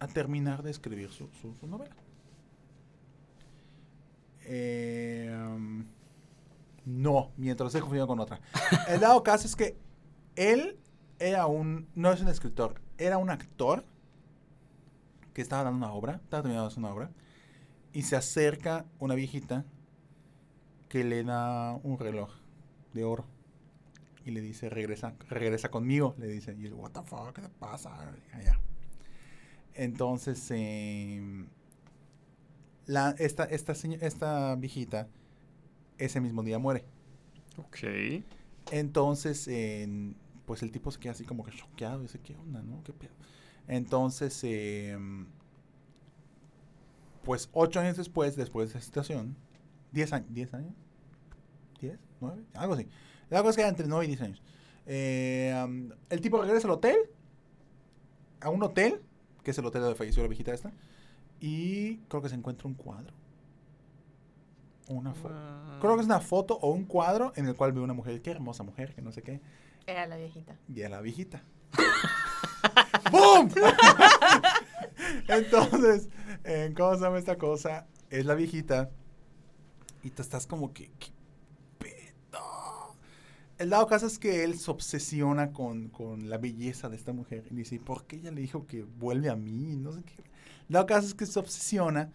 a 0.00 0.06
terminar 0.08 0.62
de 0.62 0.70
escribir 0.70 1.10
su, 1.10 1.28
su- 1.40 1.54
su 1.54 1.66
novela. 1.66 1.96
Um, 4.48 5.84
no, 6.86 7.32
mientras 7.36 7.68
estoy 7.68 7.82
confundido 7.82 8.06
con 8.06 8.18
otra. 8.18 8.40
El 8.88 9.00
dado 9.00 9.22
caso 9.22 9.46
es 9.46 9.54
que 9.54 9.76
él 10.36 10.78
era 11.18 11.46
un, 11.46 11.88
no 11.94 12.12
es 12.12 12.20
un 12.20 12.28
escritor, 12.28 12.80
era 12.96 13.18
un 13.18 13.28
actor 13.28 13.84
que 15.34 15.42
estaba 15.42 15.64
dando 15.64 15.78
una 15.78 15.92
obra, 15.92 16.20
estaba 16.24 16.42
terminando 16.42 16.72
una 16.78 16.92
obra, 16.92 17.10
y 17.92 18.02
se 18.02 18.16
acerca 18.16 18.86
una 18.98 19.14
viejita 19.14 19.64
que 20.88 21.04
le 21.04 21.24
da 21.24 21.78
un 21.82 21.98
reloj 21.98 22.30
de 22.94 23.04
oro. 23.04 23.26
Y 24.24 24.30
le 24.30 24.40
dice, 24.40 24.68
regresa, 24.68 25.14
regresa 25.28 25.70
conmigo, 25.70 26.14
le 26.18 26.26
dice. 26.26 26.54
Y 26.58 26.66
él, 26.66 26.74
what 26.74 26.90
the 26.90 27.02
fuck, 27.02 27.34
¿qué 27.34 27.42
te 27.42 27.48
pasa? 27.48 28.14
Allá. 28.32 28.60
Entonces, 29.74 30.50
eh, 30.50 31.46
la, 32.88 33.14
esta, 33.18 33.44
esta, 33.44 33.72
esta 33.72 34.56
viejita 34.56 35.06
ese 35.98 36.20
mismo 36.20 36.42
día 36.42 36.58
muere. 36.58 36.84
Ok. 37.56 37.78
Entonces, 38.72 39.46
en- 39.46 40.16
pues 40.46 40.62
el 40.62 40.72
tipo 40.72 40.90
se 40.90 40.98
queda 40.98 41.12
así 41.12 41.24
como 41.24 41.44
que 41.44 41.52
choqueado. 41.52 42.00
Dice, 42.00 42.18
¿qué 42.18 42.34
onda, 42.34 42.62
no? 42.62 42.82
¿Qué 42.82 42.92
pedo? 42.92 43.12
Entonces, 43.68 44.40
em, 44.42 45.26
pues 47.22 47.50
ocho 47.52 47.80
años 47.80 47.96
después, 47.96 48.34
después 48.36 48.72
de 48.72 48.78
esa 48.78 48.84
situación, 48.84 49.36
diez 49.92 50.12
años, 50.12 50.32
¿diez 50.32 50.54
años? 50.54 50.72
¿Diez? 51.80 51.98
¿Nueve? 52.20 52.42
Algo 52.54 52.74
así. 52.74 52.88
La 53.28 53.40
cosa 53.40 53.50
es 53.50 53.56
que 53.56 53.62
era 53.62 53.68
entre 53.68 53.86
nueve 53.86 54.06
y 54.06 54.08
diez 54.08 54.22
años. 54.22 54.42
Eh, 54.86 55.54
el 56.08 56.20
tipo 56.20 56.40
regresa 56.40 56.66
al 56.66 56.72
hotel, 56.72 56.96
a 58.40 58.48
un 58.48 58.62
hotel, 58.62 59.02
que 59.42 59.50
es 59.50 59.58
el 59.58 59.66
hotel 59.66 59.82
donde 59.82 59.96
falleció 59.96 60.22
la 60.22 60.28
viejita 60.28 60.54
esta, 60.54 60.72
y 61.40 61.96
creo 62.08 62.22
que 62.22 62.28
se 62.28 62.34
encuentra 62.34 62.66
un 62.68 62.74
cuadro. 62.74 63.12
Una 64.88 65.12
foto. 65.14 65.34
Creo 65.80 65.94
que 65.96 66.00
es 66.00 66.06
una 66.06 66.20
foto 66.20 66.58
o 66.60 66.70
un 66.70 66.84
cuadro 66.84 67.32
en 67.36 67.46
el 67.46 67.54
cual 67.54 67.72
ve 67.72 67.80
una 67.80 67.92
mujer, 67.94 68.22
qué 68.22 68.30
hermosa 68.30 68.62
mujer, 68.62 68.94
que 68.94 69.02
no 69.02 69.12
sé 69.12 69.22
qué, 69.22 69.40
Era 69.86 70.06
la 70.06 70.16
viejita. 70.16 70.56
y 70.74 70.82
a 70.82 70.88
la 70.88 71.00
viejita. 71.02 71.42
¡Boom! 73.12 73.50
Entonces, 75.28 76.08
eh, 76.44 76.72
¿cómo 76.76 76.94
se 76.94 77.00
llama 77.02 77.18
esta 77.18 77.36
cosa? 77.36 77.86
Es 78.10 78.24
la 78.26 78.34
viejita 78.34 78.90
y 80.02 80.10
tú 80.10 80.22
estás 80.22 80.46
como 80.46 80.72
que, 80.72 80.90
¿qué 80.98 81.08
pedo? 81.78 82.96
El 83.58 83.70
dado 83.70 83.86
caso 83.86 84.06
es 84.06 84.18
que 84.18 84.44
él 84.44 84.58
se 84.58 84.70
obsesiona 84.70 85.52
con, 85.52 85.88
con 85.88 86.30
la 86.30 86.38
belleza 86.38 86.88
de 86.88 86.96
esta 86.96 87.12
mujer 87.12 87.44
y 87.50 87.54
dice, 87.54 87.78
¿por 87.78 88.04
qué 88.06 88.16
ella 88.16 88.30
le 88.30 88.40
dijo 88.40 88.66
que 88.66 88.84
vuelve 88.84 89.28
a 89.28 89.36
mí? 89.36 89.76
No 89.76 89.92
sé 89.92 90.02
qué. 90.04 90.22
El 90.68 90.74
dado 90.74 90.86
caso 90.86 91.06
es 91.06 91.14
que 91.14 91.26
se 91.26 91.38
obsesiona 91.38 92.10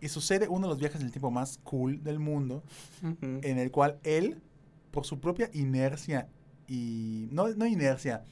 y 0.00 0.08
sucede 0.08 0.46
uno 0.48 0.66
de 0.66 0.70
los 0.72 0.78
viajes 0.78 1.00
del 1.00 1.10
tiempo 1.10 1.30
más 1.30 1.58
cool 1.64 2.02
del 2.04 2.18
mundo 2.20 2.62
en 3.02 3.58
el 3.58 3.70
cual 3.70 3.98
él, 4.04 4.40
por 4.90 5.04
su 5.04 5.18
propia 5.20 5.50
inercia 5.52 6.28
y... 6.68 7.28
No, 7.32 7.48
no 7.48 7.66
inercia, 7.66 8.22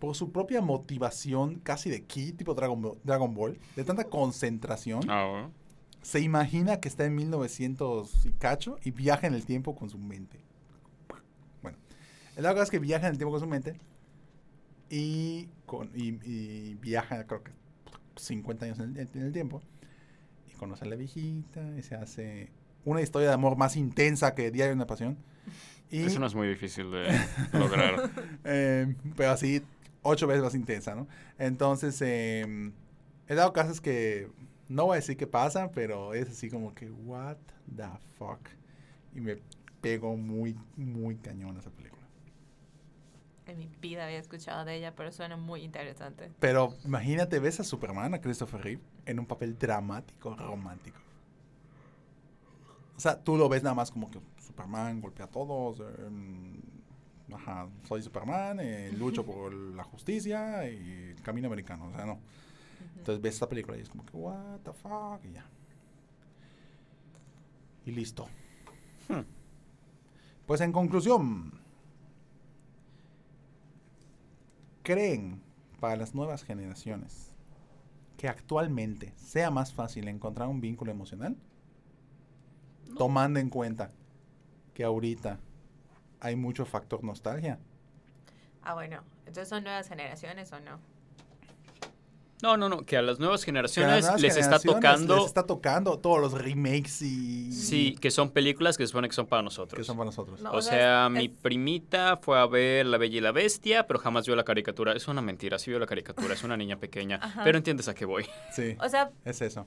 por 0.00 0.16
su 0.16 0.32
propia 0.32 0.60
motivación 0.60 1.60
casi 1.60 1.88
de 1.90 2.02
ki, 2.04 2.32
tipo 2.32 2.54
Dragon 2.54 2.80
Ball, 2.82 2.98
Dragon 3.04 3.32
Ball 3.32 3.58
de 3.76 3.84
tanta 3.84 4.04
concentración, 4.04 5.02
Ah, 5.08 5.26
bueno. 5.30 5.50
se 6.02 6.20
imagina 6.20 6.80
que 6.80 6.88
está 6.88 7.04
en 7.04 7.14
1900 7.14 8.26
y 8.26 8.32
cacho 8.32 8.78
y 8.82 8.90
viaja 8.90 9.26
en 9.28 9.34
el 9.34 9.46
tiempo 9.46 9.74
con 9.76 9.88
su 9.88 9.98
mente. 9.98 10.40
Bueno, 11.62 11.78
el 12.36 12.42
lado 12.42 12.60
es 12.62 12.70
que 12.70 12.80
viaja 12.80 13.06
en 13.06 13.12
el 13.12 13.18
tiempo 13.18 13.30
con 13.32 13.40
su 13.40 13.46
mente 13.46 13.78
y, 14.90 15.48
con, 15.66 15.90
y, 15.94 16.18
y 16.28 16.74
viaja, 16.74 17.24
creo 17.26 17.42
que 17.44 17.52
50 18.16 18.64
años 18.64 18.78
en 18.78 18.96
el, 18.96 19.08
en 19.14 19.22
el 19.22 19.32
tiempo 19.32 19.62
y 20.48 20.52
conoce 20.56 20.84
a 20.84 20.88
la 20.88 20.96
viejita 20.96 21.60
y 21.78 21.82
se 21.82 21.94
hace 21.94 22.50
una 22.84 23.00
historia 23.00 23.28
de 23.28 23.34
amor 23.34 23.56
más 23.56 23.76
intensa 23.76 24.34
que 24.34 24.50
Diario 24.50 24.70
de 24.70 24.76
una 24.76 24.86
Pasión. 24.86 25.16
Y, 25.90 26.04
Eso 26.04 26.18
no 26.18 26.26
es 26.26 26.34
muy 26.34 26.48
difícil 26.48 26.90
de 26.90 27.06
lograr. 27.52 28.10
eh, 28.44 28.94
pero 29.16 29.30
así 29.30 29.62
ocho 30.02 30.26
veces 30.26 30.42
más 30.42 30.54
intensa, 30.54 30.94
¿no? 30.94 31.06
Entonces, 31.38 32.00
eh, 32.02 32.72
he 33.28 33.34
dado 33.34 33.52
casos 33.52 33.80
que 33.80 34.28
no 34.68 34.86
voy 34.86 34.94
a 34.94 35.00
decir 35.00 35.16
qué 35.16 35.26
pasa, 35.26 35.70
pero 35.72 36.14
es 36.14 36.28
así 36.28 36.50
como 36.50 36.74
que, 36.74 36.90
what 36.90 37.36
the 37.74 37.84
fuck. 38.18 38.40
Y 39.14 39.20
me 39.20 39.38
pegó 39.80 40.16
muy, 40.16 40.56
muy 40.76 41.16
cañón 41.16 41.56
esa 41.56 41.70
película. 41.70 41.93
En 43.46 43.58
mi 43.58 43.66
vida 43.80 44.06
había 44.06 44.18
escuchado 44.18 44.64
de 44.64 44.76
ella, 44.76 44.94
pero 44.94 45.12
suena 45.12 45.36
muy 45.36 45.62
interesante. 45.62 46.32
Pero 46.40 46.74
imagínate, 46.84 47.38
ves 47.38 47.60
a 47.60 47.64
Superman, 47.64 48.14
a 48.14 48.20
Christopher 48.20 48.62
Reeve, 48.62 48.82
en 49.04 49.18
un 49.18 49.26
papel 49.26 49.58
dramático, 49.58 50.34
romántico. 50.34 50.98
O 52.96 53.00
sea, 53.00 53.22
tú 53.22 53.36
lo 53.36 53.48
ves 53.48 53.62
nada 53.62 53.74
más 53.74 53.90
como 53.90 54.10
que 54.10 54.18
Superman 54.38 55.00
golpea 55.00 55.26
a 55.26 55.30
todos. 55.30 55.80
eh, 55.80 57.34
ajá, 57.34 57.68
soy 57.86 58.02
Superman, 58.02 58.60
eh, 58.60 58.92
lucho 58.98 59.24
por 59.24 59.52
la 59.52 59.84
justicia 59.84 60.68
y 60.70 61.14
camino 61.22 61.48
americano. 61.48 61.88
O 61.88 61.92
sea, 61.92 62.06
no. 62.06 62.18
Entonces 62.96 63.20
ves 63.20 63.34
esta 63.34 63.48
película 63.48 63.76
y 63.76 63.80
es 63.80 63.88
como 63.88 64.04
que, 64.06 64.16
what 64.16 64.60
the 64.64 64.72
fuck, 64.72 65.24
y 65.24 65.32
ya. 65.32 65.46
Y 67.86 67.90
listo. 67.90 68.26
Hmm. 69.08 69.20
Pues 70.46 70.60
en 70.60 70.72
conclusión, 70.72 71.52
¿creen 74.84 75.42
para 75.80 75.96
las 75.96 76.14
nuevas 76.14 76.44
generaciones 76.44 77.32
que 78.16 78.28
actualmente 78.28 79.12
sea 79.16 79.50
más 79.50 79.74
fácil 79.74 80.06
encontrar 80.06 80.48
un 80.48 80.60
vínculo 80.60 80.92
emocional? 80.92 81.36
Tomando 82.96 83.40
en 83.40 83.50
cuenta 83.50 83.90
que 84.74 84.84
ahorita 84.84 85.40
hay 86.20 86.36
mucho 86.36 86.64
factor 86.64 87.02
nostalgia. 87.02 87.58
Ah, 88.62 88.74
bueno. 88.74 89.02
Entonces, 89.20 89.48
¿son 89.48 89.64
nuevas 89.64 89.88
generaciones 89.88 90.52
o 90.52 90.60
no? 90.60 90.78
No, 92.44 92.58
no, 92.58 92.68
no, 92.68 92.84
que 92.84 92.98
a 92.98 93.02
las 93.02 93.18
nuevas 93.18 93.42
generaciones 93.42 94.02
nuevas 94.02 94.20
les 94.20 94.36
está 94.36 94.58
tocando, 94.58 95.16
Les 95.16 95.24
está 95.24 95.46
tocando 95.46 95.98
todos 95.98 96.20
los 96.20 96.32
remakes 96.34 97.00
y... 97.00 97.50
sí, 97.52 97.96
que 97.98 98.10
son 98.10 98.30
películas 98.32 98.76
que 98.76 98.82
se 98.84 98.88
supone 98.88 99.08
que 99.08 99.14
son 99.14 99.26
para 99.26 99.40
nosotros. 99.42 99.78
que 99.78 99.84
son 99.84 99.96
para 99.96 100.06
nosotros. 100.06 100.42
No, 100.42 100.52
o 100.52 100.60
sea, 100.60 100.72
sea, 100.72 101.06
es- 101.06 101.12
mi 101.12 101.24
es- 101.24 101.30
primita 101.40 102.18
fue 102.18 102.38
a 102.38 102.44
ver 102.46 102.84
La 102.84 102.98
Bella 102.98 103.16
y 103.16 103.20
la 103.22 103.32
Bestia, 103.32 103.86
pero 103.86 103.98
jamás 103.98 104.26
vio 104.26 104.36
la 104.36 104.44
caricatura. 104.44 104.92
Es 104.92 105.08
una 105.08 105.22
mentira, 105.22 105.58
sí 105.58 105.70
vio 105.70 105.78
la 105.78 105.86
caricatura, 105.86 106.34
es 106.34 106.44
una 106.44 106.56
niña 106.58 106.76
pequeña. 106.78 107.18
Ajá. 107.22 107.42
Pero 107.44 107.56
entiendes 107.56 107.88
a 107.88 107.94
qué 107.94 108.04
voy. 108.04 108.26
Sí, 108.52 108.76
O 108.78 108.88
sea, 108.90 109.10
es 109.24 109.40
eso. 109.40 109.64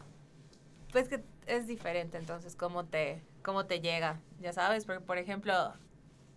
pues 0.91 1.09
que 1.09 1.23
es 1.47 1.65
diferente 1.65 2.17
entonces 2.17 2.55
cómo 2.55 2.85
te, 2.85 3.23
cómo 3.41 3.65
te 3.65 3.79
llega, 3.81 4.19
ya 4.39 4.53
sabes, 4.53 4.85
porque 4.85 5.01
por 5.01 5.17
ejemplo, 5.17 5.73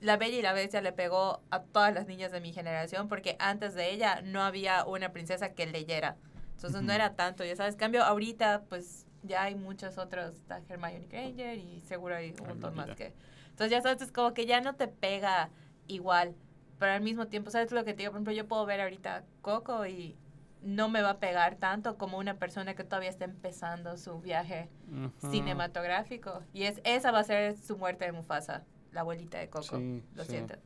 La 0.01 0.17
Bella 0.17 0.39
y 0.39 0.43
la 0.43 0.55
Bestia 0.55 0.81
le 0.81 0.93
pegó 0.93 1.43
a 1.51 1.61
todas 1.63 1.93
las 1.93 2.07
niñas 2.07 2.33
de 2.33 2.41
mi 2.41 2.53
generación 2.55 3.09
porque 3.09 3.37
antes 3.39 3.75
de 3.75 3.91
ella 3.93 4.23
no 4.25 4.41
había 4.43 4.87
una 4.87 5.13
princesa 5.13 5.53
que 5.53 5.67
leyera. 5.67 6.17
Entonces 6.61 6.83
no 6.83 6.89
Ujú. 6.89 6.97
era 6.97 7.15
tanto, 7.15 7.43
ya 7.43 7.57
sabes. 7.57 7.75
Cambio 7.75 8.05
ahorita 8.05 8.65
pues 8.69 9.07
ya 9.23 9.45
hay 9.45 9.55
muchos 9.55 9.97
otros, 9.97 10.37
está 10.37 10.61
Hermione 10.69 11.07
Granger 11.09 11.57
y 11.57 11.81
seguro 11.81 12.17
hay 12.17 12.35
un 12.39 12.49
montón 12.49 12.77
más 12.77 12.91
que... 12.91 13.15
Entonces 13.49 13.71
ya 13.71 13.81
sabes, 13.81 14.03
es 14.03 14.13
como 14.13 14.35
que 14.35 14.45
ya 14.45 14.61
no 14.61 14.75
te 14.75 14.87
pega 14.87 15.49
igual, 15.87 16.35
pero 16.79 16.93
al 16.93 17.01
mismo 17.01 17.29
tiempo, 17.29 17.51
¿sabes 17.51 17.73
lo 17.73 17.83
que 17.85 17.95
te 17.95 18.01
digo? 18.01 18.11
Por 18.13 18.19
ejemplo, 18.19 18.33
yo 18.35 18.47
puedo 18.47 18.67
ver 18.67 18.83
ahorita 18.83 19.25
Coco 19.41 19.87
y 19.87 20.19
no 20.61 20.91
me 20.91 21.01
va 21.01 21.11
a 21.11 21.19
pegar 21.19 21.57
tanto 21.57 21.97
como 21.97 22.19
una 22.19 22.35
persona 22.35 22.75
que 22.75 22.85
todavía 22.85 23.09
está 23.09 23.25
empezando 23.25 23.97
su 23.97 24.21
viaje 24.21 24.69
Ujú. 24.93 25.31
cinematográfico. 25.31 26.43
Y 26.53 26.65
es 26.65 26.83
esa 26.85 27.11
va 27.11 27.21
a 27.21 27.25
ser 27.25 27.57
su 27.57 27.79
muerte 27.79 28.05
de 28.05 28.13
Mufasa, 28.13 28.65
la 28.93 29.01
abuelita 29.01 29.39
de 29.39 29.49
Coco. 29.49 29.79
Sí, 29.79 30.05
Lo 30.15 30.25
sí. 30.25 30.33
siento. 30.33 30.57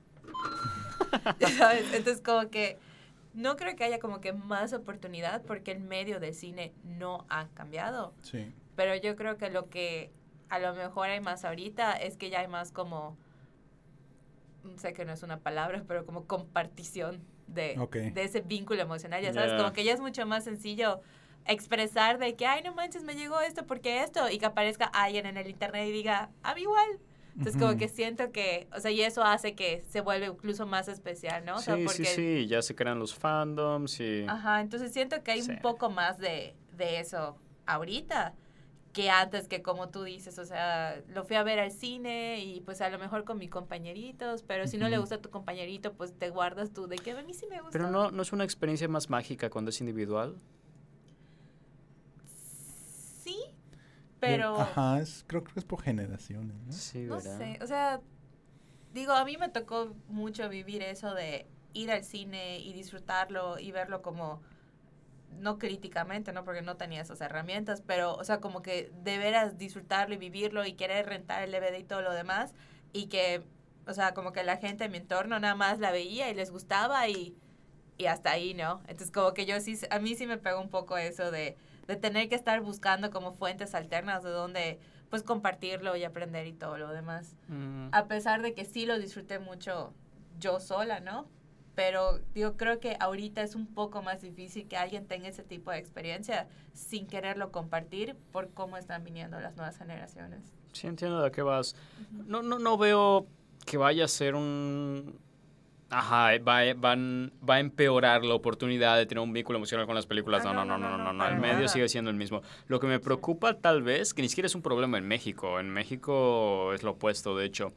¿Sabes? 1.57 1.87
Entonces, 1.93 2.21
como 2.21 2.51
que 2.51 2.79
no 3.35 3.57
creo 3.57 3.75
que 3.77 3.85
haya 3.85 3.99
como 3.99 4.21
que 4.21 4.33
más 4.33 4.73
oportunidad 4.73 5.43
porque 5.43 5.73
el 5.73 5.81
medio 5.81 6.21
del 6.21 6.35
cine 6.35 6.73
no 6.85 7.27
ha 7.29 7.49
cambiado. 7.49 8.15
Sí. 8.23 8.53
Pero 8.77 8.95
yo 8.97 9.17
creo 9.17 9.37
que 9.37 9.51
lo 9.51 9.69
que 9.69 10.11
a 10.49 10.59
lo 10.59 10.75
mejor 10.75 11.09
hay 11.09 11.21
más 11.21 11.45
ahorita 11.45 11.93
es 11.93 12.17
que 12.17 12.31
ya 12.31 12.41
hay 12.41 12.49
más 12.49 12.71
como, 12.73 13.17
sé 14.77 14.93
que 14.93 15.05
no 15.05 15.13
es 15.13 15.23
una 15.23 15.39
palabra, 15.41 15.85
pero 15.87 16.07
como 16.07 16.27
compartición 16.27 17.23
de, 17.47 17.77
Ok. 17.79 17.97
de 17.97 18.25
ese 18.25 18.41
vínculo 18.41 18.81
emocional, 18.83 19.23
ya 19.23 19.33
sabes, 19.33 19.51
Ya. 19.53 19.57
como 19.59 19.73
que 19.73 19.85
ya 19.85 19.93
es 19.93 20.01
mucho 20.01 20.27
más 20.27 20.45
sencillo 20.45 21.01
expresar 21.47 22.19
de 22.19 22.37
que, 22.37 22.47
ay, 22.47 22.63
no 22.63 22.75
manches, 22.75 23.03
me 23.05 23.15
llegó 23.15 23.41
esto, 23.41 23.67
porque 23.67 24.03
esto? 24.03 24.31
Y 24.31 24.39
que 24.39 24.47
aparezca 24.47 24.87
alguien 24.87 25.27
en 25.27 25.37
el 25.37 25.49
internet 25.49 25.87
y 25.89 25.93
diga, 25.93 26.31
a 26.43 26.55
mí 26.55 26.63
igual. 26.63 26.99
Entonces, 27.37 27.61
como 27.61 27.77
que 27.77 27.89
siento 27.89 28.31
que, 28.31 28.69
o 28.77 28.79
sea, 28.81 28.93
y 28.93 29.01
eso 29.03 29.25
hace 29.25 29.55
que 29.55 29.83
se 29.89 30.01
vuelve 30.01 30.27
incluso 30.27 30.67
más 30.67 30.87
especial, 30.87 31.45
¿no? 31.45 31.57
O 31.57 31.59
sea, 31.59 31.77
sí, 31.77 31.85
porque, 31.85 32.05
sí, 32.05 32.43
sí, 32.43 32.47
ya 32.47 32.63
se 32.63 32.77
crean 32.77 33.01
los 33.01 33.13
fandoms 33.15 33.99
y... 34.01 34.25
Ajá, 34.29 34.61
entonces 34.61 34.93
siento 34.93 35.23
que 35.25 35.33
hay 35.33 35.43
Sí. 35.43 35.51
un 35.51 35.59
poco 35.61 35.91
más 35.91 36.19
de, 36.19 36.55
de 36.77 37.01
eso 37.01 37.37
ahorita 37.67 38.35
que 38.93 39.11
antes 39.11 39.49
que 39.49 39.61
como 39.61 39.89
tú 39.89 40.05
dices, 40.05 40.39
o 40.39 40.45
sea, 40.45 41.03
lo 41.09 41.25
fui 41.25 41.35
a 41.35 41.43
ver 41.43 41.59
al 41.59 41.73
cine 41.73 42.39
y 42.45 42.61
pues 42.61 42.81
a 42.81 42.89
lo 42.89 42.99
mejor 43.01 43.25
con 43.25 43.39
mis 43.39 43.51
compañeritos, 43.51 44.45
pero 44.45 44.69
si 44.69 44.79
no 44.79 44.89
le 44.89 44.99
gusta 44.99 45.17
a 45.17 45.21
tu 45.21 45.31
compañerito, 45.31 45.93
pues 45.95 46.17
te 46.17 46.31
guardas 46.31 46.73
tú 46.73 46.87
de 46.87 46.95
que 46.97 47.11
a 47.11 47.23
mí 47.25 47.35
sí 47.35 47.47
me 47.51 47.57
gusta. 47.57 47.73
Pero 47.73 47.91
no, 47.91 48.13
no 48.13 48.23
es 48.23 48.33
una 48.33 48.45
experiencia 48.45 48.87
más 48.87 49.11
mágica 49.11 49.51
cuando 49.51 49.71
es 49.71 49.81
individual. 49.81 50.37
Sí, 53.25 53.37
pero... 54.27 54.61
Ajá, 54.61 55.01
es, 55.01 55.25
creo, 55.27 55.43
creo 55.43 55.55
que 55.55 55.61
es 55.61 55.67
por 55.67 55.83
generaciones, 55.83 56.57
¿no? 56.67 56.73
Sí, 56.73 57.03
No 57.03 57.17
¿verdad? 57.17 57.39
sé, 57.39 57.59
o 57.63 57.67
sea, 57.67 58.01
digo, 58.93 59.13
a 59.13 59.25
mí 59.25 59.37
me 59.37 59.49
tocó 59.49 59.95
mucho 60.09 60.49
vivir 60.49 60.83
eso 60.83 61.15
de 61.15 61.47
ir 61.73 61.91
al 61.91 62.05
cine 62.05 62.59
y 62.61 62.73
disfrutarlo 62.73 63.59
y 63.59 63.73
verlo 63.73 64.03
como, 64.03 64.41
no 65.41 65.59
críticamente, 65.59 66.33
¿no? 66.33 66.45
Porque 66.45 66.63
no 66.63 66.77
tenía 66.77 67.03
esas 67.03 67.21
herramientas, 67.21 67.83
pero, 67.87 68.15
o 68.15 68.25
sea, 68.25 68.41
como 68.41 68.63
que 68.63 68.93
de 69.03 69.19
veras 69.19 69.59
disfrutarlo 69.59 70.15
y 70.15 70.19
vivirlo 70.19 70.65
y 70.65 70.75
querer 70.75 71.07
rentar 71.07 71.43
el 71.43 71.51
DVD 71.51 71.79
y 71.79 71.85
todo 71.85 72.03
lo 72.03 72.13
demás 72.13 72.55
y 72.93 73.07
que, 73.07 73.43
o 73.87 73.93
sea, 73.93 74.15
como 74.15 74.33
que 74.33 74.45
la 74.45 74.57
gente 74.57 74.85
en 74.85 74.93
mi 74.93 74.99
entorno 74.99 75.39
nada 75.41 75.55
más 75.57 75.79
la 75.81 75.91
veía 75.91 76.31
y 76.31 76.35
les 76.35 76.51
gustaba 76.51 77.09
y, 77.09 77.37
y 77.99 78.07
hasta 78.07 78.31
ahí, 78.31 78.55
¿no? 78.55 78.81
Entonces, 78.83 79.11
como 79.11 79.35
que 79.35 79.47
yo 79.47 79.61
sí, 79.61 79.77
a 79.91 79.99
mí 79.99 80.15
sí 80.15 80.27
me 80.27 80.39
pegó 80.39 80.61
un 80.61 80.71
poco 80.71 80.97
eso 80.97 81.31
de, 81.33 81.57
de 81.87 81.97
tener 81.97 82.29
que 82.29 82.35
estar 82.35 82.61
buscando 82.61 83.11
como 83.11 83.35
fuentes 83.35 83.75
alternas 83.75 84.23
de 84.23 84.31
donde 84.31 84.79
pues 85.11 85.23
compartirlo 85.23 85.97
y 85.97 86.05
aprender 86.05 86.47
y 86.47 86.53
todo 86.53 86.79
lo 86.79 86.89
demás. 86.89 87.37
Mm. 87.49 87.89
A 87.93 88.07
pesar 88.07 88.43
de 88.43 88.55
que 88.55 88.65
sí 88.65 88.87
lo 88.87 88.99
disfruté 88.99 89.39
mucho 89.39 89.93
yo 90.39 90.61
sola, 90.61 91.01
¿no? 91.01 91.29
Pero 91.75 92.21
yo 92.35 92.57
creo 92.57 92.79
que 92.79 92.97
ahorita 93.01 93.43
es 93.43 93.55
un 93.55 93.67
poco 93.67 94.03
más 94.03 94.23
difícil 94.23 94.69
que 94.69 94.77
alguien 94.77 95.07
tenga 95.07 95.29
ese 95.29 95.43
tipo 95.43 95.71
de 95.71 95.79
experiencia 95.79 96.47
sin 96.73 97.07
quererlo 97.07 97.51
compartir 97.51 98.17
por 98.33 98.51
cómo 98.51 98.77
están 98.77 99.03
viniendo 99.03 99.41
las 99.41 99.57
nuevas 99.57 99.77
generaciones. 99.77 100.53
Sí, 100.73 100.87
entiendo 100.87 101.21
de 101.23 101.31
qué 101.31 101.43
vas. 101.43 101.75
No, 102.11 102.43
no, 102.43 102.59
no 102.59 102.79
veo 102.79 103.27
que 103.67 103.77
vaya 103.77 104.05
a 104.05 104.09
ser 104.09 104.35
un... 104.35 105.19
Ajá, 105.91 106.39
va, 106.39 106.75
van, 106.75 107.33
va 107.49 107.57
a 107.57 107.61
empeorar 107.61 108.25
la 108.25 108.35
oportunidad 108.35 108.97
de 108.97 109.07
tener 109.07 109.23
un 109.23 109.33
vínculo 109.33 109.59
emocional 109.59 109.87
con 109.87 109.95
las 109.95 110.07
películas. 110.07 110.45
Ah, 110.45 110.53
No, 110.53 110.65
no, 110.65 110.79
no, 110.79 110.89
no, 110.89 110.99
no, 110.99 111.13
no. 111.13 111.29
El 111.29 111.39
medio 111.39 111.69
sigue 111.69 111.89
siendo 111.89 112.11
el 112.11 112.17
mismo. 112.17 112.43
Lo 112.67 112.81
que 112.81 112.87
me 112.87 112.99
preocupa 112.99 113.55
tal 113.55 113.83
vez, 113.83 114.13
que 114.15 114.23
ni 114.23 114.29
siquiera 114.29 114.47
es 114.47 114.55
un 114.55 114.63
problema 114.63 114.99
en 114.99 115.07
México. 115.07 115.61
En 115.61 115.71
México 115.71 116.73
es 116.73 116.83
lo 116.83 116.93
opuesto, 116.93 117.37
de 117.37 117.45
hecho. 117.47 117.73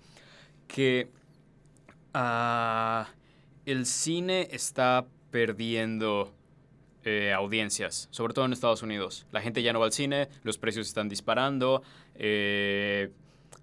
Que 0.68 1.10
ah, 2.14 3.10
el 3.66 3.86
cine 3.86 4.48
está 4.52 5.06
perdiendo 5.30 6.34
eh, 7.04 7.34
audiencias, 7.34 8.08
sobre 8.12 8.34
todo 8.34 8.46
en 8.46 8.54
Estados 8.54 8.82
Unidos. 8.82 9.28
La 9.32 9.42
gente 9.42 9.62
ya 9.62 9.74
no 9.74 9.80
va 9.80 9.86
al 9.86 9.94
cine, 9.94 10.30
los 10.44 10.58
precios 10.58 10.88
están 10.88 11.08
disparando, 11.08 11.84
eh, 12.16 13.12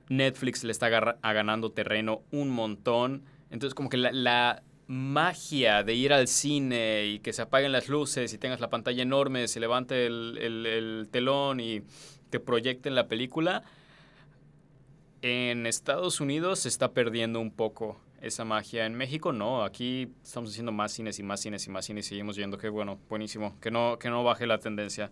Netflix 0.08 0.64
le 0.64 0.72
está 0.72 0.88
ganando 0.88 1.72
terreno 1.72 2.22
un 2.30 2.50
montón. 2.50 3.22
Entonces 3.55 3.74
como 3.74 3.89
que 3.89 3.97
la, 3.97 4.10
la 4.12 4.62
magia 4.89 5.82
de 5.85 5.94
ir 5.94 6.12
al 6.12 6.26
cine 6.28 7.06
y 7.06 7.20
que 7.20 7.32
se 7.32 7.43
apaguen 7.43 7.72
las 7.72 7.89
luces 7.89 8.35
y 8.35 8.39
tengas 8.39 8.60
la 8.60 8.68
pantalla 8.68 9.02
enorme, 9.02 9.47
se 9.48 9.60
levante 9.60 10.06
el, 10.06 10.36
el- 10.40 10.66
el 10.66 11.09
telón 11.10 11.60
y 11.60 11.82
te 12.31 12.40
proyecten 12.40 12.97
la 12.97 13.06
película, 13.09 13.62
en 15.22 15.66
Estados 15.66 16.20
Unidos 16.20 16.60
se 16.60 16.68
está 16.68 16.93
perdiendo 16.93 17.40
un 17.40 17.51
poco 17.51 18.01
esa 18.20 18.44
magia. 18.44 18.86
En 18.86 18.94
México 18.94 19.32
no, 19.32 19.62
aquí 19.64 20.12
estamos 20.22 20.51
haciendo 20.51 20.72
más 20.72 20.93
cines 20.93 21.18
y 21.18 21.22
más 21.22 21.40
cines 21.40 21.66
y 21.66 21.70
más 21.70 21.85
cines 21.86 22.06
y 22.06 22.09
seguimos 22.10 22.36
yendo. 22.36 22.59
Qué 22.59 22.68
bueno, 22.68 22.98
buenísimo. 23.09 23.59
Que 23.60 23.70
no, 23.70 23.98
que 23.98 24.10
no 24.10 24.24
baje 24.24 24.47
la 24.47 24.59
tendencia. 24.59 25.10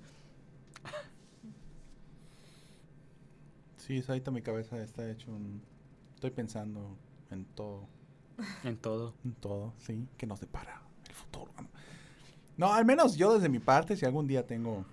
Sí, 3.77 4.02
ahorita 4.06 4.31
mi 4.31 4.43
cabeza 4.43 4.82
está 4.82 5.10
hecho 5.10 5.31
un... 5.31 5.62
Estoy 6.14 6.31
pensando 6.31 6.97
en 7.31 7.44
todo, 7.47 7.89
En 8.64 8.77
todo. 8.77 9.14
en 9.24 9.32
todo, 9.35 9.73
sí, 9.78 10.06
que 10.16 10.27
nos 10.27 10.40
depara 10.40 10.82
el 11.09 11.14
futuro. 11.14 11.52
¿no? 12.56 12.73
Al 12.73 12.85
menos 12.85 13.16
yo 13.16 13.35
desde 13.35 13.48
mi 13.48 13.59
parte, 13.59 13.97
si 13.97 14.05
algún 14.05 14.27
día 14.27 14.47
tengo, 14.47 14.85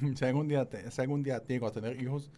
si 0.14 0.24
algún 0.24 0.48
día, 0.48 0.64
te- 0.68 0.90
si 0.90 1.00
algún 1.00 1.22
día 1.22 1.42
llego 1.46 1.66
a 1.66 1.72
tener 1.72 2.00
hijos, 2.00 2.30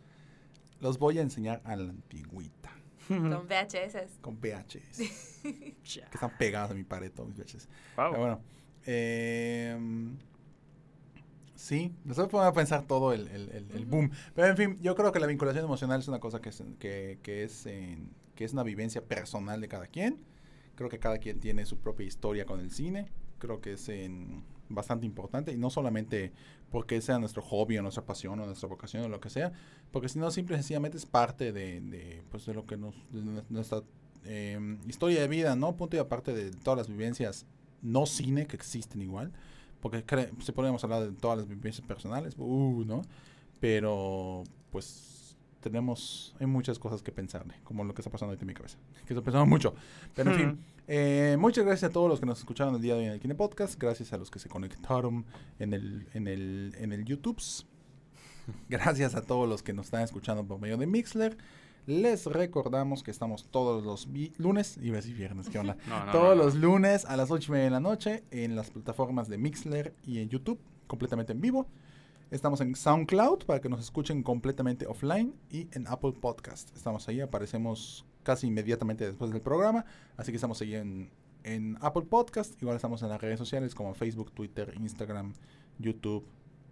los 0.81 0.99
voy 0.99 1.19
a 1.19 1.23
enseñar 1.23 1.61
a 1.65 1.75
la 1.77 1.91
antigüita, 1.91 2.71
Con 3.09 3.47
VHS. 3.49 4.19
con 4.21 4.39
VHS, 4.41 4.99
que 5.43 5.75
están 6.13 6.37
pegados 6.39 6.71
a 6.71 6.75
mi 6.75 6.85
pared 6.85 7.11
todos 7.13 7.29
mis 7.31 7.39
VHS. 7.39 7.69
Wow. 7.97 8.11
Pero 8.11 8.19
bueno, 8.21 8.41
eh, 8.87 9.77
sí, 11.55 11.93
después 12.05 12.29
podemos 12.29 12.55
pensar 12.55 12.87
todo 12.87 13.13
el, 13.13 13.29
el- 13.29 13.51
el- 13.51 13.71
el 13.73 13.87
boom. 13.87 14.11
Pero 14.35 14.49
en 14.49 14.57
fin, 14.57 14.79
yo 14.81 14.95
creo 14.95 15.13
que 15.13 15.21
la 15.21 15.27
vinculación 15.27 15.65
emocional 15.65 16.01
es 16.01 16.09
una 16.09 16.21
cosa 16.21 16.41
que 16.41 16.51
es, 16.51 16.63
que, 16.79 17.19
que 17.23 17.45
es, 17.45 17.67
en- 17.67 18.11
que 18.35 18.45
es 18.45 18.53
una 18.53 18.63
vivencia 18.63 19.03
personal 19.05 19.61
de 19.61 19.69
cada 19.69 19.87
quien. 19.89 20.19
Creo 20.79 20.89
que 20.89 21.01
cada 21.01 21.19
quien 21.19 21.41
tiene 21.41 21.67
su 21.67 21.79
propia 21.79 22.07
historia 22.07 22.47
con 22.47 22.61
el 22.61 22.71
cine. 22.71 23.11
Creo 23.41 23.61
que 23.61 23.73
es 23.73 23.89
en- 23.89 24.45
bastante 24.69 25.07
importante 25.07 25.51
y 25.51 25.57
no 25.57 25.71
solamente 25.71 26.31
porque 26.71 27.01
sea 27.01 27.19
nuestro 27.19 27.43
hobby 27.43 27.79
o 27.79 27.83
nuestra 27.83 28.05
pasión 28.07 28.39
o 28.39 28.47
nuestra 28.47 28.69
vocación 28.69 29.03
o 29.03 29.09
lo 29.09 29.19
que 29.21 29.29
sea, 29.29 29.51
porque 29.91 30.09
si 30.09 30.21
no, 30.21 30.31
simple 30.31 30.55
y 30.55 30.59
sencillamente 30.59 30.97
es 30.99 31.05
parte 31.07 31.53
de, 31.53 32.23
pues, 32.31 32.47
de 32.47 32.55
lo 32.55 32.65
que 32.65 32.77
nos, 32.77 32.95
de 33.11 33.23
nu- 33.23 33.43
nuestra 33.49 33.83
eh, 34.25 34.79
historia 34.87 35.21
de 35.21 35.27
vida, 35.27 35.57
¿no? 35.57 35.75
Punto 35.75 35.97
y 35.97 35.99
aparte 35.99 36.33
de 36.33 36.53
todas 36.53 36.77
las 36.79 36.89
vivencias 36.89 37.45
no 37.83 38.07
cine 38.07 38.47
que 38.47 38.55
existen 38.55 39.03
igual, 39.03 39.33
porque 39.81 40.05
si 40.45 40.53
podríamos 40.53 40.85
hablar 40.85 41.03
de 41.11 41.13
todas 41.13 41.39
las 41.39 41.49
vivencias 41.49 41.85
personales, 41.87 42.35
uh, 42.39 42.85
¿no? 42.87 43.03
Pero 43.61 44.45
pues 44.71 45.18
tenemos, 45.71 46.35
hay 46.41 46.47
muchas 46.47 46.79
cosas 46.79 47.03
que 47.03 47.13
pensarle, 47.13 47.55
como 47.65 47.85
lo 47.85 47.95
que 47.95 48.01
está 48.01 48.11
pasando 48.11 48.31
ahorita 48.31 48.45
en 48.45 48.49
mi 48.49 48.55
cabeza, 48.55 48.79
que 49.07 49.13
estoy 49.13 49.23
pensando 49.23 49.47
mucho. 49.47 49.75
Pero 50.15 50.33
en 50.33 50.37
fin, 50.37 50.59
eh, 50.87 51.37
muchas 51.39 51.65
gracias 51.65 51.91
a 51.91 51.93
todos 51.93 52.09
los 52.09 52.21
que 52.21 52.27
nos 52.27 52.39
escucharon 52.39 52.75
el 52.75 52.81
día 52.81 52.95
de 52.95 53.01
hoy 53.01 53.07
en 53.07 53.13
el 53.13 53.21
Kine 53.21 53.35
Podcast, 53.35 53.79
gracias 53.79 54.13
a 54.13 54.19
los 54.19 54.31
que 54.31 54.39
se 54.39 54.49
conectaron 54.49 55.25
en 55.59 55.75
el, 55.75 56.09
en 56.15 56.29
el, 56.29 56.75
en 56.79 56.93
el 56.93 57.05
YouTube. 57.05 57.39
Gracias 58.71 59.15
a 59.15 59.21
todos 59.21 59.47
los 59.47 59.63
que 59.63 59.75
nos 59.75 59.87
están 59.87 60.03
escuchando 60.03 60.43
por 60.43 60.59
medio 60.59 60.79
de 60.79 60.87
Mixler. 60.87 61.37
Les 61.87 62.27
recordamos 62.27 63.03
que 63.03 63.11
estamos 63.11 63.47
todos 63.51 63.85
los 63.85 64.09
lunes, 64.39 64.79
iba 64.83 64.95
a 64.95 65.01
decir 65.01 65.17
viernes, 65.17 65.49
¿qué 65.49 65.59
onda? 65.59 65.77
No, 65.89 66.07
no, 66.07 66.13
todos 66.13 66.37
no. 66.37 66.45
los 66.45 66.55
lunes 66.55 67.05
a 67.05 67.17
las 67.17 67.31
8 67.31 67.47
y 67.47 67.53
media 67.53 67.65
de 67.65 67.71
la 67.71 67.81
noche 67.81 68.25
en 68.31 68.57
las 68.57 68.71
plataformas 68.71 69.29
de 69.29 69.39
Mixler 69.39 69.95
y 70.05 70.19
en 70.19 70.29
YouTube, 70.29 70.59
completamente 70.87 71.33
en 71.33 71.41
vivo. 71.41 71.67
Estamos 72.31 72.61
en 72.61 72.75
SoundCloud 72.77 73.45
para 73.47 73.61
que 73.61 73.71
nos 73.71 73.81
escuchen 73.81 74.23
completamente 74.23 74.87
offline 74.87 75.35
y 75.51 75.67
en 75.73 75.87
Apple 75.89 76.13
Podcast. 76.13 76.77
Estamos 76.77 77.09
ahí, 77.09 77.23
aparecemos 77.23 78.05
casi 78.23 78.49
inmediatamente 78.49 79.07
después 79.07 79.31
del 79.31 79.41
programa, 79.41 79.87
así 80.19 80.31
que 80.31 80.37
estamos 80.37 80.61
ahí 80.61 80.75
en, 80.75 81.11
en 81.43 81.79
Apple 81.81 82.03
Podcast. 82.03 82.61
Igual 82.61 82.77
estamos 82.77 83.03
en 83.03 83.09
las 83.09 83.21
redes 83.21 83.39
sociales 83.39 83.75
como 83.75 83.95
Facebook, 83.95 84.33
Twitter, 84.33 84.75
Instagram, 84.79 85.33
YouTube 85.79 86.27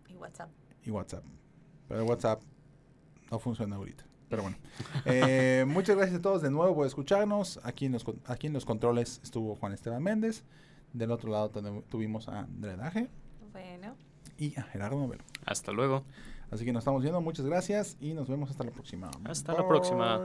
Y 0.09 0.15
WhatsApp. 0.17 0.51
y 0.85 0.91
WhatsApp. 0.91 1.25
Pero 1.89 2.05
WhatsApp 2.05 2.43
no 3.31 3.39
funciona 3.39 3.77
ahorita. 3.77 4.05
Pero 4.29 4.43
bueno. 4.43 4.59
Eh, 5.07 5.65
muchas 5.67 5.97
gracias 5.97 6.19
a 6.19 6.23
todos 6.23 6.43
de 6.43 6.51
nuevo 6.51 6.75
por 6.75 6.87
escucharnos. 6.87 7.61
Aquí 7.63 7.87
en 7.87 7.93
los, 7.93 8.05
aquí 8.27 8.49
en 8.49 8.53
los 8.53 8.67
controles 8.67 9.21
estuvo 9.23 9.55
Juan 9.57 9.73
Esteban 9.73 10.03
Méndez. 10.03 10.45
Del 10.93 11.11
otro 11.13 11.31
lado 11.31 11.51
tuvimos 11.89 12.29
a 12.29 12.41
Andrea 12.41 12.77
Daje 12.77 13.09
Bueno. 13.53 13.95
Y 14.39 14.59
a 14.59 14.63
Gerardo 14.63 14.99
Novelo. 14.99 15.25
Hasta 15.45 15.73
luego. 15.73 16.05
Así 16.51 16.65
que 16.65 16.73
nos 16.73 16.83
estamos 16.83 17.03
viendo. 17.03 17.21
Muchas 17.21 17.45
gracias 17.47 17.97
y 18.01 18.13
nos 18.13 18.29
vemos 18.29 18.51
hasta 18.51 18.65
la 18.65 18.71
próxima. 18.71 19.11
Hasta 19.25 19.53
la 19.53 19.67
próxima. 19.67 20.21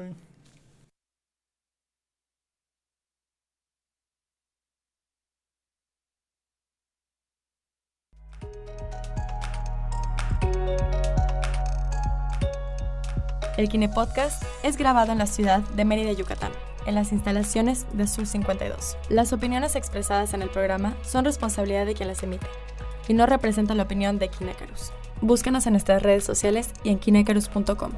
El 13.57 13.69
Kine 13.69 13.89
Podcast 13.89 14.43
es 14.63 14.77
grabado 14.77 15.11
en 15.11 15.19
la 15.19 15.27
ciudad 15.27 15.59
de 15.59 15.85
Mérida, 15.85 16.13
Yucatán, 16.13 16.51
en 16.87 16.95
las 16.95 17.11
instalaciones 17.11 17.85
de 17.93 18.07
Sur 18.07 18.25
52. 18.25 18.97
Las 19.09 19.33
opiniones 19.33 19.75
expresadas 19.75 20.33
en 20.33 20.41
el 20.41 20.49
programa 20.49 20.95
son 21.03 21.25
responsabilidad 21.25 21.85
de 21.85 21.93
quien 21.93 22.07
las 22.07 22.23
emite 22.23 22.47
y 23.07 23.13
no 23.13 23.25
representan 23.25 23.77
la 23.77 23.83
opinión 23.83 24.19
de 24.19 24.29
Kinecarus. 24.29 24.91
Búscanos 25.21 25.67
en 25.67 25.73
nuestras 25.73 26.01
redes 26.01 26.23
sociales 26.23 26.71
y 26.83 26.89
en 26.89 26.99
kinecarus.com. 26.99 27.91